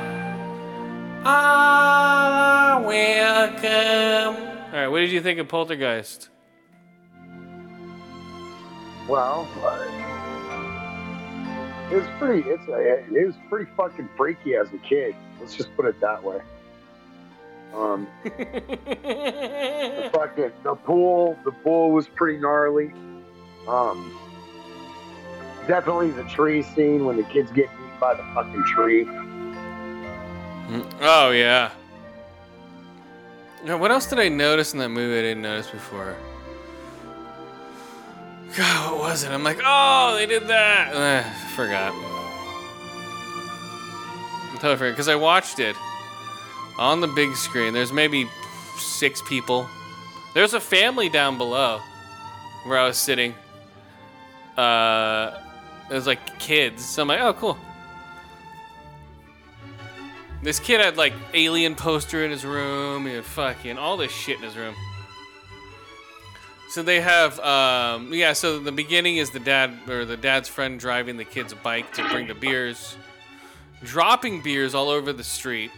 All 1.24 2.80
are 2.80 2.82
welcome. 2.82 4.36
All 4.72 4.72
right, 4.72 4.88
what 4.88 5.00
did 5.00 5.10
you 5.10 5.20
think 5.20 5.38
of 5.38 5.48
Poltergeist? 5.48 6.28
Well, 9.08 9.48
uh, 9.62 9.86
it 11.90 11.96
was 11.96 12.06
pretty. 12.18 12.48
It's 12.48 12.68
a, 12.68 13.02
it 13.12 13.26
was 13.26 13.34
pretty 13.48 13.68
fucking 13.76 14.08
freaky 14.16 14.54
as 14.54 14.72
a 14.72 14.78
kid. 14.78 15.16
Let's 15.40 15.56
just 15.56 15.74
put 15.74 15.86
it 15.86 16.00
that 16.00 16.22
way. 16.22 16.40
Um, 17.74 18.08
the 18.24 20.10
fucking 20.12 20.52
the 20.62 20.74
pool, 20.74 21.38
the 21.44 21.52
pool 21.52 21.92
was 21.92 22.08
pretty 22.08 22.38
gnarly. 22.38 22.92
Um, 23.68 24.18
definitely 25.66 26.10
the 26.10 26.24
tree 26.24 26.62
scene 26.62 27.04
when 27.04 27.16
the 27.16 27.22
kids 27.24 27.50
get 27.52 27.66
eaten 27.66 27.90
by 28.00 28.14
the 28.14 28.24
fucking 28.34 28.64
tree. 28.64 29.06
Oh 31.00 31.30
yeah. 31.30 31.70
Now, 33.64 33.76
what 33.76 33.90
else 33.90 34.06
did 34.06 34.18
I 34.18 34.28
notice 34.28 34.72
in 34.72 34.78
that 34.78 34.88
movie 34.88 35.18
I 35.18 35.22
didn't 35.22 35.42
notice 35.42 35.70
before? 35.70 36.16
God, 38.56 38.92
what 38.92 39.00
was 39.00 39.22
it? 39.22 39.30
I'm 39.30 39.44
like, 39.44 39.60
oh, 39.64 40.14
they 40.16 40.26
did 40.26 40.48
that. 40.48 40.94
Eh, 40.94 41.22
forgot. 41.54 41.92
I 44.42 44.54
totally 44.54 44.76
forgot 44.76 44.92
because 44.92 45.08
I 45.08 45.14
watched 45.14 45.58
it 45.58 45.76
on 46.80 47.00
the 47.00 47.06
big 47.06 47.36
screen. 47.36 47.72
There's 47.74 47.92
maybe 47.92 48.28
six 48.76 49.22
people. 49.22 49.68
There's 50.34 50.54
a 50.54 50.60
family 50.60 51.08
down 51.08 51.38
below 51.38 51.80
where 52.64 52.78
I 52.78 52.86
was 52.86 52.96
sitting. 52.96 53.34
Uh, 54.56 55.38
it 55.90 55.94
was 55.94 56.06
like 56.06 56.38
kids. 56.38 56.84
So 56.84 57.02
I'm 57.02 57.08
like, 57.08 57.20
oh, 57.20 57.34
cool. 57.34 57.58
This 60.42 60.58
kid 60.58 60.80
had 60.80 60.96
like 60.96 61.12
alien 61.34 61.74
poster 61.74 62.24
in 62.24 62.30
his 62.30 62.46
room. 62.46 63.06
He 63.06 63.12
had 63.12 63.24
fucking 63.24 63.76
all 63.76 63.98
this 63.98 64.10
shit 64.10 64.38
in 64.38 64.42
his 64.42 64.56
room. 64.56 64.74
So 66.70 66.82
they 66.82 67.00
have, 67.00 67.38
um, 67.40 68.14
yeah. 68.14 68.32
So 68.32 68.58
the 68.58 68.72
beginning 68.72 69.18
is 69.18 69.30
the 69.30 69.40
dad 69.40 69.76
or 69.88 70.04
the 70.06 70.16
dad's 70.16 70.48
friend 70.48 70.80
driving 70.80 71.18
the 71.18 71.24
kid's 71.24 71.52
bike 71.52 71.92
to 71.94 72.08
bring 72.08 72.28
the 72.28 72.34
beers, 72.34 72.96
dropping 73.82 74.40
beers 74.40 74.74
all 74.74 74.88
over 74.88 75.12
the 75.12 75.24
street. 75.24 75.72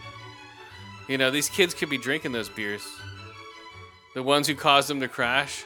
You 1.07 1.17
know, 1.17 1.31
these 1.31 1.49
kids 1.49 1.73
could 1.73 1.89
be 1.89 1.97
drinking 1.97 2.31
those 2.31 2.49
beers. 2.49 2.85
The 4.13 4.23
ones 4.23 4.47
who 4.47 4.55
caused 4.55 4.89
them 4.89 4.99
to 4.99 5.07
crash. 5.07 5.65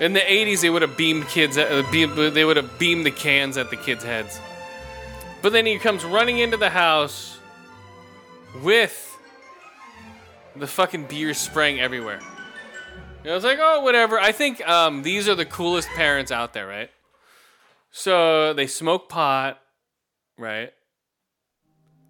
In 0.00 0.12
the 0.12 0.20
80s, 0.20 0.60
they 0.60 0.70
would 0.70 0.82
have 0.82 0.96
beamed 0.96 1.26
kids. 1.26 1.56
At, 1.56 1.70
uh, 1.72 1.82
they 1.90 2.44
would 2.44 2.56
have 2.56 2.78
beamed 2.78 3.04
the 3.04 3.10
cans 3.10 3.56
at 3.56 3.70
the 3.70 3.76
kids' 3.76 4.04
heads. 4.04 4.40
But 5.42 5.52
then 5.52 5.66
he 5.66 5.78
comes 5.78 6.04
running 6.04 6.38
into 6.38 6.56
the 6.56 6.70
house 6.70 7.38
with 8.62 9.04
the 10.54 10.66
fucking 10.66 11.04
beer 11.06 11.34
spraying 11.34 11.80
everywhere. 11.80 12.20
And 13.22 13.32
I 13.32 13.34
was 13.34 13.44
like, 13.44 13.58
oh, 13.60 13.82
whatever. 13.82 14.18
I 14.18 14.32
think 14.32 14.66
um, 14.68 15.02
these 15.02 15.28
are 15.28 15.34
the 15.34 15.44
coolest 15.44 15.88
parents 15.88 16.30
out 16.30 16.52
there, 16.52 16.66
right? 16.66 16.90
So 17.90 18.52
they 18.52 18.66
smoke 18.66 19.08
pot, 19.08 19.60
right? 20.36 20.72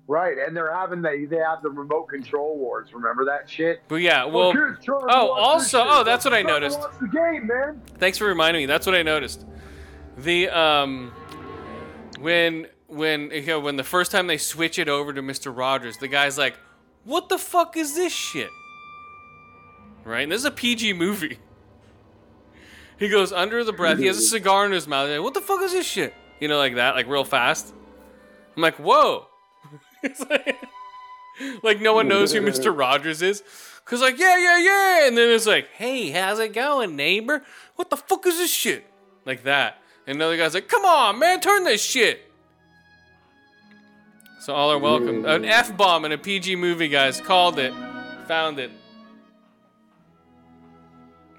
Right, 0.08 0.38
and 0.38 0.56
they're 0.56 0.74
having 0.74 1.02
the 1.02 1.26
they 1.28 1.36
have 1.36 1.62
the 1.62 1.68
remote 1.68 2.08
control 2.08 2.56
wars. 2.56 2.94
Remember 2.94 3.26
that 3.26 3.48
shit? 3.48 3.82
But 3.88 3.96
yeah, 3.96 4.24
well, 4.24 4.52
trying 4.52 4.78
oh, 4.88 5.32
also, 5.32 5.84
oh, 5.86 6.02
that's 6.02 6.24
what 6.24 6.32
I 6.32 6.40
noticed. 6.40 6.80
the 6.98 7.08
game, 7.08 7.46
man. 7.46 7.82
Thanks 7.98 8.16
for 8.16 8.24
reminding 8.24 8.62
me. 8.62 8.66
That's 8.66 8.86
what 8.86 8.94
I 8.94 9.02
noticed. 9.02 9.44
The 10.16 10.48
um, 10.48 11.12
when 12.20 12.68
when 12.86 13.30
you 13.32 13.44
know, 13.44 13.60
when 13.60 13.76
the 13.76 13.84
first 13.84 14.10
time 14.10 14.28
they 14.28 14.38
switch 14.38 14.78
it 14.78 14.88
over 14.88 15.12
to 15.12 15.20
Mister 15.20 15.52
Rogers, 15.52 15.98
the 15.98 16.08
guy's 16.08 16.38
like, 16.38 16.58
"What 17.04 17.28
the 17.28 17.36
fuck 17.36 17.76
is 17.76 17.94
this 17.94 18.12
shit?" 18.12 18.48
Right? 20.04 20.22
And 20.22 20.32
this 20.32 20.40
is 20.40 20.46
a 20.46 20.50
PG 20.50 20.94
movie. 20.94 21.38
He 22.98 23.10
goes 23.10 23.30
under 23.30 23.62
the 23.62 23.74
breath. 23.74 23.98
He 23.98 24.06
has 24.06 24.16
a 24.16 24.22
cigar 24.22 24.64
in 24.64 24.72
his 24.72 24.88
mouth. 24.88 25.10
Like, 25.10 25.22
what 25.22 25.34
the 25.34 25.42
fuck 25.42 25.60
is 25.60 25.72
this 25.72 25.86
shit? 25.86 26.14
You 26.40 26.48
know, 26.48 26.56
like 26.56 26.76
that, 26.76 26.94
like 26.94 27.06
real 27.06 27.24
fast. 27.24 27.74
I'm 28.56 28.62
like, 28.62 28.76
whoa. 28.76 29.27
Like 31.62 31.80
no 31.80 31.94
one 31.94 32.08
knows 32.08 32.32
who 32.32 32.40
Mr. 32.40 32.76
Rogers 32.76 33.22
is. 33.22 33.42
Cause 33.84 34.00
like, 34.00 34.18
yeah, 34.18 34.36
yeah, 34.36 34.58
yeah. 34.58 35.06
And 35.06 35.16
then 35.16 35.30
it's 35.30 35.46
like, 35.46 35.68
hey, 35.70 36.10
how's 36.10 36.38
it 36.40 36.52
going, 36.52 36.96
neighbor? 36.96 37.42
What 37.76 37.90
the 37.90 37.96
fuck 37.96 38.26
is 38.26 38.36
this 38.36 38.52
shit? 38.52 38.84
Like 39.24 39.44
that. 39.44 39.80
And 40.06 40.16
another 40.16 40.36
guy's 40.36 40.54
like, 40.54 40.68
come 40.68 40.84
on, 40.84 41.18
man, 41.18 41.40
turn 41.40 41.64
this 41.64 41.82
shit. 41.82 42.30
So 44.40 44.54
all 44.54 44.72
are 44.72 44.78
welcome. 44.78 45.24
An 45.24 45.44
F 45.44 45.76
bomb 45.76 46.04
in 46.04 46.12
a 46.12 46.18
PG 46.18 46.56
movie, 46.56 46.88
guys. 46.88 47.20
Called 47.20 47.58
it. 47.58 47.72
Found 48.26 48.58
it. 48.58 48.70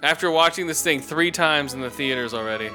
After 0.01 0.31
watching 0.31 0.65
this 0.67 0.81
thing 0.81 1.01
three 1.01 1.31
times 1.31 1.73
in 1.73 1.81
the 1.81 1.89
theaters 1.89 2.33
already. 2.33 2.69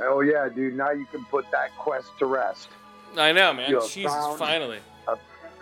Oh 0.00 0.20
yeah, 0.20 0.48
dude. 0.48 0.74
Now 0.74 0.90
you 0.90 1.06
can 1.06 1.24
put 1.26 1.50
that 1.50 1.76
quest 1.76 2.08
to 2.18 2.26
rest. 2.26 2.68
I 3.16 3.32
know, 3.32 3.52
man. 3.52 3.70
You 3.70 3.80
have 3.80 3.90
Jesus, 3.90 4.38
finally. 4.38 4.78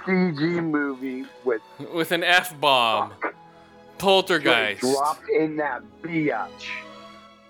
PG 0.04 0.60
movie 0.60 1.26
with 1.44 1.60
With 1.94 2.12
an 2.12 2.24
F 2.24 2.58
bomb. 2.60 3.12
Poltergeist. 3.98 4.80
dropped 4.80 5.28
in 5.28 5.56
that 5.56 5.82
biatch. 6.02 6.70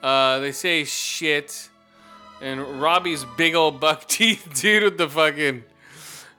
Uh, 0.02 0.40
they 0.40 0.50
say 0.52 0.84
shit. 0.84 1.68
And 2.42 2.80
Robbie's 2.80 3.24
big 3.36 3.54
old 3.54 3.78
buck 3.80 4.04
teeth 4.08 4.48
dude 4.60 4.82
with 4.82 4.98
the 4.98 5.08
fucking. 5.08 5.62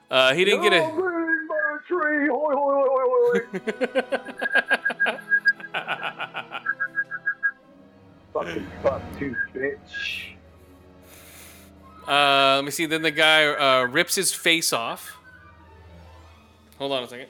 Uh, 0.10 0.34
he 0.34 0.44
didn't 0.44 0.64
get 0.64 0.74
a. 0.74 0.84
a 0.84 1.80
tree. 1.88 2.28
Hoi, 2.28 2.54
hoi, 2.54 2.74
hoi, 2.74 2.88
hoi, 2.90 3.40
hoi. 3.54 5.18
Fucking 8.34 8.68
fuck 8.82 9.02
tooth 9.20 9.38
bitch. 9.54 10.34
Uh, 12.12 12.56
let 12.58 12.66
me 12.66 12.72
see. 12.72 12.86
Then 12.86 13.04
the 13.04 13.12
guy 13.12 13.46
uh, 13.46 13.84
rips 13.84 14.16
his 14.16 14.34
face 14.34 14.74
off. 14.74 15.18
Hold 16.78 16.92
on 16.92 17.04
a 17.04 17.08
second. 17.08 17.28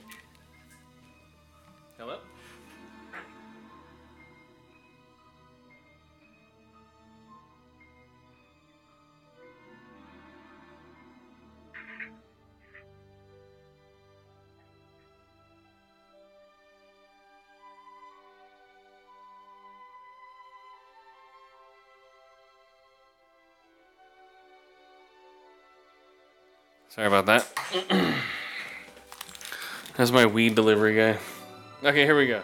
Sorry 27.02 27.18
about 27.18 27.26
that. 27.26 27.50
That's 29.98 30.12
my 30.12 30.28
weed 30.28 30.54
delivery 30.54 30.96
guy. 30.96 31.18
Okay, 31.84 32.06
here 32.06 32.16
we 32.16 32.28
go. 32.28 32.44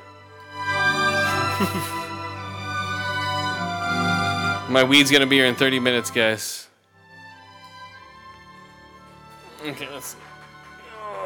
my 4.68 4.84
weed's 4.84 5.12
gonna 5.12 5.28
be 5.28 5.36
here 5.36 5.46
in 5.46 5.54
30 5.54 5.80
minutes, 5.80 6.10
guys. 6.10 6.70
Okay, 9.64 9.88
let's 9.94 10.08
see. 10.08 10.18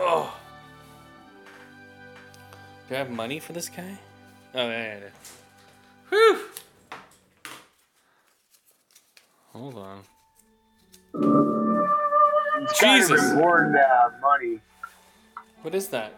Oh. 0.02 0.38
Do 2.90 2.96
I 2.96 2.98
have 2.98 3.10
money 3.10 3.40
for 3.40 3.54
this 3.54 3.70
guy? 3.70 3.98
Oh, 4.54 4.68
yeah, 4.68 5.00
yeah. 5.00 5.08
Whew! 6.10 6.38
Hold 9.54 10.04
on. 11.16 11.61
It's 12.72 12.80
kind 12.80 13.04
of 13.04 13.10
Jesus. 13.10 13.32
important 13.32 13.76
to 13.76 13.82
have 13.82 14.20
money. 14.22 14.60
What 15.62 15.76
is 15.76 15.90
that? 15.90 16.14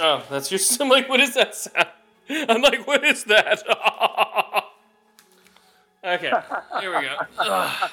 Oh, 0.00 0.24
that's 0.28 0.50
your. 0.50 0.60
I'm 0.80 0.88
like, 0.88 1.08
what 1.08 1.20
is 1.20 1.34
that 1.34 1.54
sound? 1.54 1.86
I'm 2.28 2.60
like, 2.60 2.86
what 2.86 3.04
is 3.04 3.24
that? 3.24 3.62
okay, 6.04 6.32
here 6.80 6.96
we 6.96 7.06
go. 7.06 7.16
Ugh. 7.38 7.90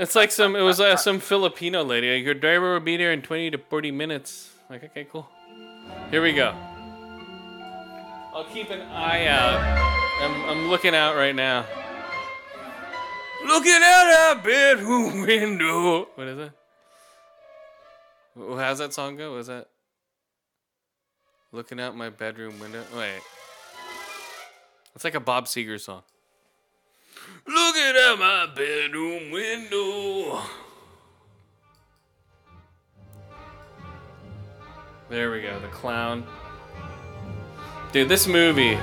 It's 0.00 0.14
like 0.14 0.30
some. 0.30 0.56
It 0.56 0.62
was 0.62 0.80
uh, 0.80 0.96
some 0.96 1.20
Filipino 1.20 1.84
lady. 1.84 2.16
Like, 2.16 2.24
Your 2.24 2.34
driver 2.34 2.72
will 2.72 2.80
be 2.80 2.96
there 2.96 3.12
in 3.12 3.20
20 3.22 3.50
to 3.50 3.58
40 3.58 3.90
minutes. 3.90 4.52
Like, 4.70 4.84
okay, 4.84 5.04
cool. 5.04 5.28
Here 6.10 6.22
we 6.22 6.32
go. 6.32 6.54
I'll 8.34 8.46
keep 8.52 8.70
an 8.70 8.80
eye 8.80 9.26
out. 9.26 9.60
I'm, 10.22 10.48
I'm 10.48 10.68
looking 10.70 10.94
out 10.94 11.16
right 11.16 11.34
now. 11.34 11.66
Looking 13.44 13.80
out 13.84 14.36
our 14.36 14.42
bedroom 14.42 15.22
window. 15.22 16.08
What 16.14 16.26
is 16.28 16.38
it? 16.38 16.52
How's 18.36 18.78
that 18.78 18.94
song 18.94 19.16
go? 19.16 19.34
Was 19.34 19.48
that 19.48 19.68
looking 21.52 21.78
out 21.80 21.96
my 21.96 22.08
bedroom 22.08 22.58
window? 22.58 22.82
Wait, 22.96 23.20
it's 24.94 25.04
like 25.04 25.14
a 25.14 25.20
Bob 25.20 25.44
Seger 25.46 25.78
song. 25.78 26.02
Looking 27.46 27.94
out 28.00 28.18
my 28.18 28.46
bedroom 28.54 29.30
window. 29.30 30.40
There 35.10 35.30
we 35.30 35.42
go, 35.42 35.60
the 35.60 35.68
clown. 35.68 36.26
Dude, 37.92 38.08
this 38.08 38.26
movie. 38.26 38.78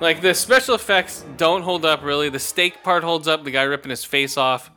Like 0.00 0.22
the 0.22 0.34
special 0.34 0.74
effects 0.74 1.24
don't 1.36 1.62
hold 1.62 1.84
up 1.84 2.02
really. 2.02 2.28
The 2.28 2.38
steak 2.38 2.82
part 2.82 3.04
holds 3.04 3.28
up. 3.28 3.44
The 3.44 3.50
guy 3.50 3.62
ripping 3.62 3.90
his 3.90 4.04
face 4.04 4.36
off. 4.36 4.70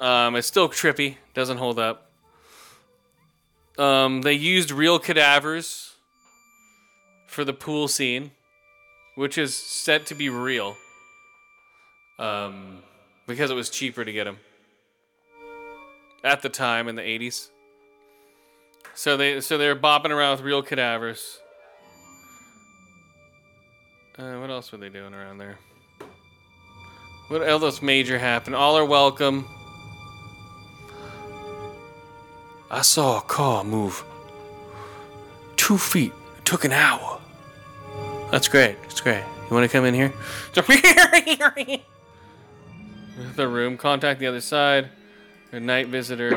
Um, 0.00 0.36
it's 0.36 0.46
still 0.46 0.68
trippy. 0.68 1.16
Doesn't 1.34 1.58
hold 1.58 1.78
up. 1.78 2.10
Um, 3.78 4.22
they 4.22 4.34
used 4.34 4.70
real 4.70 4.98
cadavers 4.98 5.94
for 7.26 7.44
the 7.44 7.54
pool 7.54 7.88
scene, 7.88 8.32
which 9.14 9.38
is 9.38 9.56
said 9.56 10.06
to 10.06 10.14
be 10.14 10.28
real. 10.28 10.76
Um, 12.18 12.82
because 13.26 13.50
it 13.50 13.54
was 13.54 13.70
cheaper 13.70 14.04
to 14.04 14.12
get 14.12 14.24
them 14.24 14.38
at 16.22 16.42
the 16.42 16.48
time 16.48 16.86
in 16.86 16.96
the 16.96 17.02
'80s. 17.02 17.48
So 18.94 19.16
they 19.16 19.40
so 19.40 19.56
they're 19.56 19.74
bopping 19.74 20.10
around 20.10 20.32
with 20.32 20.42
real 20.42 20.62
cadavers. 20.62 21.41
Uh, 24.18 24.38
what 24.38 24.50
else 24.50 24.70
were 24.70 24.78
they 24.78 24.90
doing 24.90 25.14
around 25.14 25.38
there? 25.38 25.58
What 27.28 27.48
else 27.48 27.80
major 27.80 28.18
happened? 28.18 28.54
All 28.54 28.76
are 28.76 28.84
welcome. 28.84 29.46
I 32.70 32.82
saw 32.82 33.18
a 33.18 33.22
car 33.22 33.64
move 33.64 34.04
two 35.56 35.78
feet. 35.78 36.12
It 36.38 36.44
took 36.44 36.64
an 36.64 36.72
hour. 36.72 37.20
That's 38.30 38.48
great. 38.48 38.76
That's 38.82 39.00
great. 39.00 39.22
You 39.48 39.54
want 39.54 39.70
to 39.70 39.72
come 39.74 39.86
in 39.86 39.94
here? 39.94 40.12
the 43.36 43.48
room. 43.48 43.78
Contact 43.78 44.20
the 44.20 44.26
other 44.26 44.40
side. 44.40 44.90
A 45.52 45.60
night 45.60 45.88
visitor. 45.88 46.30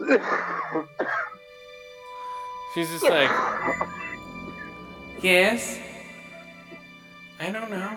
She's 2.74 2.88
just 2.90 3.04
like, 3.04 3.30
yes. 5.22 5.78
I 7.40 7.50
don't 7.50 7.70
know. 7.70 7.96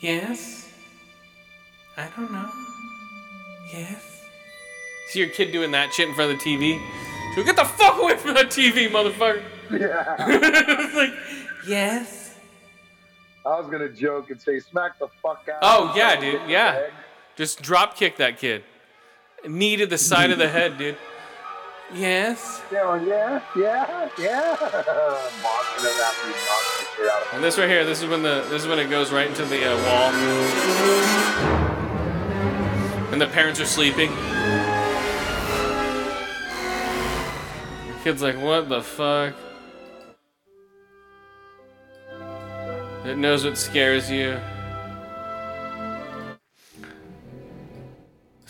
Yes. 0.00 0.68
I 1.96 2.08
don't 2.16 2.30
know. 2.30 2.50
Yes. 3.72 4.22
See 5.08 5.20
your 5.20 5.28
kid 5.28 5.52
doing 5.52 5.70
that 5.70 5.92
shit 5.92 6.08
in 6.08 6.14
front 6.14 6.32
of 6.32 6.38
the 6.38 6.44
TV? 6.44 6.80
She'll 7.34 7.44
get 7.44 7.56
the 7.56 7.64
fuck 7.64 8.00
away 8.00 8.16
from 8.16 8.34
that 8.34 8.46
TV, 8.46 8.88
motherfucker. 8.88 9.42
Yeah. 9.70 10.16
it's 10.28 10.94
like, 10.94 11.10
yes. 11.66 12.36
I 13.46 13.60
was 13.60 13.68
gonna 13.70 13.88
joke 13.88 14.30
and 14.30 14.40
say 14.40 14.60
smack 14.60 14.98
the 14.98 15.08
fuck 15.22 15.46
out. 15.52 15.58
Oh, 15.62 15.92
yeah, 15.96 16.18
dude, 16.18 16.48
yeah. 16.48 16.86
Just 17.36 17.60
drop 17.60 17.96
kick 17.96 18.16
that 18.16 18.38
kid. 18.38 18.64
Knee 19.46 19.76
to 19.76 19.86
the 19.86 19.98
side 19.98 20.30
of 20.30 20.38
the 20.38 20.48
head, 20.48 20.78
dude. 20.78 20.96
Yes. 21.94 22.60
Going, 22.72 23.06
yeah, 23.06 23.40
yeah, 23.56 24.08
yeah. 24.18 24.56
Boxing 24.56 25.84
him 25.84 25.96
knocks 25.96 26.18
the 26.24 26.86
shit 26.96 27.08
out 27.08 27.22
of. 27.22 27.34
And 27.34 27.44
this 27.44 27.56
right 27.56 27.68
here, 27.68 27.84
this 27.84 28.02
is 28.02 28.08
when 28.08 28.22
the 28.22 28.44
this 28.50 28.62
is 28.62 28.68
when 28.68 28.80
it 28.80 28.90
goes 28.90 29.12
right 29.12 29.28
into 29.28 29.44
the 29.44 29.64
uh, 29.64 29.76
wall. 29.76 30.10
And 33.12 33.20
the 33.20 33.28
parents 33.28 33.60
are 33.60 33.66
sleeping. 33.66 34.10
The 37.86 37.94
kid's 38.02 38.22
like, 38.22 38.40
what 38.40 38.68
the 38.68 38.82
fuck? 38.82 39.34
It 43.04 43.18
knows 43.18 43.44
what 43.44 43.56
scares 43.56 44.10
you. 44.10 44.40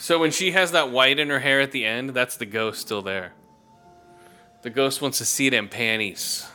So 0.05 0.19
when 0.19 0.29
she 0.29 0.51
has 0.51 0.73
that 0.73 0.91
white 0.91 1.17
in 1.17 1.31
her 1.31 1.39
hair 1.39 1.61
at 1.61 1.71
the 1.71 1.83
end, 1.83 2.11
that's 2.11 2.37
the 2.37 2.45
ghost 2.45 2.79
still 2.79 3.01
there. 3.01 3.33
The 4.61 4.69
ghost 4.69 5.01
wants 5.01 5.17
to 5.17 5.25
see 5.25 5.49
them 5.49 5.67
panties. 5.67 6.45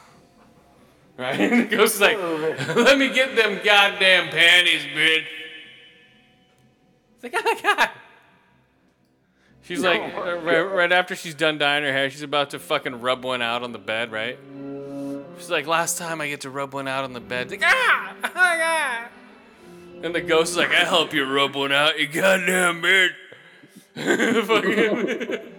Right? 1.17 1.37
the 1.69 1.77
ghost 1.77 1.97
is 1.97 2.01
like, 2.01 2.17
let 2.77 2.97
me 2.97 3.13
get 3.13 3.35
them 3.35 3.59
goddamn 3.65 4.29
panties, 4.29 4.83
bitch. 4.95 5.25
It's 7.17 7.25
like, 7.25 7.35
oh 7.39 7.43
my 7.43 7.61
god. 7.61 7.91
She's 9.63 9.83
like, 9.83 10.01
uh, 10.01 10.37
right, 10.37 10.61
right 10.61 10.93
after 10.93 11.17
she's 11.17 11.35
done 11.35 11.59
dyeing 11.59 11.83
her 11.83 11.93
hair, 11.93 12.09
she's 12.09 12.23
about 12.23 12.51
to 12.51 12.61
fucking 12.61 13.01
rub 13.01 13.25
one 13.25 13.43
out 13.43 13.65
on 13.65 13.73
the 13.73 13.81
bed, 13.81 14.13
right? 14.13 14.39
She's 15.39 15.51
like, 15.51 15.67
last 15.67 15.99
time 15.99 16.21
I 16.21 16.29
get 16.29 16.43
to 16.43 16.51
rub 16.51 16.73
one 16.73 16.87
out 16.87 17.03
on 17.03 17.15
the 17.15 17.21
bed. 17.21 17.51
Like, 17.51 17.65
ah! 17.65 18.15
Oh 18.17 18.31
my 18.33 18.57
god! 18.57 20.05
And 20.05 20.15
the 20.15 20.21
ghost 20.21 20.53
is 20.53 20.57
like, 20.57 20.71
I 20.71 20.85
help 20.85 21.13
you 21.13 21.25
rub 21.25 21.57
one 21.57 21.73
out, 21.73 21.99
you 21.99 22.07
goddamn 22.07 22.81
bitch. 22.81 23.11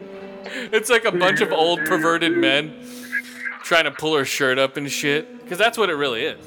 It's 0.54 0.90
like 0.90 1.06
a 1.06 1.12
bunch 1.12 1.42
of 1.42 1.52
old 1.52 1.80
perverted 1.86 2.36
men 2.36 2.74
trying 3.64 3.86
to 3.86 3.92
pull 3.92 4.18
her 4.18 4.26
shirt 4.26 4.58
up 4.60 4.76
and 4.76 4.92
shit. 4.92 5.42
Because 5.42 5.58
that's 5.58 5.78
what 5.78 5.90
it 5.90 5.96
really 5.96 6.24
is. 6.24 6.44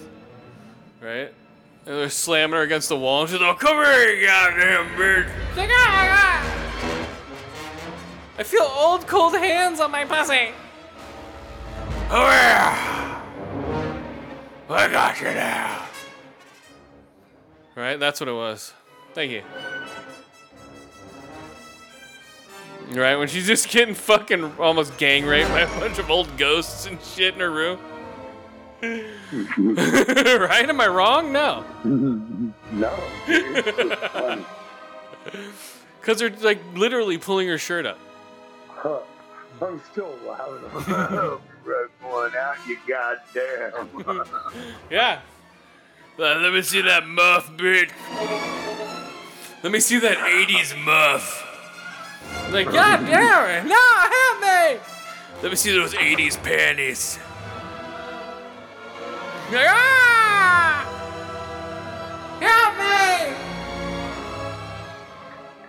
Right? 1.00 1.32
And 1.86 1.96
they're 1.96 2.10
slamming 2.10 2.56
her 2.56 2.62
against 2.62 2.88
the 2.88 2.96
wall 2.96 3.22
and 3.22 3.30
she's 3.30 3.40
like, 3.40 3.58
come 3.58 3.76
here, 3.76 4.14
you 4.14 4.26
goddamn 4.26 4.86
bitch. 4.96 5.28
She's 5.50 5.56
like. 5.58 5.70
I 8.36 8.42
feel 8.42 8.70
old 8.74 9.06
cold 9.06 9.34
hands 9.34 9.80
on 9.80 9.90
my 9.90 10.04
pussy. 10.04 10.50
Oh 12.10 12.26
yeah. 12.26 13.22
I 14.68 14.88
got 14.88 15.20
you 15.20 15.26
now. 15.26 15.86
Right? 17.76 17.98
That's 17.98 18.20
what 18.20 18.28
it 18.28 18.32
was. 18.32 18.72
Thank 19.14 19.30
you. 19.32 19.42
Right, 22.92 23.16
when 23.16 23.28
she's 23.28 23.46
just 23.46 23.70
getting 23.70 23.94
fucking 23.94 24.58
almost 24.58 24.96
gang 24.98 25.24
raped 25.24 25.48
by 25.48 25.60
a 25.60 25.80
bunch 25.80 25.98
of 25.98 26.10
old 26.10 26.36
ghosts 26.36 26.86
and 26.86 27.00
shit 27.02 27.34
in 27.34 27.40
her 27.40 27.50
room. 27.50 27.78
right? 28.82 30.68
Am 30.68 30.80
I 30.80 30.86
wrong? 30.88 31.32
No. 31.32 31.64
No. 32.72 32.98
dude, 33.26 33.56
it's 33.56 33.76
just 33.76 34.12
funny. 34.12 34.44
Because 36.00 36.18
they're 36.18 36.30
like 36.40 36.58
literally 36.74 37.18
pulling 37.18 37.46
her 37.46 37.58
shirt 37.58 37.86
up. 37.86 37.98
Huh. 38.68 38.98
I'm 39.62 39.80
still 39.92 40.12
loud. 40.26 41.40
Red 41.64 41.88
one 42.02 42.32
out, 42.36 42.56
you 42.66 42.76
goddamn. 42.88 44.24
Yeah. 44.90 45.20
Uh, 46.18 46.22
let 46.40 46.52
me 46.52 46.62
see 46.62 46.80
that 46.82 47.06
muff, 47.06 47.50
bitch. 47.52 47.90
Let 49.62 49.72
me 49.72 49.78
see 49.80 49.98
that 50.00 50.18
80s 50.18 50.76
muff. 50.84 51.43
Like, 52.50 52.70
God 52.70 53.00
damn 53.06 53.66
it. 53.66 53.68
No, 53.68 53.76
help 53.76 54.40
me. 54.40 54.80
Let 55.42 55.50
me 55.50 55.56
see 55.56 55.72
those 55.72 55.92
80s 55.94 56.40
panties. 56.42 57.18
Like, 59.52 59.66
ah! 59.68 60.86
Help 62.40 62.78
me! 62.78 63.36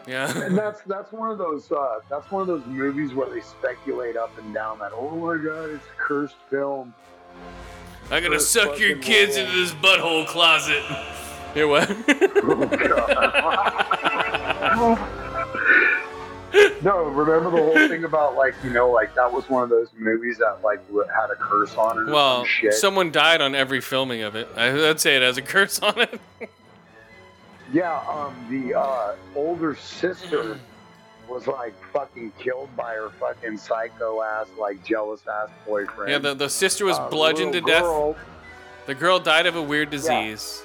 Yeah. 0.07 0.31
and 0.45 0.55
that's 0.57 0.81
that's 0.81 1.11
one 1.11 1.31
of 1.31 1.37
those 1.39 1.71
uh, 1.71 1.99
that's 2.09 2.29
one 2.31 2.41
of 2.41 2.47
those 2.47 2.63
movies 2.67 3.13
where 3.13 3.27
they 3.27 3.41
speculate 3.41 4.15
up 4.15 4.37
and 4.37 4.53
down 4.53 4.77
that 4.79 4.91
oh 4.93 5.09
my 5.15 5.35
god 5.43 5.71
it's 5.71 5.83
a 5.83 5.97
cursed 5.97 6.35
film. 6.49 6.93
I'm 8.11 8.21
gonna 8.21 8.35
First 8.35 8.51
suck 8.51 8.77
your 8.79 8.97
kids 8.99 9.35
roll. 9.35 9.47
into 9.47 9.57
this 9.59 9.71
butthole 9.73 10.27
closet. 10.27 10.83
Here, 11.55 11.67
what? 11.67 11.89
No, 16.83 17.03
remember 17.03 17.49
the 17.51 17.57
whole 17.63 17.87
thing 17.89 18.03
about 18.03 18.35
like 18.35 18.53
you 18.63 18.69
know 18.69 18.89
like 18.89 19.13
that 19.15 19.31
was 19.31 19.49
one 19.49 19.63
of 19.63 19.69
those 19.69 19.87
movies 19.97 20.37
that 20.37 20.59
like 20.63 20.79
had 20.89 21.29
a 21.31 21.35
curse 21.35 21.75
on 21.75 22.07
it. 22.07 22.11
Well, 22.11 22.45
someone 22.71 23.11
died 23.11 23.41
on 23.41 23.55
every 23.55 23.81
filming 23.81 24.21
of 24.21 24.35
it. 24.35 24.47
I- 24.55 24.89
I'd 24.89 24.99
say 24.99 25.15
it 25.15 25.21
has 25.21 25.37
a 25.37 25.41
curse 25.41 25.79
on 25.79 25.99
it. 25.99 26.19
Yeah, 27.73 27.99
um, 28.07 28.35
the 28.49 28.77
uh, 28.77 29.15
older 29.35 29.75
sister 29.75 30.59
was 31.27 31.47
like 31.47 31.73
fucking 31.91 32.31
killed 32.37 32.69
by 32.75 32.93
her 32.93 33.09
fucking 33.19 33.57
psycho 33.57 34.21
ass, 34.21 34.47
like 34.59 34.83
jealous 34.85 35.21
ass 35.27 35.49
boyfriend. 35.65 36.11
Yeah, 36.11 36.19
the, 36.19 36.33
the 36.35 36.49
sister 36.49 36.85
was 36.85 36.97
Uh, 36.99 37.09
bludgeoned 37.09 37.53
to 37.53 37.61
little 37.61 38.13
death. 38.13 38.21
The 38.85 38.93
girl 38.95 39.19
died 39.19 39.47
of 39.47 39.55
a 39.55 39.61
weird 39.61 39.89
disease. 39.89 40.61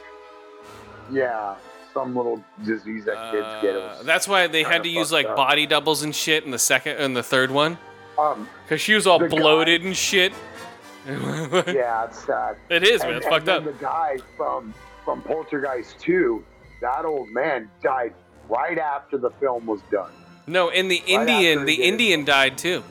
Yeah, 1.10 1.54
some 1.92 2.16
little 2.16 2.42
disease 2.64 3.04
that 3.06 3.32
kids 3.32 3.46
get. 3.62 3.74
It 3.74 3.82
Uh, 3.82 3.96
was 3.98 4.06
that's 4.06 4.28
why 4.28 4.46
they 4.46 4.62
had 4.62 4.82
to 4.84 4.88
use 4.88 5.10
like 5.12 5.26
up. 5.26 5.36
body 5.36 5.66
doubles 5.66 6.02
and 6.02 6.14
shit 6.14 6.44
in 6.44 6.50
the 6.50 6.58
second 6.58 6.96
and 6.98 7.16
the 7.16 7.22
third 7.22 7.50
one 7.50 7.78
Um, 8.18 8.48
because 8.64 8.80
she 8.80 8.94
was 8.94 9.06
all 9.06 9.18
The 9.18 9.28
guy- 9.28 9.36
bloated 9.36 9.82
and 9.84 9.96
shit. 9.96 10.32
yeah, 11.06 12.04
it's 12.04 12.24
sad. 12.26 12.56
It 12.68 12.82
is, 12.84 13.00
and, 13.00 13.10
man. 13.10 13.16
It's 13.18 13.26
fucked 13.26 13.48
up. 13.48 13.64
The 13.64 13.72
guy 13.72 14.18
from 14.36 14.74
from 15.04 15.22
Poltergeist 15.22 15.98
2, 16.00 16.44
that 16.82 17.04
old 17.06 17.30
man 17.30 17.70
died 17.82 18.12
right 18.48 18.78
after 18.78 19.16
the 19.16 19.30
film 19.40 19.64
was 19.66 19.80
done. 19.90 20.10
No, 20.46 20.68
and 20.70 20.90
the 20.90 21.00
Right 21.00 21.08
Indian, 21.28 21.64
the. 21.64 21.82
Indian 21.82 22.24
died 22.24 22.58
too. 22.58 22.82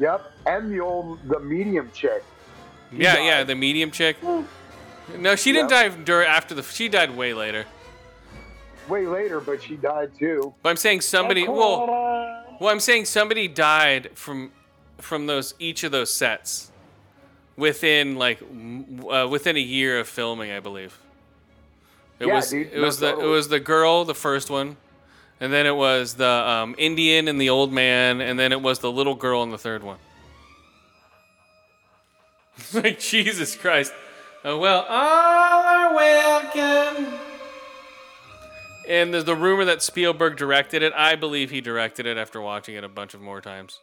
Yep, 0.00 0.32
and 0.46 0.72
the 0.72 0.80
old 0.80 1.20
the 1.28 1.38
medium 1.38 1.90
chick. 1.94 2.24
He 2.90 3.02
yeah, 3.02 3.14
died. 3.16 3.24
yeah, 3.26 3.44
the 3.44 3.54
medium 3.54 3.90
chick. 3.90 4.16
No, 5.18 5.36
she 5.36 5.52
didn't 5.52 5.70
die 5.70 5.88
during 5.88 6.28
after 6.28 6.54
the. 6.54 6.62
She 6.62 6.88
died 6.88 7.16
way 7.16 7.34
later. 7.34 7.64
Way 8.88 9.06
later, 9.06 9.40
but 9.40 9.62
she 9.62 9.76
died 9.76 10.10
too. 10.18 10.54
But 10.62 10.70
I'm 10.70 10.76
saying 10.76 11.02
somebody. 11.02 11.46
Well, 11.46 11.86
well, 12.60 12.68
I'm 12.70 12.80
saying 12.80 13.04
somebody 13.06 13.48
died 13.48 14.10
from 14.14 14.52
from 14.98 15.26
those 15.26 15.54
each 15.58 15.84
of 15.84 15.92
those 15.92 16.12
sets 16.12 16.70
within 17.56 18.16
like 18.16 18.40
uh, 19.10 19.28
within 19.30 19.56
a 19.56 19.60
year 19.60 19.98
of 19.98 20.08
filming, 20.08 20.50
I 20.50 20.60
believe. 20.60 20.98
It 22.18 22.26
Yeah, 22.26 22.34
was 22.34 22.50
dude, 22.50 22.68
it 22.68 22.76
no, 22.76 22.82
was 22.82 22.98
the 23.00 23.18
it 23.18 23.24
was 23.26 23.48
the 23.48 23.60
girl, 23.60 24.04
the 24.04 24.14
first 24.14 24.50
one, 24.50 24.76
and 25.40 25.52
then 25.52 25.66
it 25.66 25.74
was 25.74 26.14
the 26.14 26.26
um, 26.26 26.74
Indian 26.78 27.28
and 27.28 27.40
the 27.40 27.50
old 27.50 27.72
man, 27.72 28.20
and 28.20 28.38
then 28.38 28.52
it 28.52 28.62
was 28.62 28.78
the 28.78 28.90
little 28.92 29.14
girl 29.14 29.42
in 29.42 29.50
the 29.50 29.58
third 29.58 29.82
one. 29.82 29.98
like 32.74 32.98
Jesus 33.00 33.56
Christ! 33.56 33.92
Oh 34.44 34.58
well, 34.58 34.84
all 34.88 35.62
are 35.62 35.94
welcome. 35.94 37.18
And 38.88 39.14
there's 39.14 39.24
the 39.24 39.36
rumor 39.36 39.64
that 39.64 39.82
Spielberg 39.82 40.36
directed 40.36 40.82
it. 40.82 40.92
I 40.96 41.14
believe 41.14 41.50
he 41.50 41.60
directed 41.60 42.06
it 42.06 42.16
after 42.16 42.40
watching 42.40 42.74
it 42.74 42.82
a 42.82 42.88
bunch 42.88 43.14
of 43.14 43.20
more 43.20 43.40
times. 43.40 43.78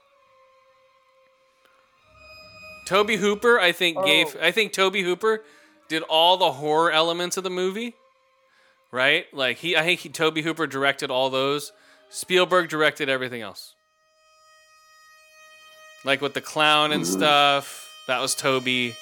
Tobe 2.85 3.11
Hooper, 3.11 3.59
I 3.59 3.71
think 3.71 3.97
oh. 3.97 4.05
gave 4.05 4.35
Oh. 4.35 4.45
I 4.45 4.51
think 4.51 4.73
Tobe 4.73 4.95
Hooper 4.95 5.43
did 5.87 6.03
all 6.03 6.35
the 6.35 6.53
horror 6.53 6.91
elements 6.91 7.37
of 7.37 7.43
the 7.43 7.49
movie. 7.49 7.95
Right? 8.91 9.25
Like 9.33 9.57
he 9.57 9.77
I 9.77 9.83
think 9.83 10.01
he, 10.01 10.09
Tobe 10.09 10.39
Hooper 10.39 10.67
directed 10.67 11.09
all 11.09 11.29
those. 11.29 11.71
Spielberg 12.09 12.69
directed 12.69 13.07
everything 13.07 13.41
else. 13.41 13.75
Like 16.03 16.21
with 16.21 16.33
the 16.33 16.41
clown 16.41 16.91
and 16.91 17.03
mm-hmm. 17.03 17.17
stuff, 17.17 17.89
that 18.07 18.19
was 18.19 18.35
Toby. 18.35 18.95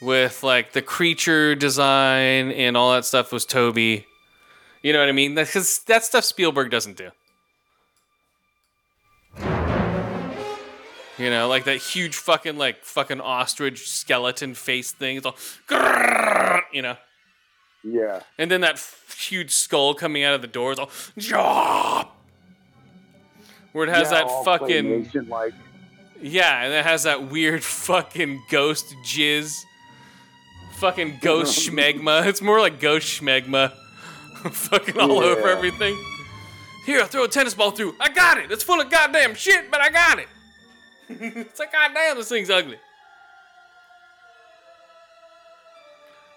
With 0.00 0.42
like 0.42 0.72
the 0.72 0.82
creature 0.82 1.54
design 1.54 2.52
and 2.52 2.76
all 2.76 2.92
that 2.92 3.04
stuff 3.04 3.32
was 3.32 3.46
Toby. 3.46 4.06
You 4.82 4.92
know 4.92 5.00
what 5.00 5.08
I 5.08 5.12
mean? 5.12 5.34
Because 5.34 5.80
that 5.86 6.04
stuff 6.04 6.24
Spielberg 6.24 6.70
doesn't 6.70 6.96
do. 6.96 7.10
You 11.18 11.30
know, 11.30 11.48
like 11.48 11.64
that 11.64 11.78
huge 11.78 12.14
fucking 12.16 12.58
like 12.58 12.84
fucking 12.84 13.22
ostrich 13.22 13.88
skeleton 13.88 14.52
face 14.54 14.92
thing. 14.92 15.16
It's 15.16 15.24
all, 15.26 15.36
you 16.72 16.82
know, 16.82 16.96
Yeah. 17.82 18.20
and 18.36 18.50
then 18.50 18.60
that 18.60 18.74
f- 18.74 19.16
huge 19.18 19.50
skull 19.52 19.94
coming 19.94 20.24
out 20.24 20.34
of 20.34 20.42
the 20.42 20.46
door. 20.46 20.72
It's 20.72 20.78
all, 20.80 20.90
"Jaw!" 21.16 22.10
where 23.72 23.86
it 23.86 23.90
has 23.90 24.12
Yeah, 24.12 24.24
that 24.24 24.44
fucking 24.44 25.10
like 25.28 25.54
yeah, 26.20 26.64
and 26.64 26.74
it 26.74 26.84
has 26.84 27.04
that 27.04 27.30
weird 27.30 27.64
fucking 27.86 28.42
ghost 28.50 28.84
jizz. 29.02 29.54
Fucking 30.76 31.18
ghost 31.22 31.58
schmegma. 31.68 32.26
It's 32.26 32.42
more 32.42 32.60
like 32.60 32.80
ghost 32.80 33.20
schmegma. 33.20 33.72
fucking 34.50 34.98
all 34.98 35.18
over 35.18 35.48
everything. 35.48 35.96
Here, 36.84 37.00
I'll 37.00 37.06
throw 37.06 37.24
a 37.24 37.28
tennis 37.28 37.54
ball 37.54 37.72
through. 37.72 37.94
I 37.98 38.10
got 38.10 38.38
it. 38.38 38.52
It's 38.52 38.62
full 38.62 38.80
of 38.80 38.90
goddamn 38.90 39.34
shit, 39.34 39.70
but 39.70 39.80
I 39.80 39.88
got 39.90 40.18
it. 40.18 40.28
it's 41.08 41.58
like, 41.58 41.72
goddamn, 41.72 42.16
this 42.16 42.28
thing's 42.28 42.50
ugly. 42.50 42.78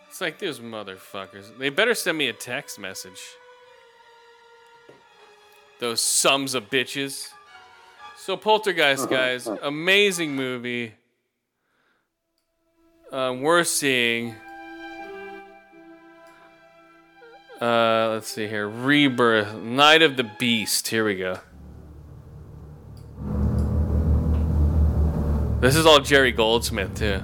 It's 0.07 0.21
like, 0.21 0.39
those 0.39 0.59
motherfuckers. 0.59 1.55
They 1.57 1.69
better 1.69 1.93
send 1.93 2.17
me 2.17 2.29
a 2.29 2.33
text 2.33 2.79
message. 2.79 3.19
Those 5.79 6.01
sums 6.01 6.55
of 6.55 6.69
bitches. 6.69 7.29
So 8.17 8.35
Poltergeist, 8.35 9.03
uh-huh. 9.03 9.15
guys, 9.15 9.47
amazing 9.47 10.35
movie. 10.35 10.93
Um, 13.11 13.41
we're 13.41 13.63
seeing. 13.63 14.35
Uh, 17.59 18.09
let's 18.11 18.27
see 18.27 18.47
here. 18.47 18.69
Rebirth, 18.69 19.55
Night 19.55 20.03
of 20.03 20.15
the 20.15 20.29
Beast. 20.37 20.87
Here 20.87 21.03
we 21.03 21.15
go. 21.15 21.39
This 25.59 25.75
is 25.75 25.85
all 25.85 25.99
Jerry 25.99 26.31
Goldsmith 26.31 26.93
too. 26.93 27.21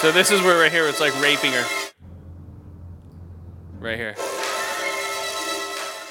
So 0.00 0.10
this 0.10 0.30
is 0.30 0.40
where 0.42 0.58
right 0.58 0.72
here 0.72 0.88
it's 0.88 1.00
like 1.00 1.18
raping 1.20 1.52
her. 1.52 1.64
Right 3.78 3.98
here. 3.98 4.14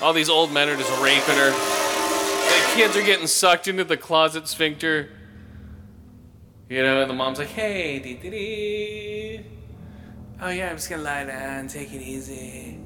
All 0.01 0.13
these 0.13 0.29
old 0.29 0.51
men 0.51 0.69
are 0.69 0.77
just 0.77 0.91
raping 1.01 1.35
her. 1.35 1.82
The 2.53 2.75
kids 2.75 2.95
are 2.95 3.03
getting 3.03 3.27
sucked 3.27 3.67
into 3.67 3.83
the 3.83 3.97
closet 3.97 4.47
sphincter. 4.47 5.09
You 6.69 6.81
know, 6.83 7.01
and 7.01 7.09
the 7.09 7.13
mom's 7.13 7.39
like, 7.39 7.49
hey, 7.49 7.99
dee 7.99 8.15
dee 8.15 8.29
dee. 8.29 9.45
Oh, 10.41 10.49
yeah, 10.49 10.69
I'm 10.69 10.75
just 10.77 10.89
gonna 10.89 11.03
lie 11.03 11.23
down, 11.25 11.67
take 11.67 11.93
it 11.93 12.01
easy. 12.01 12.79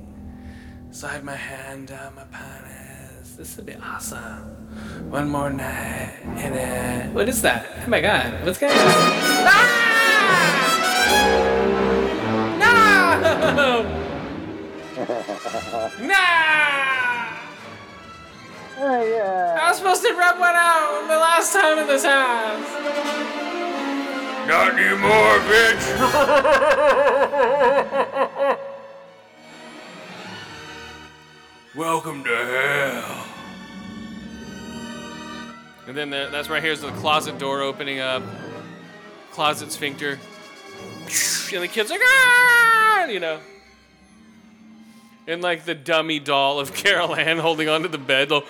Slide 0.92 1.24
my 1.24 1.36
hand 1.36 1.88
down 1.88 2.16
my 2.16 2.24
penis. 2.26 3.36
This 3.36 3.56
would 3.58 3.66
be 3.66 3.76
awesome. 3.76 4.56
One 5.10 5.30
more 5.30 5.50
night 5.50 6.20
And, 6.24 6.56
it. 6.56 7.14
What 7.14 7.30
is 7.30 7.42
that? 7.44 7.66
Oh 7.86 7.90
my 7.90 8.02
god. 8.02 8.46
What's 8.46 8.58
going 8.58 8.74
on? 8.74 8.80
Ah! 8.80 9.84
No! 12.60 14.04
Nah! 16.08 16.87
Hey, 18.78 19.16
yeah. 19.18 19.58
I 19.60 19.70
was 19.70 19.78
supposed 19.80 20.04
to 20.04 20.14
rub 20.14 20.40
one 20.40 20.54
out 20.56 21.08
the 21.08 21.18
last 21.18 21.52
time 21.52 21.80
in 21.80 21.88
this 21.88 22.06
house. 22.06 22.62
Not 24.48 24.78
anymore, 24.78 25.40
bitch. 25.50 25.82
Welcome 31.76 32.24
to 32.24 32.30
hell. 32.30 33.26
And 35.88 35.98
then 35.98 36.12
the, 36.12 36.30
that's 36.32 36.48
right 36.48 36.62
here's 36.62 36.82
the 36.82 36.92
closet 36.92 37.40
door 37.40 37.64
opening 37.64 38.00
up. 38.00 38.22
Closet 39.32 39.72
sphincter. 39.72 40.20
And 41.52 41.64
the 41.64 41.68
kid's 41.68 41.90
like, 41.90 42.02
ah! 42.04 43.06
You 43.08 43.22
know. 43.22 43.40
And 45.28 45.42
like 45.42 45.66
the 45.66 45.76
dummy 45.76 46.20
doll 46.20 46.60
of 46.60 46.74
Carol 46.74 47.16
Ann 47.16 47.38
holding 47.40 47.68
onto 47.68 47.90
the 47.90 47.98
bed. 47.98 48.30
They'll 48.30 48.46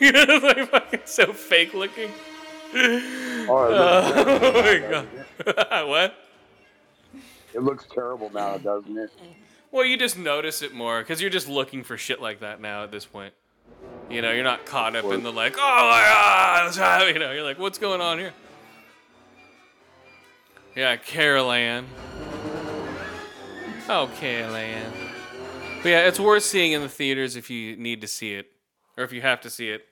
you 0.00 0.12
know, 0.12 0.24
it's 0.26 0.42
like 0.58 0.70
fucking 0.70 1.00
so 1.04 1.32
fake 1.32 1.74
looking. 1.74 2.10
Oh, 2.74 3.48
looks, 3.48 3.48
Oh, 3.50 4.40
oh 4.54 4.62
my 4.62 4.78
god. 4.88 5.88
what? 5.88 6.14
it 7.52 7.62
looks 7.62 7.84
terrible 7.92 8.30
now, 8.32 8.56
doesn't 8.58 8.96
it? 8.96 9.10
Well, 9.72 9.84
you 9.84 9.96
just 9.96 10.16
notice 10.18 10.62
it 10.62 10.72
more 10.72 11.00
because 11.00 11.20
you're 11.20 11.30
just 11.30 11.48
looking 11.48 11.84
for 11.84 11.96
shit 11.96 12.20
like 12.20 12.40
that 12.40 12.60
now 12.60 12.84
at 12.84 12.90
this 12.90 13.04
point. 13.04 13.34
You 14.08 14.22
know, 14.22 14.32
you're 14.32 14.44
not 14.44 14.66
caught 14.66 14.96
up 14.96 15.04
in 15.06 15.22
the 15.22 15.32
like, 15.32 15.54
oh 15.56 15.88
my 15.90 16.72
god, 16.76 17.08
you 17.08 17.18
know, 17.18 17.32
you're 17.32 17.44
like, 17.44 17.58
what's 17.58 17.78
going 17.78 18.00
on 18.00 18.18
here? 18.18 18.32
Yeah, 20.76 20.96
Carol 20.96 21.50
Ann. 21.52 21.86
Oh, 23.88 24.08
Carol 24.18 24.54
Ann. 24.54 24.92
But 25.82 25.88
yeah, 25.88 26.06
it's 26.06 26.20
worth 26.20 26.42
seeing 26.42 26.72
in 26.72 26.82
the 26.82 26.90
theaters 26.90 27.36
if 27.36 27.48
you 27.48 27.74
need 27.74 28.02
to 28.02 28.06
see 28.06 28.34
it, 28.34 28.48
or 28.98 29.04
if 29.04 29.14
you 29.14 29.22
have 29.22 29.40
to 29.40 29.48
see 29.48 29.70
it. 29.70 29.86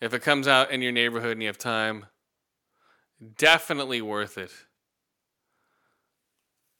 If 0.00 0.14
it 0.14 0.22
comes 0.22 0.46
out 0.46 0.70
in 0.70 0.82
your 0.82 0.92
neighborhood 0.92 1.32
and 1.32 1.42
you 1.42 1.48
have 1.48 1.58
time, 1.58 2.06
definitely 3.36 4.00
worth 4.00 4.38
it. 4.38 4.52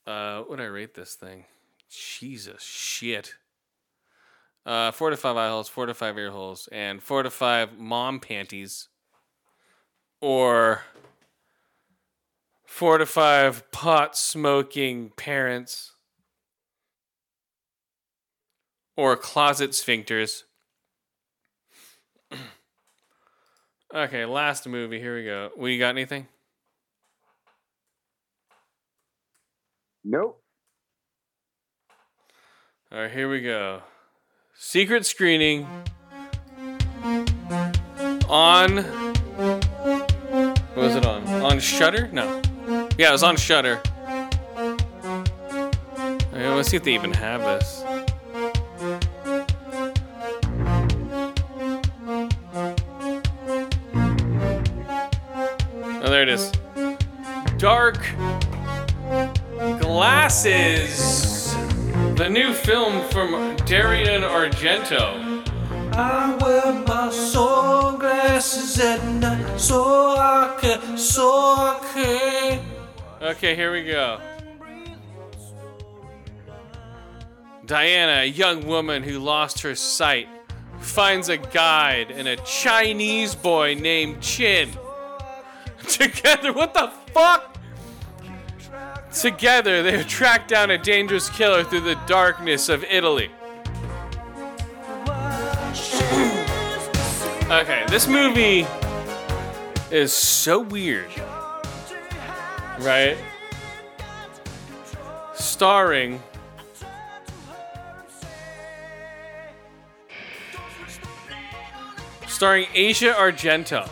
Uh, 0.07 0.39
what 0.39 0.51
would 0.51 0.61
I 0.61 0.67
rate 0.67 0.95
this 0.95 1.15
thing? 1.15 1.47
Jesus 1.91 2.63
shit. 2.63 3.35
Uh, 4.65 4.93
four 4.93 5.11
to 5.11 5.17
five 5.17 5.37
eye 5.37 5.49
holes, 5.49 5.69
four 5.69 5.87
to 5.87 5.95
five 5.95 6.17
ear 6.17 6.31
holes, 6.31 6.69
and 6.71 7.03
four 7.03 7.25
to 7.25 7.31
five 7.31 7.77
mom 7.77 8.21
panties, 8.21 8.87
or 10.21 10.83
four 12.65 12.99
to 12.99 13.07
five 13.07 13.69
pot 13.73 14.17
smoking 14.17 15.11
parents, 15.17 15.95
or 18.97 19.17
closet 19.17 19.71
sphincters. 19.71 20.43
okay, 23.95 24.25
last 24.25 24.67
movie. 24.67 24.99
Here 24.99 25.17
we 25.17 25.25
go. 25.25 25.51
We 25.57 25.79
got 25.79 25.91
anything? 25.91 26.27
Nope. 30.05 30.43
All 32.93 32.99
right, 32.99 33.11
here 33.11 33.29
we 33.29 33.41
go. 33.43 33.83
Secret 34.57 35.05
screening 35.05 35.67
on. 38.29 38.79
What 40.75 40.77
was 40.77 40.95
it 40.95 41.05
on? 41.05 41.27
On 41.27 41.59
Shudder? 41.59 42.09
No. 42.13 42.41
Yeah, 42.97 43.09
it 43.09 43.13
was 43.13 43.23
on 43.23 43.37
Shudder. 43.37 43.81
Okay, 46.33 46.49
let's 46.49 46.69
see 46.69 46.77
if 46.77 46.85
they 46.85 46.95
even 46.95 47.13
have 47.13 47.41
this. 47.41 47.86
There 56.17 56.23
it 56.23 56.31
is. 56.31 56.51
Dark 57.59 57.99
Glasses. 59.81 61.55
The 62.15 62.31
new 62.31 62.55
film 62.55 63.07
from 63.11 63.55
Dario 63.67 64.21
Argento. 64.23 65.45
I 65.93 66.35
wear 66.37 66.73
my 66.87 67.11
sunglasses 67.11 68.81
at 68.81 69.05
night 69.05 69.61
so 69.61 70.17
I 70.17 70.57
can, 70.59 70.97
so 70.97 71.29
I 71.29 71.81
can. 71.93 72.65
Okay, 73.21 73.55
here 73.55 73.71
we 73.71 73.85
go. 73.85 74.19
Diana, 77.67 78.23
a 78.23 78.27
young 78.27 78.67
woman 78.67 79.03
who 79.03 79.19
lost 79.19 79.61
her 79.61 79.75
sight, 79.75 80.29
finds 80.79 81.29
a 81.29 81.37
guide 81.37 82.11
and 82.11 82.27
a 82.27 82.37
Chinese 82.37 83.35
boy 83.35 83.75
named 83.75 84.23
Chin. 84.23 84.71
Together, 85.89 86.53
what 86.53 86.75
the 86.75 86.91
fuck? 87.13 87.57
Together, 89.13 89.83
they 89.83 90.03
track 90.05 90.49
down 90.49 90.71
a 90.71 90.79
dangerous 90.79 91.31
killer 91.31 91.63
through 91.65 91.81
the 91.81 91.95
darkness 92.07 92.69
of 92.69 92.85
Italy. 92.85 93.31
okay, 97.51 97.85
this 97.89 98.09
movie 98.09 98.67
is 99.91 100.13
so 100.13 100.61
weird. 100.61 101.09
Right? 102.81 103.17
Starring 105.35 106.21
starring 112.27 112.67
Asia 112.75 113.15
Argento. 113.17 113.89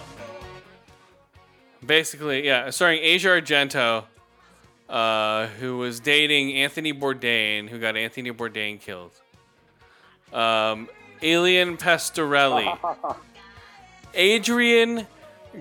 Basically, 1.87 2.47
yeah, 2.47 2.71
starring 2.71 3.01
Asia 3.03 3.29
Argento, 3.29 4.05
uh, 4.89 5.47
who 5.59 5.79
was 5.79 6.01
dating 6.01 6.55
Anthony 6.55 6.93
Bourdain, 6.93 7.69
who 7.69 7.79
got 7.79 7.97
Anthony 7.97 8.33
Bourdain 8.33 8.81
killed. 8.81 9.13
Um, 10.33 10.89
Alien 11.23 11.77
Pastorelli, 11.77 12.77
Adrian 14.15 15.07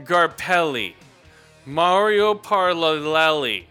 Garpelli, 0.03 0.93
Mario 1.65 2.33
Parlalelli, 2.33 3.65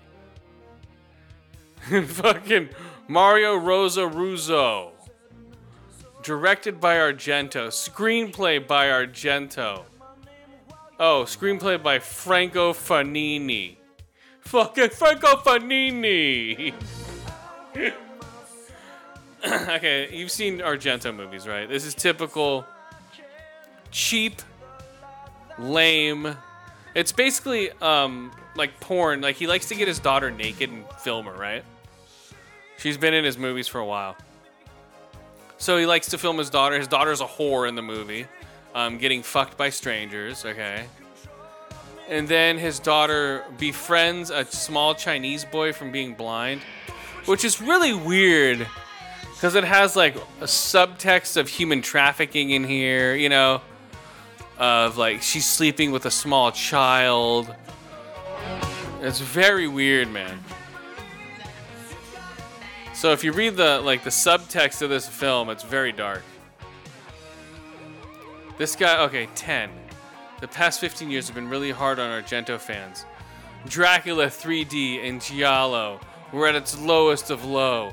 fucking 2.06 2.68
Mario 3.08 3.56
Rosa 3.56 4.06
Russo. 4.06 4.92
Directed 6.22 6.80
by 6.80 6.96
Argento. 6.96 7.66
Screenplay 7.66 8.64
by 8.64 8.86
Argento. 8.86 9.82
Oh, 11.04 11.24
screenplay 11.24 11.82
by 11.82 11.98
Franco 11.98 12.72
Fanini. 12.72 13.76
Fucking 14.42 14.90
Franco 14.90 15.36
Fanini! 15.38 16.72
okay, 19.44 20.16
you've 20.16 20.30
seen 20.30 20.60
Argento 20.60 21.12
movies, 21.12 21.48
right? 21.48 21.68
This 21.68 21.84
is 21.84 21.96
typical 21.96 22.64
cheap, 23.90 24.42
lame. 25.58 26.36
It's 26.94 27.10
basically 27.10 27.72
um 27.80 28.30
like 28.54 28.78
porn. 28.78 29.22
Like 29.22 29.34
he 29.34 29.48
likes 29.48 29.66
to 29.70 29.74
get 29.74 29.88
his 29.88 29.98
daughter 29.98 30.30
naked 30.30 30.70
and 30.70 30.84
film 31.00 31.26
her, 31.26 31.32
right? 31.32 31.64
She's 32.78 32.96
been 32.96 33.12
in 33.12 33.24
his 33.24 33.36
movies 33.36 33.66
for 33.66 33.80
a 33.80 33.86
while. 33.86 34.16
So 35.58 35.78
he 35.78 35.84
likes 35.84 36.10
to 36.10 36.18
film 36.18 36.38
his 36.38 36.48
daughter. 36.48 36.78
His 36.78 36.86
daughter's 36.86 37.20
a 37.20 37.26
whore 37.26 37.68
in 37.68 37.74
the 37.74 37.82
movie, 37.82 38.26
um, 38.74 38.98
getting 38.98 39.22
fucked 39.22 39.56
by 39.56 39.70
strangers. 39.70 40.44
Okay. 40.44 40.84
And 42.08 42.28
then 42.28 42.58
his 42.58 42.78
daughter 42.78 43.44
befriends 43.58 44.30
a 44.30 44.44
small 44.44 44.94
Chinese 44.94 45.44
boy 45.44 45.72
from 45.72 45.92
being 45.92 46.14
blind, 46.14 46.60
which 47.26 47.44
is 47.44 47.60
really 47.60 47.94
weird 47.94 48.66
because 49.32 49.54
it 49.54 49.64
has 49.64 49.96
like 49.96 50.14
a 50.14 50.44
subtext 50.44 51.36
of 51.36 51.48
human 51.48 51.82
trafficking 51.82 52.50
in 52.50 52.64
here, 52.64 53.14
you 53.14 53.28
know, 53.28 53.60
of 54.58 54.96
like 54.96 55.22
she's 55.22 55.46
sleeping 55.46 55.90
with 55.90 56.06
a 56.06 56.10
small 56.10 56.52
child. 56.52 57.52
It's 59.00 59.18
very 59.18 59.66
weird, 59.66 60.08
man. 60.12 60.38
So 62.94 63.10
if 63.10 63.24
you 63.24 63.32
read 63.32 63.56
the 63.56 63.80
like 63.80 64.04
the 64.04 64.10
subtext 64.10 64.80
of 64.80 64.90
this 64.90 65.08
film, 65.08 65.50
it's 65.50 65.64
very 65.64 65.90
dark. 65.90 66.22
This 68.62 68.76
guy, 68.76 69.02
okay, 69.06 69.26
10. 69.34 69.70
The 70.40 70.46
past 70.46 70.78
15 70.78 71.10
years 71.10 71.26
have 71.26 71.34
been 71.34 71.48
really 71.48 71.72
hard 71.72 71.98
on 71.98 72.22
Argento 72.22 72.60
fans. 72.60 73.04
Dracula 73.66 74.26
3D 74.26 75.04
and 75.04 75.20
Giallo 75.20 75.98
were 76.32 76.46
at 76.46 76.54
its 76.54 76.78
lowest 76.78 77.30
of 77.30 77.44
low. 77.44 77.92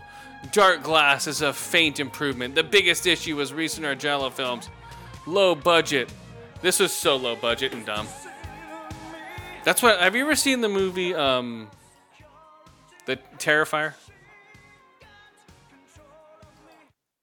Dark 0.51 0.83
Glass 0.83 1.25
is 1.25 1.41
a 1.41 1.51
faint 1.51 1.99
improvement. 1.99 2.53
The 2.53 2.61
biggest 2.61 3.07
issue 3.07 3.35
was 3.37 3.51
recent 3.51 3.83
Argello 3.83 4.31
films. 4.31 4.69
Low 5.25 5.55
budget. 5.55 6.13
This 6.61 6.79
was 6.79 6.93
so 6.93 7.15
low 7.15 7.35
budget 7.35 7.73
and 7.73 7.83
dumb. 7.83 8.07
That's 9.63 9.81
what. 9.81 9.99
Have 9.99 10.15
you 10.15 10.21
ever 10.21 10.35
seen 10.35 10.61
the 10.61 10.69
movie, 10.69 11.15
um, 11.15 11.67
The 13.07 13.17
Terrifier? 13.39 13.95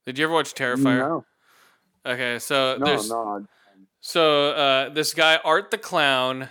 Did 0.05 0.19
you 0.19 0.25
ever 0.25 0.35
watch 0.35 0.53
Terrifier? 0.53 0.99
No, 0.99 1.25
Okay, 2.07 2.39
so 2.39 2.77
no, 2.79 2.87
there's 2.87 3.11
no. 3.11 3.47
so 4.01 4.51
uh, 4.51 4.89
this 4.91 5.13
guy 5.13 5.41
Art 5.45 5.71
the 5.71 5.79
Clown. 5.79 6.49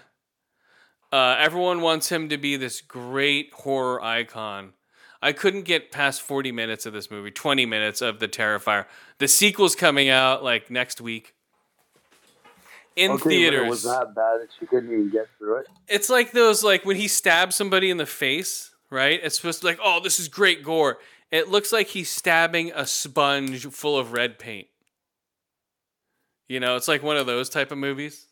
Uh, 1.13 1.37
everyone 1.39 1.79
wants 1.79 2.11
him 2.11 2.27
to 2.27 2.37
be 2.37 2.57
this 2.57 2.81
great 2.81 3.53
horror 3.53 4.03
icon. 4.03 4.73
I 5.21 5.31
couldn't 5.31 5.63
get 5.63 5.91
past 5.91 6.21
40 6.21 6.51
minutes 6.51 6.85
of 6.85 6.91
this 6.91 7.09
movie, 7.09 7.31
20 7.31 7.65
minutes 7.65 8.01
of 8.01 8.19
The 8.19 8.27
Terrifier. 8.27 8.85
The 9.19 9.27
sequel's 9.29 9.75
coming 9.75 10.09
out 10.09 10.43
like 10.43 10.69
next 10.69 10.99
week. 10.99 11.33
In 12.97 13.11
Okay, 13.11 13.29
theaters. 13.29 13.65
It 13.65 13.69
was 13.69 13.83
that 13.83 14.13
bad 14.13 14.41
that 14.41 14.49
you 14.59 14.67
couldn't 14.67 14.91
even 14.91 15.09
get 15.09 15.27
through 15.37 15.59
it. 15.59 15.67
It's 15.87 16.09
like 16.09 16.31
those 16.31 16.63
like 16.63 16.85
when 16.85 16.97
he 16.97 17.07
stabs 17.07 17.55
somebody 17.55 17.89
in 17.89 17.97
the 17.97 18.05
face, 18.05 18.71
right? 18.89 19.19
It's 19.23 19.37
supposed 19.37 19.61
to 19.61 19.67
be 19.67 19.71
like, 19.71 19.79
oh, 19.81 20.01
this 20.03 20.19
is 20.19 20.27
great 20.27 20.63
gore. 20.63 20.97
It 21.31 21.49
looks 21.49 21.71
like 21.71 21.87
he's 21.87 22.09
stabbing 22.09 22.71
a 22.75 22.85
sponge 22.85 23.65
full 23.67 23.97
of 23.97 24.11
red 24.11 24.37
paint. 24.37 24.67
You 26.47 26.59
know, 26.59 26.75
it's 26.75 26.87
like 26.87 27.03
one 27.03 27.17
of 27.17 27.25
those 27.25 27.49
type 27.49 27.71
of 27.71 27.77
movies. 27.77 28.27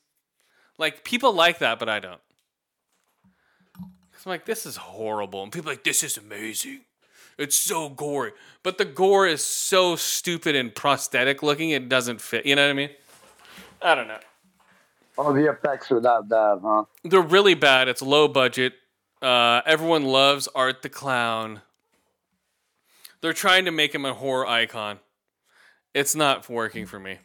Like 0.77 1.03
people 1.03 1.33
like 1.33 1.59
that, 1.59 1.79
but 1.79 1.89
I 1.89 1.99
don't. 1.99 2.21
I'm 4.25 4.29
like, 4.29 4.45
this 4.45 4.65
is 4.65 4.77
horrible, 4.77 5.43
and 5.43 5.51
people 5.51 5.69
are 5.69 5.73
like, 5.73 5.83
this 5.83 6.01
is 6.01 6.17
amazing. 6.17 6.81
It's 7.37 7.55
so 7.55 7.89
gory, 7.89 8.31
but 8.61 8.77
the 8.77 8.85
gore 8.85 9.27
is 9.27 9.43
so 9.43 9.95
stupid 9.95 10.55
and 10.55 10.73
prosthetic 10.73 11.43
looking. 11.43 11.71
It 11.71 11.89
doesn't 11.89 12.21
fit. 12.21 12.45
You 12.45 12.55
know 12.55 12.63
what 12.63 12.69
I 12.69 12.73
mean? 12.73 12.89
I 13.81 13.95
don't 13.95 14.07
know. 14.07 14.19
Oh, 15.17 15.33
the 15.33 15.51
effects 15.51 15.91
are 15.91 15.99
that 15.99 16.29
bad, 16.29 16.59
huh? 16.63 16.85
They're 17.03 17.21
really 17.21 17.53
bad. 17.53 17.87
It's 17.87 18.01
low 18.01 18.27
budget. 18.27 18.73
Uh, 19.21 19.61
everyone 19.65 20.05
loves 20.05 20.47
Art 20.55 20.81
the 20.83 20.89
Clown. 20.89 21.61
They're 23.21 23.33
trying 23.33 23.65
to 23.65 23.71
make 23.71 23.93
him 23.93 24.05
a 24.05 24.13
horror 24.13 24.47
icon. 24.47 24.99
It's 25.93 26.15
not 26.15 26.49
working 26.49 26.85
for 26.85 26.99
me. 26.99 27.19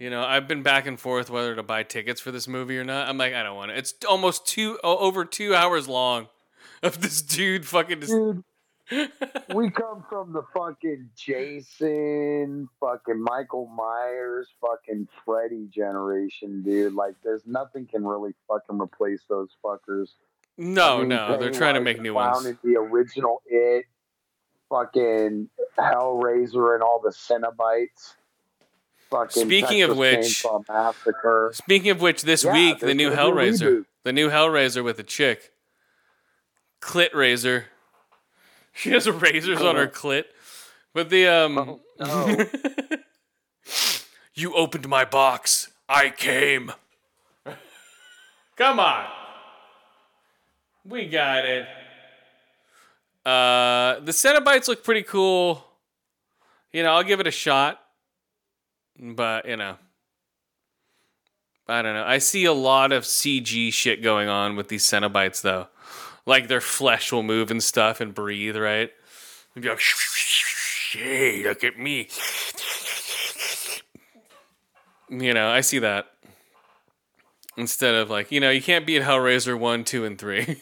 You 0.00 0.08
know, 0.08 0.22
I've 0.22 0.48
been 0.48 0.62
back 0.62 0.86
and 0.86 0.98
forth 0.98 1.28
whether 1.28 1.54
to 1.54 1.62
buy 1.62 1.82
tickets 1.82 2.22
for 2.22 2.32
this 2.32 2.48
movie 2.48 2.78
or 2.78 2.84
not. 2.84 3.06
I'm 3.06 3.18
like, 3.18 3.34
I 3.34 3.42
don't 3.42 3.54
want 3.54 3.70
it. 3.70 3.76
It's 3.76 3.94
almost 4.08 4.46
two 4.46 4.78
over 4.82 5.26
two 5.26 5.54
hours 5.54 5.86
long 5.86 6.28
of 6.82 7.02
this 7.02 7.20
dude 7.20 7.66
fucking 7.66 8.00
just. 8.00 8.10
Dude, 8.10 8.42
we 9.54 9.70
come 9.70 10.02
from 10.08 10.32
the 10.32 10.42
fucking 10.54 11.10
Jason, 11.14 12.66
fucking 12.80 13.20
Michael 13.20 13.66
Myers, 13.66 14.48
fucking 14.62 15.06
Freddy 15.22 15.68
generation, 15.70 16.62
dude. 16.62 16.94
Like, 16.94 17.16
there's 17.22 17.42
nothing 17.46 17.84
can 17.86 18.02
really 18.02 18.32
fucking 18.48 18.80
replace 18.80 19.20
those 19.28 19.50
fuckers. 19.62 20.08
No, 20.56 20.96
I 20.96 20.98
mean, 21.00 21.08
no, 21.08 21.36
they're 21.36 21.52
trying 21.52 21.74
to 21.74 21.80
make 21.82 22.00
new 22.00 22.14
ones. 22.14 22.42
The 22.64 22.76
original 22.76 23.42
It, 23.46 23.84
fucking 24.70 25.50
Hellraiser, 25.78 26.72
and 26.74 26.82
all 26.82 27.02
the 27.04 27.10
Cenobites. 27.10 28.14
Fucking 29.10 29.44
Speaking 29.44 29.82
of 29.82 29.96
which- 29.96 30.42
Chainsaw 30.42 30.64
Massacre. 30.68 31.50
Speaking 31.54 31.90
of 31.90 32.00
which, 32.00 32.22
this 32.22 32.44
Yeah, 32.44 32.52
week 32.52 32.78
the 32.78 32.94
new 32.94 33.10
gonna 33.10 33.34
be 33.34 33.40
Hellraiser, 33.40 33.84
the 34.04 34.12
new 34.12 34.30
Hellraiser 34.30 34.84
with 34.84 34.98
a 34.98 35.02
chick, 35.02 35.52
clit 36.80 37.12
razor. 37.12 37.66
She 38.72 38.90
has 38.90 39.10
razors 39.10 39.60
on 39.60 39.74
her 39.76 39.88
clit, 39.88 40.24
but 40.94 41.10
the 41.10 41.26
um. 41.26 41.80
no. 41.98 42.46
you 44.34 44.54
opened 44.54 44.88
my 44.88 45.04
box. 45.04 45.70
I 45.88 46.10
came. 46.10 46.72
Come 48.56 48.78
on. 48.78 49.06
We 50.84 51.08
got 51.08 51.44
it. 51.44 51.66
Uh, 53.26 54.00
the 54.00 54.12
Cenobites 54.12 54.68
look 54.68 54.84
pretty 54.84 55.02
cool. 55.02 55.64
You 56.72 56.84
know, 56.84 56.92
I'll 56.92 57.02
give 57.02 57.20
it 57.20 57.26
a 57.26 57.32
shot. 57.32 57.80
But, 59.00 59.48
you 59.48 59.56
know. 59.56 59.76
I 61.66 61.82
don't 61.82 61.94
know. 61.94 62.04
I 62.04 62.18
see 62.18 62.44
a 62.44 62.52
lot 62.52 62.92
of 62.92 63.04
CG 63.04 63.72
shit 63.72 64.02
going 64.02 64.28
on 64.28 64.56
with 64.56 64.68
these 64.68 64.84
Cenobites, 64.84 65.40
though. 65.40 65.68
Like 66.26 66.48
their 66.48 66.60
flesh 66.60 67.12
will 67.12 67.22
move 67.22 67.50
and 67.50 67.62
stuff 67.62 68.00
and 68.00 68.14
breathe, 68.14 68.56
right? 68.56 68.90
They'll 69.54 69.62
be 69.62 69.68
like, 69.70 69.80
hey, 70.92 71.44
look 71.44 71.64
at 71.64 71.78
me. 71.78 72.08
You 75.08 75.32
know, 75.34 75.48
I 75.48 75.60
see 75.60 75.78
that. 75.78 76.06
Instead 77.56 77.94
of 77.94 78.10
like, 78.10 78.30
you 78.30 78.40
know, 78.40 78.50
you 78.50 78.62
can't 78.62 78.86
beat 78.86 79.02
Hellraiser 79.02 79.58
1, 79.58 79.84
2, 79.84 80.04
and 80.04 80.18
3. 80.18 80.60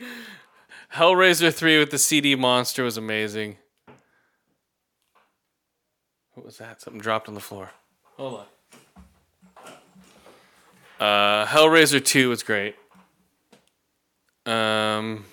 Hellraiser 0.94 1.52
3 1.52 1.78
with 1.78 1.90
the 1.90 1.98
CD 1.98 2.34
monster 2.34 2.84
was 2.84 2.96
amazing. 2.96 3.56
What 6.34 6.46
was 6.46 6.58
that? 6.58 6.80
Something 6.80 7.00
dropped 7.00 7.28
on 7.28 7.34
the 7.34 7.40
floor. 7.40 7.70
Hold 8.16 8.40
on. 8.40 8.46
Uh, 11.00 11.46
Hellraiser 11.46 12.04
2 12.04 12.28
was 12.28 12.42
great. 12.42 12.76
Um, 14.46 15.24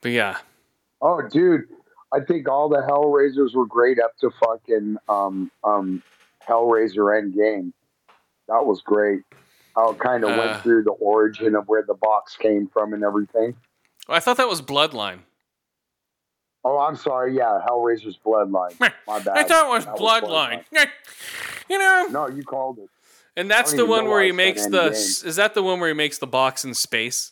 but 0.00 0.12
yeah. 0.12 0.38
Oh, 1.02 1.20
dude, 1.28 1.62
I 2.12 2.20
think 2.20 2.48
all 2.48 2.68
the 2.68 2.78
Hellraisers 2.88 3.54
were 3.54 3.66
great 3.66 3.98
up 4.00 4.16
to 4.20 4.30
fucking 4.42 4.96
um, 5.08 5.50
um, 5.64 6.02
Hellraiser 6.48 7.20
Endgame. 7.20 7.72
That 8.48 8.64
was 8.64 8.80
great. 8.84 9.22
How 9.74 9.90
it 9.90 9.98
kind 9.98 10.24
of 10.24 10.30
Uh. 10.30 10.36
went 10.38 10.62
through 10.62 10.84
the 10.84 10.92
origin 10.92 11.54
of 11.54 11.68
where 11.68 11.82
the 11.82 11.94
box 11.94 12.36
came 12.36 12.68
from 12.68 12.92
and 12.94 13.04
everything. 13.04 13.54
I 14.08 14.20
thought 14.20 14.36
that 14.38 14.48
was 14.48 14.62
Bloodline. 14.62 15.20
Oh, 16.68 16.78
I'm 16.78 16.96
sorry. 16.96 17.36
Yeah, 17.36 17.60
Hellraiser's 17.64 18.18
Bloodline. 18.26 18.78
My 18.80 19.20
bad. 19.20 19.28
I 19.28 19.44
thought 19.44 19.66
it 19.66 19.70
was 19.70 19.84
That 19.84 19.94
Bloodline. 19.96 20.64
you 21.70 21.78
know, 21.78 22.06
No, 22.10 22.28
you 22.28 22.42
called 22.42 22.78
it. 22.80 22.88
and 23.36 23.48
that's 23.48 23.72
the 23.72 23.86
one 23.86 24.06
where 24.06 24.20
he 24.24 24.32
makes 24.32 24.64
the. 24.66 24.90
Endgame. 24.90 25.24
Is 25.26 25.36
that 25.36 25.54
the 25.54 25.62
one 25.62 25.78
where 25.78 25.88
he 25.88 25.94
makes 25.94 26.18
the 26.18 26.26
box 26.26 26.64
in 26.64 26.74
space? 26.74 27.30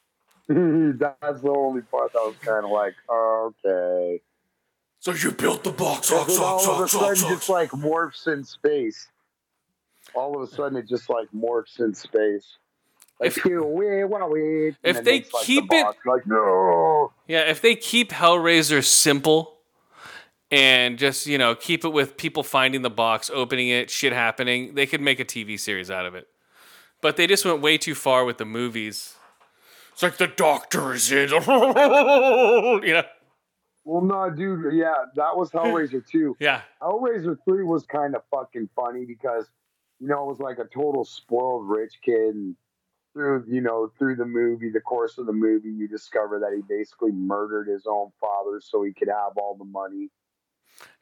That's 0.48 1.40
the 1.42 1.52
only 1.56 1.82
part 1.82 2.12
that 2.12 2.18
was 2.20 2.34
kind 2.40 2.64
of 2.64 2.70
like, 2.72 2.94
okay. 3.10 4.20
So 4.98 5.12
you 5.12 5.30
built 5.32 5.62
the 5.64 5.70
box, 5.70 6.10
And 6.10 6.20
ox, 6.20 6.34
then 6.34 6.42
all 6.42 6.54
ox, 6.56 6.66
of 6.66 6.78
a 6.78 6.82
ox, 6.82 6.92
sudden, 6.92 7.08
ox, 7.08 7.20
just 7.22 7.48
like 7.48 7.70
morphs 7.70 8.26
in 8.26 8.42
space. 8.44 9.08
All 10.14 10.34
of 10.40 10.48
a 10.48 10.52
sudden, 10.52 10.76
it 10.76 10.88
just 10.88 11.08
like 11.08 11.28
morphs 11.32 11.78
in 11.78 11.94
space. 11.94 12.58
Like, 13.20 13.36
If- 13.36 13.42
here 13.42 13.62
we, 13.62 14.02
wow, 14.04 14.30
if 14.32 15.04
they 15.04 15.12
like, 15.20 15.30
the 15.30 15.38
keep 15.42 15.64
it- 15.64 15.84
box, 15.84 15.98
like 16.06 16.26
no. 16.26 17.12
Yeah, 17.28 17.40
if 17.42 17.60
they 17.60 17.76
keep 17.76 18.10
Hellraiser 18.12 18.82
simple 18.82 19.58
and 20.50 20.98
just, 20.98 21.26
you 21.26 21.36
know, 21.36 21.54
keep 21.54 21.84
it 21.84 21.90
with 21.90 22.16
people 22.16 22.42
finding 22.42 22.80
the 22.82 22.90
box, 22.90 23.30
opening 23.32 23.68
it, 23.68 23.90
shit 23.90 24.12
happening, 24.14 24.74
they 24.74 24.86
could 24.86 25.00
make 25.02 25.20
a 25.20 25.24
TV 25.24 25.58
series 25.60 25.90
out 25.90 26.06
of 26.06 26.14
it. 26.14 26.28
But 27.02 27.16
they 27.16 27.26
just 27.26 27.44
went 27.44 27.60
way 27.60 27.76
too 27.78 27.94
far 27.94 28.24
with 28.24 28.38
the 28.38 28.44
movies. 28.46 29.14
It's 29.92 30.02
like 30.02 30.16
the 30.16 30.26
doctor 30.26 30.94
is 30.94 31.12
in. 31.12 31.28
you 31.30 31.36
know? 32.94 33.02
Well, 33.84 34.02
no, 34.02 34.30
dude. 34.30 34.72
Yeah, 34.74 34.94
that 35.16 35.36
was 35.36 35.50
Hellraiser 35.50 36.06
2. 36.06 36.36
Yeah. 36.40 36.62
Hellraiser 36.82 37.36
3 37.44 37.64
was 37.64 37.84
kind 37.84 38.14
of 38.14 38.22
fucking 38.30 38.68
funny 38.74 39.04
because, 39.04 39.46
you 39.98 40.08
know, 40.08 40.22
it 40.24 40.26
was 40.26 40.38
like 40.40 40.58
a 40.58 40.64
total 40.64 41.04
spoiled 41.04 41.68
rich 41.68 41.94
kid. 42.04 42.34
And 42.34 42.56
through, 43.12 43.44
you 43.48 43.60
know, 43.60 43.90
through 43.98 44.16
the 44.16 44.24
movie, 44.24 44.70
the 44.70 44.80
course 44.80 45.18
of 45.18 45.26
the 45.26 45.32
movie, 45.32 45.70
you 45.70 45.88
discover 45.88 46.38
that 46.40 46.52
he 46.54 46.62
basically 46.68 47.12
murdered 47.12 47.68
his 47.68 47.86
own 47.88 48.10
father 48.20 48.60
so 48.60 48.82
he 48.82 48.92
could 48.92 49.08
have 49.08 49.36
all 49.36 49.56
the 49.58 49.64
money. 49.64 50.10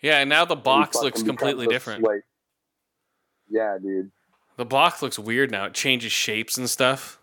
Yeah, 0.01 0.19
and 0.21 0.29
now 0.31 0.45
the 0.45 0.57
box 0.57 0.97
looks 0.97 1.23
completely 1.23 1.67
different. 1.67 2.05
slave. 2.05 2.23
Yeah, 3.49 3.79
dude. 3.83 4.11
The 4.57 4.65
box 4.65 5.03
looks 5.03 5.19
weird 5.19 5.51
now. 5.51 5.67
It 5.67 5.75
changes 5.75 6.11
shapes 6.13 6.57
and 6.59 6.69
stuff. 6.69 7.19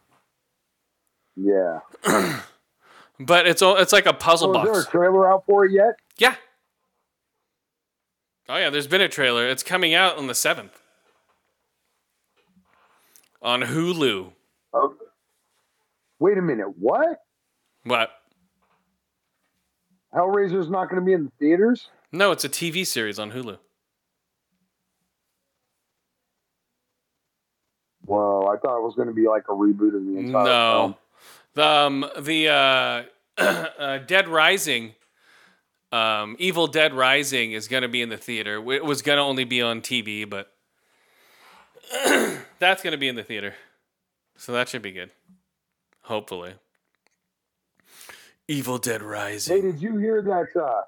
Yeah. 1.36 1.80
But 3.18 3.48
it's 3.48 3.62
all 3.62 3.78
it's 3.78 3.94
like 3.94 4.06
a 4.08 4.14
puzzle 4.14 4.54
So 4.54 4.60
is 4.60 4.66
there 4.66 4.74
box. 4.74 4.88
a 4.88 4.92
trailer 4.92 5.32
out 5.32 5.46
for 5.46 5.64
it 5.64 5.72
yet? 5.72 5.96
Yeah. 6.18 6.36
Oh 8.50 8.58
yeah, 8.58 8.70
there's 8.70 8.88
been 8.88 9.00
a 9.00 9.08
trailer. 9.08 9.48
It's 9.48 9.64
coming 9.64 9.94
out 9.94 10.18
on 10.18 10.28
the 10.28 10.36
seventh. 10.36 10.82
On 13.42 13.62
Hulu. 13.62 14.34
Oh, 14.76 14.94
wait 16.20 16.38
a 16.38 16.42
minute. 16.42 16.78
What? 16.78 17.22
What? 17.86 18.10
Hellraiser's 20.14 20.70
not 20.70 20.90
going 20.90 21.02
to 21.02 21.06
be 21.06 21.14
in 21.14 21.26
the 21.26 21.32
theaters? 21.40 21.88
No, 22.12 22.32
it's 22.32 22.44
a 22.44 22.50
TV 22.50 22.86
series 22.86 23.18
on 23.18 23.32
Hulu. 23.32 23.58
Whoa, 28.06 28.48
I 28.54 28.58
thought 28.58 28.78
it 28.78 28.84
was 28.84 28.96
going 28.96 29.08
to 29.08 29.14
be 29.14 29.28
like 29.28 29.46
a 29.50 29.52
reboot 29.54 29.96
of 29.96 30.06
the 30.06 30.18
entire 30.18 30.44
No. 30.44 30.72
film. 30.82 30.96
The 31.56 31.66
um, 31.66 32.06
the 32.20 32.50
uh 32.50 33.04
uh, 33.38 33.98
Dead 34.00 34.28
Rising, 34.28 34.94
um, 35.94 36.36
Evil 36.38 36.68
Dead 36.68 36.94
Rising 36.94 37.54
is 37.54 37.70
gonna 37.70 37.88
be 37.88 38.02
in 38.02 38.10
the 38.10 38.18
theater. 38.18 38.56
It 38.74 38.84
was 38.84 39.02
gonna 39.02 39.24
only 39.24 39.46
be 39.46 39.62
on 39.62 39.80
TV, 39.80 40.30
but 40.30 40.52
that's 42.60 42.84
gonna 42.84 42.98
be 42.98 43.08
in 43.08 43.16
the 43.16 43.24
theater, 43.24 43.56
so 44.38 44.52
that 44.52 44.70
should 44.70 44.82
be 44.82 44.92
good. 44.92 45.12
Hopefully. 46.04 46.54
Evil 48.48 48.78
Dead 48.78 49.02
Rising. 49.02 49.56
Hey, 49.56 49.62
did 49.62 49.82
you 49.82 49.98
hear 49.98 50.22
that? 50.22 50.60
Uh, 50.60 50.82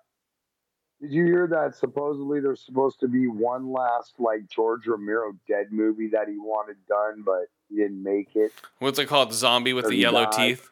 did 1.02 1.11
you 1.11 1.26
hear 1.26 1.48
that? 1.48 1.76
Supposedly, 1.76 2.40
there's 2.40 2.64
supposed 2.65 2.99
to 2.99 3.07
be 3.07 3.28
one 3.28 3.72
last 3.72 4.14
like 4.19 4.48
George 4.49 4.86
Romero 4.88 5.34
dead 5.48 5.68
movie 5.72 6.10
that 6.10 6.28
he 6.28 6.38
wanted 6.38 6.78
done, 6.88 7.24
but 7.26 7.45
he 7.69 7.78
didn't 7.78 8.02
make 8.02 8.36
it. 8.36 8.52
What's 8.80 8.99
it 8.99 9.07
called? 9.07 9.34
Zombie 9.34 9.74
with 9.74 9.88
the 9.88 9.95
yellow 9.95 10.26
died. 10.26 10.57
teeth. 10.57 10.69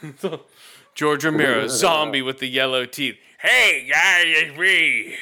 George 0.94 1.24
Romero, 1.24 1.66
zombie 1.68 2.22
with 2.22 2.38
the 2.38 2.48
yellow 2.48 2.84
teeth. 2.84 3.16
Hey 3.40 3.88
guys, 3.90 4.24
it's 4.26 4.58
me, 4.58 5.16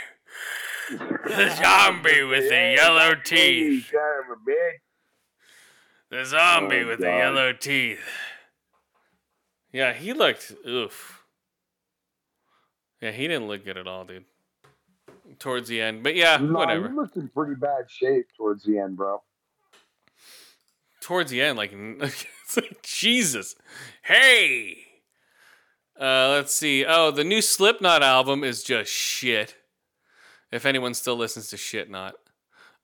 the 0.91 1.57
zombie 1.63 2.23
with 2.23 2.49
the 2.49 2.75
yellow 2.77 3.15
teeth. 3.15 3.91
Son 3.91 4.01
of 4.31 4.39
a 4.39 4.51
bitch. 4.51 4.90
The 6.11 6.25
zombie 6.25 6.81
Oh, 6.81 6.89
with 6.89 7.01
the 7.01 7.07
yellow 7.07 7.53
teeth. 7.53 8.01
Yeah, 9.73 9.93
he 9.93 10.13
looked 10.13 10.53
oof. 10.67 11.23
Yeah, 13.01 13.13
he 13.13 13.29
didn't 13.29 13.47
look 13.49 13.65
good 13.65 13.77
at 13.79 13.87
all, 13.87 14.05
dude. 14.05 14.25
Towards 15.39 15.69
the 15.69 15.81
end, 15.81 16.03
but 16.03 16.15
yeah, 16.17 16.37
No, 16.39 16.59
whatever. 16.59 16.89
he 16.89 16.95
looked 16.95 17.17
in 17.17 17.29
pretty 17.29 17.55
bad 17.55 17.89
shape 17.89 18.27
towards 18.37 18.65
the 18.65 18.79
end, 18.79 18.97
bro. 18.97 19.23
Towards 21.01 21.31
the 21.31 21.41
end, 21.41 21.57
like 21.57 21.73
it's 22.01 22.57
like 22.57 22.83
Jesus. 22.83 23.55
Hey. 24.03 24.79
Uh, 25.99 26.31
let's 26.31 26.55
see. 26.55 26.85
Oh, 26.87 27.11
the 27.11 27.25
new 27.25 27.41
Slipknot 27.43 28.03
album 28.03 28.43
is 28.43 28.63
just 28.65 28.91
shit. 28.91 29.55
If 30.51 30.67
anyone 30.67 30.95
still 30.95 31.17
listens 31.17 31.49
to 31.51 31.57
shit, 31.57 31.89
not. 31.91 32.15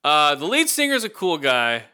Uh, 0.04 0.34
the 0.36 0.44
lead 0.44 0.68
singer's 0.68 1.02
a 1.02 1.08
cool 1.08 1.38
guy. 1.38 1.84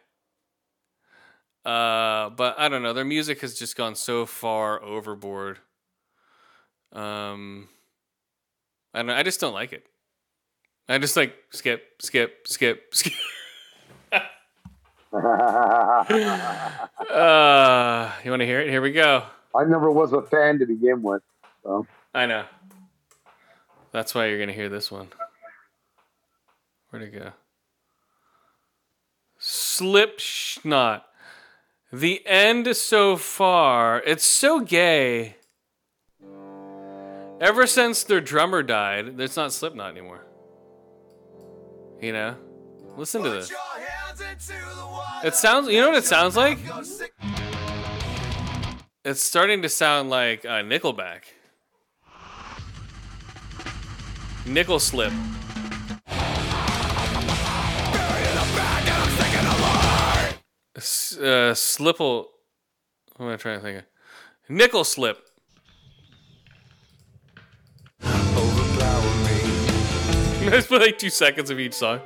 Uh, 1.65 2.31
but 2.31 2.59
I 2.59 2.69
don't 2.69 2.83
know. 2.83 2.93
Their 2.93 3.05
music 3.05 3.41
has 3.41 3.55
just 3.55 3.77
gone 3.77 3.95
so 3.95 4.27
far 4.27 4.83
overboard. 4.83 5.61
Um, 6.93 7.69
I 8.93 8.99
don't 8.99 9.07
know. 9.07 9.15
I 9.15 9.23
just 9.23 9.41
don't 9.41 9.55
like 9.55 9.73
it. 9.73 9.87
I 10.89 10.99
just 10.99 11.17
like 11.17 11.35
skip, 11.51 11.85
skip, 12.01 12.47
skip, 12.47 12.89
skip. 12.95 13.13
Uh, 17.13 18.11
you 18.25 18.31
want 18.31 18.41
to 18.41 18.47
hear 18.47 18.61
it? 18.61 18.71
Here 18.71 18.81
we 18.81 18.93
go. 18.93 19.25
I 19.55 19.65
never 19.65 19.91
was 19.91 20.15
a 20.15 20.23
fan 20.23 20.59
to 20.61 20.67
begin 20.67 21.03
with. 21.03 21.23
So. 21.63 21.87
I 22.15 22.25
know. 22.25 22.45
That's 23.91 24.15
why 24.15 24.27
you're 24.27 24.39
gonna 24.39 24.53
hear 24.55 24.71
this 24.71 24.91
one. 24.91 25.09
Where'd 26.89 27.05
it 27.05 27.11
go? 27.11 27.33
Slipknot. 29.39 31.07
The 31.93 32.27
end 32.27 32.75
so 32.75 33.17
far. 33.17 34.03
It's 34.07 34.25
so 34.25 34.61
gay. 34.61 35.37
Ever 37.39 37.67
since 37.67 38.03
their 38.05 38.21
drummer 38.21 38.63
died, 38.63 39.21
it's 39.21 39.37
not 39.37 39.53
Slipknot 39.53 39.91
anymore. 39.91 40.25
You 42.01 42.13
know? 42.15 42.37
Listen 42.97 43.23
to 43.23 43.31
this. 43.31 43.53
It 45.23 45.35
sounds. 45.35 45.69
You 45.69 45.81
know 45.81 45.91
what 45.91 45.99
it 45.99 46.05
sounds 46.05 46.35
like? 46.37 46.59
It's 49.05 49.21
starting 49.21 49.63
to 49.63 49.69
sound 49.69 50.09
like 50.09 50.45
uh, 50.45 50.63
Nickelback. 50.63 51.25
Nickel 54.47 54.79
slip. 54.79 55.13
Uh, 61.17 61.55
slipple. 61.55 62.27
What 63.17 63.27
am 63.27 63.33
I 63.33 63.37
trying 63.37 63.59
to 63.59 63.63
think 63.65 63.79
of? 63.79 63.85
Nickel 64.49 64.85
slip. 64.85 65.19
Let's 70.51 70.67
play 70.67 70.79
like 70.79 70.99
two 70.99 71.11
seconds 71.11 71.51
of 71.51 71.61
each 71.61 71.75
song. 71.75 72.01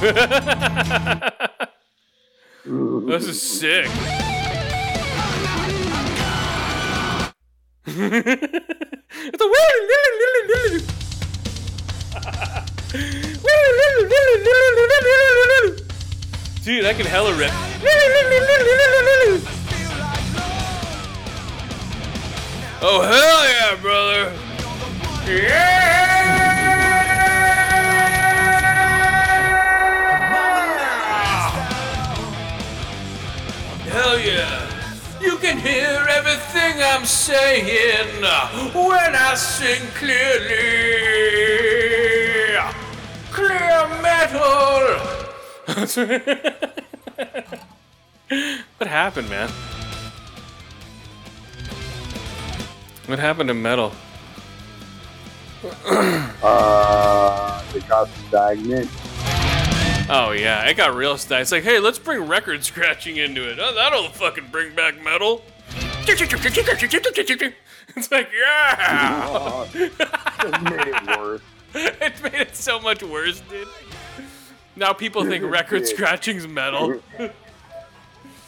this 3.06 3.26
is 3.26 3.42
sick. 3.42 4.39
It's 8.02 9.42
a 9.42 9.48
Dude, 16.64 16.86
I 16.86 16.94
can 16.94 17.04
hella 17.04 17.34
rip. 17.36 17.50
Oh 22.82 23.02
hell 23.02 23.44
yeah, 23.44 23.76
brother! 23.82 24.32
Yeah! 25.26 25.90
Hell 33.90 34.18
yeah! 34.18 34.59
You 35.50 35.56
can 35.56 35.66
hear 35.66 36.06
everything 36.08 36.80
I'm 36.80 37.04
saying 37.04 38.22
when 38.72 39.16
I 39.16 39.34
sing 39.34 39.84
clearly. 39.96 40.54
Clear 43.32 43.88
metal. 44.00 45.00
what 48.78 48.88
happened, 48.88 49.28
man? 49.28 49.48
What 53.06 53.18
happened 53.18 53.48
to 53.48 53.54
metal? 53.54 53.90
Uh, 56.44 57.64
it 57.74 57.88
got 57.88 58.08
stagnant. 58.28 58.88
Oh 60.12 60.32
yeah, 60.32 60.68
it 60.68 60.76
got 60.76 60.92
real 60.96 61.16
st- 61.16 61.40
It's 61.40 61.52
like, 61.52 61.62
hey, 61.62 61.78
let's 61.78 62.00
bring 62.00 62.26
record 62.26 62.64
scratching 62.64 63.16
into 63.16 63.48
it. 63.48 63.60
Oh, 63.60 63.72
that'll 63.72 64.08
fucking 64.08 64.48
bring 64.50 64.74
back 64.74 65.00
metal. 65.04 65.42
It's 67.96 68.10
like, 68.10 68.28
yeah. 68.36 69.66
It 70.42 70.62
made 70.62 70.88
it 70.88 71.18
worse. 71.18 71.42
it 71.74 72.22
made 72.24 72.34
it 72.34 72.56
so 72.56 72.80
much 72.80 73.04
worse, 73.04 73.40
dude. 73.42 73.68
Now 74.74 74.92
people 74.92 75.24
think 75.24 75.44
record 75.44 75.86
scratching's 75.86 76.48
metal. 76.48 77.00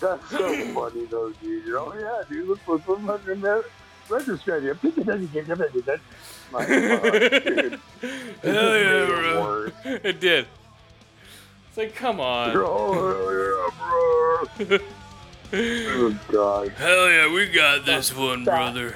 That's 0.01 0.30
so 0.30 0.74
funny 0.74 1.05
though, 1.06 1.30
dude. 1.40 1.68
Oh 1.74 1.94
yeah, 1.97 2.22
dude. 2.28 2.48
Let's 2.48 2.62
put 2.62 2.84
some 2.84 3.06
record 3.06 4.40
scratcher. 4.40 4.74
Pick 4.74 4.98
it 4.98 5.09
up, 5.09 5.20
you 5.20 5.28
get 5.28 5.48
it. 5.48 6.01
Like, 6.51 6.66
fuck, 6.66 7.12
dude. 7.12 7.80
Hell 8.43 8.78
yeah, 8.78 9.06
bro. 9.06 9.68
It 9.84 10.18
did. 10.18 10.48
It's 11.72 11.78
like, 11.78 11.94
come 11.94 12.20
on. 12.20 12.50
Oh 12.56 13.70
yeah, 14.58 14.68
bro. 14.68 14.78
Oh 15.54 16.18
god. 16.30 16.68
Hell 16.70 17.10
yeah, 17.10 17.32
we 17.32 17.46
got 17.48 17.86
this 17.86 18.14
one, 18.14 18.44
brother. 18.44 18.94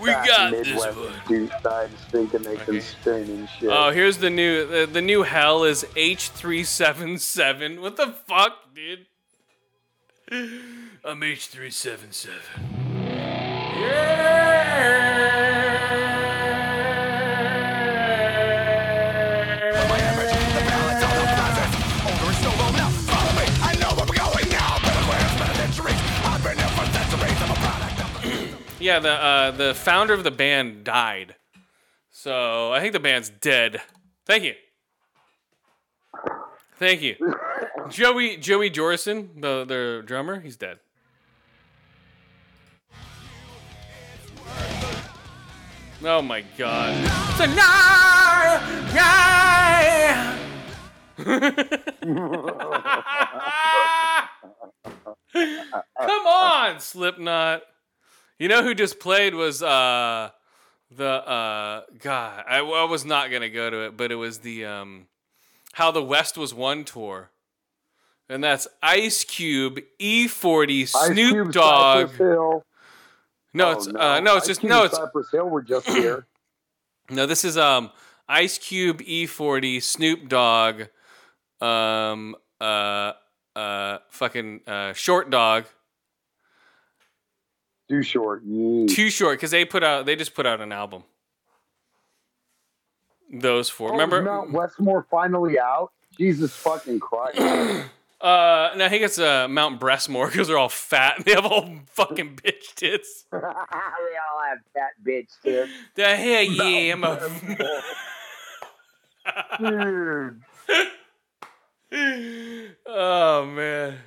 We 0.00 0.10
got 0.10 0.52
this 0.52 0.68
one. 0.76 0.92
Douchebags 1.26 1.88
thinking 2.10 2.42
they 2.42 2.56
can 2.56 2.74
Okay. 2.76 2.80
spin 2.80 3.22
and 3.30 3.48
shit. 3.48 3.68
Oh, 3.72 3.90
here's 3.90 4.18
the 4.18 4.30
new 4.30 4.64
the, 4.66 4.86
the 4.86 5.00
new 5.02 5.22
hell 5.24 5.64
is 5.64 5.84
H377. 5.96 7.80
What 7.80 7.96
the 7.96 8.08
fuck, 8.26 8.74
dude? 8.74 9.06
I'm 10.30 11.20
H377. 11.20 12.28
Yeah, 13.78 15.55
the 28.86 29.10
uh, 29.10 29.50
the 29.50 29.74
founder 29.74 30.14
of 30.14 30.22
the 30.22 30.30
band 30.30 30.84
died. 30.84 31.34
So 32.10 32.72
I 32.72 32.80
think 32.80 32.92
the 32.92 33.00
band's 33.00 33.28
dead. 33.28 33.82
Thank 34.24 34.44
you. 34.44 34.54
Thank 36.78 37.02
you. 37.02 37.16
Joey 37.88 38.36
Joey 38.36 38.70
Jordison, 38.70 39.40
the 39.40 39.64
the 39.64 40.02
drummer, 40.06 40.40
he's 40.40 40.56
dead. 40.56 40.78
Oh 46.04 46.22
my 46.22 46.44
god. 46.56 46.94
Yeah. 48.94 50.38
Come 55.36 56.26
on, 56.26 56.78
Slipknot. 56.80 57.62
You 58.38 58.48
know 58.48 58.62
who 58.62 58.74
just 58.74 59.00
played 59.00 59.34
was 59.34 59.62
uh 59.62 60.30
the 60.90 61.06
uh 61.08 61.82
God. 61.98 62.44
I, 62.48 62.58
I 62.58 62.84
was 62.84 63.04
not 63.04 63.30
gonna 63.30 63.48
go 63.48 63.70
to 63.70 63.86
it, 63.86 63.96
but 63.96 64.12
it 64.12 64.16
was 64.16 64.38
the 64.40 64.64
um 64.66 65.06
How 65.72 65.90
the 65.90 66.02
West 66.02 66.36
Was 66.36 66.52
Won 66.54 66.84
tour. 66.84 67.30
And 68.28 68.42
that's 68.42 68.66
Ice 68.82 69.22
Cube, 69.24 69.78
E40, 70.00 70.88
Snoop 70.88 71.52
Dogg. 71.52 72.10
No, 73.54 73.68
Oh, 73.68 73.70
it's 73.72 73.86
uh 73.86 74.20
no, 74.20 74.36
it's 74.36 74.44
Ice 74.44 74.46
just 74.48 74.60
Cube 74.60 74.70
no, 74.70 74.82
it's 74.84 74.96
Cypress 74.96 75.30
Hill 75.30 75.48
were 75.48 75.62
just 75.62 75.86
here. 75.88 76.26
no, 77.10 77.24
this 77.26 77.44
is 77.44 77.56
um 77.56 77.90
Ice 78.28 78.58
Cube, 78.58 78.98
E40, 79.00 79.82
Snoop 79.82 80.28
Dogg, 80.28 80.82
um 81.60 82.36
uh 82.60 83.12
uh 83.54 83.98
fucking 84.10 84.60
uh 84.66 84.92
Short 84.92 85.30
Dog. 85.30 85.64
Too 87.88 88.02
short. 88.02 88.42
Yeah. 88.44 88.86
Too 88.88 89.10
short 89.10 89.38
because 89.38 89.52
they 89.52 89.64
put 89.64 89.84
out 89.84 90.06
they 90.06 90.16
just 90.16 90.34
put 90.34 90.46
out 90.46 90.60
an 90.60 90.72
album. 90.72 91.04
Those 93.32 93.68
four. 93.68 93.90
Oh, 93.90 93.92
Remember? 93.92 94.22
Mount 94.22 94.52
Westmore 94.52 95.06
finally 95.10 95.58
out? 95.58 95.92
Jesus 96.16 96.54
fucking 96.54 97.00
Christ. 97.00 97.38
Uh, 98.18 98.70
no, 98.76 98.86
I 98.86 98.88
think 98.88 99.02
it's 99.02 99.18
uh, 99.18 99.46
Mount 99.46 99.78
Breastmore 99.78 100.28
because 100.28 100.48
they're 100.48 100.56
all 100.56 100.70
fat 100.70 101.18
and 101.18 101.26
they 101.26 101.32
have 101.32 101.44
all 101.44 101.68
fucking 101.90 102.40
bitch 102.42 102.74
tits. 102.74 103.26
they 103.30 103.36
all 103.36 104.42
have 104.48 104.58
fat 104.72 104.92
bitch 105.06 105.28
tits. 105.44 105.70
The 105.94 106.16
hell 106.16 106.42
yeah, 106.42 106.94
I'm 106.94 107.04
a. 107.04 107.20
Dude. 111.92 112.76
oh 112.86 113.44
man. 113.44 113.98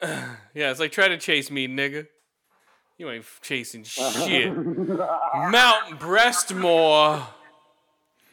yeah, 0.02 0.70
it's 0.70 0.80
like 0.80 0.92
try 0.92 1.08
to 1.08 1.18
chase 1.18 1.50
me, 1.50 1.68
nigga. 1.68 2.06
You 2.98 3.10
ain't 3.10 3.24
chasing 3.42 3.84
shit. 3.84 4.52
Mount 4.54 5.98
Breastmore. 6.00 7.26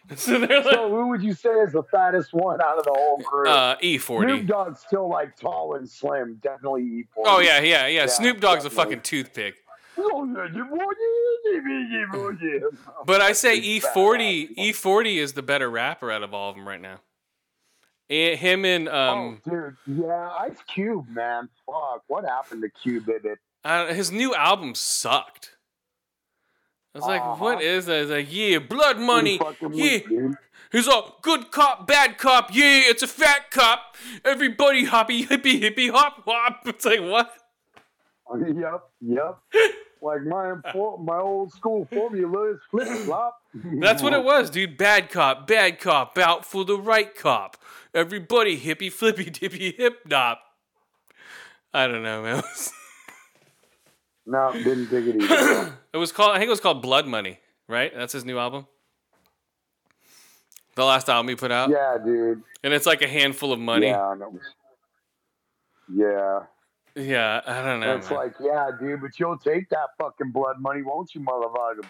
so 0.16 0.38
like, 0.38 0.64
So 0.64 0.90
who 0.90 1.08
would 1.10 1.24
you 1.24 1.34
say 1.34 1.50
is 1.50 1.72
the 1.74 1.84
fattest 1.84 2.34
one 2.34 2.62
out 2.62 2.78
of 2.78 2.84
the 2.86 2.94
whole 2.96 3.18
group? 3.18 3.48
uh, 3.48 3.78
Snoop 3.80 4.02
E40. 4.02 4.24
Snoop 4.24 4.48
Dogg's 4.48 4.80
still 4.82 5.10
like 5.10 5.36
tall 5.38 5.76
and 5.76 5.88
slim. 5.90 6.40
Definitely 6.42 6.84
E40. 6.84 7.24
Oh 7.26 7.40
yeah, 7.40 7.60
yeah, 7.62 7.88
yeah. 7.88 8.02
Yeah, 8.02 8.06
Snoop 8.08 8.40
Dogg's 8.40 8.66
a 8.66 8.70
fucking 8.70 9.02
toothpick. 9.02 9.56
Oh, 9.98 10.26
yeah, 10.26 10.48
you 10.54 10.66
want 10.66 10.98
it, 11.00 11.64
you 11.64 12.08
want 12.14 12.40
it. 12.42 12.64
But 13.06 13.22
I 13.22 13.32
say 13.32 13.60
E40. 13.62 14.56
E40 14.58 15.16
is 15.18 15.34
the 15.34 15.42
better 15.42 15.70
rapper 15.70 16.12
out 16.12 16.22
of 16.22 16.34
all 16.34 16.50
of 16.50 16.56
them 16.58 16.68
right 16.68 16.82
now. 16.82 17.00
Eh, 18.10 18.36
him 18.36 18.66
and 18.66 18.90
um, 18.90 19.42
oh, 19.48 19.50
dude, 19.50 19.78
yeah, 20.06 20.30
Ice 20.42 20.58
Cube, 20.68 21.08
man. 21.10 21.50
Fuck, 21.66 22.04
what 22.08 22.26
happened 22.26 22.62
to 22.64 22.70
Cube? 22.70 23.06
Did 23.06 23.26
it? 23.26 23.40
Uh, 23.66 23.94
his 23.94 24.12
new 24.12 24.34
album 24.34 24.76
sucked. 24.76 25.58
I 26.94 27.00
was 27.00 27.08
like, 27.08 27.22
Uh-huh. 27.22 27.44
what 27.44 27.62
is 27.62 27.88
that? 27.88 28.02
He's 28.02 28.10
like, 28.10 28.28
yeah, 28.34 28.60
blood 28.60 28.98
money. 29.00 29.40
Yeah. 29.72 30.00
He's 30.72 30.88
all 30.88 31.20
good 31.22 31.52
cop, 31.52 31.86
bad 31.88 32.18
cop. 32.18 32.50
Yeah, 32.54 32.82
it's 32.86 33.04
a 33.04 33.08
fat 33.08 33.52
cop. 33.52 33.96
Everybody 34.24 34.86
hoppy, 34.86 35.26
hippie, 35.26 35.60
hippie, 35.62 35.90
hop, 35.92 36.24
hop. 36.26 36.62
It's 36.66 36.86
like, 36.86 37.02
what? 37.02 37.32
Yep, 38.34 38.82
yep. 39.02 39.38
like 40.02 40.22
my 40.24 40.56
my 41.00 41.18
old 41.20 41.52
school 41.54 41.88
formula 41.94 42.54
is 42.54 42.60
flip 42.72 42.88
flop. 43.06 43.38
That's 43.80 44.02
what 44.02 44.14
it 44.14 44.24
was, 44.32 44.50
dude. 44.50 44.78
Bad 44.78 45.12
cop, 45.12 45.46
bad 45.46 45.80
cop, 45.80 46.18
out 46.18 46.44
for 46.44 46.66
the 46.66 46.76
right 46.78 47.14
cop. 47.16 47.56
Everybody 47.94 48.60
hippie, 48.60 48.92
flippy, 48.92 49.30
dippy, 49.30 49.76
hip 49.78 50.00
nop. 50.10 50.38
I 51.72 51.86
don't 51.88 52.02
know, 52.02 52.24
man. 52.24 52.42
No, 54.26 54.52
didn't 54.54 54.90
dig 54.90 55.08
it 55.08 55.22
either. 55.22 55.78
It 55.94 55.98
was 55.98 56.12
called. 56.12 56.32
I 56.32 56.40
think 56.40 56.48
it 56.48 56.52
was 56.52 56.60
called 56.60 56.82
Blood 56.82 57.08
Money, 57.08 57.40
right? 57.70 57.90
That's 57.96 58.12
his 58.12 58.26
new 58.26 58.38
album. 58.38 58.68
The 60.76 60.84
last 60.84 61.08
album 61.08 61.30
he 61.30 61.36
put 61.36 61.52
out, 61.54 61.70
yeah, 61.70 61.98
dude. 62.04 62.44
and 62.62 62.74
it's 62.74 62.86
like 62.86 63.02
a 63.02 63.08
handful 63.08 63.54
of 63.54 63.60
money. 63.60 63.88
Yeah, 63.88 64.14
know. 64.20 64.38
Yeah, 65.90 66.40
Yeah, 67.02 67.42
I 67.46 67.62
don't 67.64 67.80
know. 67.80 67.96
it's 67.96 68.10
man. 68.10 68.20
like, 68.20 68.34
yeah, 68.42 68.72
dude, 68.78 69.00
but 69.00 69.18
you'll 69.18 69.38
take 69.38 69.70
that 69.70 69.90
fucking 69.98 70.32
blood 70.32 70.60
money, 70.60 70.82
won't 70.82 71.16
you, 71.16 71.22
motherfucker? 71.22 71.86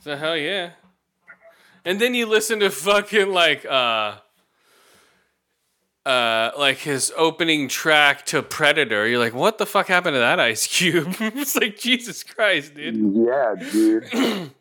So 0.00 0.16
hell 0.16 0.36
yeah. 0.38 0.70
And 1.84 2.00
then 2.00 2.14
you 2.14 2.24
listen 2.26 2.60
to 2.60 2.70
fucking 2.70 3.30
like 3.32 3.66
uh 3.66 4.16
uh 6.08 6.52
like 6.58 6.78
his 6.78 7.12
opening 7.16 7.68
track 7.68 8.24
to 8.26 8.42
Predator. 8.42 9.06
You're 9.06 9.18
like, 9.18 9.34
what 9.34 9.58
the 9.58 9.66
fuck 9.66 9.88
happened 9.88 10.14
to 10.14 10.20
that 10.20 10.40
Ice 10.40 10.66
Cube? 10.66 11.14
it's 11.20 11.54
like 11.56 11.78
Jesus 11.78 12.22
Christ, 12.22 12.74
dude. 12.74 12.96
Yeah, 13.26 13.54
dude. 13.70 14.08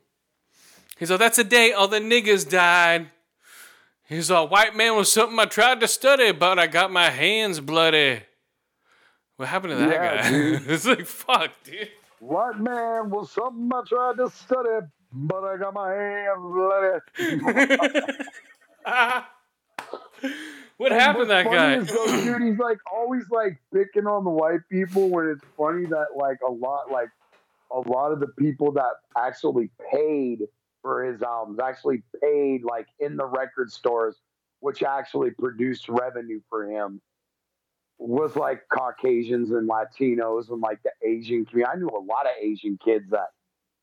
He's 0.99 1.09
like, 1.11 1.19
that's 1.19 1.37
the 1.37 1.43
day 1.43 1.71
all 1.71 1.87
the 1.87 1.99
niggas 1.99 2.49
died. 2.49 3.09
He's 4.09 4.31
all 4.31 4.47
white 4.47 4.75
man 4.75 4.95
was 4.95 5.11
something 5.11 5.37
I 5.39 5.45
tried 5.45 5.79
to 5.81 5.87
study, 5.87 6.31
but 6.31 6.57
I 6.59 6.67
got 6.67 6.91
my 6.91 7.09
hands 7.09 7.59
bloody. 7.59 8.21
What 9.35 9.49
happened 9.49 9.73
to 9.73 9.77
that 9.77 9.89
Yeah, 9.91 10.31
guy? 10.31 10.61
it's 10.73 10.85
like 10.85 11.05
fuck, 11.05 11.51
dude. 11.63 11.89
White 12.19 12.59
man 12.59 13.09
was 13.11 13.31
something 13.31 13.69
I 13.73 13.81
tried 13.87 14.17
to 14.17 14.29
study, 14.31 14.87
but 15.13 15.43
I 15.43 15.57
got 15.57 15.73
my 15.73 15.91
hands 15.93 16.39
bloody. 16.41 16.99
what 20.77 20.91
happened 20.91 21.25
to 21.25 21.27
that 21.29 21.45
guy? 21.45 21.77
though, 21.79 22.05
dude, 22.23 22.41
he's 22.41 22.59
like 22.59 22.77
always 22.91 23.23
like 23.31 23.59
picking 23.73 24.07
on 24.07 24.23
the 24.23 24.29
white 24.29 24.61
people 24.71 25.09
when 25.09 25.27
it's 25.29 25.43
funny 25.57 25.85
that 25.87 26.07
like 26.15 26.37
a 26.47 26.51
lot 26.51 26.91
like 26.91 27.09
a 27.71 27.79
lot 27.89 28.11
of 28.11 28.19
the 28.19 28.27
people 28.39 28.71
that 28.73 28.91
actually 29.17 29.69
paid 29.93 30.39
for 30.81 31.03
his 31.03 31.21
albums 31.21 31.59
actually 31.59 32.03
paid 32.21 32.63
like 32.63 32.87
in 32.99 33.17
the 33.17 33.25
record 33.25 33.71
stores, 33.71 34.15
which 34.59 34.83
actually 34.83 35.31
produced 35.31 35.89
revenue 35.89 36.39
for 36.49 36.69
him. 36.69 37.01
Was 37.99 38.35
like 38.35 38.61
Caucasians 38.71 39.49
and 39.49 39.67
Latinos 39.67 40.49
and 40.51 40.61
like 40.61 40.79
the 40.83 40.91
Asian 41.03 41.45
community. 41.45 41.73
I 41.73 41.79
knew 41.79 41.87
a 41.89 41.97
lot 41.97 42.27
of 42.27 42.31
Asian 42.39 42.77
kids 42.83 43.09
that 43.09 43.29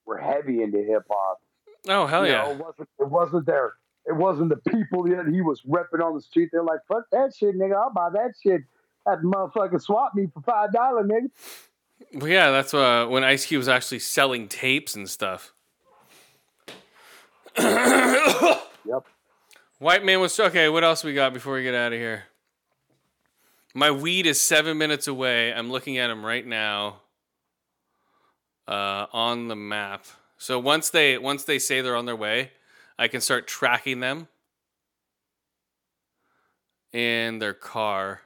were 0.06 0.18
heavy 0.18 0.62
into 0.62 0.78
hip 0.78 1.02
hop. 1.10 1.40
Oh 1.88 2.06
hell 2.06 2.24
You 2.24 2.32
yeah. 2.32 2.44
know, 2.44 2.50
it 2.52 2.58
wasn't 2.58 2.88
it 3.00 3.08
wasn't 3.08 3.46
their 3.46 3.72
it 4.06 4.14
wasn't 4.14 4.50
the 4.50 4.70
people 4.70 5.04
that 5.04 5.26
he 5.32 5.40
was 5.40 5.62
repping 5.62 6.04
on 6.04 6.14
the 6.14 6.20
street. 6.20 6.50
They're 6.52 6.62
like, 6.62 6.80
fuck 6.88 7.04
that 7.12 7.34
shit, 7.36 7.56
nigga. 7.56 7.76
I'll 7.76 7.92
buy 7.92 8.10
that 8.10 8.34
shit. 8.42 8.62
That 9.06 9.20
motherfucker 9.20 9.80
swap 9.80 10.14
me 10.14 10.28
for 10.32 10.40
five 10.42 10.72
dollars, 10.72 11.06
nigga. 11.10 11.30
Well, 12.20 12.28
yeah, 12.28 12.50
that's 12.50 12.74
uh, 12.74 13.06
when 13.08 13.24
Ice 13.24 13.46
Cube 13.46 13.58
was 13.58 13.68
actually 13.68 14.00
selling 14.00 14.48
tapes 14.48 14.94
and 14.94 15.08
stuff. 15.08 15.52
Yep. 18.86 19.06
White 19.78 20.04
man 20.04 20.20
was 20.20 20.38
okay. 20.38 20.68
What 20.68 20.84
else 20.84 21.04
we 21.04 21.14
got 21.14 21.32
before 21.32 21.54
we 21.54 21.62
get 21.62 21.74
out 21.74 21.92
of 21.92 21.98
here? 21.98 22.24
My 23.74 23.90
weed 23.90 24.26
is 24.26 24.40
seven 24.40 24.78
minutes 24.78 25.08
away. 25.08 25.52
I'm 25.52 25.70
looking 25.70 25.98
at 25.98 26.10
him 26.10 26.24
right 26.24 26.46
now. 26.46 27.00
Uh, 28.68 29.06
on 29.12 29.48
the 29.48 29.56
map. 29.56 30.04
So 30.38 30.58
once 30.58 30.90
they 30.90 31.18
once 31.18 31.44
they 31.44 31.58
say 31.58 31.80
they're 31.80 31.96
on 31.96 32.06
their 32.06 32.16
way, 32.16 32.52
I 32.98 33.08
can 33.08 33.20
start 33.20 33.46
tracking 33.46 34.00
them 34.00 34.28
in 36.92 37.38
their 37.38 37.54
car. 37.54 38.20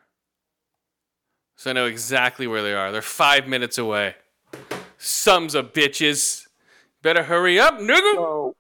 So 1.57 1.70
I 1.70 1.73
know 1.73 1.86
exactly 1.86 2.47
where 2.47 2.62
they 2.62 2.74
are. 2.74 2.93
They're 2.93 3.03
five 3.03 3.49
minutes 3.49 3.78
away. 3.78 4.15
Sums 4.99 5.55
of 5.55 5.73
bitches. 5.73 6.47
Better 7.03 7.23
hurry 7.23 7.59
up, 7.59 7.78
nigga. 7.78 8.15
So 8.15 8.55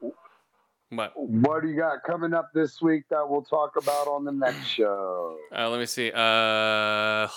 What? 0.90 1.12
what 1.16 1.62
do 1.62 1.68
you 1.68 1.76
got 1.76 2.02
coming 2.04 2.32
up 2.32 2.50
this 2.54 2.80
week 2.80 3.04
that 3.10 3.28
we'll 3.28 3.42
talk 3.42 3.76
about 3.76 4.08
on 4.08 4.24
the 4.24 4.32
next 4.32 4.66
show? 4.66 5.36
Uh, 5.54 5.68
let 5.68 5.78
me 5.78 5.86
see. 5.86 6.10
Uh, 6.14 7.28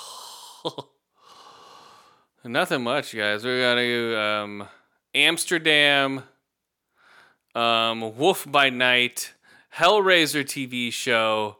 nothing 2.46 2.84
much, 2.84 3.16
guys. 3.16 3.44
We 3.44 3.60
gotta 3.60 3.82
do 3.82 4.18
um, 4.18 4.68
Amsterdam, 5.14 6.24
um, 7.56 8.18
Wolf 8.18 8.50
by 8.50 8.70
Night, 8.70 9.34
Hellraiser 9.76 10.44
TV 10.44 10.92
show, 10.92 11.58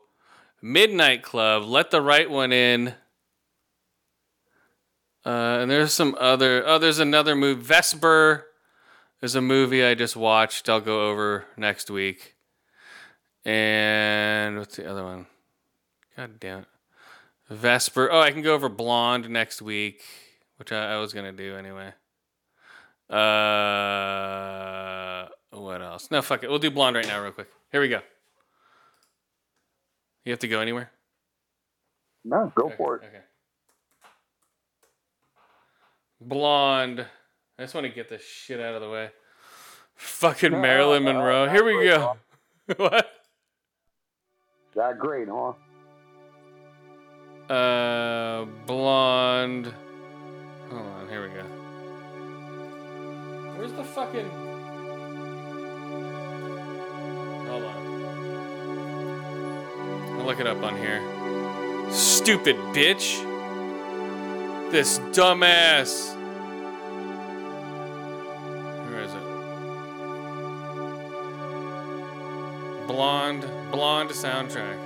Midnight 0.62 1.24
Club, 1.24 1.64
Let 1.64 1.92
the 1.92 2.02
Right 2.02 2.30
One 2.30 2.52
In. 2.52 2.96
Uh, 5.26 5.60
and 5.62 5.70
there's 5.70 5.94
some 5.94 6.16
other. 6.20 6.64
Oh, 6.66 6.80
there's 6.80 7.00
another 7.00 7.36
movie. 7.36 7.62
Vesper. 7.62 8.48
There's 9.20 9.36
a 9.36 9.42
movie 9.42 9.84
I 9.86 9.94
just 9.94 10.16
watched. 10.16 10.68
I'll 10.68 10.82
go 10.82 11.10
over 11.10 11.46
next 11.56 11.92
week. 11.92 12.36
And 13.46 14.58
what's 14.58 14.78
the 14.78 14.90
other 14.90 15.04
one? 15.04 15.28
God 16.18 16.40
damn 16.40 16.60
it. 16.60 16.68
Vesper. 17.50 18.12
Oh, 18.12 18.20
I 18.20 18.32
can 18.32 18.42
go 18.42 18.54
over 18.54 18.70
Blonde 18.70 19.30
next 19.30 19.62
week, 19.62 20.02
which 20.58 20.72
I, 20.72 20.94
I 20.94 20.98
was 20.98 21.14
gonna 21.14 21.32
do 21.32 21.56
anyway. 21.56 21.94
Uh, 23.12 23.20
what 25.52 25.82
else? 25.82 26.10
No, 26.10 26.22
fuck 26.22 26.44
it. 26.44 26.50
We'll 26.50 26.60
do 26.60 26.72
blonde 26.72 26.96
right 26.96 27.06
now, 27.08 27.22
real 27.22 27.34
quick. 27.34 27.50
Here 27.72 27.82
we 27.82 27.90
go. 27.90 28.00
You 30.24 30.32
have 30.32 30.40
to 30.40 30.48
go 30.48 30.62
anywhere? 30.62 30.92
No, 32.24 32.52
go 32.56 32.70
for 32.70 32.96
it. 32.98 33.04
Okay. 33.06 33.24
Blonde. 36.22 37.06
I 37.58 37.64
just 37.64 37.74
want 37.74 37.86
to 37.86 37.94
get 37.94 38.08
this 38.08 38.24
shit 38.24 38.60
out 38.60 38.76
of 38.76 38.82
the 38.82 38.90
way. 38.90 39.10
Fucking 39.96 40.52
Marilyn 40.52 41.04
Monroe. 41.04 41.50
Here 41.50 41.66
we 41.66 41.84
go. 41.86 42.18
what? 42.78 43.12
That 44.76 45.00
great, 45.00 45.28
huh? 45.28 45.54
Uh, 47.54 48.46
blonde. 48.66 49.74
Hold 50.70 50.82
on, 50.82 51.10
here 51.10 51.28
we 51.28 51.30
go. 51.34 51.61
Where's 53.62 53.74
the 53.74 53.84
fucking? 53.84 54.28
Hold 57.48 57.64
on. 57.64 57.78
I'll 60.18 60.26
look 60.26 60.40
it 60.40 60.48
up 60.48 60.64
on 60.64 60.76
here. 60.78 61.00
Stupid 61.92 62.56
bitch. 62.74 63.22
This 64.72 64.98
dumbass. 65.14 66.16
Where 68.90 69.04
is 69.04 69.14
it? 69.14 69.28
Blonde, 72.88 73.48
blonde 73.72 74.10
soundtrack. 74.10 74.80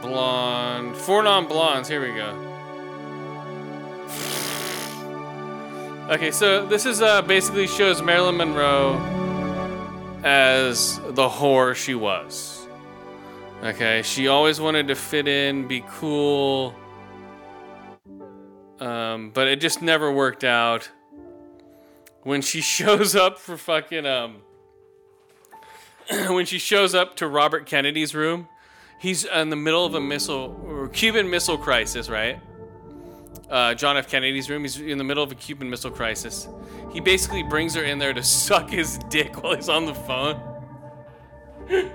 Blonde. 0.00 0.96
Four 0.96 1.22
non 1.24 1.46
blondes. 1.46 1.86
Here 1.86 2.00
we 2.00 2.14
go. 2.16 2.45
Okay, 6.08 6.30
so 6.30 6.64
this 6.64 6.86
is 6.86 7.02
uh, 7.02 7.20
basically 7.22 7.66
shows 7.66 8.00
Marilyn 8.00 8.36
Monroe 8.36 8.94
as 10.22 11.00
the 11.00 11.28
whore 11.28 11.74
she 11.74 11.96
was. 11.96 12.68
Okay, 13.64 14.02
she 14.02 14.28
always 14.28 14.60
wanted 14.60 14.86
to 14.86 14.94
fit 14.94 15.26
in, 15.26 15.66
be 15.66 15.82
cool, 15.88 16.76
um, 18.78 19.30
but 19.30 19.48
it 19.48 19.60
just 19.60 19.82
never 19.82 20.12
worked 20.12 20.44
out. 20.44 20.88
When 22.22 22.40
she 22.40 22.60
shows 22.76 23.16
up 23.16 23.36
for 23.36 23.56
fucking 23.56 24.06
um, 24.06 24.42
when 26.28 26.46
she 26.46 26.60
shows 26.60 26.94
up 26.94 27.16
to 27.16 27.26
Robert 27.26 27.66
Kennedy's 27.66 28.14
room, 28.14 28.46
he's 29.00 29.24
in 29.24 29.50
the 29.50 29.56
middle 29.56 29.84
of 29.84 29.96
a 29.96 30.00
missile 30.00 30.88
Cuban 30.92 31.28
Missile 31.28 31.58
Crisis, 31.58 32.08
right? 32.08 32.40
Uh, 33.48 33.74
John 33.74 33.96
F. 33.96 34.08
Kennedy's 34.08 34.50
room. 34.50 34.62
He's 34.62 34.80
in 34.80 34.98
the 34.98 35.04
middle 35.04 35.22
of 35.22 35.30
a 35.30 35.34
Cuban 35.36 35.70
Missile 35.70 35.90
Crisis. 35.90 36.48
He 36.92 37.00
basically 37.00 37.44
brings 37.44 37.74
her 37.74 37.84
in 37.84 37.98
there 37.98 38.12
to 38.12 38.22
suck 38.24 38.70
his 38.70 38.98
dick 39.08 39.42
while 39.42 39.54
he's 39.54 39.68
on 39.68 39.86
the 39.86 39.94
phone. 39.94 40.40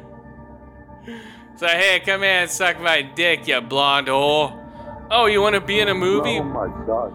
so 1.58 1.68
hey, 1.68 2.02
come 2.06 2.22
here 2.22 2.30
and 2.30 2.50
suck 2.50 2.80
my 2.82 3.02
dick, 3.02 3.48
you 3.48 3.60
blonde 3.62 4.08
whore. 4.08 4.58
Oh, 5.10 5.26
you 5.26 5.42
want 5.42 5.56
to 5.56 5.62
be 5.62 5.80
in 5.82 5.90
a 5.90 5.94
movie? 5.94 6.40
Oh 6.40 6.44
my 6.44 6.68
god. 6.86 7.14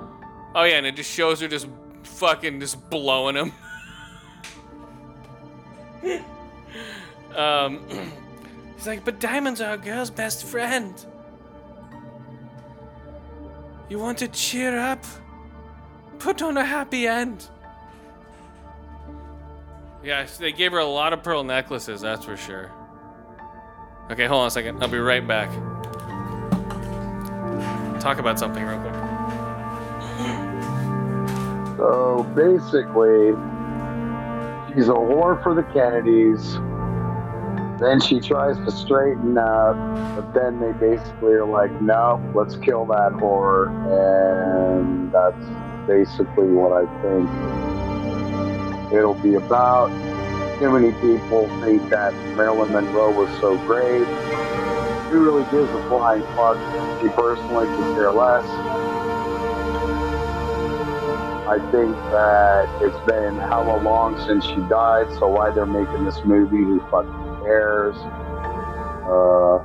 Oh 0.54 0.64
yeah, 0.64 0.76
and 0.76 0.86
it 0.86 0.96
just 0.96 1.10
shows 1.10 1.40
her 1.40 1.48
just 1.48 1.66
fucking 2.02 2.60
just 2.60 2.90
blowing 2.90 3.36
him. 3.36 3.52
um, 7.34 7.80
he's 8.76 8.86
like, 8.86 9.04
but 9.04 9.18
Diamond's 9.18 9.60
our 9.60 9.76
girl's 9.76 10.10
best 10.10 10.44
friend. 10.44 11.04
You 13.88 13.98
want 14.00 14.18
to 14.18 14.28
cheer 14.28 14.78
up? 14.78 15.04
Put 16.18 16.42
on 16.42 16.56
a 16.56 16.64
happy 16.64 17.06
end. 17.06 17.48
Yeah, 20.02 20.26
they 20.38 20.52
gave 20.52 20.72
her 20.72 20.78
a 20.78 20.84
lot 20.84 21.12
of 21.12 21.22
pearl 21.22 21.44
necklaces, 21.44 22.00
that's 22.00 22.24
for 22.24 22.36
sure. 22.36 22.70
Okay, 24.10 24.26
hold 24.26 24.42
on 24.42 24.46
a 24.48 24.50
second. 24.50 24.82
I'll 24.82 24.88
be 24.88 24.98
right 24.98 25.26
back. 25.26 25.50
Talk 28.00 28.18
about 28.18 28.38
something 28.38 28.64
real 28.64 28.78
quick. 28.80 28.94
So 31.76 32.22
basically, 32.34 33.34
she's 34.72 34.88
a 34.88 34.92
whore 34.92 35.42
for 35.42 35.54
the 35.54 35.64
Kennedys. 35.72 36.58
Then 37.78 38.00
she 38.00 38.20
tries 38.20 38.56
to 38.56 38.70
straighten 38.70 39.36
up, 39.36 39.76
but 40.16 40.32
then 40.32 40.58
they 40.60 40.72
basically 40.72 41.34
are 41.34 41.44
like, 41.44 41.70
no, 41.82 42.20
let's 42.34 42.56
kill 42.56 42.86
that 42.86 43.12
whore. 43.12 43.68
And 43.92 45.12
that's 45.12 45.36
basically 45.86 46.48
what 46.48 46.72
I 46.72 46.86
think 47.02 47.28
it'll 48.92 49.14
be 49.14 49.34
about. 49.34 49.88
Too 50.58 50.70
many 50.70 50.90
people 51.02 51.46
think 51.60 51.90
that 51.90 52.14
Marilyn 52.34 52.72
Monroe 52.72 53.12
was 53.12 53.28
so 53.40 53.58
great. 53.66 54.06
Who 55.10 55.22
really 55.22 55.44
gives 55.50 55.70
a 55.70 55.88
flying 55.88 56.22
fuck? 56.34 56.56
She 57.02 57.08
personally 57.10 57.66
could 57.66 57.94
care 57.94 58.10
less. 58.10 58.46
I 61.46 61.58
think 61.70 61.94
that 62.10 62.68
it's 62.82 62.98
been 63.06 63.36
hella 63.36 63.80
long 63.82 64.18
since 64.26 64.44
she 64.46 64.56
died, 64.68 65.06
so 65.18 65.28
why 65.28 65.50
they're 65.50 65.66
making 65.66 66.04
this 66.04 66.24
movie, 66.24 66.56
who 66.56 66.80
fucking 66.90 67.25
cares? 67.46 67.94
Uh, 69.06 69.62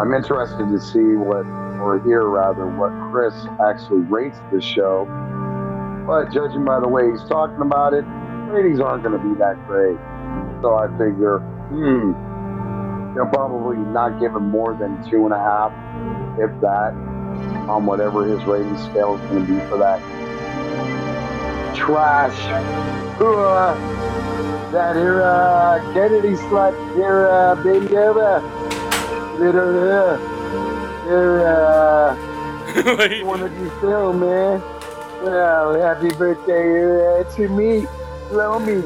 I'm 0.00 0.12
interested 0.12 0.66
to 0.66 0.80
see 0.80 1.14
what, 1.14 1.46
or 1.78 2.02
hear 2.04 2.26
rather, 2.26 2.66
what 2.66 2.90
Chris 3.12 3.34
actually 3.62 4.02
rates 4.10 4.38
this 4.52 4.64
show. 4.64 5.06
But 6.06 6.32
judging 6.34 6.64
by 6.64 6.80
the 6.80 6.88
way 6.88 7.10
he's 7.10 7.22
talking 7.28 7.62
about 7.62 7.94
it, 7.94 8.04
ratings 8.50 8.80
aren't 8.80 9.04
going 9.04 9.16
to 9.16 9.22
be 9.22 9.38
that 9.38 9.54
great. 9.66 9.96
So 10.60 10.74
I 10.74 10.88
figure, 10.98 11.38
hmm, 11.70 12.12
they'll 13.14 13.30
probably 13.30 13.78
not 13.78 14.18
give 14.20 14.34
him 14.34 14.50
more 14.50 14.74
than 14.74 14.98
two 15.08 15.24
and 15.24 15.32
a 15.32 15.38
half, 15.38 15.70
if 16.42 16.50
that, 16.60 16.92
on 17.70 17.86
whatever 17.86 18.26
his 18.26 18.42
rating 18.44 18.76
scale 18.90 19.14
is 19.14 19.20
going 19.30 19.46
to 19.46 19.52
be 19.52 19.60
for 19.70 19.78
that 19.78 20.00
trash. 21.74 22.38
That 24.74 24.96
here 24.96 25.22
uh, 25.22 25.78
Kennedy 25.94 26.34
slut 26.34 26.74
here, 26.96 27.28
uh, 27.28 27.54
baby 27.62 27.96
over. 27.96 28.42
Little, 29.38 29.92
uh, 29.92 30.18
here, 31.04 31.46
uh, 31.46 32.96
Wait. 32.98 33.24
one 33.24 33.40
of 33.42 33.56
you 33.56 33.70
film, 33.80 34.18
man. 34.18 34.60
Well, 35.22 35.80
happy 35.80 36.10
birthday 36.16 37.20
uh, 37.20 37.22
to 37.36 37.48
me. 37.48 37.86
Blow 38.30 38.58
me. 38.58 38.82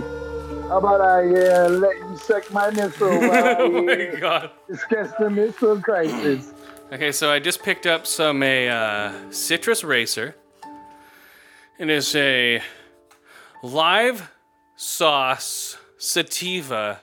How 0.68 0.76
about 0.76 1.00
I 1.00 1.24
uh, 1.24 1.68
let 1.70 1.96
you 1.96 2.16
suck 2.18 2.52
my 2.52 2.68
missile 2.70 3.08
while 3.20 3.56
oh 3.58 3.70
my 3.70 3.96
we 3.96 4.20
god. 4.20 4.50
discuss 4.68 5.10
the 5.18 5.30
missile 5.30 5.80
crisis? 5.80 6.52
Okay, 6.92 7.12
so 7.12 7.32
I 7.32 7.38
just 7.38 7.62
picked 7.62 7.86
up 7.86 8.06
some 8.06 8.42
a 8.42 8.68
uh, 8.68 9.30
citrus 9.30 9.82
racer. 9.82 10.36
It 11.78 11.88
is 11.88 12.14
a 12.14 12.60
live 13.62 14.30
sauce 14.78 15.76
sativa, 15.98 17.00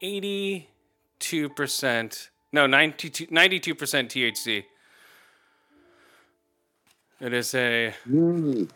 82%, 0.00 2.28
no, 2.52 2.66
92, 2.68 3.26
92% 3.26 4.08
THC. 4.08 4.64
It 7.20 7.32
is 7.32 7.54
a 7.54 7.94
Mm. 8.08 8.70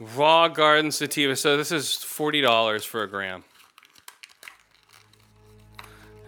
raw 0.00 0.46
garden 0.48 0.90
sativa. 0.92 1.34
So 1.36 1.56
this 1.56 1.72
is 1.72 1.96
$40 1.96 2.84
for 2.86 3.02
a 3.02 3.08
gram. 3.08 3.42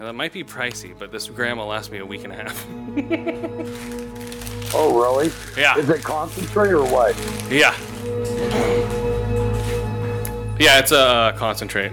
Now, 0.01 0.07
that 0.07 0.13
might 0.15 0.33
be 0.33 0.43
pricey, 0.45 0.97
but 0.99 1.13
this 1.13 1.29
gram 1.29 1.59
will 1.59 1.67
last 1.67 1.91
me 1.93 1.99
a 1.99 2.07
week 2.07 2.25
and 2.25 2.33
a 2.33 2.37
half. 2.37 2.67
Oh, 4.75 5.01
really? 5.01 5.31
Yeah. 5.57 5.79
Is 5.79 5.89
it 5.89 6.03
concentrate 6.03 6.73
or 6.73 6.83
what? 6.85 7.17
Yeah. 7.51 7.75
Yeah, 10.59 10.81
it's 10.81 10.91
a 10.91 10.99
uh, 10.99 11.33
concentrate. 11.37 11.93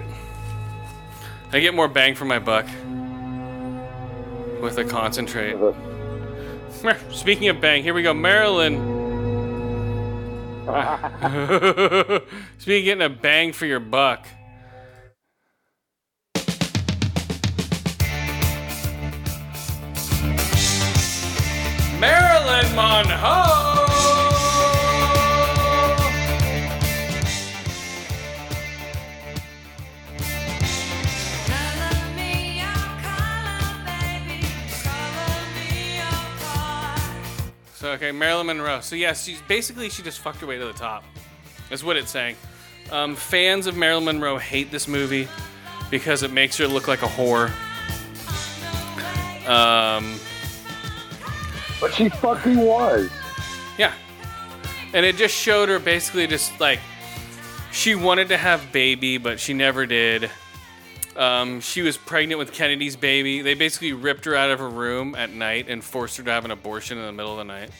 I 1.52 1.60
get 1.60 1.72
more 1.72 1.86
bang 1.86 2.16
for 2.16 2.24
my 2.24 2.40
buck 2.40 2.66
with 4.60 4.76
a 4.78 4.84
concentrate. 4.84 5.56
Speaking 7.12 7.48
of 7.48 7.60
bang, 7.60 7.84
here 7.84 7.94
we 7.94 8.02
go. 8.02 8.12
Maryland. 8.12 8.76
Speaking 12.58 12.90
of 12.90 12.98
getting 12.98 13.02
a 13.02 13.08
bang 13.08 13.52
for 13.52 13.66
your 13.66 13.78
buck. 13.78 14.26
Marilyn 22.00 22.74
Monroe. 22.74 23.85
So 37.86 37.92
okay, 37.92 38.10
Marilyn 38.10 38.48
Monroe. 38.48 38.80
So 38.80 38.96
yeah, 38.96 39.12
she's 39.12 39.40
basically 39.42 39.90
she 39.90 40.02
just 40.02 40.18
fucked 40.18 40.40
her 40.40 40.46
way 40.48 40.58
to 40.58 40.64
the 40.64 40.72
top. 40.72 41.04
That's 41.70 41.84
what 41.84 41.96
it's 41.96 42.10
saying. 42.10 42.34
Um, 42.90 43.14
fans 43.14 43.68
of 43.68 43.76
Marilyn 43.76 44.06
Monroe 44.06 44.38
hate 44.38 44.72
this 44.72 44.88
movie 44.88 45.28
because 45.88 46.24
it 46.24 46.32
makes 46.32 46.58
her 46.58 46.66
look 46.66 46.88
like 46.88 47.02
a 47.02 47.06
whore. 47.06 47.46
Um, 49.48 50.18
But 51.80 51.94
she 51.94 52.08
fucking 52.08 52.56
was. 52.56 53.08
yeah, 53.78 53.92
and 54.92 55.06
it 55.06 55.14
just 55.14 55.36
showed 55.36 55.68
her 55.68 55.78
basically 55.78 56.26
just 56.26 56.58
like 56.58 56.80
she 57.70 57.94
wanted 57.94 58.30
to 58.30 58.36
have 58.36 58.72
baby, 58.72 59.16
but 59.16 59.38
she 59.38 59.54
never 59.54 59.86
did. 59.86 60.28
Um, 61.16 61.60
she 61.60 61.82
was 61.82 61.96
pregnant 61.96 62.38
with 62.38 62.52
Kennedy's 62.52 62.96
baby. 62.96 63.40
They 63.40 63.54
basically 63.54 63.92
ripped 63.92 64.24
her 64.26 64.34
out 64.34 64.50
of 64.50 64.58
her 64.58 64.68
room 64.68 65.14
at 65.14 65.32
night 65.32 65.66
and 65.68 65.82
forced 65.82 66.18
her 66.18 66.22
to 66.24 66.30
have 66.30 66.44
an 66.44 66.50
abortion 66.50 66.98
in 66.98 67.06
the 67.06 67.12
middle 67.12 67.32
of 67.32 67.38
the 67.38 67.44
night. 67.44 67.70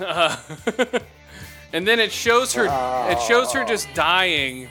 Uh, 0.00 0.36
and 1.72 1.86
then 1.86 2.00
it 2.00 2.10
shows 2.10 2.54
her. 2.54 2.64
It 3.10 3.20
shows 3.22 3.52
her 3.52 3.64
just 3.64 3.88
dying, 3.94 4.68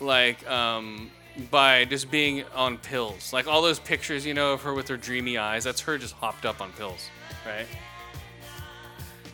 like 0.00 0.48
um, 0.48 1.10
by 1.50 1.84
just 1.84 2.10
being 2.10 2.44
on 2.54 2.78
pills. 2.78 3.32
Like 3.32 3.46
all 3.46 3.60
those 3.60 3.78
pictures, 3.78 4.24
you 4.24 4.32
know, 4.32 4.54
of 4.54 4.62
her 4.62 4.72
with 4.72 4.88
her 4.88 4.96
dreamy 4.96 5.38
eyes. 5.38 5.64
That's 5.64 5.80
her 5.82 5.98
just 5.98 6.14
hopped 6.14 6.46
up 6.46 6.60
on 6.60 6.72
pills, 6.72 7.08
right? 7.44 7.66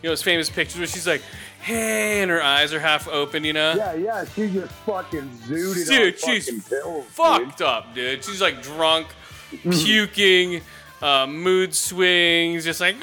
You 0.01 0.09
know 0.09 0.11
those 0.11 0.21
famous 0.21 0.49
pictures 0.49 0.77
where 0.77 0.87
she's 0.87 1.07
like, 1.07 1.21
"Hey," 1.67 2.21
and 2.21 2.31
her 2.31 2.41
eyes 2.41 2.73
are 2.73 2.79
half 2.79 3.07
open. 3.07 3.43
You 3.43 3.53
know. 3.53 3.73
Yeah, 3.75 3.93
yeah, 3.93 4.25
she 4.25 4.49
just 4.49 4.71
fucking 4.85 5.29
zooted 5.45 5.87
Dude, 5.87 6.19
she's 6.19 6.45
fucking 6.47 6.61
pills. 6.61 7.05
fucked 7.05 7.61
up, 7.61 7.93
dude. 7.93 8.23
She's 8.23 8.41
like 8.41 8.61
drunk, 8.63 9.07
puking, 9.63 10.61
uh, 11.01 11.27
mood 11.27 11.75
swings, 11.75 12.63
just 12.63 12.79
like, 12.79 12.95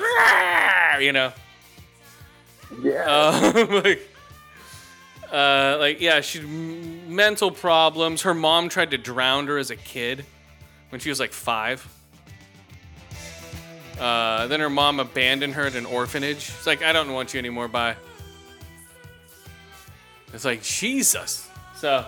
you 1.00 1.12
know. 1.12 1.32
Yeah. 2.82 3.42
Um, 3.54 3.82
like, 3.82 4.10
uh, 5.30 5.76
like 5.78 6.00
yeah, 6.00 6.20
she 6.20 6.40
mental 6.40 7.50
problems. 7.50 8.22
Her 8.22 8.34
mom 8.34 8.68
tried 8.68 8.90
to 8.92 8.98
drown 8.98 9.46
her 9.46 9.58
as 9.58 9.70
a 9.70 9.76
kid 9.76 10.24
when 10.90 11.00
she 11.00 11.08
was 11.08 11.20
like 11.20 11.32
five. 11.32 11.86
Uh, 13.98 14.46
then 14.48 14.58
her 14.60 14.70
mom 14.70 14.98
abandoned 14.98 15.54
her 15.54 15.66
at 15.66 15.76
an 15.76 15.86
orphanage. 15.86 16.40
She's 16.40 16.66
like, 16.66 16.82
I 16.82 16.92
don't 16.92 17.12
want 17.12 17.32
you 17.32 17.38
anymore. 17.38 17.68
Bye. 17.68 17.96
It's 20.34 20.44
like 20.44 20.62
Jesus. 20.62 21.48
So, 21.76 22.04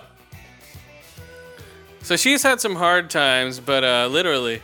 so 2.01 2.17
she's 2.17 2.43
had 2.43 2.59
some 2.59 2.75
hard 2.75 3.09
times, 3.09 3.59
but 3.59 3.83
uh, 3.83 4.07
literally. 4.11 4.61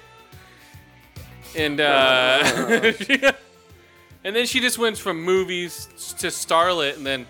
And 1.55 1.79
uh, 1.79 2.43
and 4.23 4.35
then 4.35 4.45
she 4.45 4.59
just 4.59 4.77
went 4.77 4.97
from 4.97 5.21
movies 5.21 5.87
to 6.19 6.27
starlet, 6.27 6.97
and 6.97 7.05
then 7.05 7.25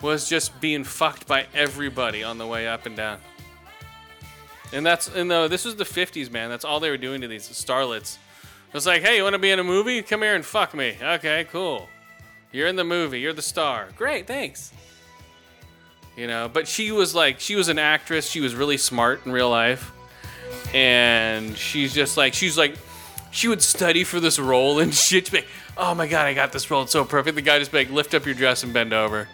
was 0.00 0.28
just 0.28 0.60
being 0.60 0.84
fucked 0.84 1.26
by 1.26 1.46
everybody 1.54 2.22
on 2.22 2.38
the 2.38 2.46
way 2.46 2.68
up 2.68 2.86
and 2.86 2.96
down. 2.96 3.18
And 4.72 4.84
that's 4.84 5.08
and 5.08 5.30
though 5.30 5.48
this 5.48 5.64
was 5.64 5.76
the 5.76 5.84
50s, 5.84 6.30
man. 6.30 6.50
That's 6.50 6.64
all 6.64 6.78
they 6.78 6.90
were 6.90 6.96
doing 6.96 7.20
to 7.22 7.28
these 7.28 7.48
starlets. 7.48 8.18
It 8.68 8.74
was 8.74 8.86
like, 8.86 9.02
hey, 9.02 9.16
you 9.16 9.22
want 9.22 9.34
to 9.34 9.38
be 9.40 9.50
in 9.50 9.58
a 9.58 9.64
movie? 9.64 10.02
Come 10.02 10.22
here 10.22 10.34
and 10.34 10.44
fuck 10.44 10.74
me. 10.74 10.96
Okay, 11.00 11.46
cool. 11.50 11.88
You're 12.52 12.68
in 12.68 12.76
the 12.76 12.84
movie. 12.84 13.20
You're 13.20 13.32
the 13.32 13.42
star. 13.42 13.88
Great, 13.96 14.26
thanks. 14.26 14.72
You 16.16 16.28
know, 16.28 16.48
but 16.52 16.68
she 16.68 16.92
was 16.92 17.14
like, 17.14 17.40
she 17.40 17.56
was 17.56 17.68
an 17.68 17.78
actress. 17.78 18.30
She 18.30 18.40
was 18.40 18.54
really 18.54 18.76
smart 18.76 19.26
in 19.26 19.32
real 19.32 19.50
life, 19.50 19.92
and 20.72 21.56
she's 21.56 21.92
just 21.92 22.16
like, 22.16 22.34
she's 22.34 22.56
like, 22.56 22.76
she 23.32 23.48
would 23.48 23.62
study 23.62 24.04
for 24.04 24.20
this 24.20 24.38
role 24.38 24.78
and 24.78 24.94
shit. 25.08 25.32
Like, 25.32 25.46
oh 25.76 25.94
my 25.94 26.06
god, 26.06 26.26
I 26.26 26.34
got 26.34 26.52
this 26.52 26.70
role. 26.70 26.82
It's 26.82 26.92
so 26.92 27.04
perfect. 27.04 27.34
The 27.34 27.42
guy 27.42 27.58
just 27.58 27.72
like, 27.72 27.90
lift 27.90 28.14
up 28.14 28.24
your 28.24 28.34
dress 28.34 28.62
and 28.62 28.72
bend 28.72 28.92
over. 28.92 29.28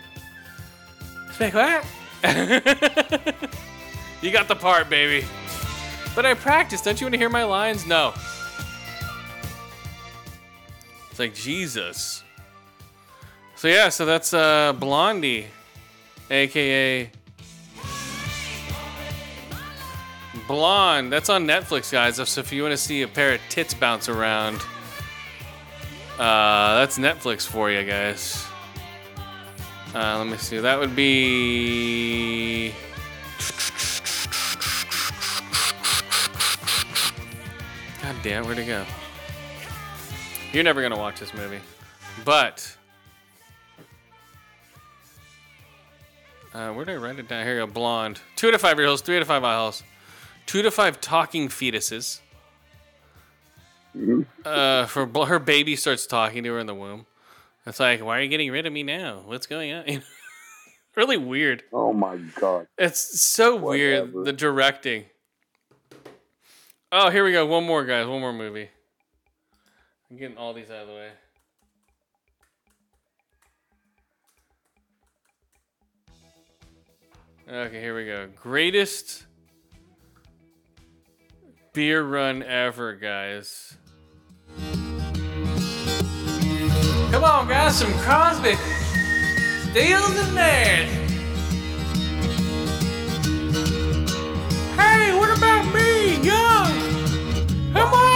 She's 1.32 1.40
like, 1.40 1.54
what? 1.54 1.84
you 4.22 4.30
got 4.30 4.48
the 4.48 4.56
part, 4.56 4.88
baby. 4.88 5.26
But 6.14 6.26
I 6.26 6.34
practiced. 6.34 6.84
Don't 6.84 7.00
you 7.00 7.06
want 7.06 7.14
to 7.14 7.18
hear 7.18 7.28
my 7.28 7.44
lines? 7.44 7.86
No. 7.86 8.14
It's 11.10 11.18
like 11.18 11.34
Jesus. 11.34 12.24
So 13.56 13.68
yeah, 13.68 13.90
so 13.90 14.06
that's 14.06 14.32
uh, 14.32 14.72
Blondie, 14.72 15.46
aka 16.30 17.10
Blonde. 20.46 21.12
That's 21.12 21.28
on 21.28 21.46
Netflix, 21.46 21.92
guys. 21.92 22.16
So 22.28 22.40
if 22.40 22.52
you 22.52 22.62
want 22.62 22.72
to 22.72 22.76
see 22.76 23.02
a 23.02 23.08
pair 23.08 23.34
of 23.34 23.40
tits 23.48 23.72
bounce 23.72 24.08
around, 24.08 24.60
uh, 26.18 26.74
that's 26.78 26.98
Netflix 26.98 27.46
for 27.46 27.70
you 27.70 27.84
guys. 27.84 28.44
Uh, 29.94 30.18
let 30.18 30.26
me 30.26 30.36
see. 30.36 30.58
That 30.58 30.78
would 30.78 30.96
be. 30.96 32.72
God 38.02 38.16
damn, 38.22 38.44
where'd 38.44 38.58
it 38.58 38.66
go? 38.66 38.84
You're 40.52 40.64
never 40.64 40.82
gonna 40.82 40.98
watch 40.98 41.20
this 41.20 41.32
movie, 41.32 41.60
but 42.24 42.76
uh, 46.54 46.72
where 46.72 46.84
did 46.84 46.94
I 46.94 46.96
write 46.96 47.18
it 47.18 47.28
down? 47.28 47.44
Here 47.44 47.60
you 47.60 47.66
go. 47.66 47.72
Blonde. 47.72 48.20
Two 48.36 48.50
to 48.50 48.58
five 48.58 48.78
year 48.78 48.88
olds. 48.88 49.02
Three 49.02 49.18
to 49.18 49.24
five 49.24 49.44
eye 49.44 49.56
holes. 49.56 49.82
Two 50.46 50.62
to 50.62 50.70
five 50.70 51.00
talking 51.00 51.48
fetuses. 51.48 52.20
Uh, 54.44 54.86
for 54.86 55.06
bl- 55.06 55.24
her 55.24 55.38
baby 55.38 55.76
starts 55.76 56.06
talking 56.06 56.44
to 56.44 56.52
her 56.52 56.58
in 56.58 56.66
the 56.66 56.74
womb. 56.74 57.06
It's 57.66 57.80
like, 57.80 58.02
why 58.02 58.18
are 58.18 58.22
you 58.22 58.28
getting 58.28 58.50
rid 58.50 58.66
of 58.66 58.72
me 58.72 58.82
now? 58.82 59.22
What's 59.26 59.46
going 59.46 59.72
on? 59.72 60.02
really 60.96 61.16
weird. 61.16 61.62
oh 61.72 61.92
my 61.92 62.16
god. 62.16 62.66
It's 62.78 63.20
so 63.20 63.56
weird 63.56 64.12
the 64.24 64.32
directing. 64.32 65.04
Oh, 66.92 67.10
here 67.10 67.24
we 67.24 67.32
go. 67.32 67.46
One 67.46 67.64
more, 67.64 67.84
guys. 67.84 68.06
One 68.06 68.20
more 68.20 68.32
movie. 68.32 68.68
I'm 70.10 70.16
getting 70.16 70.36
all 70.36 70.52
these 70.52 70.70
out 70.70 70.82
of 70.82 70.88
the 70.88 70.94
way. 70.94 71.08
Okay, 77.52 77.80
here 77.80 77.96
we 77.96 78.06
go. 78.06 78.28
Greatest 78.40 79.26
beer 81.72 82.00
run 82.00 82.44
ever, 82.44 82.94
guys. 82.94 83.76
Come 87.10 87.24
on, 87.24 87.48
guys. 87.48 87.76
Some 87.76 87.92
Crosby. 87.94 88.54
Deals 89.74 90.28
in 90.28 90.34
there. 90.36 90.86
Hey, 94.76 95.12
what 95.18 95.36
about 95.36 95.74
me, 95.74 96.22
young? 96.22 96.70
Come 97.72 97.94
on! 97.94 98.10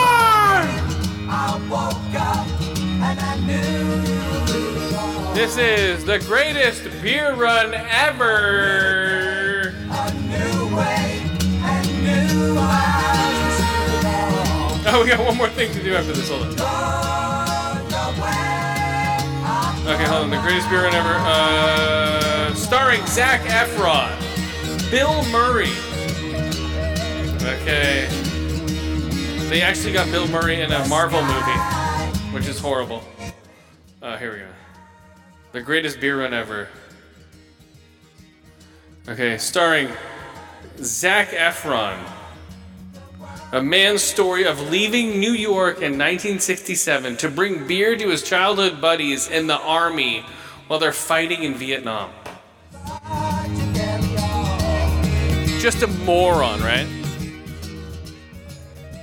This 5.35 5.59
is 5.59 6.05
the 6.05 6.21
greatest 6.21 6.85
beer 7.03 7.35
run 7.35 7.75
ever. 7.75 9.75
Oh, 14.87 15.01
we 15.03 15.09
got 15.09 15.19
one 15.27 15.37
more 15.37 15.49
thing 15.49 15.73
to 15.73 15.83
do 15.83 15.97
after 15.97 16.13
this. 16.13 16.31
Hold 16.31 16.43
on. 16.43 16.51
Okay, 19.89 20.05
hold 20.05 20.23
on. 20.23 20.31
The 20.31 20.41
greatest 20.41 20.71
beer 20.71 20.85
run 20.85 20.95
ever. 20.95 21.17
Uh, 21.19 22.55
starring 22.55 23.05
Zac 23.07 23.41
Efron, 23.41 24.17
Bill 24.89 25.25
Murray. 25.33 25.73
Okay. 27.43 28.07
They 29.49 29.63
actually 29.63 29.95
got 29.95 30.09
Bill 30.13 30.29
Murray 30.29 30.61
in 30.61 30.71
a 30.71 30.87
Marvel 30.87 31.23
movie, 31.23 31.59
which 32.33 32.47
is 32.47 32.61
horrible. 32.61 33.03
Uh, 34.01 34.17
here 34.17 34.33
we 34.33 34.39
go. 34.39 34.47
The 35.55 35.63
greatest 35.63 36.01
beer 36.01 36.19
run 36.19 36.35
ever. 36.35 36.67
Okay, 39.09 39.39
starring 39.39 39.89
Zac 40.79 41.29
Efron. 41.29 41.97
A 43.53 43.63
man's 43.63 44.03
story 44.03 44.47
of 44.47 44.61
leaving 44.69 45.21
New 45.21 45.31
York 45.31 45.77
in 45.77 45.93
1967 45.93 47.19
to 47.19 47.29
bring 47.29 47.69
beer 47.69 47.97
to 47.97 48.09
his 48.09 48.25
childhood 48.25 48.81
buddies 48.81 49.29
in 49.29 49.47
the 49.47 49.57
army 49.61 50.25
while 50.67 50.81
they're 50.81 50.91
fighting 50.91 51.45
in 51.45 51.55
Vietnam. 51.55 52.11
Just 55.61 55.85
a 55.85 55.89
moron, 56.05 56.61
right? 56.63 56.89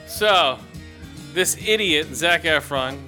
So, 0.06 0.60
this 1.32 1.56
idiot, 1.66 2.14
Zac 2.14 2.44
Efron, 2.44 3.00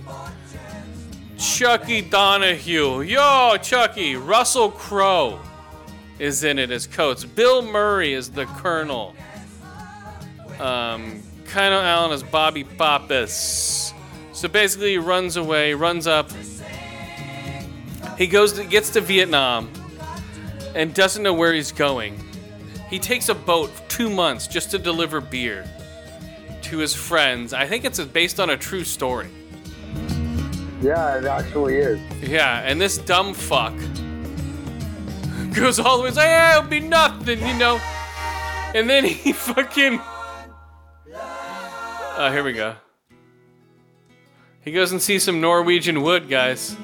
Chucky 1.43 2.01
Donohue, 2.01 3.01
yo, 3.01 3.57
Chucky, 3.61 4.15
Russell 4.15 4.71
Crowe 4.71 5.41
is 6.17 6.45
in 6.45 6.57
it 6.57 6.71
as 6.71 6.87
Coates. 6.87 7.25
Bill 7.25 7.61
Murray 7.61 8.13
is 8.13 8.31
the 8.31 8.45
Colonel. 8.45 9.13
Um, 10.57 11.21
Kino 11.45 11.81
Allen 11.81 12.13
is 12.13 12.23
Bobby 12.23 12.63
Pappas. 12.63 13.93
So 14.31 14.47
basically, 14.47 14.91
he 14.91 14.97
runs 14.97 15.35
away, 15.35 15.73
runs 15.73 16.07
up. 16.07 16.31
He 18.17 18.25
goes, 18.27 18.53
to, 18.53 18.63
gets 18.63 18.91
to 18.91 19.01
Vietnam, 19.01 19.69
and 20.75 20.93
doesn't 20.93 21.21
know 21.21 21.33
where 21.33 21.53
he's 21.53 21.73
going. 21.73 22.17
He 22.89 22.99
takes 22.99 23.27
a 23.27 23.35
boat 23.35 23.69
two 23.89 24.09
months 24.09 24.47
just 24.47 24.71
to 24.71 24.79
deliver 24.79 25.19
beer 25.19 25.69
to 26.61 26.77
his 26.77 26.95
friends. 26.95 27.53
I 27.53 27.67
think 27.67 27.83
it's 27.83 27.99
based 27.99 28.39
on 28.39 28.49
a 28.49 28.55
true 28.55 28.85
story. 28.85 29.29
Yeah, 30.83 31.17
it 31.17 31.23
actually 31.23 31.77
is. 31.77 31.99
Yeah, 32.21 32.59
and 32.59 32.79
this 32.79 32.97
dumb 32.97 33.33
fuck 33.33 33.73
goes 35.53 35.79
all 35.79 35.97
the 35.97 36.03
way, 36.03 36.09
like, 36.09 36.17
yeah, 36.17 36.57
it'll 36.57 36.69
be 36.69 36.81
nothing, 36.81 37.39
you 37.39 37.53
know. 37.57 37.79
And 38.75 38.89
then 38.89 39.05
he 39.05 39.31
fucking. 39.33 40.01
Oh, 42.15 42.29
here 42.31 42.43
we 42.43 42.51
go. 42.51 42.75
He 44.61 44.71
goes 44.71 44.91
and 44.91 45.01
sees 45.01 45.23
some 45.23 45.39
Norwegian 45.39 46.01
wood, 46.01 46.27
guys. 46.27 46.75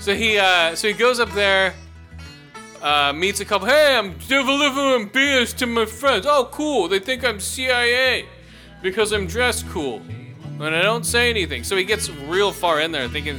So 0.00 0.14
he, 0.14 0.38
uh, 0.38 0.74
so 0.74 0.88
he 0.88 0.94
goes 0.94 1.20
up 1.20 1.30
there, 1.32 1.74
uh, 2.82 3.12
meets 3.12 3.40
a 3.40 3.44
couple. 3.44 3.66
Hey, 3.68 3.96
I'm 3.96 4.16
delivering 4.18 5.08
beers 5.08 5.52
to 5.54 5.66
my 5.66 5.86
friends. 5.86 6.26
Oh, 6.28 6.48
cool. 6.52 6.88
They 6.88 6.98
think 6.98 7.24
I'm 7.24 7.40
CIA 7.40 8.26
because 8.82 9.12
I'm 9.12 9.26
dressed 9.26 9.68
cool, 9.68 10.02
and 10.60 10.74
I 10.74 10.82
don't 10.82 11.04
say 11.04 11.30
anything. 11.30 11.64
So 11.64 11.76
he 11.76 11.84
gets 11.84 12.10
real 12.10 12.52
far 12.52 12.80
in 12.80 12.92
there, 12.92 13.08
thinking 13.08 13.38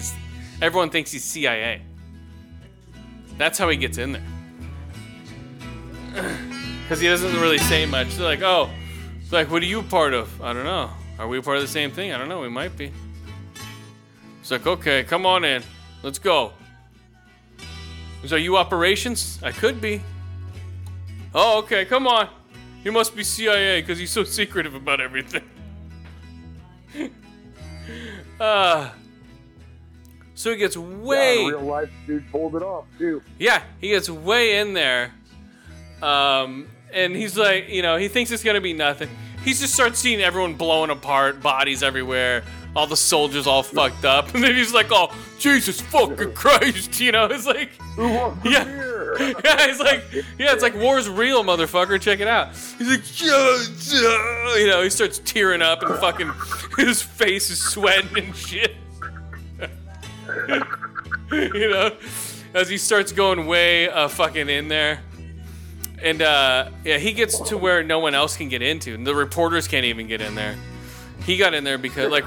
everyone 0.62 0.90
thinks 0.90 1.12
he's 1.12 1.24
CIA. 1.24 1.82
That's 3.38 3.58
how 3.58 3.70
he 3.70 3.78
gets 3.78 3.98
in 3.98 4.14
there. 4.14 4.24
Because 6.90 7.02
he 7.02 7.08
doesn't 7.08 7.40
really 7.40 7.60
say 7.60 7.86
much. 7.86 8.16
They're 8.16 8.26
like, 8.26 8.42
oh, 8.42 8.68
it's 9.22 9.32
like, 9.32 9.52
what 9.52 9.62
are 9.62 9.68
you 9.68 9.84
part 9.84 10.16
of? 10.16 10.42
I 10.42 10.54
don't 10.54 10.64
know. 10.64 10.90
Are 11.20 11.28
we 11.28 11.40
part 11.40 11.58
of 11.58 11.62
the 11.62 11.68
same 11.68 11.92
thing? 11.92 12.14
I 12.14 12.18
don't 12.18 12.28
know. 12.28 12.42
We 12.42 12.50
might 12.50 12.76
be. 12.76 12.92
It's 14.42 14.50
like, 14.50 14.66
okay, 14.66 15.04
come 15.04 15.24
on 15.28 15.46
in. 15.46 15.62
Let's 16.02 16.18
go. 16.18 16.52
Is 18.24 18.34
are 18.34 18.38
you 18.38 18.58
operations? 18.58 19.40
I 19.44 19.52
could 19.52 19.80
be. 19.80 20.02
Oh, 21.34 21.60
okay, 21.60 21.86
come 21.86 22.08
on. 22.08 22.30
He 22.84 22.90
must 22.90 23.16
be 23.16 23.24
CIA 23.24 23.82
because 23.82 23.98
he's 23.98 24.12
so 24.12 24.24
secretive 24.40 24.76
about 24.76 25.00
everything. 25.00 25.44
uh, 28.40 28.90
so 30.36 30.52
he 30.52 30.58
gets 30.58 30.76
way. 30.76 31.42
Yeah, 31.44 31.48
real 31.50 31.62
life 31.62 31.90
dude 32.08 32.30
pulled 32.32 32.56
it 32.56 32.64
off 32.64 32.86
too. 32.98 33.22
Yeah, 33.38 33.62
he 33.80 33.90
gets 33.90 34.10
way 34.10 34.60
in 34.60 34.74
there. 34.74 35.14
Um, 36.02 36.68
and 36.94 37.16
he's 37.16 37.38
like, 37.38 37.70
you 37.70 37.82
know, 37.82 37.98
he 37.98 38.08
thinks 38.08 38.32
it's 38.32 38.44
gonna 38.44 38.62
be 38.62 38.74
nothing. 38.74 39.10
He 39.44 39.54
just 39.54 39.74
starts 39.74 40.00
seeing 40.00 40.22
everyone 40.22 40.56
blowing 40.56 40.90
apart, 40.90 41.42
bodies 41.42 41.84
everywhere, 41.84 42.44
all 42.76 42.88
the 42.88 42.98
soldiers 42.98 43.48
all 43.48 43.64
fucked 43.64 44.06
up, 44.06 44.34
and 44.34 44.44
then 44.44 44.56
he's 44.56 44.74
like, 44.74 44.88
oh, 44.92 45.16
Jesus 45.38 45.82
fucking 45.82 46.34
Christ, 46.34 47.00
you 47.00 47.12
know, 47.12 47.26
it's 47.26 47.46
like, 47.46 47.70
Who 47.96 48.10
wants 48.14 48.46
a 48.46 48.50
Yeah. 48.50 48.76
yeah, 49.44 49.68
he's 49.68 49.80
like, 49.80 50.04
yeah, 50.38 50.54
it's 50.54 50.62
like 50.62 50.76
war's 50.76 51.10
real, 51.10 51.44
motherfucker. 51.44 52.00
Check 52.00 52.20
it 52.20 52.28
out. 52.28 52.54
He's 52.54 52.88
like, 52.88 53.22
yeah, 53.22 53.64
yeah," 54.02 54.58
you 54.58 54.68
know, 54.68 54.84
he 54.84 54.90
starts 54.90 55.20
tearing 55.20 55.62
up 55.62 55.82
and 55.82 55.96
fucking 55.96 56.32
his 56.78 57.02
face 57.02 57.50
is 57.50 57.60
sweating 57.60 58.16
and 58.18 58.36
shit. 58.36 58.76
you 61.32 61.70
know, 61.70 61.96
as 62.54 62.70
he 62.70 62.78
starts 62.78 63.12
going 63.12 63.48
way 63.48 63.90
uh, 63.90 64.08
fucking 64.08 64.48
in 64.48 64.68
there. 64.68 65.02
And 66.02 66.22
uh, 66.22 66.70
yeah, 66.86 66.98
he 66.98 67.12
gets 67.12 67.40
to 67.50 67.58
where 67.58 67.84
no 67.84 68.00
one 68.00 68.16
else 68.16 68.38
can 68.38 68.48
get 68.48 68.62
into, 68.62 68.94
and 68.94 69.06
the 69.06 69.16
reporters 69.16 69.68
can't 69.68 69.86
even 69.86 70.08
get 70.08 70.22
in 70.22 70.36
there. 70.36 70.56
He 71.30 71.38
got 71.38 71.54
in 71.54 71.64
there 71.64 71.78
because 71.78 72.12
like 72.12 72.26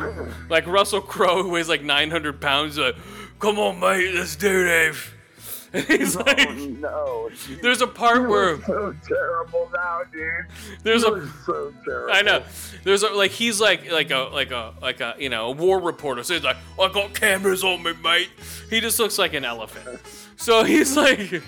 like 0.49 0.65
Russell 0.69 1.01
Crowe, 1.01 1.43
who 1.43 1.51
weighs 1.51 1.69
like 1.69 1.83
900 1.83 2.41
pounds, 2.41 2.79
like, 2.79 2.95
come 3.41 3.59
on, 3.59 3.81
mate, 3.81 4.15
let's 4.15 4.37
do 4.37 4.65
this. 4.65 4.97
And 5.75 5.87
he's 5.87 6.15
like, 6.15 6.47
Oh 6.51 6.53
no. 6.55 7.31
dude. 7.49 7.63
there's 7.63 7.81
a 7.81 7.87
part 7.87 8.19
You 8.21 8.29
where 8.29 8.63
so 8.63 8.95
terrible 9.09 9.71
now, 9.75 10.03
dude. 10.13 10.47
there's 10.85 11.03
You 11.03 11.15
a 11.15 11.33
so 11.47 11.73
terrible. 11.83 12.13
I 12.15 12.21
know. 12.21 12.43
There's 12.85 13.03
a 13.03 13.09
like 13.09 13.31
he's 13.31 13.59
like 13.59 13.91
like 13.91 14.11
a 14.11 14.29
like 14.33 14.51
a 14.51 14.75
like 14.83 15.01
a 15.01 15.15
you 15.19 15.31
know 15.31 15.47
a 15.47 15.51
war 15.51 15.81
reporter. 15.81 16.23
So 16.25 16.35
he's 16.35 16.45
like, 16.45 16.59
I 16.79 16.93
got 16.93 17.15
cameras 17.15 17.65
on 17.65 17.83
me, 17.83 17.95
mate. 18.05 18.29
He 18.69 18.81
just 18.81 18.99
looks 18.99 19.19
like 19.19 19.33
an 19.33 19.47
elephant. 19.47 19.99
So 20.37 20.63
he's 20.63 20.95
like, 21.05 21.43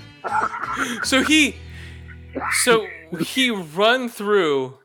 so 1.02 1.22
he, 1.22 1.56
so 2.62 2.86
he 3.20 3.50
run 3.50 4.08
through. 4.08 4.78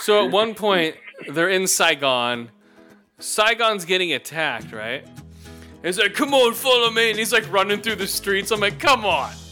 So 0.00 0.24
at 0.24 0.32
one 0.32 0.54
point 0.54 0.96
they're 1.28 1.48
in 1.48 1.66
Saigon. 1.66 2.50
Saigon's 3.18 3.84
getting 3.84 4.12
attacked, 4.12 4.72
right? 4.72 5.06
He's 5.82 5.98
like, 5.98 6.14
come 6.14 6.34
on, 6.34 6.54
follow 6.54 6.90
me. 6.90 7.10
And 7.10 7.18
he's 7.18 7.32
like 7.32 7.50
running 7.52 7.80
through 7.80 7.96
the 7.96 8.06
streets. 8.06 8.50
I'm 8.50 8.60
like, 8.60 8.78
come 8.78 9.04
on. 9.04 9.32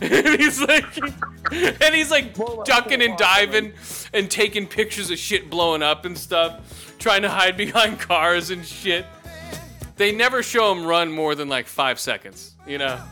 And 0.00 0.40
he's 0.40 0.60
like, 0.60 0.84
and 1.52 1.92
he's 1.92 2.12
like 2.12 2.36
ducking 2.64 3.02
and 3.02 3.18
diving 3.18 3.72
and 4.12 4.30
taking 4.30 4.68
pictures 4.68 5.10
of 5.10 5.18
shit 5.18 5.50
blowing 5.50 5.82
up 5.82 6.04
and 6.04 6.16
stuff, 6.16 6.94
trying 7.00 7.22
to 7.22 7.28
hide 7.28 7.56
behind 7.56 7.98
cars 7.98 8.50
and 8.50 8.64
shit. 8.64 9.06
They 9.96 10.12
never 10.12 10.44
show 10.44 10.70
him 10.70 10.86
run 10.86 11.10
more 11.10 11.34
than 11.34 11.48
like 11.48 11.66
five 11.66 11.98
seconds, 11.98 12.54
you 12.64 12.78
know. 12.78 13.02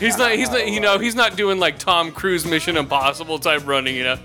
He's 0.00 0.16
not, 0.16 0.32
he's 0.32 0.50
not, 0.50 0.66
you 0.66 0.80
know, 0.80 0.98
he's 0.98 1.14
not 1.14 1.36
doing 1.36 1.58
like 1.58 1.78
Tom 1.78 2.12
Cruise 2.12 2.46
Mission 2.46 2.78
Impossible 2.78 3.38
type 3.38 3.66
running, 3.66 3.94
you 3.94 4.04
know. 4.04 4.18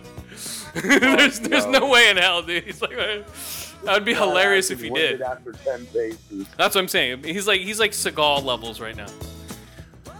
there's, 0.83 1.39
there's 1.39 1.65
no 1.65 1.87
way 1.89 2.09
in 2.09 2.17
hell, 2.17 2.41
dude. 2.41 2.63
He's 2.63 2.81
like, 2.81 2.91
that 3.83 3.93
would 3.93 4.05
be 4.05 4.13
hilarious 4.13 4.69
if 4.71 4.81
he 4.81 4.89
did. 4.89 5.21
After 5.21 5.51
ten 5.51 5.85
paces. 5.87 6.47
That's 6.57 6.75
what 6.75 6.81
I'm 6.81 6.87
saying. 6.87 7.23
He's 7.23 7.47
like, 7.47 7.61
he's 7.61 7.79
like 7.79 7.91
Seagal 7.91 8.43
levels 8.43 8.79
right 8.79 8.95
now. 8.95 9.07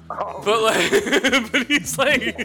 Oh, 0.10 0.42
But 0.44 0.62
like, 0.62 1.52
but 1.52 1.68
he's 1.68 1.98
like, 1.98 2.44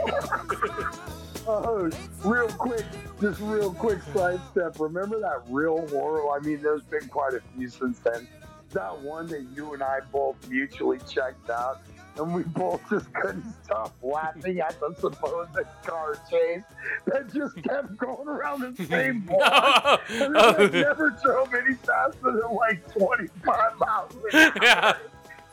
oh, 1.49 1.91
real 2.25 2.49
quick, 2.49 2.85
just 3.21 3.41
real 3.41 3.73
quick 3.73 3.99
sidestep. 4.15 4.79
Remember 4.79 5.19
that 5.21 5.43
real 5.49 5.87
horror? 5.89 6.37
I 6.37 6.41
mean, 6.45 6.63
there's 6.63 6.83
been 6.83 7.09
quite 7.09 7.35
a 7.35 7.41
few 7.57 7.69
since 7.69 7.99
then. 8.01 8.29
That 8.71 9.01
one 9.01 9.27
that 9.29 9.47
you 9.55 9.75
and 9.75 9.83
I 9.83 10.01
both 10.13 10.37
mutually 10.49 10.99
checked 11.09 11.51
out, 11.51 11.81
and 12.19 12.35
we 12.35 12.43
both 12.45 12.81
just 12.89 13.13
couldn't 13.15 13.45
stop 13.65 13.95
laughing 14.03 14.61
at 14.61 14.79
the 14.81 14.95
supposed 14.99 15.57
car 15.85 16.19
chase 16.31 16.63
that 17.07 17.33
just 17.33 17.57
kept 17.63 17.97
going 17.97 18.29
around 18.29 18.77
the 18.77 18.85
same 18.87 19.21
block. 19.21 20.03
And 20.11 20.37
it 20.37 20.39
like, 20.39 20.73
never 20.73 21.11
drove 21.23 21.53
any 21.55 21.75
faster 21.75 22.19
than 22.23 22.55
like 22.55 22.93
25 22.93 23.79
miles 23.79 24.15
an 24.33 24.41
hour. 24.41 24.53
yeah. 24.63 24.97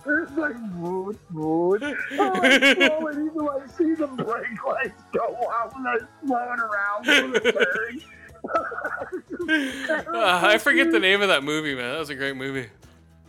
It's 0.05 0.31
like 0.33 0.55
wood, 0.75 1.17
wood. 1.31 1.81
I'm 2.11 2.33
like 2.33 2.61
slowing, 2.61 3.25
even 3.25 3.45
like 3.45 3.69
see 3.69 3.93
the 3.93 4.07
brake 4.07 4.65
lights 4.65 5.01
go 5.13 5.49
out 5.53 5.73
when 5.73 5.83
they're 5.83 6.09
slowing 6.25 6.59
around 6.59 7.05
for 7.05 7.39
the 7.39 7.51
turn. 7.51 8.01
Uh, 10.13 10.41
I 10.43 10.57
forget 10.57 10.91
the 10.91 10.99
name 10.99 11.21
of 11.21 11.29
that 11.29 11.45
movie, 11.45 11.73
man. 11.73 11.93
That 11.93 11.99
was 11.99 12.09
a 12.09 12.15
great 12.15 12.35
movie. 12.35 12.67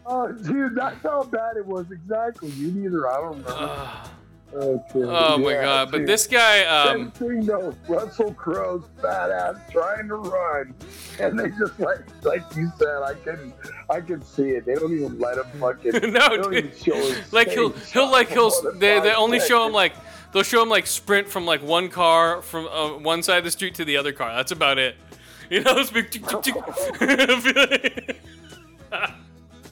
Oh, 0.07 0.33
dude, 0.33 0.75
that's 0.75 1.03
how 1.03 1.23
bad 1.25 1.57
it 1.57 1.67
was. 1.67 1.91
Exactly. 1.91 2.51
You 2.51 2.73
neither. 2.73 3.09
I 3.09 3.17
don't 3.21 3.45
remember. 3.45 3.91
Okay. 4.55 5.03
Oh 5.03 5.37
my 5.39 5.51
yeah, 5.51 5.63
god! 5.63 5.91
But 5.91 6.07
this 6.07 6.29
guy, 6.29 6.65
um, 6.65 7.11
thing 7.11 7.45
though. 7.45 7.75
Russell 7.89 8.33
Crowe's 8.35 8.85
fat 9.03 9.33
ass 9.33 9.57
trying 9.69 10.07
to 10.07 10.15
run, 10.15 10.73
and 11.19 11.37
they 11.37 11.49
just 11.59 11.81
like, 11.81 11.99
like 12.23 12.43
you 12.55 12.71
said, 12.79 13.03
I 13.03 13.15
can, 13.15 13.53
I 13.91 14.01
can 14.01 14.23
see 14.23 14.51
it. 14.51 14.65
They 14.65 14.75
don't 14.75 14.93
even 14.93 15.19
let 15.19 15.39
him 15.39 15.47
fucking. 15.59 15.93
No, 16.13 16.29
they 16.29 16.37
don't 16.37 16.53
dude. 16.53 16.67
even 16.67 16.79
show 16.79 16.95
his 16.95 17.33
like 17.33 17.51
he'll 17.51 17.71
he'll 17.71 18.09
like 18.13 18.29
he'll 18.29 18.51
for 18.51 18.63
more 18.63 18.73
than 18.73 18.81
they, 18.81 19.01
they 19.01 19.15
only 19.15 19.41
show 19.41 19.67
him 19.67 19.73
like 19.73 19.95
they'll 20.33 20.45
show 20.45 20.63
him 20.63 20.69
like 20.69 20.87
sprint 20.87 21.27
from 21.29 21.47
like 21.47 21.61
one 21.61 21.89
car 21.89 22.41
from 22.41 22.69
uh, 22.69 22.97
one 22.99 23.25
side 23.25 23.39
of 23.39 23.45
the 23.45 23.51
street 23.51 23.75
to 23.77 23.85
the 23.85 23.97
other 23.97 24.13
car. 24.13 24.33
That's 24.37 24.53
about 24.53 24.79
it. 24.79 24.95
You 25.51 25.61
know, 25.61 25.75
it's 25.77 25.91
big. 25.91 26.11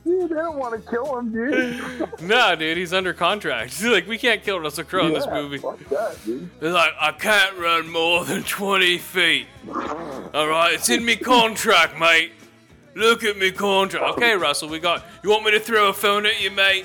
Dude, 0.04 0.30
they 0.30 0.34
don't 0.34 0.58
want 0.58 0.74
to 0.84 0.90
kill 0.90 1.16
him, 1.18 1.32
dude. 1.32 2.20
nah, 2.22 2.54
dude, 2.56 2.76
he's 2.76 2.92
under 2.92 3.12
contract. 3.12 3.74
He's 3.74 3.84
like 3.92 4.08
we 4.08 4.18
can't 4.18 4.42
kill 4.42 4.58
Russell 4.58 4.84
Crowe 4.84 5.06
in 5.06 5.14
this 5.14 5.26
Yeah, 5.26 5.34
movie. 5.40 5.58
Fuck 5.58 5.78
that, 5.90 6.16
dude. 6.24 6.50
He's 6.60 6.72
like, 6.72 6.92
I 7.00 7.12
can't 7.12 7.56
run 7.56 7.88
more 7.90 8.24
than 8.24 8.42
20 8.42 8.98
feet. 8.98 9.46
All 9.68 10.48
right, 10.48 10.72
it's 10.74 10.88
in 10.90 11.04
me 11.04 11.14
contract, 11.16 11.98
mate. 12.00 12.32
Look 12.94 13.22
at 13.24 13.38
me 13.38 13.52
contract. 13.52 14.16
Okay, 14.18 14.34
Russell, 14.34 14.68
we 14.68 14.78
got. 14.80 15.04
You 15.22 15.30
want 15.30 15.44
me 15.44 15.52
to 15.52 15.60
throw 15.60 15.88
a 15.88 15.92
phone 15.92 16.26
at 16.26 16.42
you, 16.42 16.50
mate? 16.50 16.84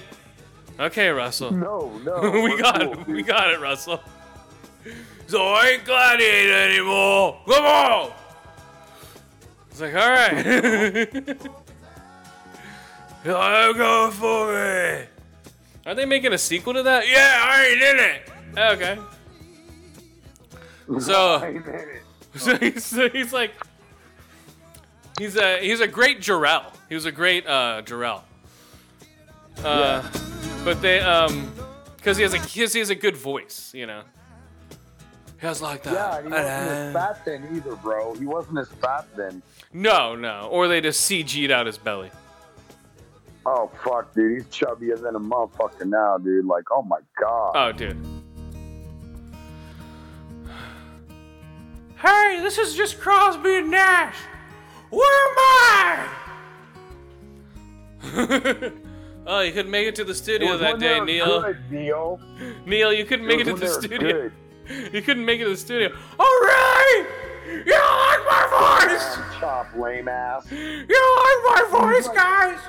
Okay, 0.79 1.09
Russell. 1.09 1.51
No, 1.51 1.97
no. 2.05 2.29
we 2.43 2.55
got 2.61 2.79
cool, 2.81 2.91
it. 2.93 2.97
dude. 3.05 3.15
We 3.15 3.23
got 3.23 3.49
it, 3.51 3.59
Russell. 3.59 3.99
So 5.25 5.41
I 5.41 5.69
ain't 5.73 5.85
gladiator 5.85 6.53
anymore. 6.53 7.39
Come 7.47 7.65
on. 7.65 8.11
It's 9.71 9.81
like, 9.81 9.95
all 9.95 10.09
right. 10.11 11.37
I'm 13.25 13.75
going 13.77 14.11
for 14.11 14.57
it. 14.57 15.09
Are 15.85 15.95
they 15.95 16.05
making 16.05 16.33
a 16.33 16.37
sequel 16.37 16.73
to 16.73 16.83
that? 16.83 17.07
Yeah, 17.07 17.39
I 17.41 17.65
ain't 17.65 17.81
in 17.81 17.99
it. 17.99 18.21
Okay. 18.71 18.99
So- 21.01 21.39
Right 21.41 21.55
in 21.55 21.63
it. 21.63 22.01
So 22.37 22.55
he's, 22.57 22.85
so 22.85 23.09
he's 23.09 23.33
like, 23.33 23.51
he's 25.17 25.35
a 25.37 25.57
he's 25.59 25.79
a 25.79 25.87
great 25.87 26.19
Jarrell. 26.21 26.65
He 26.87 26.93
was 26.93 27.05
a 27.05 27.11
great 27.11 27.47
uh, 27.47 27.81
Jarrell. 27.83 28.21
Uh, 29.63 30.03
But 30.63 30.79
they 30.83 30.99
um, 30.99 31.51
because 31.95 32.15
he 32.17 32.21
has 32.23 32.35
a 32.35 32.39
he 32.39 32.61
has, 32.61 32.73
he 32.73 32.79
has 32.79 32.91
a 32.91 32.95
good 32.95 33.15
voice, 33.17 33.71
you 33.73 33.87
know. 33.87 34.01
He 35.41 35.47
has 35.47 35.59
like 35.63 35.81
that. 35.83 35.93
Yeah, 35.93 36.21
he 36.21 36.27
wasn't 36.27 36.69
as 36.69 36.93
fat 36.93 37.25
then 37.25 37.47
either, 37.55 37.75
bro. 37.77 38.13
He 38.13 38.25
wasn't 38.25 38.59
as 38.59 38.67
fat 38.67 39.07
then. 39.15 39.41
No, 39.73 40.15
no. 40.15 40.47
Or 40.51 40.67
they 40.67 40.79
just 40.81 41.09
CG'd 41.09 41.49
out 41.49 41.65
his 41.65 41.79
belly. 41.79 42.11
Oh 43.49 43.71
fuck, 43.81 44.13
dude, 44.13 44.33
he's 44.33 44.45
chubbier 44.47 45.01
than 45.01 45.15
a 45.15 45.19
motherfucker 45.19 45.85
now, 45.85 46.17
dude. 46.17 46.43
Like, 46.43 46.65
oh 46.69 46.81
my 46.81 46.99
god. 47.17 47.51
Oh, 47.55 47.71
dude. 47.71 47.95
Hey, 51.95 52.41
this 52.41 52.57
is 52.57 52.75
just 52.75 52.99
Crosby 52.99 53.55
and 53.55 53.71
Nash. 53.71 54.17
Where 54.89 55.29
am 55.29 55.35
I? 55.37 56.09
oh, 59.27 59.39
you 59.39 59.53
couldn't 59.53 59.71
make 59.71 59.87
it 59.87 59.95
to 59.95 60.03
the 60.03 60.13
studio 60.13 60.57
that 60.57 60.77
day, 60.79 60.99
Neil. 60.99 61.41
Good, 61.41 61.71
Neil. 61.71 62.19
Neil, 62.65 62.91
you 62.91 63.05
couldn't 63.05 63.27
make 63.27 63.39
it 63.39 63.45
to 63.45 63.53
the 63.53 63.61
when 63.61 63.61
they 63.61 63.67
were 63.67 63.81
studio. 63.81 64.11
good. 64.11 64.31
You 64.93 65.01
couldn't 65.01 65.23
make 65.23 65.39
it 65.39 65.45
to 65.45 65.51
the 65.51 65.55
studio. 65.55 65.95
Oh, 66.19 66.39
really? 66.43 67.59
You 67.59 67.71
don't 67.71 67.99
like 67.99 68.19
my 68.29 68.87
voice? 68.89 69.39
Chop 69.39 69.73
lame 69.77 70.09
ass. 70.09 70.51
You 70.51 70.85
don't 70.85 71.45
like 71.45 71.71
my 71.71 71.79
voice, 71.79 72.09
guys? 72.09 72.59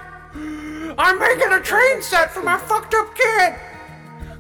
I'm 0.99 1.19
making 1.19 1.53
a 1.53 1.61
train 1.61 2.03
set 2.03 2.33
for 2.33 2.43
my 2.43 2.59
fucked 2.59 2.95
up 2.95 3.15
kid. 3.15 3.55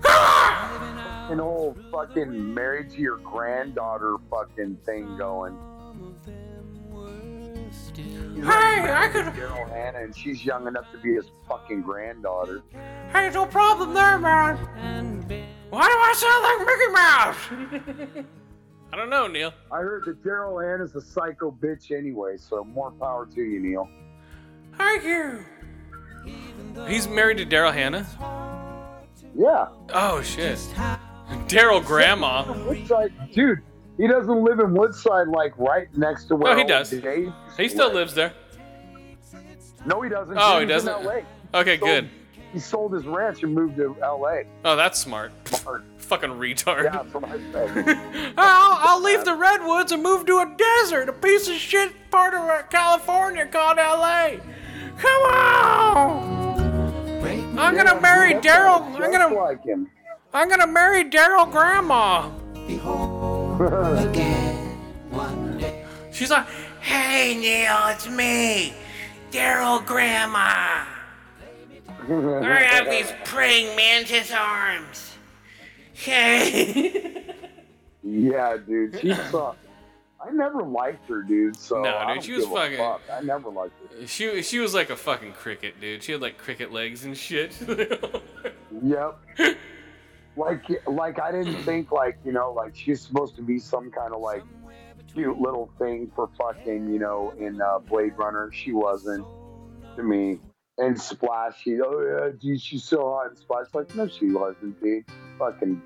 Come 0.02 0.12
on! 0.12 1.32
An 1.32 1.40
old 1.40 1.78
fucking 1.92 2.54
married 2.54 2.90
to 2.90 3.00
your 3.00 3.18
granddaughter 3.18 4.16
fucking 4.30 4.78
thing 4.86 5.16
going. 5.16 5.56
He's 7.68 7.92
Hey, 7.94 8.92
I 8.92 9.08
could. 9.12 9.26
Daryl 9.26 9.68
Hannah, 9.68 9.98
and 9.98 10.16
she's 10.16 10.44
young 10.44 10.66
enough 10.66 10.90
to 10.92 10.98
be 10.98 11.14
his 11.14 11.26
fucking 11.48 11.82
granddaughter. 11.82 12.62
Hey, 13.12 13.30
no 13.30 13.44
problem 13.46 13.92
there, 13.92 14.18
man. 14.18 14.56
Why 15.70 15.86
do 15.86 15.94
I 15.94 16.12
sound 16.16 16.42
like 16.44 17.68
Mickey 17.68 18.22
Mouse? 18.22 18.24
I 18.92 18.96
don't 18.96 19.10
know, 19.10 19.26
Neil. 19.26 19.52
I 19.70 19.78
heard 19.78 20.04
that 20.06 20.24
Daryl 20.24 20.64
Hannah's 20.64 20.94
a 20.94 21.00
psycho 21.00 21.50
bitch 21.50 21.90
anyway, 21.96 22.36
so 22.38 22.64
more 22.64 22.90
power 22.92 23.26
to 23.26 23.40
you, 23.42 23.60
Neil. 23.60 23.88
Thank 24.78 25.04
you. 25.04 25.44
He's 26.88 27.08
married 27.08 27.38
to 27.38 27.46
Daryl 27.46 27.72
Hannah. 27.72 28.06
Yeah. 29.36 29.68
Oh 29.92 30.22
shit. 30.22 30.58
Daryl 31.46 31.84
Grandma. 31.84 32.52
Woodside, 32.64 33.12
dude, 33.32 33.58
he 33.96 34.06
doesn't 34.06 34.42
live 34.44 34.58
in 34.60 34.74
Woodside, 34.74 35.28
like 35.28 35.56
right 35.58 35.88
next 35.96 36.24
to 36.26 36.36
where 36.36 36.52
Oh, 36.54 36.56
he 36.56 36.64
does. 36.64 36.90
He 36.90 37.68
still 37.68 37.92
lives 37.92 38.14
there. 38.14 38.32
No, 39.86 40.00
he 40.02 40.08
doesn't. 40.10 40.36
Oh, 40.38 40.56
he 40.56 40.62
in 40.62 40.68
doesn't? 40.68 41.04
LA. 41.04 41.20
Okay, 41.54 41.78
Sold- 41.78 41.90
good. 41.90 42.10
He 42.52 42.58
sold 42.58 42.94
his 42.94 43.04
ranch 43.06 43.42
and 43.42 43.54
moved 43.54 43.76
to 43.76 43.94
LA. 44.00 44.38
Oh, 44.64 44.74
that's 44.74 44.98
smart. 44.98 45.32
Smart. 45.48 45.84
Fucking 45.98 46.30
retard. 46.30 46.84
Yeah, 46.84 47.02
that's 47.02 47.12
what 47.12 47.24
I 47.24 47.38
said. 47.52 48.32
I'll, 48.38 48.78
I'll 48.96 49.02
leave 49.02 49.24
the 49.26 49.34
redwoods 49.34 49.92
and 49.92 50.02
move 50.02 50.24
to 50.26 50.38
a 50.38 50.54
desert, 50.56 51.10
a 51.10 51.12
piece 51.12 51.46
of 51.48 51.56
shit 51.56 51.92
part 52.10 52.32
of 52.32 52.70
California 52.70 53.44
called 53.46 53.76
LA. 53.76 54.36
Come 54.98 55.22
on! 55.22 56.38
I'm 57.58 57.74
gonna 57.74 58.00
marry 58.00 58.34
Daryl. 58.34 58.82
I'm 59.00 59.12
gonna 59.12 59.34
like 59.34 59.64
him. 59.64 59.90
I'm 60.32 60.48
gonna 60.48 60.66
marry 60.66 61.04
Daryl 61.04 61.50
Grandma. 61.50 62.30
She's 66.12 66.30
like, 66.30 66.46
Hey 66.80 67.36
Neil, 67.36 67.88
it's 67.88 68.08
me, 68.08 68.74
Daryl 69.30 69.84
Grandma. 69.84 70.84
I 72.08 72.66
have 72.70 72.88
these 72.90 73.12
praying 73.24 73.76
mantis 73.76 74.32
arms. 74.32 75.16
Hey. 75.92 77.34
yeah, 78.02 78.56
dude, 78.56 78.98
she 79.00 79.14
sucked. 79.14 79.67
I 80.20 80.30
never 80.32 80.62
liked 80.62 81.08
her, 81.08 81.22
dude. 81.22 81.56
So 81.56 81.82
No, 81.82 81.96
I 81.96 82.14
dude, 82.14 82.24
she 82.24 82.32
was 82.32 82.46
fucking- 82.46 82.76
Fuck. 82.78 83.02
I 83.12 83.20
never 83.20 83.50
liked 83.50 83.74
her. 83.98 84.06
She 84.06 84.42
she 84.42 84.58
was 84.58 84.74
like 84.74 84.90
a 84.90 84.96
fucking 84.96 85.32
cricket, 85.32 85.80
dude. 85.80 86.02
She 86.02 86.12
had 86.12 86.20
like 86.20 86.38
cricket 86.38 86.72
legs 86.72 87.04
and 87.04 87.16
shit. 87.16 87.56
Yep. 88.80 89.18
like, 90.36 90.64
like 90.86 91.20
I 91.20 91.32
didn't 91.32 91.62
think 91.64 91.90
like 91.90 92.16
you 92.24 92.32
know 92.32 92.52
like 92.52 92.76
she's 92.76 93.00
supposed 93.00 93.34
to 93.36 93.42
be 93.42 93.58
some 93.58 93.90
kind 93.90 94.14
of 94.14 94.20
like 94.20 94.44
cute 95.12 95.40
little 95.40 95.70
thing 95.78 96.10
for 96.14 96.28
fucking 96.38 96.92
you 96.92 96.98
know 96.98 97.32
in 97.38 97.60
uh, 97.60 97.78
Blade 97.80 98.12
Runner. 98.16 98.50
She 98.52 98.72
wasn't 98.72 99.26
to 99.96 100.02
me. 100.02 100.38
And 100.80 101.00
Splash, 101.00 101.60
she 101.62 101.76
oh 101.84 102.00
yeah, 102.00 102.30
dude, 102.40 102.60
she's 102.60 102.84
so 102.84 102.98
hot. 103.10 103.30
And 103.30 103.38
Splash, 103.38 103.66
like 103.74 103.92
no, 103.96 104.06
she 104.06 104.30
wasn't, 104.30 104.80
dude. 104.80 105.04
Fucking 105.38 105.82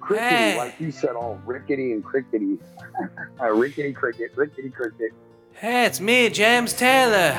crickety, 0.00 0.26
Hey. 0.28 0.56
like 0.58 0.80
you 0.80 0.90
said, 0.90 1.10
all 1.16 1.40
rickety 1.46 1.92
and 1.92 2.04
crickety. 2.04 2.58
uh, 3.40 3.50
rickety 3.50 3.92
cricket, 3.92 4.32
rickety 4.36 4.70
cricket. 4.70 5.12
hey, 5.54 5.86
it's 5.86 6.00
me, 6.00 6.28
James 6.30 6.72
Taylor. 6.72 7.36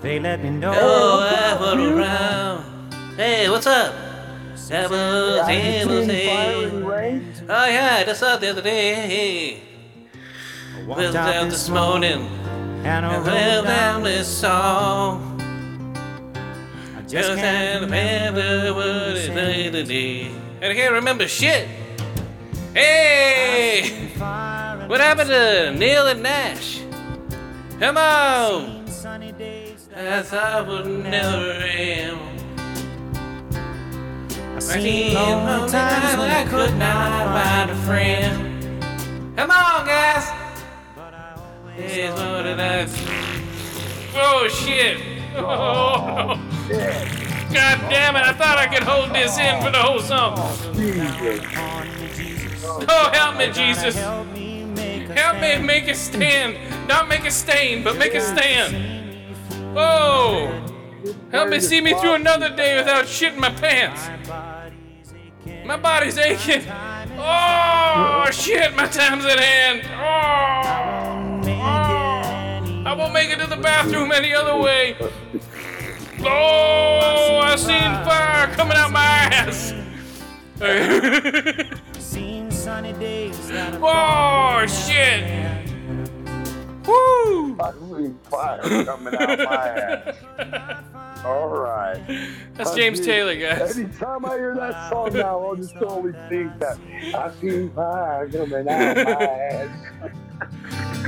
They 0.00 0.18
let 0.18 0.42
me 0.42 0.50
know. 0.50 0.72
Oh, 0.76 1.20
I 1.20 1.56
put 1.56 1.78
around. 1.78 2.92
Hey, 3.16 3.48
what's 3.48 3.66
up? 3.66 3.94
That 4.68 4.90
was, 4.90 5.40
I 5.40 5.84
was, 5.86 6.06
seen 6.06 6.08
Fire 6.08 6.08
hey. 6.08 6.64
and 6.64 6.88
Rain. 6.88 7.32
Oh 7.48 7.66
yeah, 7.66 7.96
I 8.00 8.04
just 8.04 8.20
saw 8.20 8.34
it 8.34 8.40
the 8.40 8.50
other 8.50 8.62
day. 8.62 9.62
I 10.76 10.84
Walked 10.86 10.98
Well, 11.00 11.16
out 11.16 11.32
down 11.32 11.48
this 11.48 11.68
morning, 11.68 12.26
and 12.84 13.06
I 13.06 13.14
and 13.14 13.26
wrote 13.26 13.32
down 13.34 13.64
down 13.64 14.02
this 14.02 14.28
song. 14.28 15.40
I 16.96 17.00
just 17.02 17.12
Just 17.12 17.28
can't 17.36 17.40
can't 17.40 17.84
remember 17.84 18.74
what 18.74 19.16
it 19.16 19.34
made 19.34 19.72
to 19.72 19.84
be. 19.84 20.30
And 20.60 20.72
I 20.72 20.74
can't 20.74 20.94
remember 20.94 21.28
shit. 21.28 21.68
Hey! 22.72 24.10
What 24.86 25.00
happened 25.00 25.28
to 25.28 25.72
Neil 25.72 26.06
and 26.06 26.22
Nash? 26.22 26.80
Come 27.78 27.98
on! 27.98 28.64
and 28.64 28.88
sunny 28.88 29.32
days. 29.32 29.88
I 29.94 30.22
thought 30.22 30.66
would 30.66 30.86
never 30.86 31.52
end. 31.52 32.20
I 34.30 34.56
I 34.56 34.58
seen 34.60 34.82
seen 34.82 35.14
lonely 35.14 35.52
lonely 35.52 35.70
times 35.70 35.72
times 35.72 36.18
when 36.18 36.30
I 36.30 36.44
could 36.44 36.76
not 36.78 37.26
find 37.36 37.70
a 37.70 37.76
friend. 37.84 39.36
Come 39.36 39.50
on, 39.50 39.86
guys! 39.86 40.30
but 40.94 41.12
I 41.12 41.34
always 41.36 41.92
Here's 41.92 42.14
what 42.14 42.42
did 42.44 42.60
I. 42.60 42.86
Oh 44.14 44.48
shit! 44.48 44.98
Oh, 45.38 46.40
God 47.52 47.88
damn 47.88 48.16
it! 48.16 48.22
I 48.22 48.32
thought 48.32 48.58
I 48.58 48.66
could 48.66 48.82
hold 48.82 49.14
this 49.14 49.38
in 49.38 49.62
for 49.62 49.70
the 49.70 49.78
whole 49.78 50.00
song. 50.00 50.34
Oh, 52.88 53.10
help 53.12 53.36
me, 53.36 53.52
Jesus! 53.52 53.94
Help 53.94 55.40
me 55.40 55.58
make 55.58 55.88
a 55.88 55.94
stand. 55.94 56.58
Not 56.88 57.08
make 57.08 57.24
a 57.24 57.30
stain, 57.30 57.82
but 57.84 57.96
make 57.96 58.14
a 58.14 58.20
stand. 58.20 59.36
Oh! 59.76 60.62
Help 61.30 61.48
me 61.48 61.60
see 61.60 61.80
me 61.80 61.94
through 61.94 62.14
another 62.14 62.54
day 62.54 62.76
without 62.76 63.04
shitting 63.04 63.38
my 63.38 63.50
pants. 63.50 64.08
My 65.64 65.76
body's 65.76 66.18
aching. 66.18 66.64
Oh 67.18 68.28
shit! 68.32 68.74
My 68.74 68.86
time's 68.86 69.24
at 69.24 69.38
hand. 69.38 69.82
Oh! 69.94 70.36
It 71.48 71.56
any 71.56 72.86
I 72.86 72.94
won't 72.94 73.12
make 73.12 73.30
it 73.30 73.38
to 73.40 73.46
the 73.46 73.56
bathroom 73.56 74.12
any 74.12 74.34
other 74.34 74.56
way. 74.56 74.96
Oh, 76.28 77.40
I 77.42 77.56
seen 77.56 77.92
fire 78.04 78.46
coming 78.54 78.76
out 78.76 78.90
my 78.92 79.00
ass. 79.00 79.74
seen 81.98 82.50
sunny 82.50 82.92
days 82.94 83.50
oh 83.82 84.66
shit! 84.66 85.65
Woo! 86.86 87.56
I 87.60 87.72
see 87.72 88.14
fire 88.30 88.84
coming 88.84 89.14
out 89.14 89.38
my 89.38 89.68
ass. 89.68 90.16
All 91.24 91.48
right. 91.48 92.00
That's 92.54 92.74
James 92.74 93.00
Taylor, 93.00 93.34
guys. 93.34 93.76
Anytime 93.76 94.24
I 94.24 94.34
hear 94.36 94.54
that 94.54 94.90
song 94.90 95.12
now, 95.14 95.40
I'll 95.44 95.56
just 95.56 95.74
only 95.76 96.12
think 96.28 96.56
that 96.60 96.78
I 97.14 97.32
see 97.40 97.68
fire 97.74 98.28
coming 98.28 98.68
out 98.68 98.96
my 98.96 99.26
ass. 99.26 99.70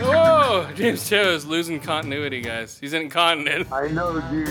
Oh, 0.01 0.71
James 0.75 1.09
Taylor's 1.09 1.45
losing 1.45 1.81
continuity, 1.81 2.41
guys. 2.41 2.79
He's 2.79 2.93
incontinent. 2.95 3.71
I 3.73 3.89
know, 3.89 4.21
dude. 4.31 4.49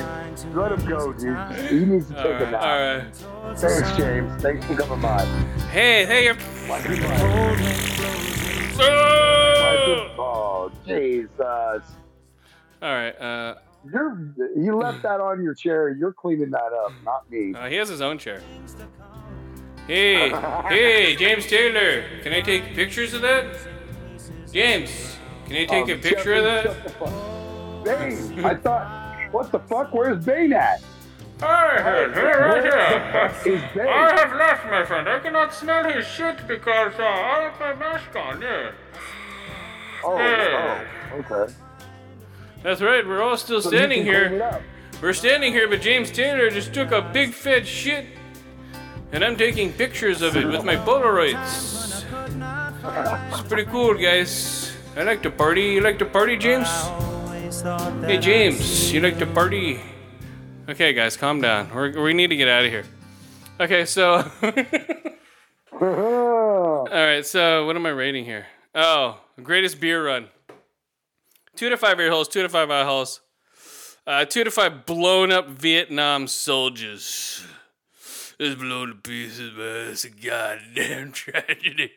Let 0.55 0.71
him 0.73 0.85
go, 0.85 1.13
dude. 1.13 1.37
He 1.69 1.85
needs 1.85 2.07
to 2.09 2.13
take 2.13 2.25
All 2.25 2.31
a 2.31 2.43
right, 2.43 2.51
nap. 2.51 2.61
all 2.63 3.49
right. 3.49 3.57
Thanks, 3.59 3.91
James. 3.97 4.41
Thanks 4.41 4.65
for 4.65 4.75
coming 4.75 5.01
by. 5.01 5.23
Hey, 5.71 6.05
hey, 6.05 6.25
you're. 6.25 6.35
Oh! 9.77 10.09
Oh, 10.19 10.71
Jesus. 10.85 11.29
All 12.81 12.93
right. 12.93 13.19
Uh, 13.19 13.55
You're, 13.91 14.33
you 14.55 14.75
left 14.77 15.01
that 15.03 15.19
on 15.19 15.41
your 15.43 15.53
chair. 15.53 15.89
You're 15.89 16.13
cleaning 16.13 16.51
that 16.51 16.71
up, 16.85 16.91
not 17.03 17.29
me. 17.31 17.53
uh, 17.53 17.67
he 17.67 17.75
has 17.75 17.89
his 17.89 18.01
own 18.01 18.17
chair. 18.17 18.41
Hey, 19.87 20.29
hey, 20.69 21.15
James 21.15 21.45
Taylor, 21.47 22.03
can 22.21 22.33
I 22.33 22.41
take 22.41 22.73
pictures 22.75 23.13
of 23.13 23.21
that? 23.21 23.55
James, 24.51 25.17
can 25.45 25.55
I 25.55 25.65
take 25.65 25.87
a 25.89 25.93
Um, 25.93 26.01
picture 26.01 26.33
of 26.35 26.43
Jeffrey, 26.43 26.43
that? 26.43 26.63
shut 26.63 26.83
the 26.83 26.89
fuck- 26.89 27.83
Bane, 27.85 28.45
I 28.45 28.55
thought, 28.55 29.31
what 29.31 29.51
the 29.51 29.59
fuck? 29.59 29.93
Where's 29.93 30.25
Bane 30.25 30.51
at? 30.51 30.81
I 31.41 31.79
have, 31.79 32.13
here, 32.13 32.39
right 32.39 32.63
here. 33.45 33.53
Is 33.55 33.61
Bane? 33.73 33.87
I 33.87 34.11
have 34.19 34.33
left, 34.35 34.65
my 34.65 34.83
friend. 34.83 35.07
I 35.07 35.19
cannot 35.19 35.53
smell 35.53 35.85
his 35.89 36.05
shit 36.05 36.45
because 36.47 36.93
uh, 36.99 37.03
I 37.03 37.49
have 37.49 37.59
my 37.59 37.73
mask 37.75 38.13
on, 38.15 38.41
yeah. 38.41 38.71
Oh, 40.07 40.17
oh, 40.17 41.17
okay. 41.19 41.53
That's 42.63 42.81
right, 42.81 43.05
we're 43.05 43.21
all 43.21 43.35
still 43.35 43.61
So 43.61 43.69
standing 43.69 44.05
can 44.05 44.13
clean 44.13 44.41
it 44.41 44.41
here. 44.41 44.61
We're 45.01 45.13
standing 45.13 45.51
here, 45.51 45.67
but 45.67 45.81
James 45.81 46.09
Taylor 46.11 46.49
just 46.49 46.73
took 46.73 46.91
a 46.91 47.01
big 47.01 47.33
fat 47.33 47.67
shit. 47.67 48.05
And 49.11 49.23
I'm 49.23 49.35
taking 49.35 49.73
pictures 49.73 50.21
of 50.21 50.35
it 50.35 50.45
with 50.47 50.63
my 50.63 50.75
Polaroids. 50.75 52.05
It's 53.31 53.47
pretty 53.47 53.65
cool, 53.65 53.93
guys. 53.95 54.71
I 54.95 55.03
like 55.03 55.21
to 55.23 55.31
party. 55.31 55.63
You 55.63 55.81
like 55.81 55.99
to 55.99 56.05
party, 56.05 56.37
James? 56.37 56.69
Hey, 58.03 58.17
James, 58.17 58.91
you 58.91 59.01
like 59.01 59.19
to 59.19 59.27
party? 59.27 59.79
Okay, 60.69 60.93
guys, 60.93 61.15
calm 61.15 61.41
down. 61.41 61.69
We're, 61.73 62.01
we 62.01 62.13
need 62.13 62.27
to 62.27 62.35
get 62.35 62.47
out 62.47 62.65
of 62.65 62.71
here. 62.71 62.85
Okay, 63.59 63.85
so. 63.85 64.29
All 65.81 66.87
right, 66.89 67.25
so 67.25 67.65
what 67.65 67.75
am 67.75 67.85
I 67.85 67.89
rating 67.89 68.25
here? 68.25 68.47
Oh, 68.73 69.19
greatest 69.41 69.79
beer 69.79 70.05
run. 70.05 70.27
Two 71.55 71.69
to 71.69 71.77
five 71.77 71.99
air 71.99 72.09
holes, 72.11 72.27
two 72.27 72.41
to 72.43 72.49
five 72.49 72.69
eye 72.69 72.83
holes. 72.83 73.21
Uh, 74.05 74.25
two 74.25 74.43
to 74.43 74.51
five 74.51 74.85
blown 74.85 75.31
up 75.31 75.49
Vietnam 75.49 76.27
soldiers. 76.27 77.43
It's 78.39 78.55
blown 78.59 78.89
to 78.89 78.95
pieces, 78.95 79.51
man. 79.57 79.87
It's 79.91 80.03
a 80.05 80.09
goddamn 80.09 81.11
tragedy. 81.11 81.91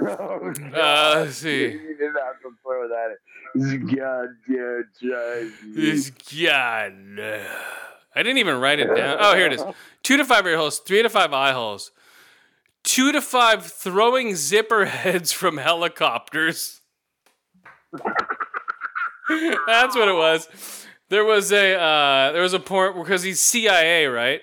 Oh, 0.00 0.52
Uh, 0.74 1.20
let's 1.24 1.36
see. 1.36 1.64
You 1.72 2.14
have 2.24 2.40
to 2.42 2.50
throw 2.62 2.88
that. 2.88 3.16
This 3.54 3.72
goddamn 3.74 4.84
tragedy. 4.98 5.72
This 5.74 6.10
god. 6.10 6.92
I 8.14 8.22
didn't 8.22 8.38
even 8.38 8.58
write 8.58 8.78
it 8.80 8.94
down. 8.96 9.18
Oh, 9.20 9.34
here 9.34 9.46
it 9.46 9.52
is. 9.52 9.62
Two 10.02 10.16
to 10.16 10.24
five 10.24 10.46
ear 10.46 10.56
holes, 10.56 10.78
three 10.78 11.02
to 11.02 11.10
five 11.10 11.32
eye 11.34 11.52
holes, 11.52 11.90
two 12.86 13.12
to 13.12 13.20
five 13.20 13.66
throwing 13.66 14.34
zipper 14.34 14.86
heads 14.86 15.32
from 15.32 15.58
helicopters. 15.58 16.80
That's 19.66 19.94
what 19.94 20.08
it 20.08 20.14
was. 20.14 20.48
There 21.10 21.24
was 21.24 21.52
a 21.52 21.74
uh, 21.78 22.32
there 22.32 22.42
was 22.42 22.54
a 22.54 22.60
point 22.60 22.96
because 22.96 23.22
he's 23.22 23.40
CIA, 23.40 24.06
right? 24.06 24.40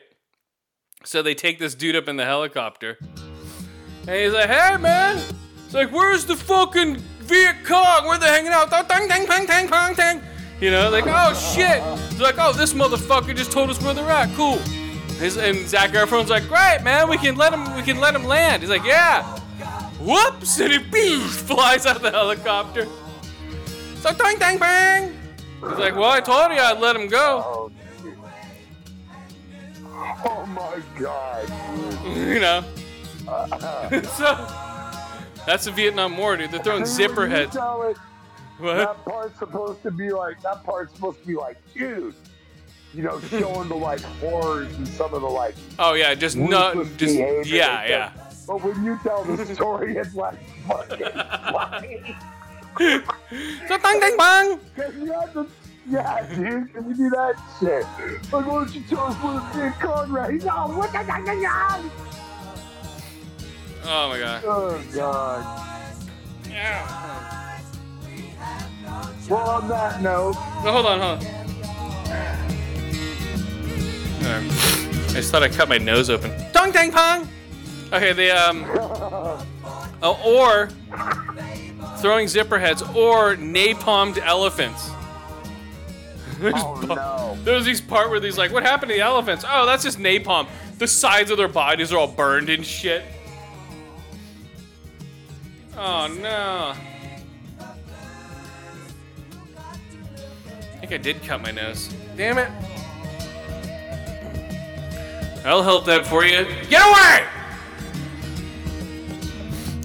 So 1.04 1.24
they 1.24 1.34
take 1.34 1.58
this 1.58 1.74
dude 1.74 1.96
up 1.96 2.08
in 2.08 2.18
the 2.18 2.26
helicopter, 2.26 2.98
and 3.02 4.10
he's 4.10 4.34
like, 4.34 4.50
"Hey, 4.50 4.78
man!" 4.78 5.22
It's 5.66 5.74
like, 5.74 5.92
"Where's 5.92 6.26
the 6.26 6.36
fucking 6.36 6.98
Viet 6.98 7.66
Cong? 7.66 8.06
Where 8.06 8.18
they 8.18 8.28
hanging 8.28 8.52
out?" 8.52 8.70
Tang 8.70 9.10
tang 9.10 9.26
tang 9.26 9.48
tang 9.48 9.68
tang 9.68 9.96
tang. 9.96 10.22
You 10.62 10.72
know, 10.72 10.90
like, 10.90 11.06
"Oh 11.08 11.34
shit!" 11.34 11.82
He's 12.12 12.22
like, 12.22 12.36
"Oh, 12.38 12.54
this 12.54 12.74
motherfucker 12.74 13.36
just 13.36 13.52
told 13.52 13.70
us 13.70 13.82
where 13.82 13.94
they're 13.94 14.10
at. 14.10 14.34
Cool." 14.36 14.60
His, 15.20 15.38
and 15.38 15.68
Zac 15.68 15.92
Efron's 15.92 16.30
like, 16.30 16.48
"Great, 16.48 16.80
man. 16.84 17.10
We 17.10 17.18
can 17.18 17.36
let 17.36 17.54
him. 17.54 17.76
We 17.76 17.84
can 17.84 18.00
let 18.00 18.16
him 18.16 18.24
land." 18.26 18.62
He's 18.62 18.70
like, 18.70 18.84
"Yeah." 18.84 19.24
Whoops! 20.00 20.60
And 20.60 20.74
he 20.74 20.80
beef, 20.80 21.22
flies 21.48 21.86
out 21.86 21.98
of 21.98 22.02
the 22.02 22.12
helicopter. 22.12 22.88
It's 23.94 24.04
like, 24.04 24.18
"Tang 24.18 24.38
tang 24.38 24.58
bang." 24.58 25.18
He's 25.62 25.78
like, 25.78 25.96
"Well, 25.96 26.12
I 26.12 26.20
told 26.20 26.52
you 26.52 26.60
I'd 26.60 26.80
let 26.80 26.96
him 26.96 27.08
go." 27.08 27.44
Oh. 27.46 27.72
Oh 30.26 30.46
my 30.48 30.82
god. 31.00 31.50
you 32.18 32.40
know. 32.40 32.64
Uh-huh. 33.28 34.02
so 35.38 35.44
that's 35.46 35.66
the 35.66 35.72
Vietnam 35.72 36.18
War, 36.18 36.38
dude. 36.38 36.52
They're 36.52 36.64
throwing 36.64 36.86
zipper 36.86 37.28
heads. 37.28 37.56
What? 37.56 38.78
That 38.78 39.06
part's 39.06 39.40
supposed 39.40 39.82
to 39.84 39.92
be 39.92 40.12
like 40.12 40.42
that 40.42 40.64
part's 40.64 40.94
supposed 40.94 41.20
to 41.22 41.28
be 41.28 41.36
like, 41.36 41.58
dude. 41.74 42.16
You 42.94 43.02
know, 43.04 43.20
showing 43.22 43.70
the 43.70 43.76
like 43.76 44.02
horrors 44.02 44.74
and 44.78 44.88
some 44.88 45.14
of 45.14 45.22
the 45.22 45.28
like 45.28 45.56
Oh 45.80 45.94
yeah, 45.94 46.14
just 46.14 46.38
no, 46.38 46.84
just 46.98 47.16
yeah, 47.16 47.86
yeah. 47.88 48.12
stuff. 48.14 48.44
But 48.48 48.64
when 48.64 48.84
you 48.84 49.00
tell 49.04 49.24
the 49.24 49.46
story, 49.56 49.96
it's 49.98 50.14
like 50.16 50.38
fucking 50.68 51.12
funny. 51.52 52.16
So 53.68 53.78
bang 53.80 54.00
bang 54.00 54.18
bang. 54.18 54.60
Cause 54.76 54.96
you 54.96 55.12
have 55.12 55.34
to, 55.34 55.48
yeah, 55.90 56.26
dude, 56.36 56.74
can 56.74 56.88
you 56.90 56.96
do 56.96 57.10
that 57.12 57.36
shit? 57.60 57.86
Like, 58.32 58.46
why 58.46 58.54
don't 58.54 58.74
you 58.76 58.82
tell 58.90 59.00
us 59.06 59.16
where 59.16 59.34
the 59.34 59.42
big 59.72 59.80
con 59.80 60.12
right 60.12 60.44
now? 60.44 60.68
What 60.76 60.92
the 60.92 61.00
the- 61.00 61.24
the- 61.26 61.36
the- 61.42 61.92
Oh 63.86 64.10
my 64.10 64.20
god. 64.20 64.44
Oh 64.46 64.82
god. 64.94 65.44
Yeah. 66.50 67.60
Well, 69.30 69.50
on 69.50 69.68
that 69.70 70.02
note, 70.02 70.36
No, 70.64 70.72
hold 70.72 70.86
on, 70.86 71.00
hold 71.00 71.24
on. 71.24 72.53
Alright. 74.26 74.52
I 75.14 75.18
just 75.18 75.32
thought 75.32 75.44
I 75.44 75.50
cut 75.50 75.70
my 75.70 75.78
nose 75.78 76.10
open. 76.10 76.32
Dong 76.54 76.72
dang 76.72 76.92
pong. 76.92 77.28
Okay, 77.92 78.14
the 78.14 78.32
um, 78.32 78.66
oh, 80.02 80.20
or 80.26 80.70
throwing 81.98 82.28
zipper 82.28 82.58
heads 82.58 82.82
or 82.82 83.36
napalmed 83.36 84.18
elephants. 84.18 84.90
There's 86.40 86.56
oh 86.58 86.82
bu- 86.82 86.96
no. 86.96 87.38
There's 87.44 87.66
these 87.66 87.82
part 87.82 88.10
where 88.10 88.20
these 88.20 88.38
like, 88.38 88.52
what 88.52 88.64
happened 88.64 88.90
to 88.90 88.96
the 88.96 89.02
elephants? 89.02 89.46
Oh, 89.48 89.66
that's 89.66 89.84
just 89.84 90.00
napalm. 90.00 90.48
The 90.80 90.88
sides 90.88 91.30
of 91.30 91.38
their 91.38 91.48
bodies 91.48 91.94
are 91.94 91.98
all 91.98 92.08
burned 92.08 92.50
and 92.50 92.66
shit. 92.66 93.04
Oh 95.78 96.08
no. 96.20 96.74
I 100.76 100.86
think 100.86 100.92
I 100.92 100.98
did 100.98 101.22
cut 101.24 101.42
my 101.42 101.52
nose. 101.52 101.94
Damn 102.18 102.38
it. 102.38 102.50
I'll 105.46 105.64
help 105.64 105.86
that 105.86 106.06
for 106.06 106.24
you. 106.24 106.46
Get 106.70 106.82
away! 106.82 107.28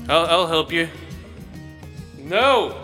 I'll, 0.08 0.26
I'll 0.26 0.46
help 0.46 0.72
you. 0.72 0.88
No! 2.16 2.80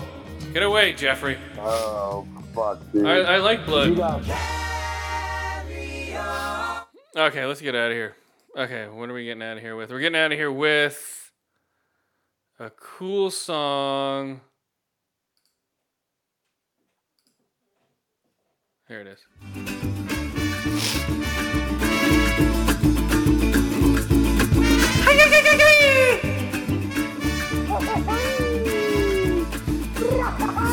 Get 0.52 0.62
away, 0.62 0.92
Jeffrey. 0.92 1.38
Oh 1.58 2.26
fuck, 2.54 2.80
dude. 2.92 3.06
I, 3.06 3.34
I 3.34 3.36
like 3.38 3.64
blood. 3.66 3.98
Okay, 7.16 7.44
let's 7.46 7.60
get 7.60 7.74
out 7.74 7.90
of 7.90 7.96
here. 7.96 8.16
Okay, 8.56 8.88
what 8.88 9.08
are 9.08 9.14
we 9.14 9.24
getting 9.24 9.42
out 9.42 9.56
of 9.56 9.62
here 9.62 9.76
with? 9.76 9.90
We're 9.90 10.00
getting 10.00 10.18
out 10.18 10.32
of 10.32 10.38
here 10.38 10.52
with 10.52 11.32
a 12.58 12.70
cool 12.70 13.30
song. 13.30 14.40
Here 18.86 19.00
it 19.00 19.06
is. 19.06 20.03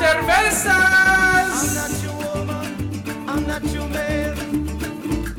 Cervezas! 0.01 1.57
I'm 3.27 3.48
not 3.48 3.64
your 3.65 3.88
man. 3.90 4.38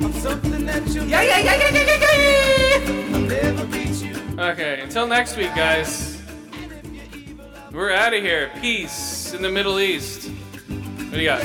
I'm 0.01 0.12
something 0.15 0.67
that 0.67 0.86
you 0.89 1.02
Yeah, 1.02 1.23
yeah, 1.23 1.39
yeah, 1.39 1.57
yeah, 1.57 1.70
yeah, 1.70 1.84
yeah, 1.84 2.17
yeah! 2.78 3.15
I'll 3.15 3.20
never 3.20 3.67
beat 3.67 4.02
you. 4.02 4.15
Okay, 4.39 4.81
until 4.81 5.07
next 5.07 5.36
week, 5.36 5.55
guys. 5.55 6.20
We're 7.73 7.92
out 7.92 8.15
of 8.15 8.23
here. 8.23 8.51
Peace 8.60 9.33
in 9.34 9.42
the 9.42 9.51
Middle 9.51 9.81
East. 9.81 10.28
What 10.28 11.12
do 11.12 11.20
you 11.20 11.26
got? 11.26 11.42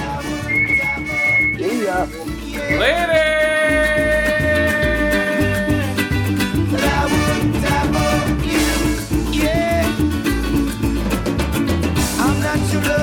yeah. 1.58 2.08
Later! 2.80 4.17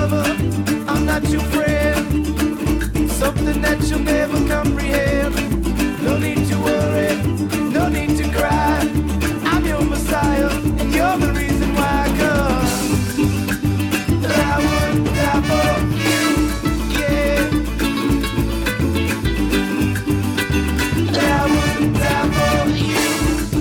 lover, 0.06 0.24
I'm 0.88 1.06
not 1.06 1.28
your 1.30 1.42
friend. 1.54 2.26
Something 3.10 3.62
that 3.62 3.78
you'll 3.88 4.00
never 4.00 4.36
comprehend. 4.48 5.53